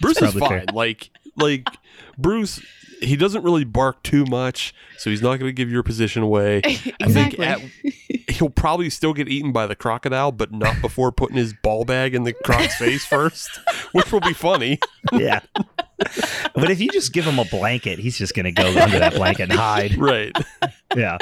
Bruce 0.01 0.21
is 0.21 0.33
fine. 0.33 0.49
fair. 0.49 0.65
Like 0.73 1.09
like 1.37 1.69
Bruce 2.17 2.59
he 3.03 3.15
doesn't 3.15 3.43
really 3.43 3.63
bark 3.63 4.01
too 4.03 4.25
much, 4.25 4.73
so 4.97 5.09
he's 5.09 5.21
not 5.21 5.39
going 5.39 5.49
to 5.49 5.53
give 5.53 5.69
your 5.69 5.83
position 5.83 6.23
away. 6.23 6.61
exactly. 6.99 7.45
at- 7.45 7.61
He'll 8.29 8.49
probably 8.49 8.89
still 8.89 9.13
get 9.13 9.27
eaten 9.29 9.51
by 9.51 9.67
the 9.67 9.75
crocodile, 9.75 10.31
but 10.31 10.51
not 10.51 10.81
before 10.81 11.11
putting 11.11 11.37
his 11.37 11.53
ball 11.53 11.85
bag 11.85 12.15
in 12.15 12.23
the 12.23 12.33
croc's 12.33 12.75
face 12.75 13.05
first, 13.05 13.49
which 13.91 14.11
will 14.11 14.21
be 14.21 14.33
funny. 14.33 14.79
Yeah. 15.11 15.41
But 16.55 16.71
if 16.71 16.79
you 16.81 16.89
just 16.89 17.13
give 17.13 17.25
him 17.25 17.37
a 17.37 17.45
blanket, 17.45 17.99
he's 17.99 18.17
just 18.17 18.33
going 18.33 18.45
to 18.45 18.51
go 18.51 18.65
under 18.81 18.99
that 18.99 19.13
blanket 19.13 19.43
and 19.43 19.53
hide. 19.53 19.97
Right. 19.97 20.35
Yeah. 20.95 21.17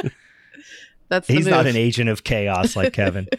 That's 1.09 1.27
the 1.27 1.33
He's 1.33 1.47
not 1.47 1.67
an 1.67 1.75
agent 1.75 2.09
of 2.09 2.23
chaos 2.23 2.75
like 2.75 2.93
Kevin. 2.93 3.27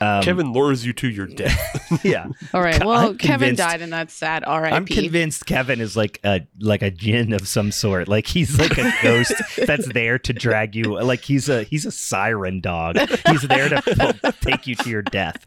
Um, 0.00 0.22
Kevin 0.22 0.52
lures 0.52 0.86
you 0.86 0.92
to 0.94 1.08
your 1.08 1.26
death. 1.42 2.04
Yeah. 2.04 2.28
All 2.54 2.62
right. 2.62 2.74
I'm 2.80 2.86
Well, 2.86 3.14
Kevin 3.14 3.56
died, 3.56 3.82
and 3.82 3.92
that's 3.92 4.14
sad. 4.14 4.44
R.I.P. 4.44 4.74
I'm 4.74 4.86
convinced 4.86 5.46
Kevin 5.46 5.80
is 5.80 5.96
like 5.96 6.20
a 6.24 6.42
like 6.60 6.82
a 6.82 6.90
jinn 6.90 7.32
of 7.32 7.48
some 7.48 7.72
sort. 7.72 8.06
Like 8.08 8.26
he's 8.26 8.58
like 8.58 8.78
a 8.78 8.92
ghost 9.02 9.34
that's 9.66 9.92
there 9.92 10.18
to 10.20 10.32
drag 10.32 10.74
you. 10.76 11.00
Like 11.00 11.22
he's 11.22 11.48
a 11.48 11.64
he's 11.64 11.84
a 11.86 11.90
siren 11.90 12.60
dog. 12.60 12.96
He's 12.98 13.42
there 13.42 13.68
to 13.68 14.34
take 14.40 14.66
you 14.66 14.74
to 14.76 14.88
your 14.90 15.02
death. 15.02 15.46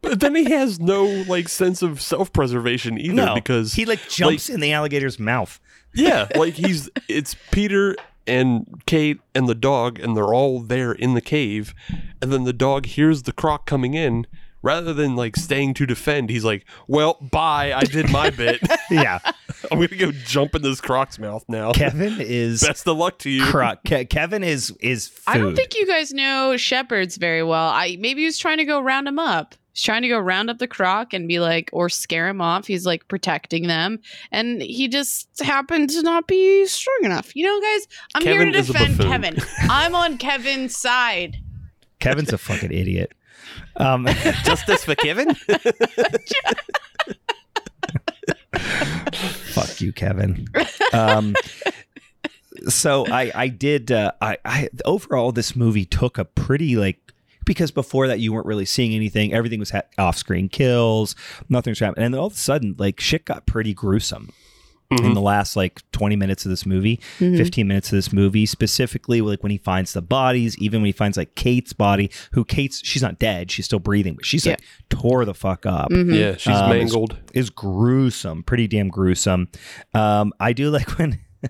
But 0.00 0.20
then 0.20 0.34
he 0.34 0.44
has 0.50 0.80
no 0.80 1.04
like 1.28 1.48
sense 1.48 1.82
of 1.82 2.00
self-preservation 2.00 2.98
either 2.98 3.14
No, 3.14 3.34
because 3.34 3.74
he 3.74 3.84
like 3.84 4.08
jumps 4.08 4.48
in 4.48 4.60
the 4.60 4.72
alligator's 4.72 5.18
mouth. 5.18 5.60
yeah, 5.94 6.28
like 6.36 6.54
he's 6.54 6.88
it's 7.08 7.36
Peter 7.50 7.96
and 8.26 8.82
Kate 8.86 9.20
and 9.34 9.48
the 9.48 9.54
dog 9.54 9.98
and 9.98 10.16
they're 10.16 10.34
all 10.34 10.60
there 10.60 10.92
in 10.92 11.14
the 11.14 11.20
cave 11.20 11.74
and 12.22 12.32
then 12.32 12.44
the 12.44 12.52
dog 12.52 12.86
hears 12.86 13.22
the 13.24 13.32
croc 13.32 13.66
coming 13.66 13.94
in 13.94 14.26
rather 14.62 14.94
than 14.94 15.14
like 15.14 15.36
staying 15.36 15.74
to 15.74 15.84
defend 15.86 16.30
he's 16.30 16.44
like, 16.44 16.64
"Well, 16.88 17.18
bye. 17.20 17.72
I 17.74 17.82
did 17.82 18.10
my 18.10 18.30
bit. 18.30 18.60
Yeah, 18.90 19.18
I'm 19.70 19.78
going 19.78 19.88
to 19.88 19.96
go 19.96 20.12
jump 20.12 20.54
in 20.54 20.62
this 20.62 20.80
croc's 20.80 21.18
mouth 21.18 21.44
now. 21.48 21.72
Kevin 21.72 22.16
is 22.20 22.62
Best 22.66 22.86
of 22.86 22.96
luck 22.96 23.18
to 23.20 23.30
you." 23.30 23.44
Croc. 23.44 23.80
Ke- 23.84 24.08
Kevin 24.08 24.42
is 24.44 24.70
is 24.80 25.08
food. 25.08 25.22
I 25.26 25.38
don't 25.38 25.56
think 25.56 25.74
you 25.74 25.86
guys 25.86 26.12
know 26.12 26.56
shepherds 26.56 27.16
very 27.16 27.42
well. 27.42 27.68
I 27.68 27.96
maybe 27.98 28.20
he 28.20 28.26
was 28.26 28.38
trying 28.38 28.58
to 28.58 28.64
go 28.64 28.80
round 28.80 29.06
him 29.08 29.18
up. 29.18 29.54
He's 29.74 29.82
trying 29.82 30.02
to 30.02 30.08
go 30.08 30.18
round 30.20 30.50
up 30.50 30.58
the 30.58 30.68
croc 30.68 31.12
and 31.12 31.26
be 31.26 31.40
like, 31.40 31.68
or 31.72 31.88
scare 31.88 32.28
him 32.28 32.40
off. 32.40 32.66
He's 32.66 32.86
like 32.86 33.08
protecting 33.08 33.66
them, 33.66 33.98
and 34.30 34.62
he 34.62 34.86
just 34.86 35.28
happened 35.42 35.90
to 35.90 36.00
not 36.02 36.28
be 36.28 36.64
strong 36.66 37.00
enough. 37.02 37.34
You 37.34 37.44
know, 37.46 37.60
guys, 37.60 37.88
I'm 38.14 38.22
Kevin 38.22 38.52
here 38.52 38.62
to 38.62 38.72
defend. 38.72 39.00
Kevin. 39.00 39.36
I'm 39.62 39.96
on 39.96 40.16
Kevin's 40.16 40.78
side. 40.78 41.38
Kevin's 41.98 42.32
a 42.32 42.38
fucking 42.38 42.70
idiot. 42.70 43.12
Um, 43.76 44.06
Justice 44.44 44.84
for 44.84 44.94
Kevin? 44.94 45.34
fuck 48.54 49.80
you, 49.80 49.92
Kevin. 49.92 50.46
Um, 50.92 51.34
so 52.68 53.06
I 53.08 53.32
I 53.34 53.48
did 53.48 53.90
uh, 53.90 54.12
I 54.20 54.38
I 54.44 54.68
overall 54.84 55.32
this 55.32 55.56
movie 55.56 55.84
took 55.84 56.16
a 56.18 56.24
pretty 56.24 56.76
like 56.76 57.03
because 57.44 57.70
before 57.70 58.08
that 58.08 58.20
you 58.20 58.32
weren't 58.32 58.46
really 58.46 58.64
seeing 58.64 58.94
anything. 58.94 59.32
Everything 59.32 59.60
was 59.60 59.70
ha- 59.70 59.82
off 59.98 60.16
screen 60.16 60.48
kills, 60.48 61.14
nothing's 61.48 61.80
was 61.80 61.86
happening, 61.86 62.04
and 62.06 62.14
then 62.14 62.20
all 62.20 62.26
of 62.28 62.32
a 62.32 62.36
sudden 62.36 62.74
like 62.78 63.00
shit 63.00 63.24
got 63.24 63.46
pretty 63.46 63.74
gruesome. 63.74 64.30
Mm-hmm. 64.92 65.06
In 65.06 65.14
the 65.14 65.20
last 65.22 65.56
like 65.56 65.80
20 65.92 66.14
minutes 66.14 66.44
of 66.44 66.50
this 66.50 66.66
movie, 66.66 67.00
15 67.18 67.66
minutes 67.66 67.88
of 67.90 67.96
this 67.96 68.12
movie, 68.12 68.44
specifically 68.44 69.22
like 69.22 69.42
when 69.42 69.50
he 69.50 69.56
finds 69.56 69.94
the 69.94 70.02
bodies, 70.02 70.58
even 70.58 70.82
when 70.82 70.86
he 70.86 70.92
finds 70.92 71.16
like 71.16 71.34
Kate's 71.34 71.72
body, 71.72 72.10
who 72.32 72.44
Kate's 72.44 72.82
she's 72.84 73.00
not 73.00 73.18
dead, 73.18 73.50
she's 73.50 73.64
still 73.64 73.78
breathing, 73.78 74.14
but 74.14 74.26
she's 74.26 74.46
like 74.46 74.60
tore 74.90 75.24
the 75.24 75.32
fuck 75.32 75.64
up 75.64 75.88
Mhm. 75.90 76.14
Yeah, 76.14 76.36
she's 76.36 76.48
Um, 76.54 76.70
it's- 76.72 76.90
mangled. 76.92 77.16
is 77.32 77.48
gruesome, 77.48 78.42
pretty 78.42 78.68
damn 78.68 78.88
gruesome. 78.88 79.48
Um, 79.94 80.34
I 80.38 80.52
do 80.52 80.68
like 80.70 80.88
when 80.98 81.18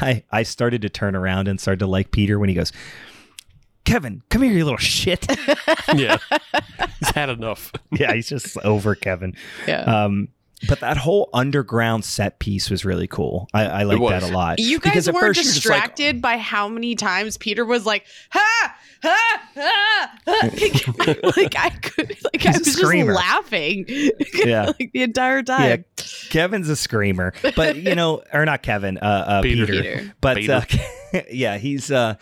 I 0.00 0.24
I 0.32 0.42
started 0.42 0.80
to 0.82 0.88
turn 0.88 1.14
around 1.14 1.48
and 1.48 1.60
started 1.60 1.80
to 1.80 1.86
like 1.86 2.10
Peter 2.12 2.38
when 2.38 2.48
he 2.48 2.54
goes, 2.54 2.72
Kevin, 3.88 4.22
come 4.28 4.42
here, 4.42 4.52
you 4.52 4.64
little 4.64 4.76
shit. 4.78 5.26
yeah. 5.94 6.18
He's 7.00 7.10
had 7.14 7.30
enough. 7.30 7.72
yeah, 7.92 8.12
he's 8.12 8.28
just 8.28 8.58
over 8.58 8.94
Kevin. 8.94 9.34
Yeah. 9.66 9.80
Um, 9.82 10.28
but 10.68 10.80
that 10.80 10.96
whole 10.96 11.30
underground 11.32 12.04
set 12.04 12.38
piece 12.40 12.68
was 12.68 12.84
really 12.84 13.06
cool. 13.06 13.48
I, 13.54 13.64
I 13.64 13.82
like 13.84 14.00
that 14.10 14.28
a 14.28 14.34
lot. 14.34 14.58
You 14.58 14.80
guys 14.80 14.90
Because 14.92 15.08
at 15.08 15.14
weren't 15.14 15.36
first 15.36 15.64
you're 15.64 15.72
like, 15.72 15.84
distracted 15.94 16.20
by 16.20 16.36
how 16.36 16.68
many 16.68 16.96
times 16.96 17.36
Peter 17.38 17.64
was 17.64 17.86
like, 17.86 18.04
ha, 18.30 18.76
ha, 19.02 19.42
ha, 19.54 20.18
ha. 20.26 21.14
like 21.36 21.54
I 21.56 21.70
could, 21.70 22.16
like 22.24 22.44
I 22.44 22.48
He's 22.48 22.56
a 22.56 22.58
was 22.58 22.72
screamer. 22.72 23.12
just 23.14 23.24
laughing, 23.24 23.84
Yeah. 24.34 24.66
like 24.66 24.90
the 24.92 25.02
entire 25.04 25.44
time. 25.44 25.84
Yeah. 25.96 26.04
Kevin's 26.30 26.68
a 26.68 26.76
screamer, 26.76 27.32
but 27.54 27.76
you 27.76 27.94
know, 27.94 28.22
or 28.32 28.44
not 28.44 28.62
Kevin, 28.62 28.98
uh, 28.98 29.24
uh, 29.28 29.42
Peter. 29.42 29.64
Peter. 29.66 29.82
Peter. 29.82 30.14
But 30.20 30.48
uh, 30.48 30.62
yeah, 31.30 31.56
he's 31.58 31.90
uh 31.92 32.16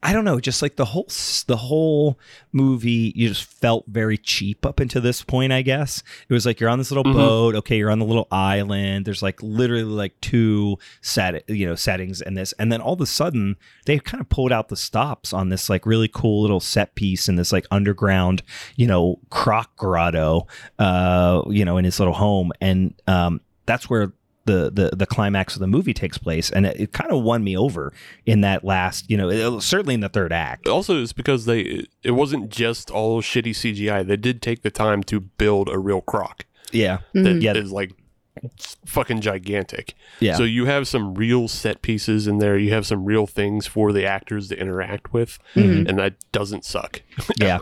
I 0.00 0.12
don't 0.12 0.24
know, 0.24 0.38
just 0.38 0.62
like 0.62 0.76
the 0.76 0.84
whole 0.84 1.08
the 1.48 1.56
whole 1.56 2.20
movie 2.52 3.12
you 3.16 3.28
just 3.28 3.44
felt 3.44 3.84
very 3.88 4.16
cheap 4.16 4.64
up 4.64 4.78
until 4.78 5.02
this 5.02 5.22
point, 5.22 5.52
I 5.52 5.62
guess. 5.62 6.04
It 6.28 6.32
was 6.32 6.46
like 6.46 6.60
you're 6.60 6.70
on 6.70 6.78
this 6.78 6.92
little 6.92 7.02
Mhm. 7.04 7.14
boat, 7.14 7.54
okay, 7.56 7.76
you're 7.76 7.90
on 7.90 7.98
the 7.98 8.04
little 8.04 8.28
island. 8.30 9.06
There's 9.06 9.22
like 9.24 9.42
literally 9.42 9.82
like 9.82 10.18
two 10.20 10.78
set 11.00 11.42
you 11.50 11.66
know, 11.66 11.74
settings 11.74 12.20
in 12.20 12.34
this 12.34 12.52
and 12.60 12.70
then 12.70 12.80
all 12.80 12.92
of 12.92 13.00
a 13.00 13.06
sudden 13.06 13.56
they 13.86 13.98
kind 13.98 14.20
of 14.20 14.28
pulled 14.28 14.52
out 14.52 14.68
the 14.68 14.76
stops 14.76 15.32
on 15.32 15.48
this 15.48 15.68
like 15.68 15.84
really 15.84 16.08
cool 16.08 16.42
little 16.42 16.60
set 16.60 16.94
piece 16.94 17.28
in 17.28 17.34
this 17.34 17.50
like 17.52 17.66
underground, 17.72 18.44
you 18.76 18.86
know, 18.86 19.18
croc 19.30 19.74
grotto 19.76 20.46
uh, 20.78 21.42
you 21.48 21.64
know, 21.64 21.76
in 21.76 21.84
his 21.84 21.98
little 21.98 22.14
home 22.14 22.52
and 22.60 22.94
um 23.08 23.40
that's 23.66 23.90
where 23.90 24.12
the, 24.48 24.70
the 24.72 24.96
the 24.96 25.06
climax 25.06 25.54
of 25.54 25.60
the 25.60 25.66
movie 25.66 25.94
takes 25.94 26.18
place 26.18 26.50
and 26.50 26.66
it, 26.66 26.80
it 26.80 26.92
kind 26.92 27.12
of 27.12 27.22
won 27.22 27.44
me 27.44 27.56
over 27.56 27.92
in 28.26 28.40
that 28.40 28.64
last 28.64 29.08
you 29.10 29.16
know 29.16 29.28
it- 29.30 29.62
certainly 29.62 29.94
in 29.94 30.00
the 30.00 30.08
third 30.08 30.32
act 30.32 30.66
Also, 30.66 31.02
it's 31.02 31.12
because 31.12 31.44
they 31.44 31.84
it 32.02 32.12
wasn't 32.12 32.48
just 32.50 32.90
all 32.90 33.22
shitty 33.22 33.50
CGI. 33.50 34.06
They 34.06 34.16
did 34.16 34.42
take 34.42 34.62
the 34.62 34.70
time 34.70 35.02
to 35.04 35.20
build 35.20 35.68
a 35.68 35.78
real 35.78 36.00
croc 36.00 36.44
yeah 36.72 36.98
that 37.14 37.36
is 37.36 37.42
Yeah. 37.42 37.52
like 37.80 37.92
fucking 38.86 39.20
gigantic. 39.20 39.94
yeah 40.20 40.36
So 40.36 40.44
you 40.44 40.66
have 40.66 40.86
some 40.86 41.14
real 41.14 41.48
set 41.48 41.82
pieces 41.82 42.26
in 42.28 42.38
there. 42.38 42.56
You 42.56 42.72
have 42.72 42.86
some 42.86 43.04
real 43.04 43.26
things 43.26 43.66
for 43.66 43.92
the 43.92 44.04
actors 44.06 44.48
to 44.48 44.56
interact 44.60 45.12
with, 45.12 45.38
Mhm. 45.56 45.88
and 45.88 45.98
that 45.98 46.14
doesn't 46.32 46.64
suck. 46.64 47.02
Yeah. 47.40 47.58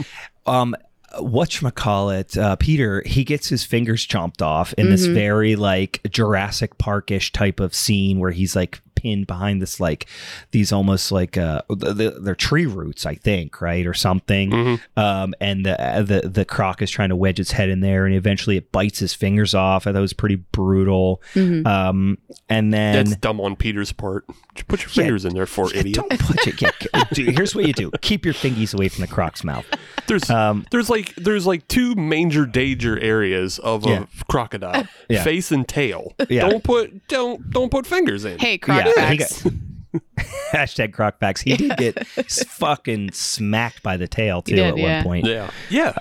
um 0.46 0.74
whatchamacallit 1.20 2.36
uh 2.40 2.56
peter 2.56 3.02
he 3.06 3.24
gets 3.24 3.48
his 3.48 3.64
fingers 3.64 4.06
chomped 4.06 4.42
off 4.42 4.72
in 4.74 4.90
this 4.90 5.06
Mhm. 5.06 5.14
very 5.14 5.56
like 5.56 6.00
jurassic 6.10 6.78
parkish 6.78 7.32
type 7.32 7.60
of 7.60 7.74
scene 7.74 8.18
where 8.18 8.30
he's 8.32 8.56
like 8.56 8.80
pinned 8.94 9.26
behind 9.26 9.60
this 9.60 9.80
like 9.80 10.06
these 10.52 10.72
almost 10.72 11.10
like 11.12 11.36
uh 11.36 11.62
the, 11.68 11.92
the, 11.92 12.10
they're 12.20 12.34
tree 12.34 12.66
roots 12.66 13.04
i 13.06 13.14
think 13.14 13.60
right 13.60 13.86
or 13.86 13.94
something 13.94 14.50
Mhm. 14.50 14.80
um 14.96 15.34
and 15.40 15.64
the 15.66 15.76
the 16.06 16.28
the 16.28 16.44
croc 16.44 16.80
is 16.82 16.90
trying 16.90 17.08
to 17.10 17.16
wedge 17.16 17.38
its 17.40 17.52
head 17.52 17.68
in 17.68 17.80
there 17.80 18.06
and 18.06 18.14
eventually 18.14 18.56
it 18.56 18.70
bites 18.72 18.98
his 18.98 19.14
fingers 19.14 19.54
off 19.54 19.86
i 19.86 19.92
thought 19.92 19.98
it 19.98 20.00
was 20.00 20.12
pretty 20.12 20.36
brutal 20.36 21.20
Mhm. 21.34 21.66
um 21.66 22.18
and 22.48 22.72
then 22.72 23.04
That's 23.06 23.16
dumb 23.16 23.40
on 23.40 23.56
Peter's 23.56 23.92
part. 23.92 24.24
Just 24.54 24.68
Put 24.68 24.80
your 24.82 24.88
Yeah. 24.90 25.02
fingers 25.04 25.24
in 25.24 25.34
there 25.34 25.46
for 25.46 25.70
Yeah, 25.72 25.80
idiot. 25.80 25.94
Don't 25.96 26.18
put 26.20 26.46
it 26.46 26.60
Yeah, 26.60 26.70
dude, 27.12 27.36
here's 27.36 27.54
what 27.54 27.66
you 27.66 27.72
do: 27.72 27.90
keep 28.02 28.24
your 28.24 28.34
fingies 28.34 28.74
away 28.74 28.88
from 28.88 29.00
the 29.02 29.06
croc's 29.08 29.42
mouth. 29.44 29.64
There's 30.06 30.28
Um, 30.30 30.66
there's 30.70 30.90
like 30.90 31.14
there's 31.16 31.46
like 31.46 31.66
two 31.68 31.94
major 31.94 32.44
danger 32.46 32.98
areas 33.00 33.58
of 33.60 33.86
Yeah. 33.86 34.02
a 34.20 34.24
crocodile: 34.30 34.86
Yeah. 35.08 35.22
face 35.24 35.50
and 35.52 35.66
tail. 35.66 36.12
Yeah. 36.28 36.48
Don't 36.48 36.62
put 36.64 37.06
don't 37.08 37.50
don't 37.50 37.70
put 37.70 37.86
fingers 37.86 38.24
in. 38.24 38.38
Hey, 38.38 38.58
Yeah, 38.96 39.10
he 39.10 39.18
Crocbacks. 39.18 39.60
hashtag 40.52 40.90
crocbacks. 40.94 41.42
He 41.42 41.56
did 41.56 41.76
get 41.76 42.06
fucking 42.48 43.12
smacked 43.12 43.82
by 43.82 43.96
the 43.96 44.08
tail 44.08 44.42
too 44.42 44.56
did, 44.56 44.66
at 44.66 44.76
yeah. 44.78 44.96
one 44.96 45.04
point. 45.04 45.26
Yeah, 45.26 45.50
yeah. 45.70 45.94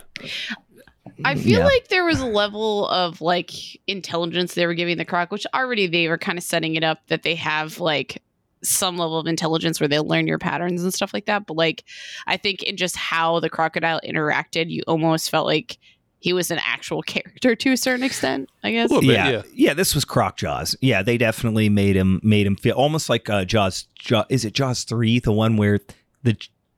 I 1.26 1.36
feel 1.36 1.60
Yeah. 1.60 1.66
like 1.66 1.90
there 1.90 2.06
was 2.06 2.20
a 2.22 2.26
level 2.26 2.88
of 2.88 3.22
like 3.22 3.52
intelligence 3.88 4.56
they 4.56 4.66
were 4.66 4.74
giving 4.74 4.98
the 4.98 5.06
croc, 5.06 5.32
which 5.32 5.46
already 5.54 5.88
they 5.88 6.08
were 6.08 6.18
kind 6.18 6.38
of 6.38 6.44
setting 6.44 6.76
it 6.76 6.84
up 6.84 7.00
that 7.08 7.24
they 7.24 7.36
have 7.36 7.80
like 7.80 8.22
some 8.64 8.98
level 8.98 9.20
of 9.20 9.28
intelligence 9.28 9.80
where 9.80 9.88
they'll 9.90 10.08
learn 10.08 10.26
your 10.26 10.40
patterns 10.40 10.82
and 10.84 10.94
stuff 10.94 11.14
like 11.14 11.26
that. 11.26 11.46
But 11.46 11.58
like, 11.58 11.84
I 12.28 12.38
think 12.38 12.64
in 12.64 12.78
just 12.78 12.96
how 12.96 13.40
the 13.42 13.50
crocodile 13.50 14.00
interacted, 14.06 14.70
you 14.70 14.82
almost 14.88 15.30
felt 15.30 15.46
like 15.46 15.78
he 16.24 16.32
was 16.32 16.52
an 16.52 16.60
actual 16.64 17.02
character 17.02 17.54
to 17.54 17.74
a 17.74 17.78
certain 17.78 18.06
extent. 18.06 18.50
I 18.64 18.72
guess. 18.72 18.90
Little 18.90 19.02
bit, 19.02 19.12
yeah, 19.12 19.30
yeah. 19.30 19.42
yeah, 19.54 19.74
This 19.74 19.94
was 19.94 20.06
Croc 20.06 20.38
Jaws. 20.38 20.74
Yeah, 20.80 21.04
they 21.04 21.18
definitely 21.18 21.68
made 21.68 21.98
him 21.98 22.22
made 22.24 22.48
him 22.48 22.56
feel 22.56 22.76
almost 22.76 23.10
like 23.10 23.30
uh, 23.30 23.44
Jaws. 23.44 23.88
Jaws. 23.96 24.26
Is 24.30 24.46
it 24.46 24.54
Jaws 24.54 24.86
three? 24.86 25.20
The 25.20 25.34
one 25.34 25.58
where 25.58 25.82
the 26.24 26.38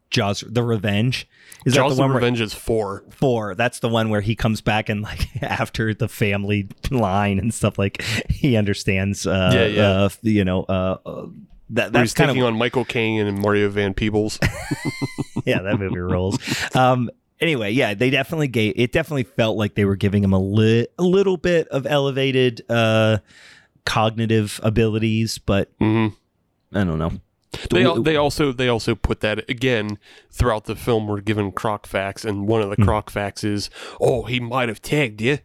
Jaws, 0.09 0.43
the 0.47 0.63
Revenge. 0.63 1.27
Is 1.63 1.75
Jaws 1.75 1.91
that 1.91 1.95
the 1.97 2.01
one 2.01 2.09
where, 2.09 2.17
Revenge 2.17 2.41
is 2.41 2.55
four. 2.55 3.03
four? 3.11 3.53
That's 3.53 3.81
the 3.81 3.89
one 3.89 4.09
where 4.09 4.21
he 4.21 4.35
comes 4.35 4.61
back 4.61 4.89
and 4.89 5.03
like 5.03 5.27
after 5.43 5.93
the 5.93 6.07
family 6.07 6.67
line 6.89 7.37
and 7.37 7.53
stuff. 7.53 7.77
Like 7.77 8.01
he 8.27 8.57
understands. 8.57 9.27
Uh, 9.27 9.51
Yeah, 9.53 9.65
yeah. 9.65 9.89
Uh, 9.89 10.09
you 10.23 10.43
know. 10.43 10.63
Uh, 10.63 10.97
uh, 11.05 11.27
that 11.71 11.91
that's 11.91 12.13
kind 12.13 12.29
taking 12.29 12.41
of 12.41 12.47
on 12.47 12.57
Michael 12.57 12.85
Caine 12.85 13.25
and 13.25 13.39
Mario 13.39 13.69
Van 13.69 13.93
Peebles. 13.93 14.39
yeah, 15.45 15.61
that 15.61 15.79
movie 15.79 15.97
rolls. 15.99 16.37
Um, 16.75 17.09
anyway, 17.41 17.71
yeah, 17.71 17.93
they 17.93 18.09
definitely 18.09 18.47
gave 18.47 18.73
it. 18.75 18.91
Definitely 18.91 19.23
felt 19.23 19.57
like 19.57 19.75
they 19.75 19.85
were 19.85 19.95
giving 19.95 20.23
him 20.23 20.33
a, 20.33 20.39
li- 20.39 20.87
a 20.97 21.03
little 21.03 21.37
bit 21.37 21.67
of 21.69 21.85
elevated 21.85 22.61
uh, 22.69 23.17
cognitive 23.85 24.59
abilities, 24.63 25.37
but 25.37 25.69
hmm 25.79 26.07
I 26.73 26.83
don't 26.83 26.99
know. 26.99 27.11
They 27.71 27.85
al- 27.85 28.01
they 28.03 28.17
also 28.17 28.51
they 28.51 28.67
also 28.67 28.95
put 28.95 29.21
that 29.21 29.49
again 29.49 29.97
throughout 30.29 30.65
the 30.65 30.75
film. 30.75 31.07
We're 31.07 31.21
given 31.21 31.51
croc 31.53 31.87
facts, 31.87 32.25
and 32.25 32.47
one 32.47 32.61
of 32.61 32.69
the 32.69 32.75
Hmm. 32.75 32.83
croc 32.83 33.09
facts 33.09 33.43
is, 33.45 33.69
"Oh, 34.01 34.23
he 34.23 34.39
might 34.41 34.67
have 34.67 34.81
tagged 34.81 35.21
you." 35.21 35.31
And 35.31 35.39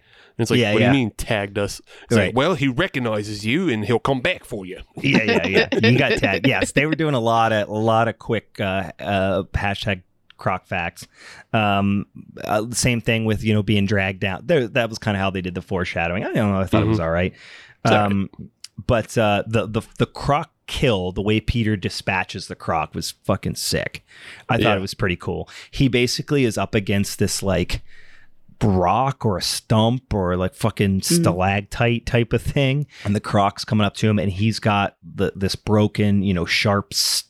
it's 0.44 0.50
like, 0.50 0.58
Yeah, 0.58 0.72
what 0.72 0.80
yeah. 0.80 0.90
do 0.90 0.96
you 0.98 1.04
mean 1.04 1.10
tagged 1.16 1.56
us? 1.58 1.80
It's 2.04 2.16
Right. 2.16 2.26
like, 2.28 2.36
well, 2.36 2.54
he 2.54 2.66
recognizes 2.66 3.44
you, 3.46 3.68
and 3.68 3.84
he'll 3.84 3.98
come 4.00 4.20
back 4.22 4.44
for 4.44 4.64
you. 4.66 4.80
yeah, 4.96 5.22
yeah, 5.22 5.46
yeah. 5.46 5.68
You 5.90 5.98
got 5.98 6.12
tagged. 6.18 6.48
Yes, 6.48 6.72
they 6.72 6.86
were 6.86 6.94
doing 6.96 7.14
a 7.14 7.20
lot 7.20 7.52
of 7.52 7.68
a 7.68 7.72
lot 7.72 8.08
of 8.08 8.18
quick 8.18 8.58
uh, 8.58 8.90
uh, 8.98 9.42
hashtag 9.54 10.02
croc 10.40 10.66
facts. 10.66 11.06
Um, 11.52 12.06
uh, 12.42 12.66
same 12.72 13.00
thing 13.00 13.24
with 13.24 13.44
you 13.44 13.54
know 13.54 13.62
being 13.62 13.86
dragged 13.86 14.18
down. 14.20 14.42
There, 14.46 14.66
that 14.66 14.88
was 14.88 14.98
kind 14.98 15.16
of 15.16 15.20
how 15.20 15.30
they 15.30 15.40
did 15.40 15.54
the 15.54 15.62
foreshadowing. 15.62 16.24
I 16.24 16.32
don't 16.32 16.50
know. 16.52 16.60
I 16.60 16.64
thought 16.64 16.82
it 16.82 16.86
was 16.88 16.98
all 16.98 17.10
right. 17.10 17.32
Um, 17.84 18.28
but 18.86 19.16
uh, 19.16 19.44
the 19.46 19.66
the 19.66 19.82
the 19.98 20.06
croc 20.06 20.50
kill, 20.66 21.12
the 21.12 21.22
way 21.22 21.40
Peter 21.40 21.76
dispatches 21.76 22.46
the 22.48 22.54
croc 22.54 22.94
was 22.94 23.10
fucking 23.24 23.54
sick. 23.56 24.04
I 24.48 24.56
thought 24.56 24.62
Yeah. 24.62 24.76
it 24.76 24.80
was 24.80 24.94
pretty 24.94 25.16
cool. 25.16 25.48
He 25.70 25.88
basically 25.88 26.44
is 26.44 26.56
up 26.58 26.74
against 26.74 27.18
this 27.18 27.42
like 27.42 27.82
rock 28.62 29.24
or 29.24 29.38
a 29.38 29.42
stump 29.42 30.12
or 30.12 30.36
like 30.36 30.54
fucking 30.54 31.00
stalactite 31.00 32.04
type 32.04 32.32
of 32.34 32.42
thing 32.42 32.86
and 33.04 33.16
the 33.16 33.20
croc's 33.20 33.64
coming 33.64 33.86
up 33.86 33.94
to 33.94 34.06
him 34.06 34.18
and 34.18 34.30
he's 34.30 34.58
got 34.58 34.96
the 35.02 35.32
this 35.34 35.56
broken 35.56 36.22
you 36.22 36.34
know 36.34 36.44
sharp 36.44 36.88
s- 36.92 37.24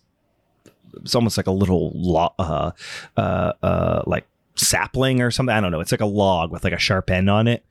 it's 0.97 1.15
almost 1.15 1.37
like 1.37 1.47
a 1.47 1.53
little 1.53 1.93
lo- 1.95 2.35
uh 2.39 2.71
uh 3.17 3.53
uh 3.63 4.03
like 4.07 4.27
sapling 4.57 5.21
or 5.21 5.31
something. 5.31 5.55
I 5.55 5.61
don't 5.61 5.73
know. 5.73 5.81
It's 5.81 5.93
like 5.93 6.01
a 6.01 6.07
log 6.07 6.51
with 6.51 6.65
like 6.65 6.73
a 6.73 6.79
sharp 6.79 7.11
end 7.11 7.31
on 7.31 7.49
it. 7.49 7.65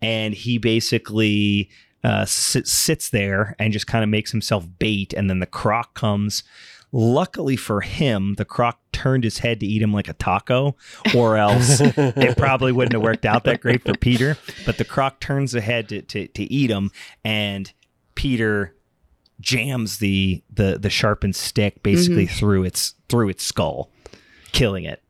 And 0.00 0.34
he 0.34 0.58
basically 0.58 1.70
uh 2.04 2.24
sit, 2.24 2.66
sits 2.66 3.10
there 3.10 3.54
and 3.58 3.72
just 3.72 3.86
kind 3.86 4.02
of 4.02 4.10
makes 4.10 4.32
himself 4.32 4.66
bait. 4.78 5.12
And 5.12 5.28
then 5.30 5.40
the 5.40 5.46
croc 5.46 5.94
comes. 5.94 6.42
Luckily 6.94 7.56
for 7.56 7.80
him 7.80 8.34
the 8.34 8.44
croc 8.44 8.78
turned 8.92 9.24
his 9.24 9.38
head 9.38 9.60
to 9.60 9.66
eat 9.66 9.80
him 9.80 9.94
like 9.94 10.08
a 10.08 10.12
taco 10.12 10.76
or 11.16 11.38
else 11.38 11.80
it 11.80 12.36
probably 12.36 12.70
wouldn't 12.70 12.92
have 12.92 13.02
worked 13.02 13.24
out 13.24 13.44
that 13.44 13.62
great 13.62 13.82
for 13.82 13.94
Peter. 13.94 14.36
But 14.66 14.76
the 14.76 14.84
croc 14.84 15.18
turns 15.18 15.54
ahead 15.54 15.88
to, 15.88 16.02
to, 16.02 16.28
to 16.28 16.52
eat 16.52 16.70
him, 16.70 16.90
and 17.24 17.72
Peter 18.14 18.74
jams 19.42 19.98
the 19.98 20.42
the 20.50 20.78
the 20.78 20.88
sharpened 20.90 21.36
stick 21.36 21.82
basically 21.82 22.26
through 22.26 22.64
its 22.64 22.94
through 23.08 23.28
its 23.28 23.44
skull, 23.44 23.90
killing 24.52 24.84
it. 24.84 25.02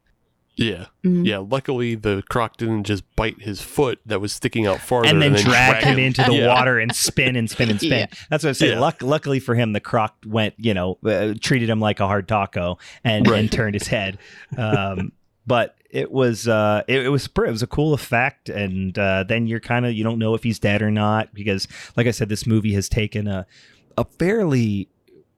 Yeah, 0.54 0.86
Mhm. 1.02 1.26
yeah. 1.26 1.38
Luckily, 1.38 1.94
the 1.94 2.22
croc 2.28 2.58
didn't 2.58 2.84
just 2.84 3.04
bite 3.16 3.40
his 3.40 3.62
foot 3.62 4.00
that 4.04 4.20
was 4.20 4.34
sticking 4.34 4.66
out 4.66 4.80
farther, 4.80 5.08
And 5.08 5.20
then 5.22 5.32
drag 5.32 5.82
him 5.82 5.98
into 5.98 6.22
the 6.22 6.34
Yeah. 6.40 6.48
water 6.48 6.78
and 6.78 6.94
spin 6.94 7.36
and 7.36 7.48
spin 7.50 7.70
and 7.70 7.78
spin. 7.80 7.92
Yeah. 8.00 8.06
That's 8.28 8.44
what 8.44 8.50
I 8.50 8.52
say. 8.52 8.68
Yeah. 8.70 8.78
Luck, 8.80 9.02
luckily 9.02 9.40
for 9.40 9.54
him, 9.54 9.72
the 9.72 9.80
croc 9.80 10.14
went, 10.26 10.52
you 10.58 10.74
know, 10.74 10.98
uh, 11.06 11.32
treated 11.40 11.70
him 11.70 11.80
like 11.80 12.00
a 12.00 12.06
hard 12.06 12.28
taco 12.28 12.76
and, 13.02 13.26
Right. 13.26 13.40
and 13.40 13.50
turned 13.58 13.74
his 13.74 13.86
head. 13.86 14.18
Um, 14.58 15.12
but 15.46 15.74
it 15.90 16.12
was 16.12 16.46
uh, 16.46 16.82
it, 16.86 17.06
it 17.06 17.08
was 17.08 17.26
it 17.34 17.50
was 17.50 17.62
a 17.62 17.66
cool 17.66 17.94
effect, 17.94 18.48
and 18.50 18.96
uh, 18.98 19.24
then 19.26 19.46
you're 19.46 19.58
kind 19.60 19.84
of 19.86 19.92
you 19.94 20.04
don't 20.04 20.18
know 20.18 20.34
if 20.34 20.42
he's 20.42 20.58
dead 20.58 20.82
or 20.82 20.90
not 20.90 21.32
because, 21.34 21.66
like 21.96 22.06
I 22.06 22.10
said, 22.12 22.28
this 22.28 22.46
movie 22.46 22.74
has 22.74 22.88
taken 22.88 23.26
a 23.26 23.46
a 23.96 24.04
fairly 24.04 24.88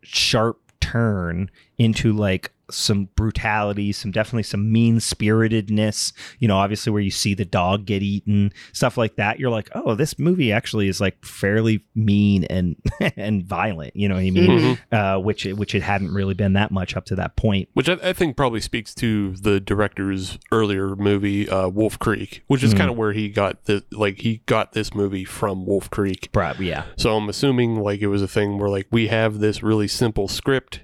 sharp 0.03 0.61
turn 0.81 1.51
into 1.79 2.13
like 2.13 2.53
some 2.71 3.09
brutality, 3.17 3.93
some 3.93 4.11
definitely 4.11 4.43
some 4.45 4.71
mean 4.73 5.01
spiritedness. 5.01 6.13
You 6.39 6.49
know, 6.49 6.57
obviously 6.57 6.93
where 6.93 7.03
you 7.03 7.11
see 7.11 7.35
the 7.35 7.45
dog 7.45 7.85
get 7.87 8.03
eaten, 8.03 8.53
stuff 8.73 8.97
like 8.97 9.17
that. 9.17 9.39
You're 9.39 9.51
like, 9.51 9.69
oh, 9.75 9.95
this 9.95 10.19
movie 10.19 10.53
actually 10.53 10.89
is 10.89 11.01
like 11.01 11.25
fairly 11.25 11.85
mean 11.95 12.45
and 12.45 12.77
and 13.17 13.45
violent. 13.45 13.95
You 13.97 14.09
know 14.09 14.15
what 14.15 14.21
I 14.25 14.31
mean? 14.31 14.77
Mhm. 14.77 14.79
Uh, 14.93 15.21
which 15.21 15.47
it, 15.47 15.55
which 15.55 15.75
it 15.75 15.83
hadn't 15.83 16.13
really 16.15 16.35
been 16.35 16.55
that 16.55 16.71
much 16.71 16.97
up 16.97 17.05
to 17.07 17.17
that 17.17 17.37
point. 17.37 17.69
Which 17.75 17.89
I, 17.89 17.95
I 18.03 18.13
think 18.13 18.37
probably 18.37 18.61
speaks 18.61 18.95
to 18.97 19.35
the 19.37 19.61
director's 19.61 20.39
earlier 20.53 20.95
movie, 20.97 21.49
uh, 21.49 21.69
Wolf 21.69 21.99
Creek, 21.99 22.43
which 22.47 22.63
is 22.63 22.75
Mhm. 22.75 22.79
kind 22.79 22.91
of 22.91 22.97
where 22.97 23.13
he 23.13 23.29
got 23.29 23.65
the 23.65 23.85
like 23.93 24.21
he 24.21 24.43
got 24.47 24.73
this 24.73 24.95
movie 24.95 25.25
from 25.25 25.67
Wolf 25.67 25.91
Creek. 25.91 26.29
But 26.33 26.61
yeah, 26.61 26.85
So 26.97 27.17
I'm 27.17 27.29
assuming 27.29 27.81
like 27.81 28.01
it 28.01 28.07
was 28.09 28.23
a 28.23 28.29
thing 28.29 28.59
where 28.59 28.69
like 28.71 28.87
we 28.91 29.09
have 29.09 29.39
this 29.41 29.63
really 29.63 29.89
simple 29.89 30.29
script, 30.29 30.81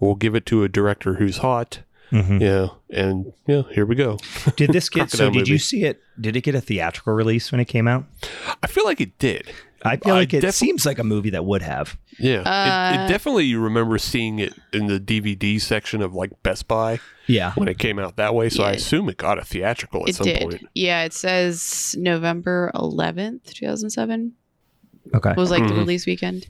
we'll 0.00 0.14
give 0.14 0.34
it 0.34 0.46
to 0.46 0.64
a 0.64 0.68
director 0.68 1.14
who's 1.14 1.38
hot, 1.38 1.80
Mhm. 2.10 2.40
yeah, 2.40 2.68
and 2.96 3.32
yeah, 3.46 3.62
here 3.72 3.84
we 3.86 3.94
go. 3.94 4.18
Did 4.56 4.70
this 4.70 4.88
get? 4.90 5.10
so 5.10 5.18
Crocodile 5.18 5.38
did 5.40 5.48
you 5.48 5.58
see 5.58 5.84
it? 5.84 6.00
Did 6.20 6.36
it 6.36 6.40
get 6.42 6.54
a 6.54 6.60
theatrical 6.60 7.12
release 7.12 7.52
when 7.52 7.60
it 7.60 7.66
came 7.66 7.86
out? 7.88 8.04
I 8.62 8.66
feel 8.66 8.84
like 8.84 9.00
it 9.00 9.18
did. 9.18 9.50
I 9.84 9.96
feel 9.96 10.14
I 10.14 10.18
like 10.20 10.34
it 10.34 10.40
defi- 10.40 10.52
seems 10.52 10.84
like 10.84 10.98
a 10.98 11.04
movie 11.04 11.30
that 11.30 11.44
would 11.44 11.62
have. 11.62 11.96
Yeah, 12.18 12.40
it, 12.40 12.46
Uh, 12.46 13.04
it 13.04 13.08
definitely 13.08 13.44
you 13.44 13.60
remember 13.60 13.96
seeing 13.98 14.40
it 14.40 14.52
in 14.72 14.86
the 14.86 14.98
DVD 14.98 15.60
section 15.60 16.02
of 16.02 16.14
like 16.14 16.32
Best 16.42 16.66
Buy 16.66 16.98
Yeah. 17.28 17.52
when 17.54 17.68
it 17.68 17.78
came 17.78 17.96
out 18.00 18.16
that 18.16 18.34
way. 18.34 18.48
So 18.48 18.64
I 18.64 18.72
assume 18.72 19.08
it 19.08 19.18
got 19.18 19.38
a 19.38 19.44
theatrical 19.44 20.02
at 20.02 20.08
It 20.08 20.14
some 20.16 20.24
did. 20.26 20.40
point. 20.40 20.66
Yeah, 20.74 21.04
it 21.04 21.12
says 21.12 21.94
November 21.96 22.72
11th, 22.74 23.52
2007 23.54 24.32
Okay. 25.14 25.30
it 25.30 25.36
was 25.36 25.52
like 25.52 25.62
the 25.68 25.74
Mhm. 25.74 25.78
release 25.78 26.06
weekend. 26.06 26.48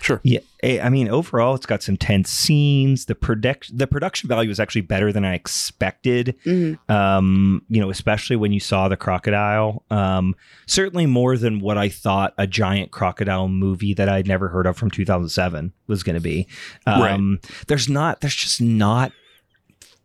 Sure. 0.00 0.20
Yeah, 0.22 0.40
eh, 0.62 0.80
I 0.80 0.88
mean, 0.88 1.08
overall, 1.08 1.54
it's 1.54 1.66
got 1.66 1.82
some 1.82 1.96
tense 1.96 2.30
scenes. 2.30 3.06
The 3.06 3.14
production, 3.14 3.76
the 3.76 3.86
production 3.86 4.28
value 4.28 4.50
is 4.50 4.60
actually 4.60 4.82
better 4.82 5.12
than 5.12 5.24
I 5.24 5.34
expected. 5.34 6.34
Mhm. 6.44 6.78
Um, 6.90 7.62
you 7.68 7.80
know, 7.80 7.90
especially 7.90 8.36
when 8.36 8.52
you 8.52 8.60
saw 8.60 8.88
the 8.88 8.96
crocodile. 8.96 9.84
Um, 9.90 10.34
certainly 10.66 11.06
more 11.06 11.36
than 11.36 11.60
what 11.60 11.78
I 11.78 11.88
thought 11.88 12.34
a 12.38 12.46
giant 12.46 12.90
crocodile 12.90 13.48
movie 13.48 13.94
that 13.94 14.08
I'd 14.08 14.26
never 14.26 14.48
heard 14.48 14.66
of 14.66 14.76
from 14.76 14.90
2007 14.90 15.72
was 15.86 16.02
going 16.02 16.14
to 16.14 16.20
be. 16.20 16.46
Um, 16.86 17.40
There's 17.66 17.88
not. 17.88 18.20
There's 18.20 18.36
just 18.36 18.60
not 18.60 19.12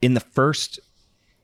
in 0.02 0.14
the 0.14 0.20
first 0.20 0.80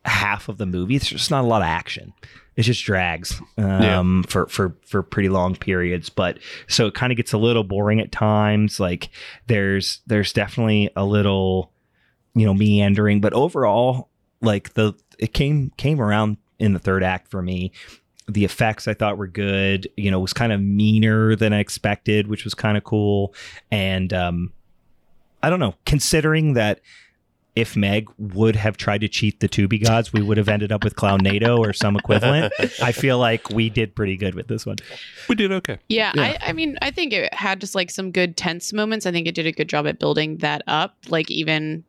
half 0.06 0.50
of 0.50 0.58
the 0.58 0.66
movie. 0.66 0.96
It's 0.96 1.08
just 1.08 1.32
not 1.32 1.44
a 1.44 1.48
lot 1.48 1.62
of 1.62 1.68
action. 1.68 2.14
It 2.56 2.64
just 2.64 2.84
drags 2.84 3.42
um, 3.58 4.24
for 4.24 4.48
for 4.48 4.76
for 4.86 5.02
pretty 5.02 5.30
long 5.30 5.56
periods. 5.56 6.10
But 6.10 6.40
so 6.68 6.88
it 6.88 6.94
kind 6.94 7.12
of 7.12 7.18
gets 7.18 7.32
a 7.32 7.38
little 7.38 7.64
boring 7.64 8.02
at 8.02 8.12
times. 8.12 8.80
Like 8.80 9.10
there's 9.48 10.02
there's 10.08 10.34
definitely 10.34 10.90
a 10.96 11.06
little 11.06 11.72
you 12.36 12.46
know 12.46 12.54
meandering, 12.54 13.22
but 13.22 13.34
overall, 13.34 14.10
like 14.42 14.74
the 14.74 14.94
it 15.18 15.34
came 15.34 15.72
came 15.78 16.02
around 16.02 16.38
in 16.60 16.74
the 16.74 16.80
third 16.80 17.02
act 17.02 17.30
for 17.30 17.42
me. 17.42 17.72
The 18.28 18.44
effects 18.44 18.88
I 18.88 18.94
thought 18.94 19.18
were 19.18 19.28
good. 19.28 19.88
You 19.96 20.12
know, 20.12 20.20
was 20.20 20.34
kind 20.34 20.52
of 20.52 20.62
meaner 20.62 21.38
than 21.38 21.54
I 21.54 21.60
expected, 21.60 22.28
which 22.28 22.44
was 22.44 22.54
kind 22.54 22.78
of 22.78 22.84
cool. 22.84 23.34
And 23.72 24.14
um, 24.14 24.52
I 25.42 25.50
don't 25.50 25.62
know, 25.62 25.76
considering 25.86 26.54
that 26.54 26.82
if 27.56 27.76
Meg 27.76 28.10
would 28.18 28.56
have 28.56 28.78
tried 28.78 29.02
to 29.02 29.08
cheat 29.08 29.40
the 29.40 29.50
Tubi 29.50 29.84
gods, 29.84 30.14
we 30.14 30.22
would 30.22 30.38
have 30.38 30.48
ended 30.48 30.72
up 30.72 30.84
with 30.84 30.96
Clownado 30.96 31.58
or 31.58 31.74
some 31.74 31.96
equivalent. 31.96 32.54
I 32.82 32.92
feel 32.92 33.18
like 33.18 33.50
we 33.50 33.70
did 33.70 33.96
pretty 33.96 34.16
good 34.18 34.36
with 34.36 34.48
this 34.48 34.66
one. 34.66 34.78
We 35.28 35.36
did 35.36 35.52
okay. 35.52 35.78
Yeah, 35.90 36.12
Yeah. 36.16 36.38
I, 36.42 36.50
I 36.50 36.54
mean, 36.54 36.78
I 36.82 36.92
think 36.92 37.12
it 37.12 37.34
had 37.34 37.60
just 37.60 37.76
like 37.76 37.92
some 37.92 38.12
good 38.12 38.38
tense 38.38 38.72
moments. 38.72 39.06
I 39.06 39.12
think 39.12 39.28
it 39.28 39.36
did 39.36 39.46
a 39.46 39.52
good 39.52 39.68
job 39.68 39.88
at 39.88 40.00
building 40.00 40.38
that 40.38 40.62
up, 40.68 40.96
like 41.10 41.30
even 41.32 41.84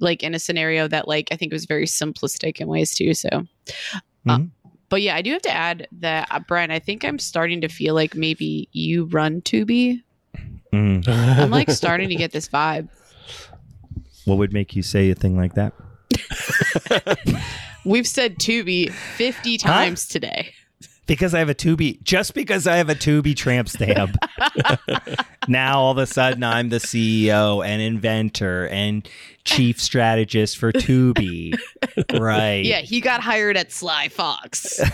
like 0.00 0.22
in 0.22 0.34
a 0.34 0.38
scenario 0.38 0.88
that 0.88 1.08
like 1.08 1.28
I 1.30 1.36
think 1.36 1.52
was 1.52 1.64
very 1.64 1.86
simplistic 1.86 2.60
in 2.60 2.66
ways 2.68 2.94
too. 2.94 3.14
So, 3.14 3.28
uh, 3.32 4.38
Mhm. 4.38 4.50
but 4.90 5.00
yeah, 5.00 5.14
I 5.14 5.22
do 5.22 5.30
have 5.32 5.42
to 5.42 5.50
add 5.52 5.86
that 6.00 6.28
uh, 6.30 6.40
Brian, 6.46 6.70
I 6.70 6.80
think 6.80 7.04
I'm 7.04 7.18
starting 7.18 7.60
to 7.62 7.68
feel 7.68 7.94
like 7.94 8.14
maybe 8.14 8.68
you 8.72 9.04
run 9.06 9.40
Tubi. 9.42 10.02
Mm. 10.72 11.06
I'm 11.08 11.50
like 11.50 11.70
starting 11.82 12.08
to 12.08 12.16
get 12.16 12.32
this 12.32 12.48
vibe. 12.48 12.88
What 14.24 14.38
would 14.38 14.52
make 14.52 14.74
you 14.74 14.82
say 14.82 15.10
a 15.10 15.14
thing 15.14 15.36
like 15.36 15.54
that? 15.54 15.72
We've 17.84 18.06
said 18.06 18.38
Tubi 18.38 18.90
50 18.90 19.58
times 19.58 20.06
today. 20.06 20.54
because 21.06 21.34
I 21.34 21.38
have 21.40 21.50
a 21.50 21.54
Tubi, 21.54 22.02
just 22.02 22.32
because 22.32 22.66
I 22.66 22.76
have 22.76 22.88
a 22.88 22.94
Tubi 22.94 23.36
tramp 23.36 23.68
stamp. 23.68 24.16
now 25.48 25.80
all 25.80 25.92
of 25.92 25.98
a 25.98 26.06
sudden 26.06 26.42
I'm 26.42 26.70
the 26.70 26.78
CEO 26.78 27.64
and 27.66 27.82
inventor 27.82 28.68
and 28.68 29.06
chief 29.44 29.78
strategist 29.80 30.56
for 30.56 30.72
Tubi. 30.72 31.58
Right. 32.18 32.64
Yeah, 32.64 32.80
he 32.80 33.02
got 33.02 33.20
hired 33.20 33.58
at 33.58 33.70
Sly 33.70 34.08
Fox. 34.08 34.80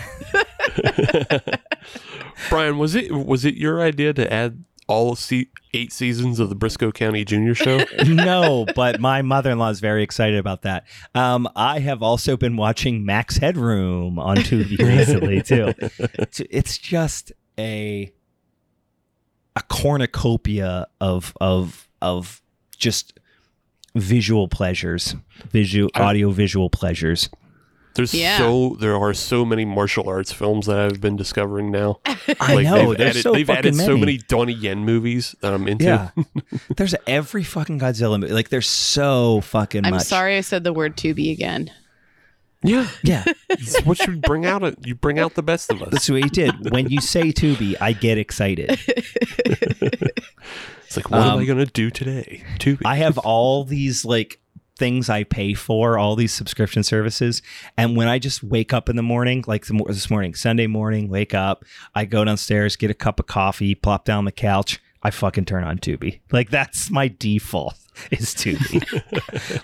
Brian, 2.49 2.77
was 2.77 2.95
it 2.95 3.11
was 3.11 3.45
it 3.45 3.55
your 3.55 3.81
idea 3.81 4.13
to 4.13 4.31
add 4.31 4.63
all 4.91 5.15
se- 5.15 5.49
eight 5.73 5.93
seasons 5.93 6.39
of 6.39 6.49
the 6.49 6.55
Brisco 6.55 6.93
County 6.93 7.23
Junior 7.23 7.55
Show? 7.55 7.79
no, 8.07 8.65
but 8.75 8.99
my 8.99 9.21
mother-in-law 9.21 9.69
is 9.69 9.79
very 9.79 10.03
excited 10.03 10.37
about 10.37 10.63
that. 10.63 10.85
Um, 11.15 11.47
I 11.55 11.79
have 11.79 12.03
also 12.03 12.35
been 12.35 12.57
watching 12.57 13.05
Max 13.05 13.37
Headroom 13.37 14.19
on 14.19 14.37
Tubi 14.37 14.77
recently 14.97 15.41
too. 15.41 15.73
It's, 15.79 16.41
it's 16.41 16.77
just 16.77 17.31
a 17.57 18.11
a 19.55 19.61
cornucopia 19.63 20.87
of 20.99 21.33
of 21.39 21.87
of 22.01 22.41
just 22.77 23.17
visual 23.95 24.47
pleasures, 24.47 25.15
visual 25.51 25.89
audio 25.95 26.31
visual 26.31 26.69
pleasures. 26.69 27.29
There's 27.93 28.13
Yeah. 28.13 28.37
so 28.37 28.77
there 28.79 28.95
are 28.95 29.13
so 29.13 29.43
many 29.45 29.65
martial 29.65 30.07
arts 30.07 30.31
films 30.31 30.65
that 30.67 30.79
I've 30.79 31.01
been 31.01 31.15
discovering 31.17 31.71
now. 31.71 31.99
I 32.39 32.61
know 32.63 32.93
they've 32.93 33.07
added, 33.09 33.21
so 33.21 33.33
they've 33.33 33.49
added 33.49 33.75
many. 33.75 33.85
so 33.87 33.97
many 33.97 34.17
Donnie 34.17 34.53
Yen 34.53 34.79
movies 34.85 35.35
that 35.41 35.53
I'm 35.53 35.67
into. 35.67 35.85
Yeah, 35.85 36.09
there's 36.77 36.95
every 37.05 37.43
fucking 37.43 37.79
Godzilla 37.79 38.19
movie. 38.19 38.33
Like 38.33 38.49
there's 38.49 38.67
so 38.69 39.41
fucking 39.41 39.85
I'm 39.85 39.91
much. 39.91 40.03
sorry 40.03 40.37
I 40.37 40.41
said 40.41 40.63
the 40.63 40.73
word 40.73 40.95
Tubi 40.95 41.31
again. 41.31 41.69
Yeah, 42.63 42.87
Yeah, 43.03 43.23
it's 43.49 43.81
what 43.85 43.99
you 44.05 44.17
bring 44.17 44.45
out. 44.45 44.61
It 44.63 44.77
you 44.85 44.93
bring 44.93 45.17
out 45.17 45.33
the 45.33 45.41
best 45.43 45.71
of 45.71 45.81
us. 45.81 45.89
that's 45.91 46.09
what 46.09 46.21
you 46.23 46.29
did. 46.29 46.71
When 46.71 46.89
you 46.89 47.01
say 47.01 47.31
Tubi, 47.33 47.75
I 47.81 47.93
get 47.93 48.17
excited. 48.19 48.79
It's 50.85 50.97
like, 50.97 51.09
what 51.09 51.21
am 51.21 51.29
Um, 51.35 51.39
I 51.39 51.45
gonna 51.45 51.65
do 51.65 51.89
today? 51.89 52.43
Tubi. 52.59 52.81
I 52.83 52.97
have 52.97 53.17
all 53.17 53.63
these 53.63 54.03
like 54.03 54.39
things 54.77 55.09
I 55.09 55.23
pay 55.23 55.53
for, 55.53 55.97
all 55.97 56.15
these 56.15 56.33
subscription 56.33 56.83
services, 56.83 57.41
and 57.77 57.95
when 57.95 58.07
I 58.07 58.19
just 58.19 58.43
wake 58.43 58.73
up 58.73 58.89
in 58.89 58.95
the 58.95 59.03
morning, 59.03 59.43
like 59.47 59.65
this 59.65 60.09
morning, 60.09 60.33
Sunday 60.35 60.67
morning, 60.67 61.09
wake 61.09 61.33
up, 61.33 61.65
I 61.95 62.05
go 62.05 62.23
downstairs, 62.23 62.75
get 62.75 62.91
a 62.91 62.95
cup 62.95 63.19
of 63.19 63.27
coffee, 63.27 63.75
plop 63.75 64.05
down 64.05 64.25
the 64.25 64.31
couch, 64.31 64.79
I 65.03 65.09
fucking 65.09 65.45
turn 65.45 65.63
on 65.63 65.79
Tubi. 65.79 66.19
Like 66.31 66.49
that's 66.49 66.91
my 66.91 67.07
default 67.07 67.75
is 68.11 68.35
Tubi. 68.35 68.81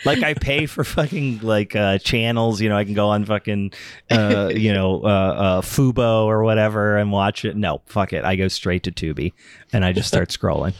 like 0.05 0.23
I 0.23 0.34
pay 0.34 0.65
for 0.65 0.84
fucking 0.84 1.39
like 1.41 1.75
uh 1.75 1.99
channels, 1.99 2.59
you 2.59 2.69
know, 2.69 2.77
I 2.77 2.84
can 2.84 2.95
go 2.95 3.09
on 3.09 3.25
fucking 3.25 3.73
uh 4.09 4.51
you 4.53 4.73
know, 4.73 5.03
uh, 5.03 5.07
uh 5.07 5.61
Fubo 5.61 6.25
or 6.25 6.43
whatever 6.43 6.97
and 6.97 7.11
watch 7.11 7.45
it. 7.45 7.55
No, 7.55 7.81
fuck 7.85 8.13
it. 8.13 8.25
I 8.25 8.35
go 8.35 8.47
straight 8.47 8.84
to 8.84 8.91
Tubi 8.91 9.34
and 9.71 9.85
I 9.85 9.93
just 9.93 10.07
start 10.07 10.29
scrolling. 10.29 10.73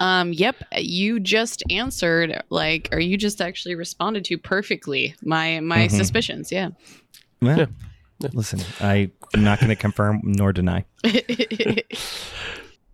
Um, 0.00 0.32
yep, 0.32 0.56
you 0.76 1.18
just 1.18 1.62
answered 1.70 2.42
like 2.50 2.88
or 2.92 3.00
you 3.00 3.16
just 3.16 3.40
actually 3.40 3.74
responded 3.74 4.24
to 4.26 4.38
perfectly 4.38 5.14
my 5.22 5.60
my 5.60 5.88
Mhm. 5.88 5.90
suspicions, 5.90 6.52
yeah. 6.52 6.68
Well, 7.42 7.66
Yeah. 8.20 8.28
listen, 8.32 8.60
I 8.80 9.10
am 9.34 9.42
not 9.44 9.58
going 9.60 9.70
to 9.70 9.76
confirm 9.76 10.20
nor 10.24 10.52
deny. 10.52 10.84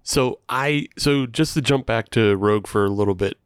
So 0.06 0.40
I 0.50 0.88
so 0.98 1.24
just 1.26 1.54
to 1.54 1.62
jump 1.62 1.86
back 1.86 2.10
to 2.10 2.36
Rogue 2.36 2.66
for 2.66 2.84
a 2.84 2.90
little 2.90 3.14
bit, 3.14 3.38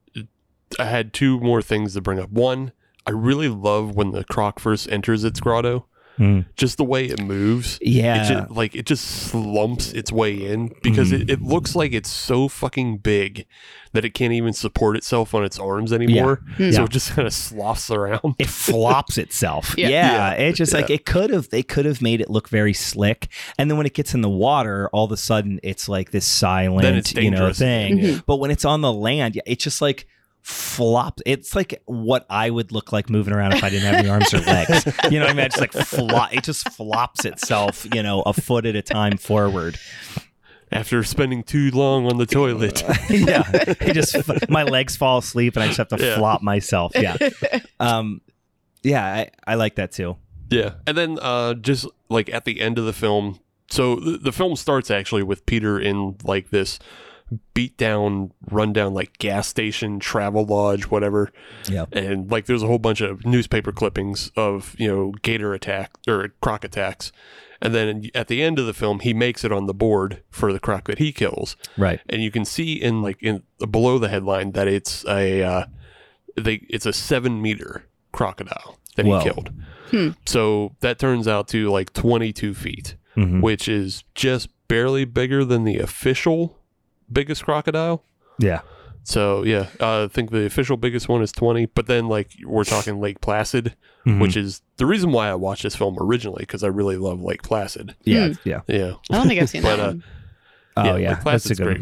I 0.79 0.87
had 0.87 1.13
two 1.13 1.39
more 1.39 1.63
things 1.63 1.95
to 1.95 2.01
bring 2.01 2.19
up. 2.19 2.31
One, 2.31 2.73
I 3.07 3.13
really 3.13 3.49
love 3.49 3.95
when 3.95 4.11
the 4.11 4.25
croc 4.25 4.59
first 4.59 4.91
enters 4.91 5.23
its 5.23 5.39
grotto. 5.39 5.87
Mm. 6.19 6.47
Just 6.57 6.77
the 6.79 6.85
way 6.85 7.05
it 7.07 7.23
moves. 7.23 7.79
Yeah, 7.81 8.23
It 8.25 8.29
just, 8.29 8.51
like 8.51 8.75
it 8.75 8.87
just 8.87 9.05
slumps 9.05 9.93
its 9.93 10.11
way 10.11 10.35
in 10.35 10.73
because 10.83 11.13
Mhm. 11.13 11.23
it, 11.23 11.31
it 11.31 11.43
looks 11.43 11.77
like 11.77 11.93
it's 11.93 12.11
so 12.11 12.49
fucking 12.49 12.99
big 12.99 13.47
that 13.93 14.05
it 14.05 14.11
can't 14.15 14.33
even 14.33 14.53
support 14.53 14.97
itself 14.97 15.35
on 15.35 15.45
its 15.45 15.59
arms 15.59 15.93
anymore. 15.93 16.43
Hmm. 16.57 16.71
So 16.73 16.81
Yeah. 16.81 16.85
it 16.85 16.91
just 16.91 17.11
kind 17.15 17.27
of 17.27 17.33
sloughs 17.33 17.91
around. 17.91 18.35
it 18.39 18.49
flops 18.49 19.17
itself. 19.19 19.75
Yeah. 19.79 19.89
Yeah, 19.89 20.13
Yeah. 20.13 20.33
it 20.49 20.55
just 20.55 20.73
like 20.75 20.91
it 20.91 21.07
could 21.07 21.31
have. 21.31 21.49
They 21.51 21.63
could 21.63 21.85
have 21.85 22.03
made 22.03 22.21
it 22.21 22.29
look 22.31 22.49
very 22.49 22.73
slick, 22.75 23.29
and 23.59 23.71
then 23.71 23.77
when 23.79 23.87
it 23.87 23.95
gets 23.95 24.13
in 24.15 24.21
the 24.21 24.29
water, 24.29 24.89
all 24.93 25.05
of 25.05 25.13
a 25.13 25.17
sudden 25.17 25.61
it's 25.63 25.89
like 25.89 26.11
this 26.11 26.27
silent, 26.27 27.15
you 27.15 27.31
know, 27.31 27.37
dangerous. 27.39 27.59
thing. 27.59 27.99
Yeah. 27.99 28.19
But 28.27 28.37
when 28.39 28.51
it's 28.51 28.65
on 28.65 28.81
the 28.81 28.93
land, 28.93 29.37
yeah, 29.37 29.43
it's 29.47 29.63
just 29.65 29.81
like 29.81 30.07
flops. 30.49 31.23
It's 31.27 31.55
like 31.55 31.83
what 31.85 32.25
I 32.31 32.49
would 32.49 32.73
look 32.73 32.91
like 32.91 33.11
moving 33.11 33.35
around 33.35 33.53
if 33.53 33.63
I 33.63 33.69
didn't 33.69 33.85
have 33.93 33.95
any 33.97 34.09
arms 34.09 34.33
or 34.33 34.39
legs. 34.39 34.87
You 35.11 35.19
know 35.19 35.27
what 35.27 35.31
I 35.31 35.35
mean? 35.35 35.45
It's 35.47 35.61
like 35.61 35.73
flop. 35.73 36.33
It 36.35 36.43
just 36.43 36.69
flops 36.71 37.25
itself, 37.27 37.87
you 37.95 38.03
know, 38.03 38.23
a 38.23 38.33
foot 38.33 38.65
at 38.65 38.75
a 38.75 38.81
time 38.83 39.19
forward. 39.19 39.79
After 40.73 41.03
spending 41.05 41.43
too 41.45 41.71
long 41.71 42.07
on 42.07 42.17
the 42.19 42.27
toilet. 42.27 42.83
yeah, 43.11 43.43
it 43.53 43.93
just 43.95 44.17
my 44.51 44.63
legs 44.65 44.97
fall 44.97 45.19
asleep 45.19 45.57
and 45.57 45.63
I 45.65 45.67
just 45.69 45.79
have 45.79 45.89
to 45.89 45.99
Yeah. 45.99 46.17
flop 46.17 46.43
myself. 46.43 46.93
Yeah, 46.95 47.17
um, 47.81 48.21
yeah, 48.83 49.05
I, 49.05 49.31
I 49.47 49.55
like 49.55 49.77
that 49.77 49.93
too. 49.93 50.17
Yeah, 50.51 50.75
and 50.87 50.97
then 50.97 51.19
uh, 51.21 51.55
just 51.55 51.87
like 52.09 52.33
at 52.33 52.45
the 52.47 52.61
end 52.61 52.79
of 52.79 52.85
the 52.87 52.93
film, 52.93 53.39
so 53.71 53.97
the, 53.97 54.19
the 54.19 54.33
film 54.33 54.57
starts 54.57 54.91
actually 54.91 55.23
with 55.23 55.45
Peter 55.47 55.79
in 55.81 56.17
like 56.25 56.51
this 56.51 56.79
beat 57.55 57.77
down, 57.77 58.33
rundown 58.51 58.95
like 58.95 59.19
gas 59.19 59.47
station, 59.49 59.99
travel 60.01 60.45
lodge, 60.45 60.85
whatever, 60.85 61.31
Yeah, 61.69 61.87
and 61.93 62.31
like 62.31 62.47
there's 62.47 62.63
a 62.63 62.67
whole 62.67 62.79
bunch 62.79 63.01
of 63.01 63.25
newspaper 63.27 63.73
clippings 63.73 64.31
of 64.37 64.75
you 64.79 64.89
know 64.89 65.13
gator 65.23 65.53
attack 65.55 65.93
or 66.07 66.29
croc 66.41 66.65
attacks, 66.65 67.13
and 67.61 67.75
then 67.75 68.09
at 68.15 68.29
the 68.29 68.43
end 68.43 68.59
of 68.59 68.67
the 68.67 68.75
film, 68.75 69.01
he 69.01 69.13
makes 69.13 69.45
it 69.45 69.53
on 69.53 69.67
the 69.67 69.75
board 69.75 70.23
for 70.31 70.53
the 70.53 70.61
croc 70.61 70.85
that 70.85 70.99
he 70.99 71.13
kills, 71.13 71.57
right. 71.77 72.01
and 72.09 72.23
you 72.23 72.31
can 72.31 72.45
see 72.45 72.75
in 72.75 73.03
like 73.03 73.23
in 73.23 73.43
below 73.71 73.99
the 73.99 74.09
headline 74.09 74.53
that 74.53 74.69
it's 74.69 75.05
a 75.07 75.43
uh, 75.43 75.65
they 76.37 76.65
it's 76.69 76.87
a 76.87 76.93
seven 76.93 77.43
meter 77.43 77.85
crocodile 78.13 78.79
that 78.97 79.07
Whoa. 79.07 79.19
he 79.19 79.25
killed. 79.25 79.53
Hmm. 79.91 80.09
So 80.27 80.75
that 80.81 80.99
turns 80.99 81.27
out 81.27 81.49
to 81.49 81.71
like 81.71 81.93
22 81.95 82.53
feet, 82.55 82.97
Mhm. 83.17 83.41
which 83.41 83.69
is 83.69 84.05
just 84.15 84.49
barely 84.69 85.05
bigger 85.07 85.45
than 85.47 85.65
the 85.65 85.79
official 85.79 86.58
biggest 87.13 87.45
crocodile. 87.45 88.03
Yeah, 88.39 88.61
So 89.03 89.43
yeah, 89.43 89.67
uh, 89.81 90.05
I 90.05 90.09
think 90.09 90.31
the 90.31 90.45
official 90.45 90.77
biggest 90.77 91.09
one 91.09 91.23
is 91.23 91.33
20, 91.33 91.67
but 91.67 91.87
then 91.87 92.09
like 92.09 92.31
we're 92.45 92.65
talking 92.65 93.01
Lake 93.01 93.21
Placid, 93.21 93.75
Mhm. 94.07 94.21
which 94.21 94.37
is 94.37 94.63
the 94.77 94.87
reason 94.87 95.11
why 95.13 95.29
I 95.29 95.35
watched 95.35 95.63
this 95.65 95.75
film 95.75 95.97
originally 96.01 96.43
because 96.43 96.63
I 96.63 96.69
really 96.69 96.97
love 96.97 97.21
Lake 97.23 97.43
Placid. 97.43 97.95
yeah, 98.05 98.35
yeah. 98.45 98.61
Yeah. 98.69 98.93
I 99.11 99.17
don't 99.17 99.27
think 99.29 99.41
I've 99.41 99.49
seen 99.51 99.63
But, 99.63 99.77
that 99.77 99.83
uh, 99.83 99.87
one. 99.89 100.05
Oh 100.77 100.85
Yeah, 100.85 100.97
yeah, 100.97 101.09
like 101.09 101.09
that's 101.09 101.21
a 101.21 101.23
Placid's 101.23 101.59
good. 101.59 101.79
great. 101.79 101.81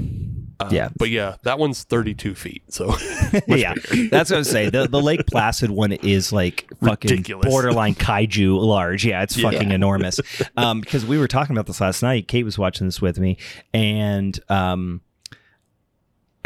Uh, 0.58 0.68
Yeah. 0.72 0.88
But 0.96 1.10
yeah, 1.10 1.34
that 1.42 1.58
one's 1.58 1.82
32 1.84 2.34
feet. 2.34 2.62
So 2.72 2.94
yeah, 3.46 3.74
that's 4.10 4.30
what 4.30 4.36
I 4.36 4.38
was 4.38 4.48
saying. 4.48 4.70
The 4.70 4.88
the 4.88 5.02
Lake 5.02 5.26
Placid 5.26 5.70
one 5.70 5.92
is 5.92 6.32
like 6.32 6.66
fucking 6.82 7.10
Ridiculous. 7.10 7.46
borderline 7.50 7.94
kaiju 7.94 8.58
large. 8.58 9.04
Yeah, 9.04 9.22
it's 9.22 9.36
Yeah. 9.36 9.50
fucking 9.50 9.72
enormous. 9.72 10.18
Um, 10.56 10.80
because 10.80 11.04
we 11.04 11.18
were 11.18 11.28
talking 11.28 11.54
about 11.54 11.66
this 11.66 11.80
last 11.82 12.02
night. 12.02 12.28
Kate 12.28 12.44
was 12.44 12.56
watching 12.58 12.86
this 12.86 13.02
with 13.02 13.18
me, 13.18 13.36
and 13.74 14.40
um, 14.48 15.02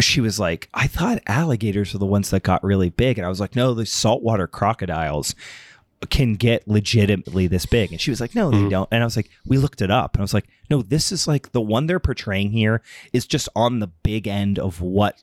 she 0.00 0.20
was 0.20 0.38
like, 0.40 0.68
"I 0.74 0.86
thought 0.86 1.22
alligators 1.26 1.94
are 1.94 1.98
the 1.98 2.06
ones 2.06 2.30
that 2.30 2.42
got 2.42 2.62
really 2.64 2.90
big," 2.90 3.18
and 3.18 3.26
I 3.26 3.28
was 3.28 3.40
like, 3.40 3.54
"No, 3.56 3.74
the 3.74 3.86
saltwater 3.86 4.46
crocodiles." 4.46 5.34
can 6.08 6.32
get 6.34 6.66
legitimately 6.66 7.46
this 7.46 7.66
big 7.66 7.92
and 7.92 8.00
she 8.00 8.10
was 8.10 8.22
like 8.22 8.34
no 8.34 8.50
they 8.50 8.56
Mhm. 8.56 8.70
don't 8.70 8.88
and 8.90 9.02
i 9.02 9.04
was 9.04 9.16
like 9.16 9.28
we 9.44 9.58
looked 9.58 9.82
it 9.82 9.90
up 9.90 10.14
and 10.14 10.22
i 10.22 10.24
was 10.24 10.32
like 10.32 10.46
no 10.70 10.80
this 10.80 11.12
is 11.12 11.28
like 11.28 11.52
the 11.52 11.60
one 11.60 11.86
they're 11.86 12.00
portraying 12.00 12.52
here 12.52 12.80
is 13.12 13.26
just 13.26 13.50
on 13.54 13.80
the 13.80 13.86
big 14.02 14.26
end 14.26 14.58
of 14.58 14.80
what 14.80 15.22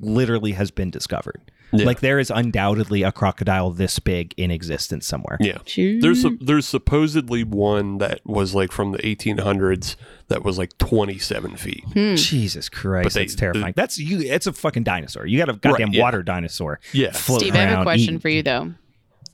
literally 0.00 0.50
has 0.50 0.72
been 0.72 0.90
discovered 0.90 1.40
Yeah. 1.72 1.84
like 1.86 2.00
there 2.00 2.18
is 2.18 2.30
undoubtedly 2.30 3.02
a 3.04 3.12
crocodile 3.12 3.70
this 3.70 3.98
big 3.98 4.34
in 4.36 4.50
existence 4.50 5.06
somewhere. 5.06 5.36
yeah. 5.40 5.58
Choo- 5.64 6.00
There's 6.00 6.24
a, 6.24 6.30
there's 6.40 6.66
supposedly 6.66 7.44
one 7.44 7.98
that 7.98 8.20
was 8.26 8.54
like 8.54 8.72
from 8.72 8.92
the 8.92 8.98
1800s 8.98 9.94
that 10.28 10.42
was 10.44 10.58
like 10.58 10.76
27 10.78 11.56
feet. 11.56 11.84
Hmm. 11.92 12.14
Jesus 12.16 12.68
Christ, 12.68 13.04
But 13.04 13.12
they- 13.14 13.20
that's 13.22 13.34
terrifying. 13.34 13.74
that's 13.76 13.98
you. 13.98 14.20
It's 14.20 14.46
a 14.46 14.52
fucking 14.52 14.82
dinosaur. 14.82 15.26
You 15.26 15.38
got 15.38 15.48
a 15.48 15.52
goddamn 15.54 15.92
yeah. 15.92 16.02
water 16.02 16.22
dinosaur. 16.22 16.80
Yeah. 16.92 17.12
floating 17.12 17.48
Steve, 17.52 17.54
I 17.56 17.64
have 17.66 17.80
a 17.80 17.82
question 17.84 18.04
eating- 18.14 18.18
for 18.20 18.28
you 18.28 18.42
though. 18.42 18.74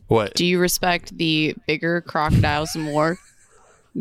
What? 0.09 0.35
Do 0.35 0.45
you 0.47 0.59
respect 0.61 1.17
the 1.19 1.55
bigger 1.67 2.01
crocodiles 2.01 2.77
more 2.77 3.19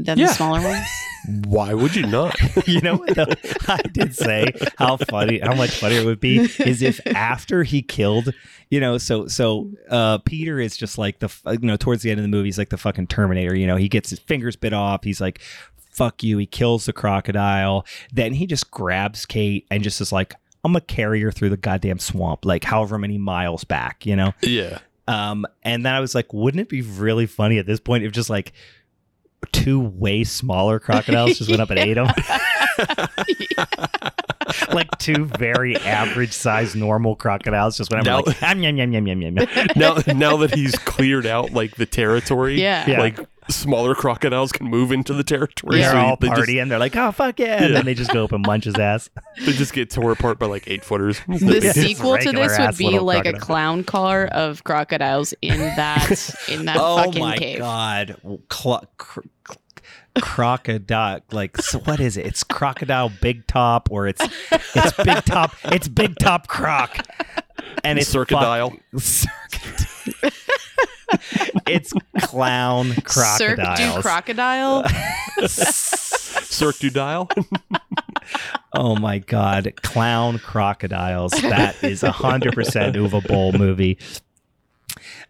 than 0.04 0.18
Yeah. 0.18 0.28
the 0.28 0.34
smaller 0.34 0.62
ones? 0.62 0.86
Why 1.48 1.74
would 1.74 1.96
you 1.96 2.06
not? 2.06 2.36
you 2.68 2.82
know. 2.82 3.04
I 3.68 3.80
did 3.92 4.16
say 4.16 4.52
how 4.78 4.98
funny, 4.98 5.40
how 5.40 5.56
much 5.56 5.72
funnier 5.72 6.02
it 6.02 6.06
would 6.06 6.20
be 6.20 6.38
is 6.60 6.84
if 6.84 7.00
after 7.08 7.64
he 7.64 7.82
killed, 7.82 8.32
you 8.70 8.80
know, 8.80 9.00
so 9.00 9.28
so 9.28 9.72
uh, 9.90 10.20
Peter 10.20 10.60
is 10.60 10.78
just 10.78 11.00
like 11.00 11.18
the, 11.20 11.34
you 11.52 11.60
know, 11.68 11.78
towards 11.78 12.04
the 12.04 12.12
end 12.12 12.20
of 12.20 12.24
the 12.24 12.28
movie, 12.30 12.48
he's 12.50 12.60
like 12.60 12.70
the 12.70 12.78
fucking 12.78 13.08
Terminator. 13.08 13.56
You 13.56 13.66
know, 13.66 13.76
he 13.76 13.90
gets 13.90 14.12
his 14.12 14.20
fingers 14.20 14.56
bit 14.56 14.72
off. 14.74 15.04
He's 15.04 15.20
like, 15.20 15.40
"Fuck 15.90 16.22
you." 16.24 16.38
He 16.38 16.46
kills 16.46 16.86
the 16.86 16.94
crocodile. 16.94 17.88
Then 18.14 18.34
he 18.34 18.46
just 18.46 18.70
grabs 18.70 19.26
Kate 19.26 19.66
and 19.72 19.82
just 19.84 20.00
is 20.02 20.12
like, 20.12 20.36
"I'm 20.64 20.74
gonna 20.74 20.82
carry 20.82 21.22
her 21.22 21.32
through 21.32 21.50
the 21.50 21.58
goddamn 21.58 21.98
swamp, 21.98 22.46
like 22.46 22.64
however 22.64 23.00
many 23.00 23.18
miles 23.18 23.64
back." 23.64 24.06
You 24.06 24.16
know. 24.16 24.34
yeah. 24.44 24.78
Um, 25.08 25.46
and 25.64 25.86
then 25.86 25.94
I 25.94 26.00
was 26.00 26.14
like, 26.16 26.34
wouldn't 26.34 26.62
it 26.62 26.68
be 26.70 26.82
really 26.82 27.28
funny 27.28 27.60
at 27.60 27.68
this 27.68 27.80
point 27.80 28.04
if 28.04 28.12
just 28.12 28.30
like 28.30 28.54
two 29.46 29.80
way 29.80 30.24
smaller 30.24 30.80
crocodiles 30.80 31.38
just 31.38 31.50
went 31.50 31.62
up 31.62 31.70
and 31.70 31.80
ate 31.86 31.94
them. 31.96 32.08
like 34.72 34.90
two 35.00 35.26
very 35.26 35.76
average 35.78 36.32
sized 36.34 36.76
normal 36.76 37.16
crocodiles 37.16 37.78
just 37.78 37.92
went 37.92 38.08
up 38.08 38.28
and 38.28 38.28
Now- 38.42 38.48
like 38.50 38.62
yum 38.62 38.78
yum 38.78 38.78
yum 38.78 39.08
yum 39.08 39.08
yum 39.08 39.22
yum. 39.22 39.38
yum. 39.56 39.68
now 39.76 39.98
now 40.14 40.38
that 40.38 40.54
he's 40.54 40.76
cleared 40.80 41.26
out 41.26 41.52
like 41.52 41.76
the 41.76 41.86
territory, 41.86 42.62
Yeah. 42.62 42.88
Yeah. 42.90 43.00
like 43.00 43.20
smaller 43.48 43.94
crocodiles 43.94 44.52
can 44.52 44.66
move 44.68 44.92
into 44.92 45.14
the 45.14 45.24
territory. 45.24 45.80
They're 45.80 45.92
so 45.92 45.98
all 46.00 46.18
they 46.20 46.30
just, 46.30 46.42
partying. 46.42 46.70
They're 46.70 46.80
like, 46.80 46.96
oh 46.96 47.12
fuck 47.12 47.40
yeah, 47.40 47.58
and 47.58 47.66
Yeah. 47.70 47.72
then 47.78 47.86
they 47.86 47.94
just 47.94 48.12
go 48.12 48.24
up 48.24 48.32
and 48.32 48.46
munch 48.46 48.66
his 48.66 48.76
ass. 48.76 49.10
they 49.46 49.52
just 49.52 49.74
get 49.74 49.90
tore 49.92 50.12
apart 50.12 50.40
by 50.40 50.48
like 50.48 50.64
eight 50.68 50.84
footers. 50.84 51.20
The 51.28 51.60
Yeah. 51.64 51.72
sequel 51.72 52.18
to 52.18 52.32
this 52.32 52.58
would 52.58 52.78
be 52.78 52.86
little 52.86 53.06
like 53.06 53.26
a 53.26 53.34
clown 53.34 53.84
car 53.84 54.26
of 54.26 54.64
crocodiles 54.64 55.34
in 55.42 55.60
that 55.60 56.36
in 56.50 56.66
that 56.66 56.78
oh 56.80 56.98
fucking 56.98 57.20
my 57.22 57.38
cave. 57.38 57.60
god, 57.60 58.16
Clo- 58.50 58.82
cr- 58.98 59.22
cr- 59.22 59.28
crocodile 60.22 61.20
like 61.32 61.58
so 61.58 61.80
what 61.80 62.00
is 62.00 62.18
it? 62.18 62.26
It's 62.26 62.44
crocodile 62.44 63.12
big 63.22 63.46
top 63.48 63.90
or 63.92 64.08
it's 64.08 64.22
it's 64.52 64.94
big 65.04 65.24
top 65.26 65.56
it's 65.66 65.88
big 65.88 66.18
top 66.18 66.48
croc. 66.48 66.98
And 67.84 68.00
it's 68.00 68.14
Circadile. 68.14 68.80
fuck- 69.00 70.34
it's 71.68 71.94
clown 72.22 72.94
Cirque 73.08 73.58
du 73.58 74.02
crocodile. 74.02 74.84
Cirque 75.48 76.80
du 76.80 76.90
Dial. 76.90 77.30
oh 78.74 78.96
my 78.96 79.20
god. 79.20 79.72
Clown 79.82 80.40
crocodiles. 80.40 81.32
That 81.32 81.82
is 81.84 82.04
a 82.04 82.12
hundred 82.12 82.54
percent 82.54 82.96
Uwe 82.96 83.26
Boll 83.28 83.52
movie. 83.54 83.98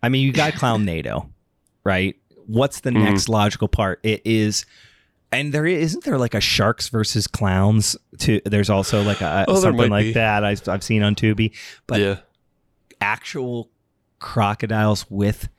I 0.02 0.10
mean 0.10 0.26
you 0.26 0.32
got 0.32 0.54
Clownado 0.54 1.30
right 1.84 2.16
what's 2.48 2.80
the 2.82 2.90
Mhm. 2.92 3.04
next 3.04 3.30
logical 3.30 3.68
part 3.68 4.00
it 4.04 4.22
is 4.26 4.66
and 5.32 5.54
there 5.54 5.66
isn't 5.66 6.04
there 6.04 6.18
like 6.18 6.34
a 6.34 6.40
sharks 6.42 6.90
versus 6.90 7.28
clowns 7.28 7.96
too 8.18 8.40
there's 8.46 8.70
also 8.70 9.02
like 9.04 9.22
a 9.22 9.46
Oh, 9.48 9.60
something 9.60 9.90
like 9.90 10.06
be. 10.06 10.14
that 10.14 10.44
I've, 10.46 10.68
I've 10.70 10.84
seen 10.84 11.04
on 11.04 11.16
tubi 11.16 11.52
but 11.88 12.00
yeah. 12.00 12.18
actual 13.02 13.70
crocodiles 14.20 15.06
with 15.10 15.50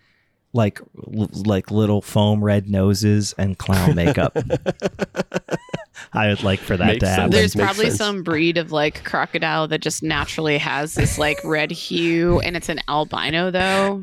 like 0.52 0.80
l- 1.14 1.28
like 1.44 1.70
little 1.70 2.00
foam 2.00 2.42
red 2.42 2.70
noses 2.70 3.34
and 3.36 3.58
clown 3.58 3.94
makeup 3.94 4.36
i 6.12 6.28
would 6.28 6.42
like 6.42 6.60
for 6.60 6.76
that 6.76 6.86
Makes 6.86 7.00
to 7.00 7.08
happen 7.08 7.22
sense. 7.24 7.34
There's 7.34 7.56
makes 7.56 7.66
probably 7.66 7.86
sense. 7.86 7.98
some 7.98 8.22
breed 8.22 8.56
of 8.58 8.72
like 8.72 9.04
crocodile 9.04 9.68
that 9.68 9.80
just 9.82 10.02
naturally 10.02 10.58
has 10.58 10.94
this 10.94 11.18
like 11.18 11.38
red 11.44 11.70
hue, 11.70 12.40
and 12.40 12.56
it's 12.56 12.68
an 12.68 12.80
albino 12.88 13.50
though. 13.50 14.00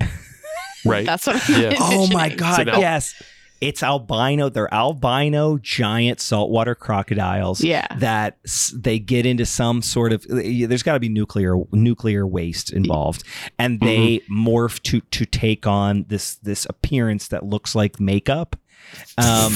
Right. 0.85 1.05
That's 1.05 1.25
what 1.27 1.41
I'm 1.49 1.61
Yeah. 1.61 1.75
Oh 1.79 2.07
my 2.11 2.29
god, 2.29 2.61
an 2.61 2.69
al- 2.69 2.79
yes. 2.79 3.13
It's 3.61 3.81
albino. 3.81 4.49
They're 4.49 4.73
albino 4.73 5.57
giant 5.57 6.19
saltwater 6.19 6.75
crocodiles. 6.75 7.63
Yeah. 7.63 7.87
That 7.97 8.37
s- 8.45 8.73
they 8.77 8.99
get 8.99 9.25
into 9.25 9.45
some 9.45 9.81
sort 9.81 10.11
of 10.11 10.25
there's 10.27 10.83
got 10.83 10.95
to 10.95 10.99
be 10.99 11.07
nuclear 11.07 11.55
nuclear 11.71 12.27
waste 12.27 12.73
involved 12.73 13.23
and 13.57 13.79
they 13.79 14.19
morph 14.29 14.81
to 14.83 14.99
to 14.99 15.25
take 15.25 15.65
on 15.65 16.03
this 16.09 16.35
this 16.35 16.65
appearance 16.69 17.29
that 17.29 17.45
looks 17.45 17.73
like 17.73 18.01
makeup. 18.01 18.57
Um 19.17 19.53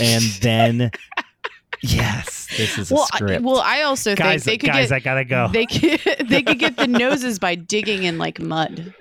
and 0.00 0.24
then 0.40 0.90
yes, 1.82 2.48
this 2.56 2.78
is 2.78 2.90
a 2.90 2.94
Well, 2.94 3.06
I, 3.12 3.16
script. 3.18 3.44
well, 3.44 3.60
I 3.60 3.82
also 3.82 4.14
guys, 4.16 4.42
think 4.44 4.62
they 4.62 4.66
could 4.66 4.72
guys, 4.74 4.88
get 4.88 4.96
I 4.96 4.98
got 5.00 5.14
to 5.14 5.24
go. 5.24 5.48
they 5.52 5.66
could 5.66 6.00
they 6.28 6.42
could 6.42 6.58
get 6.58 6.76
the 6.76 6.86
noses 6.86 7.38
by 7.38 7.54
digging 7.54 8.02
in 8.04 8.18
like 8.18 8.40
mud. 8.40 8.92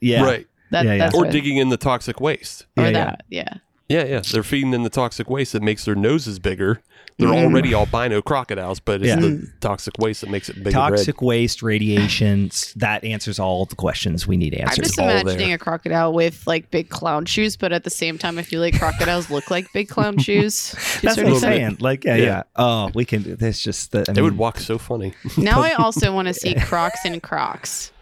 yeah. 0.00 0.22
Right. 0.24 0.46
That, 0.70 0.84
Yeah, 0.84 0.94
yeah. 0.94 1.10
Or 1.14 1.20
what- 1.22 1.30
digging 1.30 1.56
in 1.58 1.68
the 1.68 1.76
toxic 1.76 2.20
waste. 2.20 2.66
or 2.76 2.84
Yeah, 2.84 2.88
yeah. 2.90 2.92
that. 3.04 3.24
Yeah. 3.30 3.48
Yeah, 3.88 4.04
yeah. 4.04 4.20
They're 4.32 4.42
feeding 4.42 4.74
in 4.74 4.82
the 4.82 4.90
toxic 4.90 5.30
waste 5.30 5.52
that 5.52 5.62
makes 5.62 5.84
their 5.84 5.94
noses 5.94 6.40
bigger. 6.40 6.80
They're 7.18 7.28
Mm. 7.28 7.44
already 7.44 7.72
albino 7.72 8.20
crocodiles, 8.20 8.78
but 8.80 9.00
it's 9.00 9.08
Yeah. 9.08 9.16
the 9.16 9.46
toxic 9.60 9.94
waste 9.98 10.20
that 10.22 10.28
makes 10.28 10.48
it 10.50 10.56
bigger. 10.56 10.76
and 10.78 10.96
Toxic 10.96 11.22
waste, 11.22 11.62
radiation, 11.62 12.46
s- 12.52 12.72
that 12.76 13.04
answers 13.04 13.38
all 13.38 13.64
the 13.64 13.76
questions 13.76 14.26
we 14.26 14.36
need 14.36 14.52
answered. 14.54 14.80
I'm 14.80 14.84
just 14.84 14.98
all 14.98 15.08
imagining 15.08 15.46
there. 15.46 15.54
a 15.54 15.58
crocodile 15.58 16.12
with 16.12 16.42
like 16.46 16.70
big 16.72 16.88
clown 16.90 17.24
shoes, 17.26 17.56
but 17.56 17.72
at 17.72 17.84
the 17.84 17.90
same 17.90 18.18
time, 18.18 18.38
I 18.38 18.42
feel 18.42 18.60
like 18.60 18.76
crocodiles 18.78 19.30
look 19.30 19.50
like 19.52 19.72
big 19.72 19.88
clown 19.88 20.18
shoes. 20.26 20.72
That's 21.00 21.16
what 21.16 21.18
I'm 21.20 21.24
little 21.32 21.34
bit. 21.34 21.40
saying. 21.40 21.76
Like, 21.80 22.04
yeah, 22.04 22.16
yeah, 22.16 22.24
Yeah. 22.24 22.42
Oh, 22.56 22.90
we 22.92 23.04
can 23.06 23.22
do 23.22 23.34
this. 23.36 23.60
Just 23.62 23.92
the, 23.92 24.04
I 24.08 24.12
They 24.12 24.20
would 24.20 24.36
walk 24.36 24.58
so 24.58 24.76
funny. 24.76 25.14
Now 25.38 25.62
I 25.62 25.72
also 25.78 26.12
want 26.12 26.26
to 26.28 26.34
see 26.34 26.54
Crocs 26.54 27.00
and 27.04 27.22
Crocs. 27.22 27.92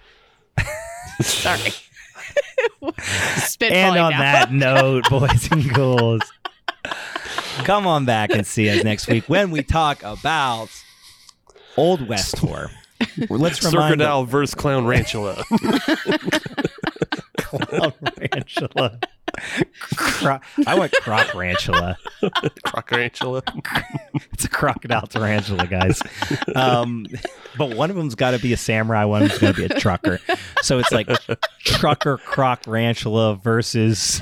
Sorry. 1.21 1.61
Spitballing 2.83 3.73
and 3.73 3.99
on 3.99 4.11
now. 4.13 4.21
that 4.21 4.53
note, 4.53 5.09
boys 5.09 5.49
and 5.51 5.69
girls, 5.73 6.23
come 7.65 7.87
on 7.87 8.05
back 8.05 8.31
and 8.31 8.47
see 8.47 8.69
us 8.71 8.85
next 8.85 9.09
week 9.09 9.29
when 9.29 9.51
we 9.51 9.63
talk 9.63 10.03
about 10.03 10.69
Old 11.77 12.07
West 12.09 12.37
tour. 12.37 12.71
Let's 13.29 13.63
remind 13.65 14.01
the 14.01 14.05
Circadile 14.05 14.27
versus 14.27 14.55
Clown 14.55 14.85
Ranchula. 14.85 15.43
Clown 17.59 17.93
Ranchula. 18.03 19.03
Cro- 19.97 20.41
I 20.67 20.79
want 20.79 20.93
Croc 20.93 21.27
Ranchula. 21.29 21.97
Croc 22.65 22.91
Ranchula. 22.91 23.43
It's 24.33 24.45
a 24.45 24.49
crocodile 24.49 25.07
tarantula, 25.07 25.67
guys. 25.67 26.01
Um, 26.55 27.07
but 27.57 27.77
one 27.77 27.91
of 27.91 27.97
them's 27.97 28.15
got 28.15 28.33
to 28.33 28.39
be 28.39 28.53
a 28.53 28.57
samurai. 28.57 29.05
One 29.05 29.23
of 29.23 29.29
them's 29.29 29.41
got 29.41 29.55
to 29.57 29.69
be 29.69 29.75
a 29.75 29.79
trucker. 29.81 30.19
So 30.63 30.79
it's 30.79 30.91
like 30.93 31.09
trucker 31.61 32.19
croc 32.19 32.63
ranchula 32.65 33.41
versus 33.43 34.21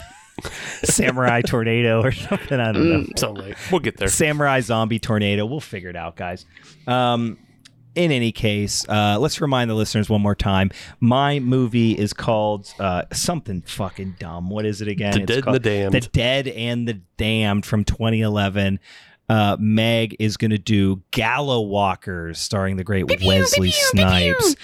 samurai 0.83 1.41
tornado 1.43 2.03
or 2.03 2.13
something. 2.13 2.59
I 2.61 2.73
don't 2.73 2.89
know. 2.91 3.07
Something 3.17 3.45
like 3.49 3.59
We'll 3.71 3.81
get 3.81 3.97
there. 3.97 4.09
Samurai 4.09 4.61
zombie 4.61 4.99
tornado. 4.99 5.47
We'll 5.47 5.61
figure 5.61 5.91
it 5.91 5.97
out, 5.97 6.17
guys. 6.17 6.45
Um, 6.87 7.39
in 7.95 8.11
any 8.11 8.33
case, 8.33 8.89
uh, 8.89 9.19
let's 9.19 9.41
remind 9.41 9.71
the 9.71 9.75
listeners 9.75 10.09
one 10.09 10.23
more 10.23 10.35
time. 10.35 10.71
My 11.01 11.39
movie 11.41 11.93
is 11.93 12.13
called 12.13 12.73
uh, 12.79 13.05
something 13.13 13.63
fucking 13.63 14.17
dumb. 14.19 14.51
What 14.51 14.65
is 14.65 14.81
it 14.81 14.89
again? 14.89 15.13
The 15.13 15.23
It's 15.23 15.27
Dead 15.27 15.45
and 15.47 15.55
the 15.55 15.61
Damned. 15.61 15.93
The 15.95 16.01
Dead 16.01 16.49
and 16.49 16.89
the 16.89 16.95
Damned 17.17 17.67
from 17.67 17.85
2011. 17.85 18.81
Uh, 19.29 19.57
Meg 19.59 20.17
is 20.19 20.37
going 20.37 20.51
to 20.51 20.59
do 20.59 21.03
Gallowwalkers, 21.13 22.37
starring 22.37 22.77
the 22.77 22.85
great 22.85 23.09
Wesley 23.25 23.71
Snipes, 23.71 24.57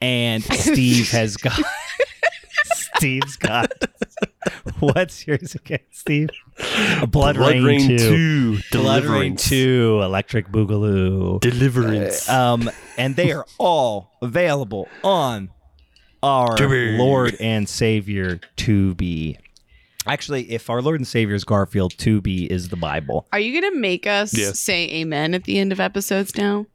and 0.00 0.42
Steve 0.44 1.10
has 1.10 1.36
got. 1.36 1.58
Steve's 2.64 3.36
got. 3.36 3.70
What's 4.80 5.26
yours 5.26 5.54
again, 5.54 5.80
Steve? 5.90 6.30
Blood, 7.08 7.36
Rain, 7.36 7.62
2. 7.62 7.96
BloodRayne 7.96 8.70
Deliverance. 8.70 9.48
2, 9.48 10.00
Electric 10.02 10.48
Boogaloo. 10.48 11.40
Deliverance. 11.40 12.28
Um, 12.28 12.70
and 12.98 13.16
they 13.16 13.32
are 13.32 13.46
all 13.58 14.10
available 14.22 14.88
on 15.02 15.50
our 16.22 16.56
Tubi. 16.56 16.98
Lord 16.98 17.36
and 17.40 17.68
Savior 17.68 18.40
Tubi. 18.56 19.38
Actually, 20.06 20.50
if 20.52 20.68
our 20.68 20.82
Lord 20.82 21.00
and 21.00 21.06
Savior 21.06 21.34
is 21.34 21.44
Garfield, 21.44 21.94
Tubi 21.96 22.46
is 22.46 22.68
the 22.68 22.76
Bible. 22.76 23.26
Are 23.32 23.38
you 23.38 23.58
gonna 23.60 23.74
make 23.76 24.06
us 24.06 24.36
Yeah. 24.36 24.52
say 24.52 24.84
amen 24.90 25.32
at 25.34 25.44
the 25.44 25.58
end 25.58 25.72
of 25.72 25.80
episodes 25.80 26.36
now? 26.36 26.66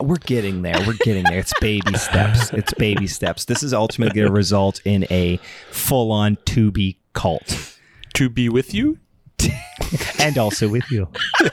We're 0.00 0.16
getting 0.16 0.62
there. 0.62 0.76
We're 0.86 0.96
getting 1.04 1.24
there. 1.24 1.38
It's 1.38 1.52
baby 1.60 1.94
steps. 1.98 2.52
It's 2.52 2.72
baby 2.74 3.06
steps. 3.06 3.44
This 3.44 3.62
is 3.62 3.72
ultimately 3.72 4.14
going 4.14 4.28
to 4.28 4.32
result 4.32 4.80
in 4.84 5.06
a 5.10 5.38
full-on 5.70 6.36
Tubi 6.36 6.96
cult, 7.12 7.78
to 8.14 8.28
be 8.28 8.48
with 8.48 8.74
you? 8.74 8.98
and 10.20 10.38
also 10.38 10.68
with 10.68 10.90
you. 10.90 11.08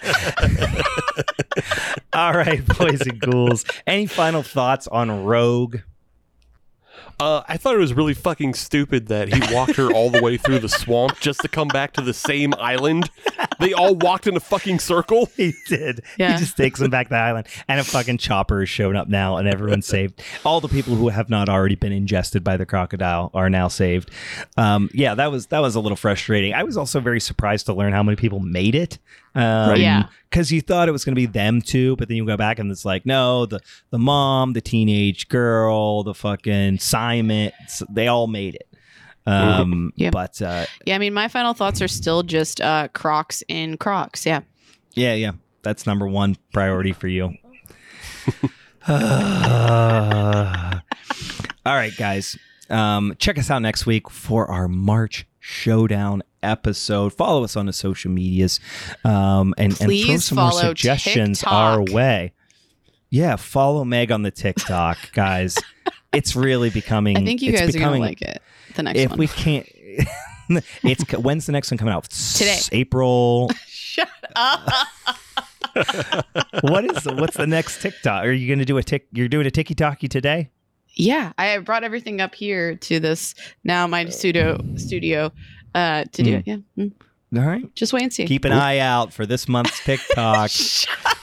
All 2.13 2.33
right, 2.33 2.65
boys 2.77 3.01
and 3.01 3.19
ghouls. 3.19 3.65
Any 3.85 4.05
final 4.05 4.43
thoughts 4.43 4.87
on 4.87 5.23
Rogue? 5.25 5.77
Uh, 7.23 7.41
I 7.47 7.55
thought 7.55 7.73
it 7.73 7.79
was 7.79 7.93
really 7.93 8.13
fucking 8.13 8.53
stupid 8.53 9.07
that 9.07 9.33
he 9.33 9.55
walked 9.55 9.77
her 9.77 9.89
all 9.93 10.09
the 10.09 10.21
way 10.21 10.35
through 10.35 10.59
the 10.59 10.67
swamp 10.67 11.21
just 11.21 11.39
to 11.39 11.47
come 11.47 11.69
back 11.69 11.93
to 11.93 12.01
the 12.01 12.13
same 12.13 12.53
island. 12.55 13.09
They 13.61 13.71
all 13.71 13.95
walked 13.95 14.27
in 14.27 14.35
a 14.35 14.41
fucking 14.41 14.79
circle. 14.79 15.29
He 15.37 15.53
did. 15.67 16.01
Yeah. 16.17 16.33
He 16.33 16.39
just 16.39 16.57
takes 16.57 16.79
them 16.81 16.91
back 16.91 17.07
to 17.07 17.11
the 17.11 17.19
island, 17.19 17.47
and 17.69 17.79
a 17.79 17.83
fucking 17.85 18.17
chopper 18.17 18.63
is 18.63 18.69
showing 18.69 18.97
up 18.97 19.07
now, 19.07 19.37
and 19.37 19.47
everyone's 19.47 19.87
saved. 19.87 20.21
All 20.43 20.59
the 20.59 20.67
people 20.67 20.95
who 20.95 21.07
have 21.09 21.29
not 21.29 21.47
already 21.47 21.75
been 21.75 21.93
ingested 21.93 22.43
by 22.43 22.57
the 22.57 22.65
crocodile 22.65 23.31
are 23.33 23.49
now 23.49 23.69
saved. 23.69 24.11
Um, 24.57 24.89
yeah, 24.93 25.15
that 25.15 25.31
was 25.31 25.47
that 25.47 25.59
was 25.59 25.75
a 25.75 25.79
little 25.79 25.95
frustrating. 25.95 26.53
I 26.53 26.63
was 26.63 26.75
also 26.75 26.99
very 26.99 27.21
surprised 27.21 27.67
to 27.67 27.73
learn 27.73 27.93
how 27.93 28.03
many 28.03 28.17
people 28.17 28.41
made 28.41 28.75
it. 28.75 28.99
Um, 29.35 29.75
Yeah. 29.77 30.03
because 30.29 30.51
you 30.51 30.61
thought 30.61 30.87
it 30.87 30.91
was 30.91 31.03
going 31.03 31.15
to 31.15 31.19
be 31.19 31.25
them 31.25 31.61
too, 31.61 31.95
but 31.95 32.07
then 32.07 32.17
you 32.17 32.25
go 32.25 32.37
back 32.37 32.59
and 32.59 32.69
it's 32.71 32.85
like, 32.85 33.05
no, 33.05 33.45
the 33.47 33.59
the 33.89 33.97
mom, 33.99 34.53
the 34.53 34.61
teenage 34.61 35.27
girl, 35.29 36.03
the 36.03 36.13
fucking 36.13 36.77
Simon, 36.79 37.51
they 37.89 38.07
all 38.07 38.27
made 38.27 38.55
it. 38.55 38.67
Um, 39.25 39.91
Yeah. 39.95 40.09
but 40.11 40.41
uh, 40.41 40.65
Yeah, 40.85 40.95
I 40.95 40.97
mean, 40.99 41.13
my 41.13 41.27
final 41.29 41.53
thoughts 41.53 41.81
are 41.81 41.87
still 41.87 42.23
just 42.23 42.61
uh, 42.61 42.89
Crocs 42.93 43.41
in 43.47 43.77
Crocs. 43.77 44.25
Yeah. 44.25 44.41
Yeah, 44.93 45.13
yeah. 45.15 45.31
That's 45.63 45.85
number 45.87 46.07
one 46.07 46.35
priority 46.51 46.91
for 46.93 47.07
you. 47.07 47.33
All 51.65 51.73
right, 51.75 51.95
guys. 51.97 52.37
Um, 52.69 53.15
check 53.19 53.37
us 53.37 53.49
out 53.49 53.61
next 53.61 53.85
week 53.85 54.09
for 54.09 54.49
our 54.49 54.67
March 54.67 55.25
Showdown 55.39 56.23
episode. 56.43 57.13
Follow 57.13 57.43
us 57.43 57.55
on 57.55 57.65
the 57.65 57.73
social 57.73 58.11
medias, 58.11 58.59
um, 59.03 59.53
and, 59.57 59.79
and 59.81 59.91
throw 59.91 60.17
some 60.17 60.37
more 60.37 60.51
suggestions 60.51 61.43
our 61.43 61.81
way. 61.81 62.33
Yeah, 63.09 63.35
follow 63.35 63.85
Meg 63.85 64.11
on 64.11 64.23
the 64.23 64.31
TikTok, 64.31 64.97
guys. 65.13 65.55
it's 66.11 66.35
really 66.35 66.69
becoming. 66.69 67.17
I 67.17 67.23
think 67.23 67.41
you 67.41 67.51
it's 67.51 67.61
guys 67.61 67.75
are 67.75 67.79
gonna 67.79 67.97
like 67.99 68.21
it. 68.21 68.41
The 68.75 68.83
next 68.83 68.97
one. 68.97 69.03
If 69.03 69.09
one. 69.11 69.19
we 69.19 69.27
can't, 69.27 69.67
it's 70.83 71.13
when's 71.13 71.45
the 71.45 71.51
next 71.51 71.69
one 71.71 71.77
coming 71.77 71.93
out? 71.93 72.05
Today. 72.05 72.59
April. 72.71 73.51
Shut 73.67 74.09
up. 74.35 74.87
what 76.61 76.85
is 76.85 77.05
what's 77.05 77.37
the 77.37 77.45
next 77.47 77.81
TikTok? 77.81 78.25
Are 78.25 78.31
you 78.31 78.47
going 78.47 78.59
to 78.59 78.65
do 78.65 78.77
a 78.77 78.83
tick? 78.83 79.07
You're 79.11 79.27
doing 79.27 79.45
a 79.45 79.51
Tiki 79.51 79.75
Talkie 79.75 80.07
today? 80.07 80.49
Yeah, 80.95 81.33
I 81.37 81.57
brought 81.59 81.83
everything 81.83 82.21
up 82.21 82.35
here 82.35 82.75
to 82.75 82.99
this 82.99 83.33
now 83.63 83.87
my 83.87 84.05
studio 84.05 84.57
studio 84.75 85.31
uh 85.75 86.03
to 86.11 86.23
do 86.23 86.31
Mm. 86.31 86.39
it. 86.39 86.43
Yeah. 86.47 86.57
Mm. 86.85 86.91
All 87.35 87.41
right. 87.47 87.75
Just 87.75 87.93
wait 87.93 88.03
and 88.03 88.13
see. 88.13 88.25
Keep 88.25 88.45
an 88.45 88.51
eye 88.51 88.77
out 88.79 89.11
for 89.13 89.25
this 89.25 89.47
month's 89.47 89.79
TikTok. 89.83 90.51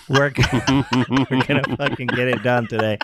we're 0.09 0.31
gonna, 0.31 0.87
we're 1.31 1.43
gonna 1.47 1.77
fucking 1.77 2.09
get 2.09 2.27
it 2.29 2.43
done 2.43 2.67
today. 2.67 2.99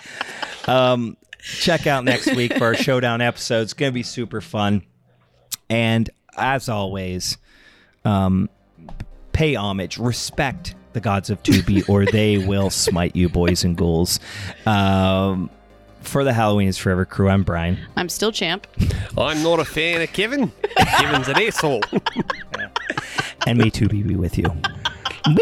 Um, 0.66 1.16
check 1.40 1.86
out 1.86 2.05
next 2.05 2.35
week 2.35 2.55
for 2.59 2.64
our 2.64 2.74
showdown 2.74 3.20
episode. 3.20 3.62
It's 3.62 3.74
gonna 3.74 3.93
be 3.93 4.02
super 4.02 4.40
fun. 4.40 4.82
And 5.70 6.10
as 6.36 6.68
always, 6.68 7.39
um, 8.05 8.48
pay 9.32 9.55
homage, 9.55 9.98
respect 9.98 10.74
the 10.93 11.01
gods 11.01 11.31
of 11.31 11.43
Tubi, 11.43 11.89
or 11.89 12.06
they 12.06 12.39
will 12.39 12.70
smite 12.70 13.14
you, 13.14 13.28
boys 13.28 13.62
and 13.64 13.77
ghouls. 13.77 14.18
Um, 14.64 15.51
for 16.07 16.24
the 16.24 16.33
Halloween 16.33 16.69
is 16.69 16.78
Forever 16.78 17.05
crew, 17.05 17.28
I'm 17.28 17.43
Brian. 17.43 17.78
I'm 17.97 18.09
still 18.09 18.33
champ. 18.33 18.66
I'm 19.19 19.43
not 19.43 19.61
a 19.61 19.65
fan 19.65 20.01
of 20.03 20.12
Kevin. 20.12 20.53
Kevin's 20.77 21.28
an 21.28 21.43
asshole. 21.43 21.83
And 23.47 23.59
may 23.59 23.70
Tubi 23.70 24.07
be 24.07 24.16
with 24.16 24.39
you. 24.39 24.49
Bye. 25.24 25.33